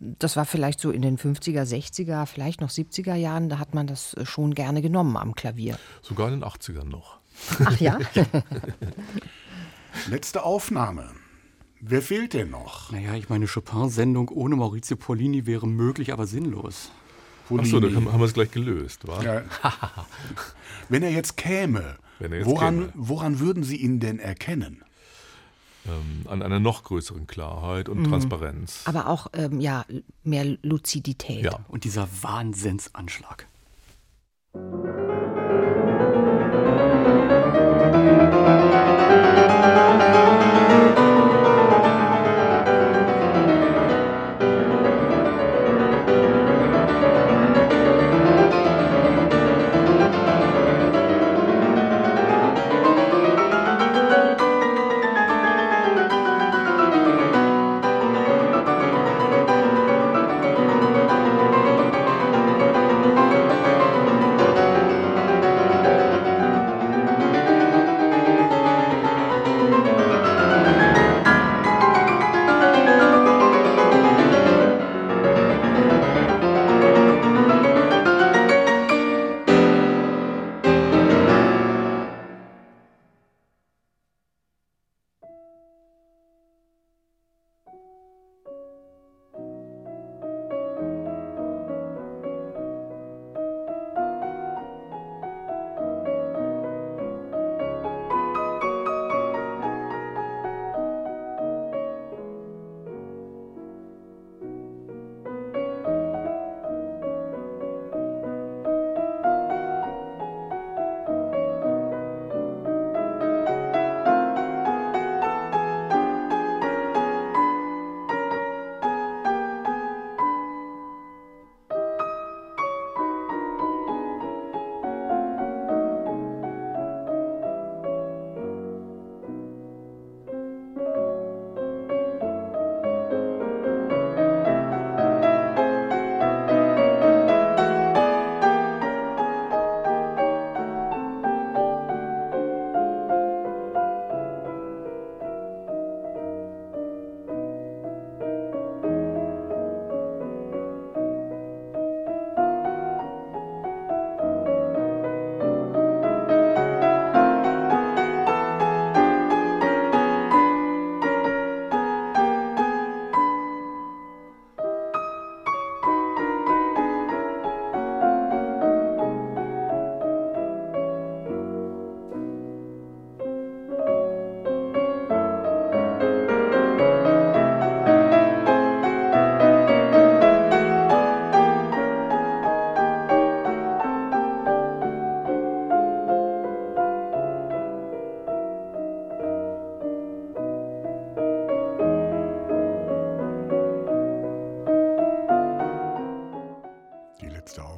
das 0.00 0.36
war 0.36 0.44
vielleicht 0.44 0.80
so 0.80 0.90
in 0.90 1.02
den 1.02 1.18
50er, 1.18 1.62
60er, 1.62 2.26
vielleicht 2.26 2.60
noch 2.60 2.70
70er 2.70 3.14
Jahren, 3.14 3.48
da 3.48 3.58
hat 3.58 3.74
man 3.74 3.86
das 3.86 4.16
schon 4.24 4.54
gerne 4.54 4.82
genommen 4.82 5.16
am 5.16 5.34
Klavier. 5.34 5.78
Sogar 6.02 6.28
in 6.28 6.40
den 6.40 6.44
80ern 6.44 6.84
noch. 6.84 7.18
Ach 7.64 7.80
ja? 7.80 7.98
Letzte 10.08 10.42
Aufnahme. 10.42 11.23
Wer 11.86 12.00
fehlt 12.00 12.32
denn 12.32 12.48
noch? 12.50 12.90
Naja, 12.92 13.14
ich 13.14 13.28
meine, 13.28 13.46
Chopin-Sendung 13.46 14.28
ohne 14.28 14.56
Maurizio 14.56 14.96
Pollini 14.96 15.44
wäre 15.44 15.66
möglich, 15.66 16.14
aber 16.14 16.26
sinnlos. 16.26 16.90
Achso, 17.50 17.78
dann 17.78 17.94
haben 17.94 18.18
wir 18.18 18.24
es 18.24 18.32
gleich 18.32 18.50
gelöst, 18.50 19.06
wa? 19.06 19.22
Ja. 19.22 19.42
Wenn 20.88 21.02
er 21.02 21.10
jetzt 21.10 21.36
käme, 21.36 21.96
er 22.20 22.30
jetzt 22.30 22.46
woran, 22.46 22.78
käme. 22.78 22.92
woran 22.94 23.38
würden 23.38 23.64
Sie 23.64 23.76
ihn 23.76 24.00
denn 24.00 24.18
erkennen? 24.18 24.82
Ähm, 25.86 26.26
an 26.26 26.40
einer 26.40 26.58
noch 26.58 26.84
größeren 26.84 27.26
Klarheit 27.26 27.90
und 27.90 27.98
mhm. 27.98 28.04
Transparenz. 28.04 28.80
Aber 28.86 29.08
auch 29.08 29.26
ähm, 29.34 29.60
ja, 29.60 29.84
mehr 30.22 30.56
Luzidität. 30.62 31.44
Ja. 31.44 31.66
Und 31.68 31.84
dieser 31.84 32.08
Wahnsinnsanschlag. 32.22 33.46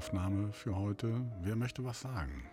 Aufnahme 0.06 0.52
für 0.52 0.76
heute. 0.76 1.20
Wer 1.42 1.56
möchte 1.56 1.84
was 1.84 2.02
sagen? 2.02 2.44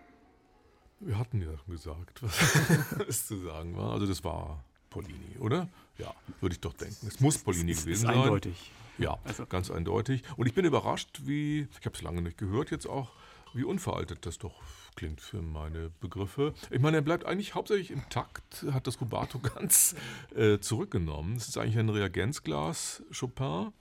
Wir 0.98 1.16
hatten 1.16 1.40
ja 1.40 1.52
gesagt, 1.68 2.20
was 2.20 3.06
es 3.08 3.28
zu 3.28 3.38
sagen 3.38 3.76
war. 3.76 3.92
Also 3.92 4.06
das 4.06 4.24
war 4.24 4.64
Polini, 4.90 5.38
oder? 5.38 5.68
Ja, 5.96 6.12
würde 6.40 6.54
ich 6.54 6.60
doch 6.60 6.72
denken. 6.72 7.06
Es 7.06 7.20
muss 7.20 7.38
Polini 7.38 7.70
ist, 7.70 7.84
gewesen 7.84 8.06
ist 8.06 8.12
sein. 8.12 8.22
eindeutig. 8.22 8.72
Ja, 8.98 9.18
also. 9.22 9.46
ganz 9.46 9.70
eindeutig. 9.70 10.24
Und 10.36 10.48
ich 10.48 10.54
bin 10.54 10.64
überrascht, 10.64 11.20
wie, 11.26 11.68
ich 11.78 11.86
habe 11.86 11.94
es 11.94 12.02
lange 12.02 12.22
nicht 12.22 12.38
gehört 12.38 12.72
jetzt 12.72 12.88
auch, 12.88 13.12
wie 13.52 13.62
unveraltet 13.62 14.26
das 14.26 14.38
doch 14.38 14.60
klingt 14.96 15.20
für 15.20 15.40
meine 15.40 15.90
Begriffe. 16.00 16.54
Ich 16.72 16.80
meine, 16.80 16.96
er 16.96 17.02
bleibt 17.02 17.24
eigentlich 17.24 17.54
hauptsächlich 17.54 17.92
im 17.92 18.02
Takt, 18.08 18.66
hat 18.72 18.88
das 18.88 19.00
Rubato 19.00 19.38
ganz 19.54 19.94
äh, 20.34 20.58
zurückgenommen. 20.58 21.36
Es 21.36 21.46
ist 21.46 21.56
eigentlich 21.56 21.78
ein 21.78 21.88
Reagenzglas 21.88 23.04
Chopin. 23.16 23.72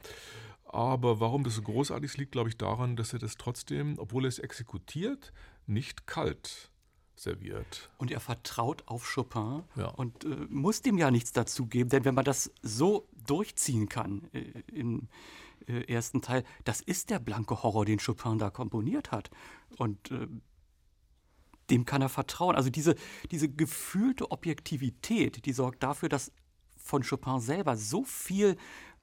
Aber 0.74 1.20
warum 1.20 1.44
das 1.44 1.56
so 1.56 1.62
großartig 1.62 2.12
ist, 2.12 2.18
liegt, 2.18 2.32
glaube 2.32 2.50
ich, 2.50 2.58
daran, 2.58 2.96
dass 2.96 3.14
er 3.14 3.20
das 3.20 3.38
trotzdem, 3.38 4.00
obwohl 4.00 4.26
er 4.26 4.30
es 4.30 4.40
exekutiert, 4.40 5.32
nicht 5.68 6.08
kalt 6.08 6.72
serviert. 7.16 7.92
Und 8.00 8.10
er 8.10 8.20
vertraut 8.20 8.84
auf 8.88 9.06
Chopin 9.14 9.64
Ja. 9.76 9.90
und 9.90 10.26
äh, 10.26 10.30
muss 10.50 10.82
dem 10.82 10.98
ja 10.98 11.12
nichts 11.12 11.32
dazugeben, 11.32 11.90
denn 11.90 12.06
wenn 12.06 12.16
man 12.16 12.26
das 12.26 12.52
so 12.64 13.08
durchziehen 13.28 13.88
kann 13.88 14.28
äh, 14.34 14.64
im 14.72 15.10
äh, 15.68 15.84
ersten 15.94 16.22
Teil, 16.22 16.44
das 16.64 16.82
ist 16.82 17.12
der 17.12 17.20
blanke 17.20 17.62
Horror, 17.62 17.86
den 17.86 18.00
Chopin 18.00 18.40
da 18.40 18.50
komponiert 18.50 19.12
hat. 19.12 19.30
Und 19.78 20.10
äh, 20.10 20.28
dem 21.70 21.86
kann 21.86 22.02
er 22.02 22.10
vertrauen. 22.10 22.56
Also 22.56 22.72
diese, 22.72 22.96
diese 23.30 23.48
gefühlte 23.48 24.32
Objektivität, 24.32 25.46
die 25.46 25.54
sorgt 25.54 25.84
dafür, 25.84 26.10
dass 26.10 26.32
von 26.78 27.04
Chopin 27.04 27.40
selber 27.40 27.78
so 27.78 28.04
viel 28.04 28.58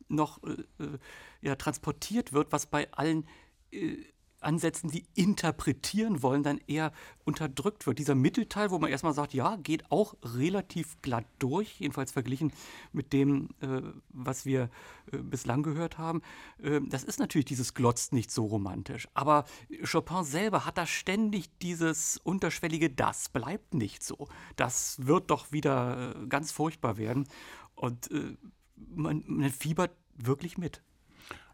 noch 0.09 0.43
äh, 0.43 0.85
äh, 0.85 0.99
ja, 1.43 1.57
transportiert 1.57 2.33
wird, 2.33 2.53
was 2.53 2.67
bei 2.67 2.91
allen 2.93 3.27
äh, 3.71 3.97
Ansätzen, 4.41 4.91
die 4.91 5.05
interpretieren 5.15 6.23
wollen, 6.23 6.43
dann 6.43 6.61
eher 6.67 6.93
unterdrückt 7.25 7.87
wird. 7.87 7.99
Dieser 7.99 8.15
Mittelteil, 8.15 8.71
wo 8.71 8.79
man 8.79 8.91
erstmal 8.91 9.13
sagt, 9.13 9.35
ja, 9.35 9.57
geht 9.57 9.91
auch 9.91 10.15
relativ 10.23 11.01
glatt 11.03 11.27
durch, 11.39 11.79
jedenfalls 11.79 12.13
verglichen 12.13 12.53
mit 12.93 13.13
dem, 13.13 13.51
äh, 13.61 13.83
was 14.09 14.47
wir 14.47 14.71
äh, 15.13 15.19
bislang 15.19 15.63
gehört 15.63 15.99
haben. 15.99 16.23
Äh, 16.63 16.81
das 16.89 17.05
ist 17.05 17.19
natürlich 17.19 17.45
dieses 17.45 17.75
Glotzt 17.75 18.13
nicht 18.13 18.31
so 18.31 18.47
romantisch. 18.47 19.09
Aber 19.15 19.45
Chopin 19.91 20.25
selber 20.25 20.65
hat 20.65 20.79
da 20.79 20.87
ständig 20.87 21.51
dieses 21.59 22.17
unterschwellige, 22.17 22.91
das 22.91 23.29
bleibt 23.29 23.75
nicht 23.75 24.03
so. 24.03 24.29
Das 24.57 25.07
wird 25.07 25.31
doch 25.31 25.53
wieder 25.53 26.15
äh, 26.17 26.27
ganz 26.27 26.51
furchtbar 26.51 26.97
werden. 26.97 27.29
Und 27.75 28.11
äh, 28.11 28.37
man, 28.77 29.23
man 29.27 29.51
fiebert 29.51 29.93
wirklich 30.17 30.57
mit. 30.57 30.83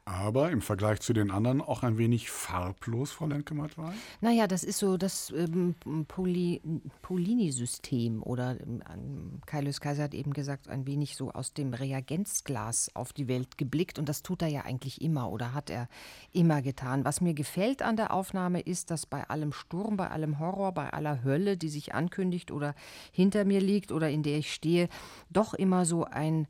Aber 0.08 0.52
im 0.52 0.62
Vergleich 0.62 1.00
zu 1.00 1.12
den 1.12 1.32
anderen 1.32 1.60
auch 1.60 1.82
ein 1.82 1.98
wenig 1.98 2.30
farblos, 2.30 3.10
Frau 3.10 3.26
Lemke-Matwei? 3.26 3.92
Naja, 4.20 4.46
das 4.46 4.62
ist 4.62 4.78
so 4.78 4.96
das 4.96 5.32
ähm, 5.36 5.74
Poly, 6.06 6.62
Polini-System 7.02 8.22
oder 8.22 8.56
ähm, 8.60 9.40
Kaius 9.46 9.80
Kaiser 9.80 10.04
hat 10.04 10.14
eben 10.14 10.32
gesagt, 10.32 10.68
ein 10.68 10.86
wenig 10.86 11.16
so 11.16 11.32
aus 11.32 11.54
dem 11.54 11.74
Reagenzglas 11.74 12.94
auf 12.94 13.12
die 13.12 13.26
Welt 13.26 13.58
geblickt 13.58 13.98
und 13.98 14.08
das 14.08 14.22
tut 14.22 14.42
er 14.42 14.48
ja 14.48 14.60
eigentlich 14.60 15.02
immer 15.02 15.28
oder 15.28 15.54
hat 15.54 15.70
er 15.70 15.88
immer 16.32 16.62
getan. 16.62 17.04
Was 17.04 17.20
mir 17.20 17.34
gefällt 17.34 17.82
an 17.82 17.96
der 17.96 18.14
Aufnahme 18.14 18.60
ist, 18.60 18.92
dass 18.92 19.06
bei 19.06 19.28
allem 19.28 19.52
Sturm, 19.52 19.96
bei 19.96 20.08
allem 20.08 20.38
Horror, 20.38 20.70
bei 20.70 20.88
aller 20.92 21.24
Hölle, 21.24 21.56
die 21.56 21.68
sich 21.68 21.96
ankündigt 21.96 22.52
oder 22.52 22.76
hinter 23.10 23.44
mir 23.44 23.60
liegt 23.60 23.90
oder 23.90 24.08
in 24.08 24.22
der 24.22 24.38
ich 24.38 24.54
stehe, 24.54 24.88
doch 25.30 25.52
immer 25.52 25.84
so 25.84 26.04
ein 26.04 26.46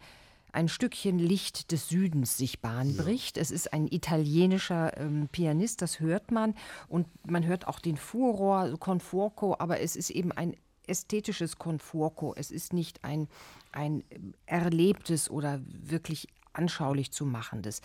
ein 0.56 0.68
Stückchen 0.68 1.18
Licht 1.18 1.70
des 1.70 1.90
Südens 1.90 2.38
sich 2.38 2.60
Bahn 2.60 2.96
bricht. 2.96 3.36
Es 3.36 3.50
ist 3.50 3.74
ein 3.74 3.86
italienischer 3.86 4.96
ähm, 4.96 5.28
Pianist, 5.30 5.82
das 5.82 6.00
hört 6.00 6.30
man. 6.30 6.54
Und 6.88 7.06
man 7.26 7.44
hört 7.44 7.68
auch 7.68 7.78
den 7.78 7.98
Furor, 7.98 8.74
Conforco, 8.78 9.54
aber 9.58 9.80
es 9.80 9.96
ist 9.96 10.08
eben 10.08 10.32
ein 10.32 10.56
ästhetisches 10.86 11.58
Conforco. 11.58 12.34
Es 12.36 12.50
ist 12.50 12.72
nicht 12.72 13.04
ein, 13.04 13.28
ein 13.70 14.02
erlebtes 14.46 15.30
oder 15.30 15.60
wirklich 15.68 16.28
anschaulich 16.54 17.12
zu 17.12 17.26
machendes 17.26 17.82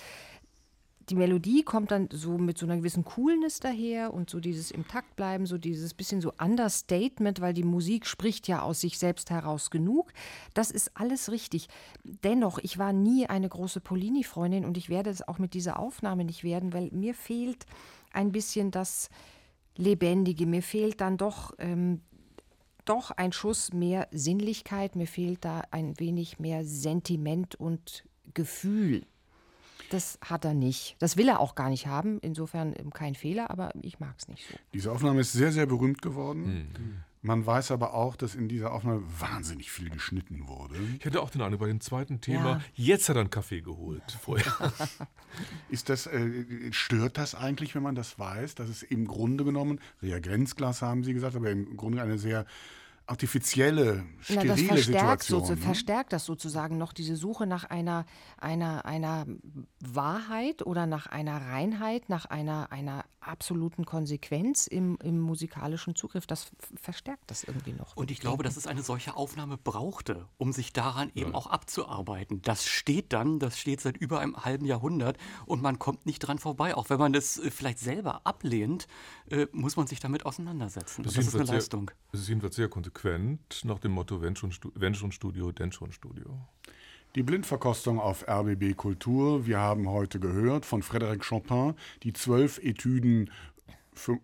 die 1.10 1.16
Melodie 1.16 1.64
kommt 1.64 1.92
dann 1.92 2.10
so 2.12 2.38
mit 2.38 2.58
so 2.58 2.66
einer 2.66 2.78
gewissen 2.78 3.04
Coolness 3.04 3.60
daher 3.60 4.14
und 4.14 4.30
so 4.30 4.40
dieses 4.40 4.72
im 4.72 4.88
Takt 4.88 5.16
bleiben, 5.16 5.46
so 5.46 5.58
dieses 5.58 5.94
bisschen 5.94 6.22
so 6.22 6.34
Understatement, 6.40 7.42
weil 7.42 7.54
die 7.54 7.64
Musik 7.64 8.06
spricht 8.06 8.48
ja 8.48 8.62
aus 8.62 8.82
sich 8.82 8.98
selbst 8.98 9.30
heraus 9.30 9.72
genug. 9.72 10.12
Das 10.54 10.72
ist 10.72 10.92
alles 10.96 11.32
richtig. 11.32 11.68
Dennoch, 12.04 12.60
ich 12.60 12.78
war 12.78 12.94
nie 12.94 13.26
eine 13.28 13.50
große 13.50 13.82
Polini-Freundin 13.82 14.66
und 14.66 14.78
ich 14.78 14.90
werde 14.90 15.10
es 15.10 15.28
auch 15.28 15.40
mit 15.40 15.54
dieser 15.54 15.80
Aufnahme 15.80 16.24
nicht 16.24 16.44
werden, 16.44 16.74
weil 16.74 16.90
mir 16.92 17.14
fehlt 17.14 17.66
ein 18.14 18.32
bisschen 18.32 18.72
das 18.72 19.10
Lebendige. 19.76 20.46
Mir 20.46 20.62
fehlt 20.62 21.02
dann 21.02 21.18
doch 21.18 21.54
ähm, 21.58 22.02
doch 22.86 23.12
ein 23.12 23.32
Schuss 23.32 23.74
mehr 23.74 24.08
Sinnlichkeit, 24.12 24.96
mir 24.96 25.08
fehlt 25.08 25.46
da 25.46 25.62
ein 25.72 26.00
wenig 26.00 26.40
mehr 26.40 26.66
Sentiment 26.66 27.56
und 27.56 28.04
Gefühl. 28.34 29.06
Das 29.92 30.18
hat 30.22 30.46
er 30.46 30.54
nicht. 30.54 30.96
Das 31.00 31.18
will 31.18 31.28
er 31.28 31.40
auch 31.42 31.54
gar 31.54 31.70
nicht 31.70 31.86
haben. 31.86 32.18
Insofern 32.22 32.74
kein 32.94 33.14
Fehler, 33.14 33.52
aber 33.52 33.72
ich 33.82 34.00
mag 34.00 34.16
es 34.18 34.28
nicht 34.30 34.46
so. 34.50 34.56
Diese 34.74 34.92
Aufnahme 34.92 35.20
ist 35.22 35.34
sehr, 35.34 35.52
sehr 35.52 35.66
berühmt 35.66 36.02
geworden. 36.02 37.04
Man 37.22 37.46
weiß 37.46 37.72
aber 37.72 37.94
auch, 37.94 38.16
dass 38.16 38.34
in 38.34 38.48
dieser 38.48 38.72
Aufnahme 38.72 39.04
wahnsinnig 39.20 39.70
viel 39.70 39.90
geschnitten 39.90 40.48
wurde. 40.48 40.76
Ich 40.98 41.06
hatte 41.06 41.22
auch 41.22 41.30
den 41.30 41.42
Eindruck 41.42 41.60
bei 41.60 41.68
dem 41.68 41.82
zweiten 41.82 42.20
Thema, 42.22 42.52
Ja. 42.54 42.62
jetzt 42.74 43.10
hat 43.10 43.18
er 43.18 43.20
einen 43.20 43.30
Kaffee 43.30 43.62
geholt. 43.62 44.18
Vorher. 44.22 44.52
Ist 45.70 45.90
das, 45.90 46.08
äh, 46.08 46.72
stört 46.72 47.18
das 47.18 47.36
eigentlich, 47.36 47.76
wenn 47.76 47.84
man 47.84 47.96
das 47.96 48.18
weiß, 48.18 48.56
dass 48.56 48.70
es 48.70 48.82
im 48.82 49.06
Grunde 49.06 49.44
genommen, 49.44 49.80
Reagenzglas 50.02 50.82
haben 50.82 51.04
Sie 51.04 51.14
gesagt, 51.14 51.36
aber 51.36 51.52
im 51.52 51.78
Grunde 51.78 52.02
eine 52.02 52.18
sehr 52.18 52.46
artifizielle, 53.08 54.06
Na, 54.30 54.44
das 54.44 54.60
sterile 54.60 54.68
verstärkt, 54.68 55.24
so, 55.24 55.36
Situation. 55.40 55.60
ne? 55.60 55.66
verstärkt 55.66 56.14
das 56.14 56.26
sozusagen 56.26 56.78
noch 56.78 56.94
diese 56.94 57.16
Suche 57.16 57.46
nach 57.46 57.66
einer, 57.66 58.06
einer, 58.38 58.86
einer 58.86 59.26
Wahrheit 59.80 60.66
oder 60.66 60.86
nach 60.86 61.08
einer 61.08 61.42
Reinheit, 61.42 62.10
nach 62.10 62.26
einer, 62.26 62.72
einer 62.72 63.04
absoluten 63.20 63.86
Konsequenz 63.86 64.66
im, 64.66 64.98
im 65.04 65.20
musikalischen 65.20 65.96
Zugriff. 65.96 66.26
Das 66.26 66.52
verstärkt 66.82 67.30
das 67.30 67.44
irgendwie 67.44 67.74
noch. 67.74 67.96
Und 67.98 68.12
ich 68.12 68.20
glaube, 68.20 68.44
dass 68.44 68.56
es 68.56 68.66
eine 68.66 68.82
solche 68.82 69.16
Aufnahme 69.16 69.58
brauchte, 69.58 70.28
um 70.38 70.54
sich 70.54 70.72
daran 70.72 71.12
eben 71.14 71.36
auch 71.36 71.48
abzuarbeiten. 71.48 72.42
Das 72.42 72.66
steht 72.66 73.14
dann, 73.14 73.40
das 73.40 73.60
steht 73.60 73.82
seit 73.82 73.98
über 73.98 74.20
einem 74.20 74.38
halben 74.38 74.66
Jahrhundert 74.66 75.18
und 75.46 75.62
man 75.62 75.80
kommt 75.80 76.06
nicht 76.06 76.20
dran 76.20 76.40
vorbei. 76.40 76.76
Auch 76.76 76.90
wenn 76.90 77.00
man 77.00 77.14
das 77.14 77.38
äh, 77.38 77.52
vielleicht 77.52 77.80
selber 77.80 78.22
ablehnt, 78.26 78.88
äh, 79.30 79.48
muss 79.52 79.76
man 79.76 79.88
sich 79.88 80.00
damit 80.00 80.26
auseinandersetzen. 80.26 81.04
Das, 81.04 81.14
das 81.14 81.28
ist 81.28 81.34
eine 81.34 81.44
jedenfalls 81.44 81.64
Leistung. 81.64 81.90
Sehr, 81.90 82.14
es 82.14 82.20
ist 82.22 82.28
jedenfalls 82.30 82.56
sehr 82.56 82.70
konsequent 82.70 82.91
nach 83.64 83.80
dem 83.80 83.92
Motto, 83.92 84.22
wenn 84.22 84.36
schon, 84.36 84.52
wenn 84.76 84.96
schon 84.96 85.12
Studio, 85.12 85.52
denn 85.52 85.72
schon 85.72 85.92
Studio. 85.92 86.40
Die 87.16 87.24
Blindverkostung 87.24 88.00
auf 88.00 88.26
RBB 88.28 88.76
Kultur. 88.78 89.46
Wir 89.46 89.60
haben 89.60 89.90
heute 89.90 90.20
gehört 90.20 90.66
von 90.66 90.82
Frédéric 90.82 91.28
Chopin 91.28 91.74
die 92.04 92.14
zwölf 92.14 92.58
Etüden 92.60 93.30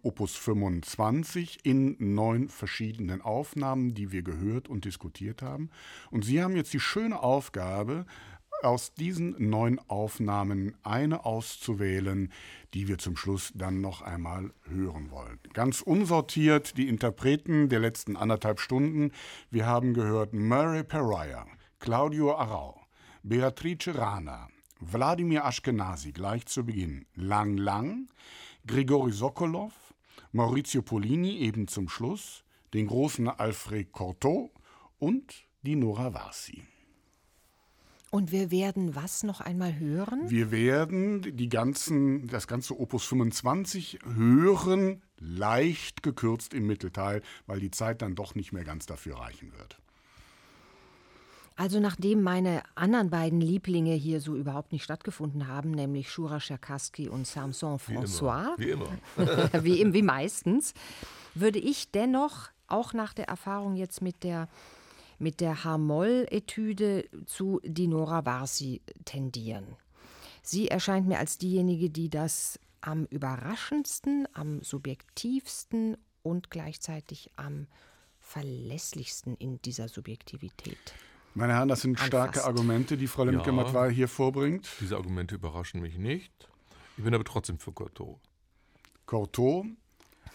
Opus 0.01 0.35
25 0.35 1.65
in 1.65 1.97
neun 1.99 2.47
verschiedenen 2.47 3.21
Aufnahmen, 3.21 3.93
die 3.93 4.11
wir 4.11 4.21
gehört 4.21 4.69
und 4.69 4.85
diskutiert 4.85 5.41
haben. 5.41 5.69
Und 6.09 6.23
Sie 6.23 6.41
haben 6.41 6.55
jetzt 6.55 6.73
die 6.73 6.79
schöne 6.79 7.21
Aufgabe, 7.21 8.05
aus 8.63 8.93
diesen 8.93 9.49
neun 9.49 9.79
Aufnahmen 9.87 10.75
eine 10.83 11.25
auszuwählen, 11.25 12.31
die 12.73 12.87
wir 12.87 12.97
zum 12.97 13.15
Schluss 13.15 13.51
dann 13.55 13.81
noch 13.81 14.01
einmal 14.01 14.51
hören 14.69 15.11
wollen. 15.11 15.39
Ganz 15.53 15.81
unsortiert 15.81 16.77
die 16.77 16.87
Interpreten 16.87 17.69
der 17.69 17.79
letzten 17.79 18.15
anderthalb 18.15 18.59
Stunden. 18.59 19.11
Wir 19.51 19.65
haben 19.65 19.93
gehört 19.93 20.33
Murray 20.33 20.83
Pariah, 20.83 21.45
Claudio 21.79 22.35
Arau, 22.35 22.81
Beatrice 23.23 23.95
Rana, 23.95 24.49
Wladimir 24.79 25.45
Ashkenazi 25.45 26.11
gleich 26.11 26.45
zu 26.45 26.65
Beginn, 26.65 27.05
Lang 27.15 27.57
Lang, 27.57 28.07
Grigori 28.65 29.11
Sokolov, 29.11 29.73
Maurizio 30.31 30.81
Polini 30.81 31.37
eben 31.37 31.67
zum 31.67 31.89
Schluss, 31.89 32.43
den 32.73 32.87
großen 32.87 33.27
Alfred 33.27 33.91
Cortot 33.91 34.51
und 34.99 35.45
die 35.61 35.75
Nora 35.75 36.13
Varsi. 36.13 36.63
Und 38.09 38.31
wir 38.31 38.51
werden 38.51 38.95
was 38.95 39.23
noch 39.23 39.41
einmal 39.41 39.77
hören? 39.77 40.29
Wir 40.29 40.51
werden 40.51 41.21
die 41.35 41.49
ganzen, 41.49 42.27
das 42.27 42.47
ganze 42.47 42.79
Opus 42.79 43.03
25 43.05 43.99
hören, 44.15 45.01
leicht 45.19 46.03
gekürzt 46.03 46.53
im 46.53 46.67
Mittelteil, 46.67 47.21
weil 47.47 47.59
die 47.59 47.71
Zeit 47.71 48.01
dann 48.01 48.15
doch 48.15 48.33
nicht 48.33 48.53
mehr 48.53 48.63
ganz 48.63 48.85
dafür 48.85 49.17
reichen 49.17 49.51
wird. 49.57 49.77
Also 51.57 51.79
nachdem 51.79 52.21
meine 52.21 52.61
anderen 52.75 53.09
beiden 53.09 53.41
Lieblinge 53.41 53.95
hier 53.95 54.21
so 54.21 54.35
überhaupt 54.35 54.71
nicht 54.71 54.83
stattgefunden 54.83 55.47
haben, 55.47 55.71
nämlich 55.71 56.11
Shura 56.11 56.39
Cherkassky 56.39 57.09
und 57.09 57.25
Samson 57.25 57.79
Wie 57.87 57.93
immer. 57.93 58.03
François, 58.03 58.53
Wie 58.57 58.69
immer. 58.69 58.89
wie, 59.63 59.91
wie 59.91 60.01
meistens, 60.03 60.75
würde 61.33 61.57
ich 61.57 61.89
dennoch 61.91 62.49
auch 62.67 62.93
nach 62.93 63.13
der 63.13 63.27
Erfahrung 63.27 63.75
jetzt 63.75 64.03
mit 64.03 64.23
der, 64.23 64.47
mit 65.19 65.41
der 65.41 65.63
H-Moll-Etüde 65.63 67.05
zu 67.25 67.59
Dinora 67.63 68.25
Varsi 68.25 68.81
tendieren. 69.05 69.75
Sie 70.41 70.67
erscheint 70.67 71.07
mir 71.07 71.19
als 71.19 71.37
diejenige, 71.37 71.89
die 71.89 72.09
das 72.09 72.59
am 72.81 73.05
überraschendsten, 73.05 74.27
am 74.33 74.61
subjektivsten 74.61 75.97
und 76.23 76.49
gleichzeitig 76.51 77.31
am 77.35 77.67
verlässlichsten 78.19 79.35
in 79.35 79.61
dieser 79.61 79.87
Subjektivität. 79.87 80.77
Meine 81.33 81.53
Herren, 81.53 81.69
das 81.69 81.81
sind 81.81 81.99
starke 81.99 82.39
Anfasst. 82.39 82.47
Argumente, 82.47 82.97
die 82.97 83.07
Frau 83.07 83.23
Lemke-Matwei 83.23 83.91
hier 83.91 84.07
vorbringt. 84.07 84.67
Diese 84.79 84.95
Argumente 84.95 85.35
überraschen 85.35 85.81
mich 85.81 85.97
nicht. 85.97 86.49
Ich 86.97 87.03
bin 87.03 87.13
aber 87.13 87.23
trotzdem 87.23 87.59
für 87.59 87.71
Coteau. 87.71 88.19
Cortot, 89.05 89.65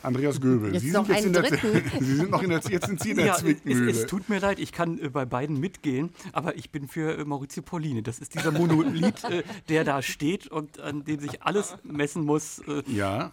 Andreas 0.03 0.41
Göbel. 0.41 0.73
Jetzt 0.73 0.83
Sie 0.83 0.91
sind 0.91 1.09
jetzt 1.09 1.25
in 1.25 1.33
der, 1.33 1.43
dritten. 1.43 2.01
Sie 2.05 2.17
sind 2.17 2.31
noch 2.31 2.43
in 2.43 2.51
der, 2.51 2.61
jetzt 2.61 2.87
sind 2.87 3.01
Sie 3.01 3.11
in 3.11 3.17
der 3.17 3.27
Ja, 3.27 3.35
es, 3.35 3.41
Zwickmühle. 3.41 3.91
es 3.91 4.07
tut 4.07 4.29
mir 4.29 4.39
leid, 4.41 4.59
ich 4.59 4.73
kann 4.73 4.99
äh, 4.99 5.09
bei 5.09 5.25
beiden 5.25 5.59
mitgehen, 5.61 6.11
aber 6.33 6.57
ich 6.57 6.71
bin 6.71 6.89
für 6.89 7.19
äh, 7.19 7.25
Maurizio 7.25 7.63
Pollini. 7.63 8.03
Das 8.03 8.19
ist 8.19 8.35
dieser 8.35 8.53
Monolith, 8.53 9.25
äh, 9.25 9.43
der 9.69 9.85
da 9.85 10.03
steht 10.03 10.49
und 10.49 10.81
an 10.81 11.05
dem 11.05 11.21
sich 11.21 11.43
alles 11.43 11.77
messen 11.85 12.25
muss. 12.25 12.61
Äh, 12.67 12.83
ja, 12.87 13.31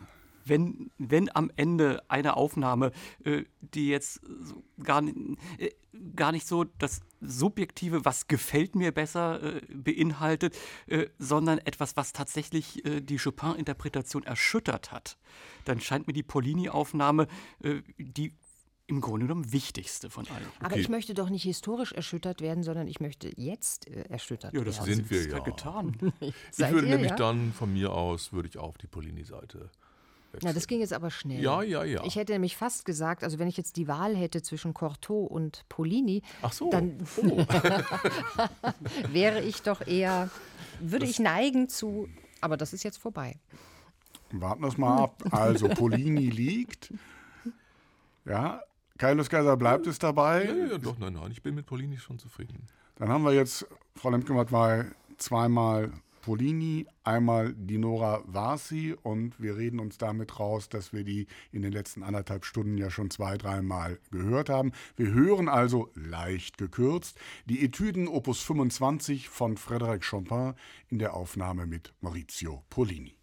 wenn, 0.50 0.92
wenn 0.98 1.34
am 1.36 1.52
Ende 1.56 2.04
eine 2.08 2.36
Aufnahme, 2.36 2.92
äh, 3.24 3.44
die 3.62 3.88
jetzt 3.88 4.22
so 4.42 4.64
gar, 4.84 5.04
äh, 5.04 5.72
gar 6.16 6.32
nicht 6.32 6.48
so 6.48 6.64
das 6.64 7.02
Subjektive, 7.22 8.06
was 8.06 8.28
gefällt 8.28 8.76
mir 8.76 8.92
besser, 8.92 9.42
äh, 9.42 9.62
beinhaltet, 9.74 10.58
äh, 10.88 11.08
sondern 11.18 11.60
etwas, 11.60 11.96
was 11.98 12.14
tatsächlich 12.14 12.86
äh, 12.86 13.02
die 13.02 13.18
Chopin-Interpretation 13.18 14.24
erschüttert 14.24 14.92
hat, 14.92 15.18
dann 15.66 15.80
scheint 15.80 16.08
mir 16.08 16.14
die 16.14 16.24
Pollini-Aufnahme 16.24 17.28
äh, 17.64 17.82
die 17.98 18.34
im 18.90 19.02
Grunde 19.02 19.28
genommen 19.28 19.52
wichtigste 19.52 20.10
von 20.10 20.28
allen. 20.28 20.46
Aber 20.62 20.76
ich 20.76 20.90
möchte 20.90 21.14
doch 21.14 21.30
nicht 21.30 21.44
historisch 21.44 21.92
erschüttert 21.92 22.42
werden, 22.42 22.64
sondern 22.64 22.88
ich 22.88 23.00
möchte 23.00 23.32
jetzt 23.40 23.88
äh, 23.88 24.02
erschüttert 24.10 24.54
Ja, 24.54 24.64
das 24.64 24.80
werden. 24.80 24.96
sind 24.96 25.12
wir 25.12 25.20
ist 25.20 25.32
ja. 25.32 25.40
getan. 25.40 25.96
Ich 26.22 26.58
würde 26.58 26.88
ihr, 26.88 26.96
nämlich 26.96 27.12
ja? 27.12 27.16
dann 27.16 27.54
von 27.54 27.72
mir 27.72 27.94
aus, 27.94 28.34
würde 28.34 28.50
ich 28.50 28.58
auf 28.58 28.78
die 28.78 28.88
Polini-Seite. 28.88 29.70
Na, 30.42 30.54
das 30.54 30.68
ging 30.68 30.80
jetzt 30.80 30.94
aber 30.94 31.10
schnell. 31.10 31.42
Ja, 31.42 31.62
ja, 31.64 31.84
ja. 31.84 32.04
Ich 32.06 32.16
hätte 32.16 32.34
nämlich 32.34 32.56
fast 32.56 32.86
gesagt, 32.86 33.24
also 33.24 33.40
wenn 33.40 33.48
ich 33.48 33.58
jetzt 33.58 33.78
die 33.78 33.88
Wahl 33.88 34.16
hätte 34.16 34.42
zwischen 34.42 34.74
Cortot 34.74 35.30
und 35.30 35.66
Polini, 35.70 36.22
Ach 36.42 36.54
so. 36.54 36.70
dann 36.70 36.98
wäre 39.12 39.42
ich 39.42 39.62
doch 39.62 39.86
eher, 39.86 40.30
würde 40.80 41.06
ich 41.06 41.20
neigen 41.20 41.70
zu, 41.70 42.08
aber 42.42 42.58
das 42.58 42.74
ist 42.74 42.84
jetzt 42.84 42.98
vorbei. 42.98 43.38
warten 44.32 44.62
wir 44.62 44.68
es 44.68 44.78
mal 44.78 45.04
ab. 45.04 45.24
Also, 45.32 45.68
Polini 45.70 46.30
liegt. 46.30 46.94
Ja, 48.26 48.62
Kaius 48.98 49.30
Kaiser 49.30 49.58
bleibt 49.58 49.88
es 49.88 49.98
dabei. 49.98 50.46
ja, 50.46 50.66
ja, 50.74 50.78
doch, 50.78 50.98
nein, 51.00 51.14
nein, 51.14 51.32
ich 51.32 51.42
bin 51.42 51.56
mit 51.56 51.66
Polini 51.66 51.98
schon 51.98 52.20
zufrieden. 52.20 52.68
Dann 52.98 53.10
haben 53.10 53.24
wir 53.24 53.34
jetzt, 53.34 53.66
Frau 53.96 54.10
Lemke-Matwei, 54.10 54.86
zweimal 55.18 55.92
Polini, 56.30 56.86
einmal 57.04 57.56
Dinora 57.56 58.22
Varsi 58.28 58.96
und 59.02 59.42
wir 59.42 59.58
reden 59.58 59.80
uns 59.80 59.98
damit 59.98 60.40
raus, 60.40 60.70
dass 60.70 60.94
wir 60.94 61.04
die 61.04 61.26
in 61.52 61.64
den 61.64 61.72
letzten 61.72 62.04
anderthalb 62.04 62.46
Stunden 62.46 62.78
ja 62.78 62.92
schon 62.92 63.10
zwei, 63.10 63.36
dreimal 63.36 63.98
gehört 64.12 64.48
haben. 64.48 64.72
Wir 64.96 65.12
hören 65.12 65.50
also 65.50 65.90
leicht 65.96 66.60
gekürzt 66.60 67.18
die 67.46 67.66
Etüden 67.66 68.08
Opus 68.08 68.44
25 68.44 69.28
von 69.28 69.58
Frédéric 69.58 70.08
Chopin 70.08 70.54
in 70.90 71.00
der 71.00 71.16
Aufnahme 71.16 71.66
mit 71.66 71.96
Maurizio 72.00 72.64
Polini. 72.70 73.19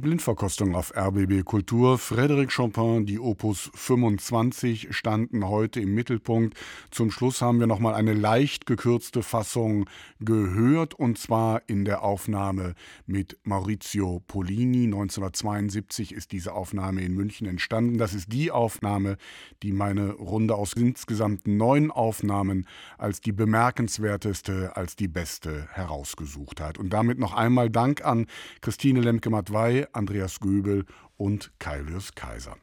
Blindverkostung 0.00 0.74
auf 0.74 0.92
RBB 0.96 1.44
Kultur. 1.44 1.96
Frédéric 1.96 2.54
Chopin, 2.54 3.06
die 3.06 3.20
Opus 3.20 3.70
25 3.74 4.88
standen 4.90 5.46
heute 5.48 5.80
im 5.80 5.94
Mittelpunkt. 5.94 6.56
Zum 6.90 7.10
Schluss 7.10 7.42
haben 7.42 7.60
wir 7.60 7.66
noch 7.66 7.78
mal 7.78 7.94
eine 7.94 8.14
leicht 8.14 8.59
gekürzte 8.70 9.24
Fassung 9.24 9.90
gehört 10.20 10.94
und 10.94 11.18
zwar 11.18 11.62
in 11.66 11.84
der 11.84 12.04
Aufnahme 12.04 12.74
mit 13.04 13.36
Maurizio 13.42 14.22
Polini. 14.28 14.84
1972 14.84 16.12
ist 16.12 16.30
diese 16.30 16.52
Aufnahme 16.52 17.02
in 17.02 17.14
München 17.14 17.48
entstanden. 17.48 17.98
Das 17.98 18.14
ist 18.14 18.32
die 18.32 18.52
Aufnahme, 18.52 19.16
die 19.64 19.72
meine 19.72 20.12
Runde 20.12 20.54
aus 20.54 20.74
insgesamt 20.74 21.48
neun 21.48 21.90
Aufnahmen 21.90 22.68
als 22.96 23.20
die 23.20 23.32
bemerkenswerteste, 23.32 24.76
als 24.76 24.94
die 24.94 25.08
beste 25.08 25.66
herausgesucht 25.72 26.60
hat. 26.60 26.78
Und 26.78 26.90
damit 26.90 27.18
noch 27.18 27.34
einmal 27.34 27.70
Dank 27.70 28.04
an 28.04 28.26
Christine 28.60 29.00
Lemke-Matwei 29.00 29.88
Andreas 29.92 30.38
Göbel 30.38 30.84
und 31.16 31.50
Kailius 31.58 32.14
Kaiser. 32.14 32.56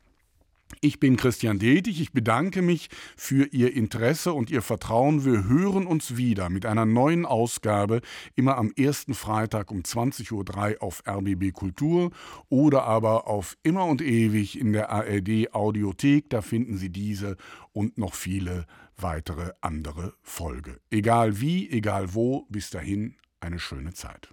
Ich 0.82 1.00
bin 1.00 1.18
Christian 1.18 1.58
Detig, 1.58 2.00
ich 2.02 2.12
bedanke 2.12 2.62
mich 2.62 2.90
für 3.16 3.46
Ihr 3.46 3.74
Interesse 3.74 4.34
und 4.34 4.52
Ihr 4.52 4.62
Vertrauen. 4.62 5.26
Wir 5.26 5.48
hören 5.48 5.88
uns 5.88 6.18
wieder 6.18 6.50
mit 6.50 6.68
einer 6.68 6.86
neuen 6.86 7.26
Ausgabe, 7.26 8.02
immer 8.36 8.58
am 8.58 8.72
ersten 8.76 9.16
Freitag 9.16 9.72
um 9.72 9.82
20.03 9.82 10.76
Uhr 10.76 10.84
auf 10.84 11.02
RBB 11.08 11.52
Kultur 11.52 12.12
oder 12.50 12.84
aber 12.84 13.28
auf 13.28 13.58
immer 13.64 13.86
und 13.86 14.02
ewig 14.02 14.60
in 14.60 14.72
der 14.72 14.92
ARD 14.92 15.54
Audiothek. 15.54 16.30
Da 16.30 16.42
finden 16.42 16.78
Sie 16.78 16.92
diese 16.92 17.38
und 17.72 17.98
noch 17.98 18.14
viele 18.14 18.68
weitere 18.98 19.54
andere 19.62 20.14
Folge. 20.22 20.80
Egal 20.92 21.42
wie, 21.42 21.70
egal 21.70 22.14
wo, 22.14 22.46
bis 22.50 22.70
dahin 22.70 23.16
eine 23.40 23.60
schöne 23.60 23.94
Zeit. 23.94 24.30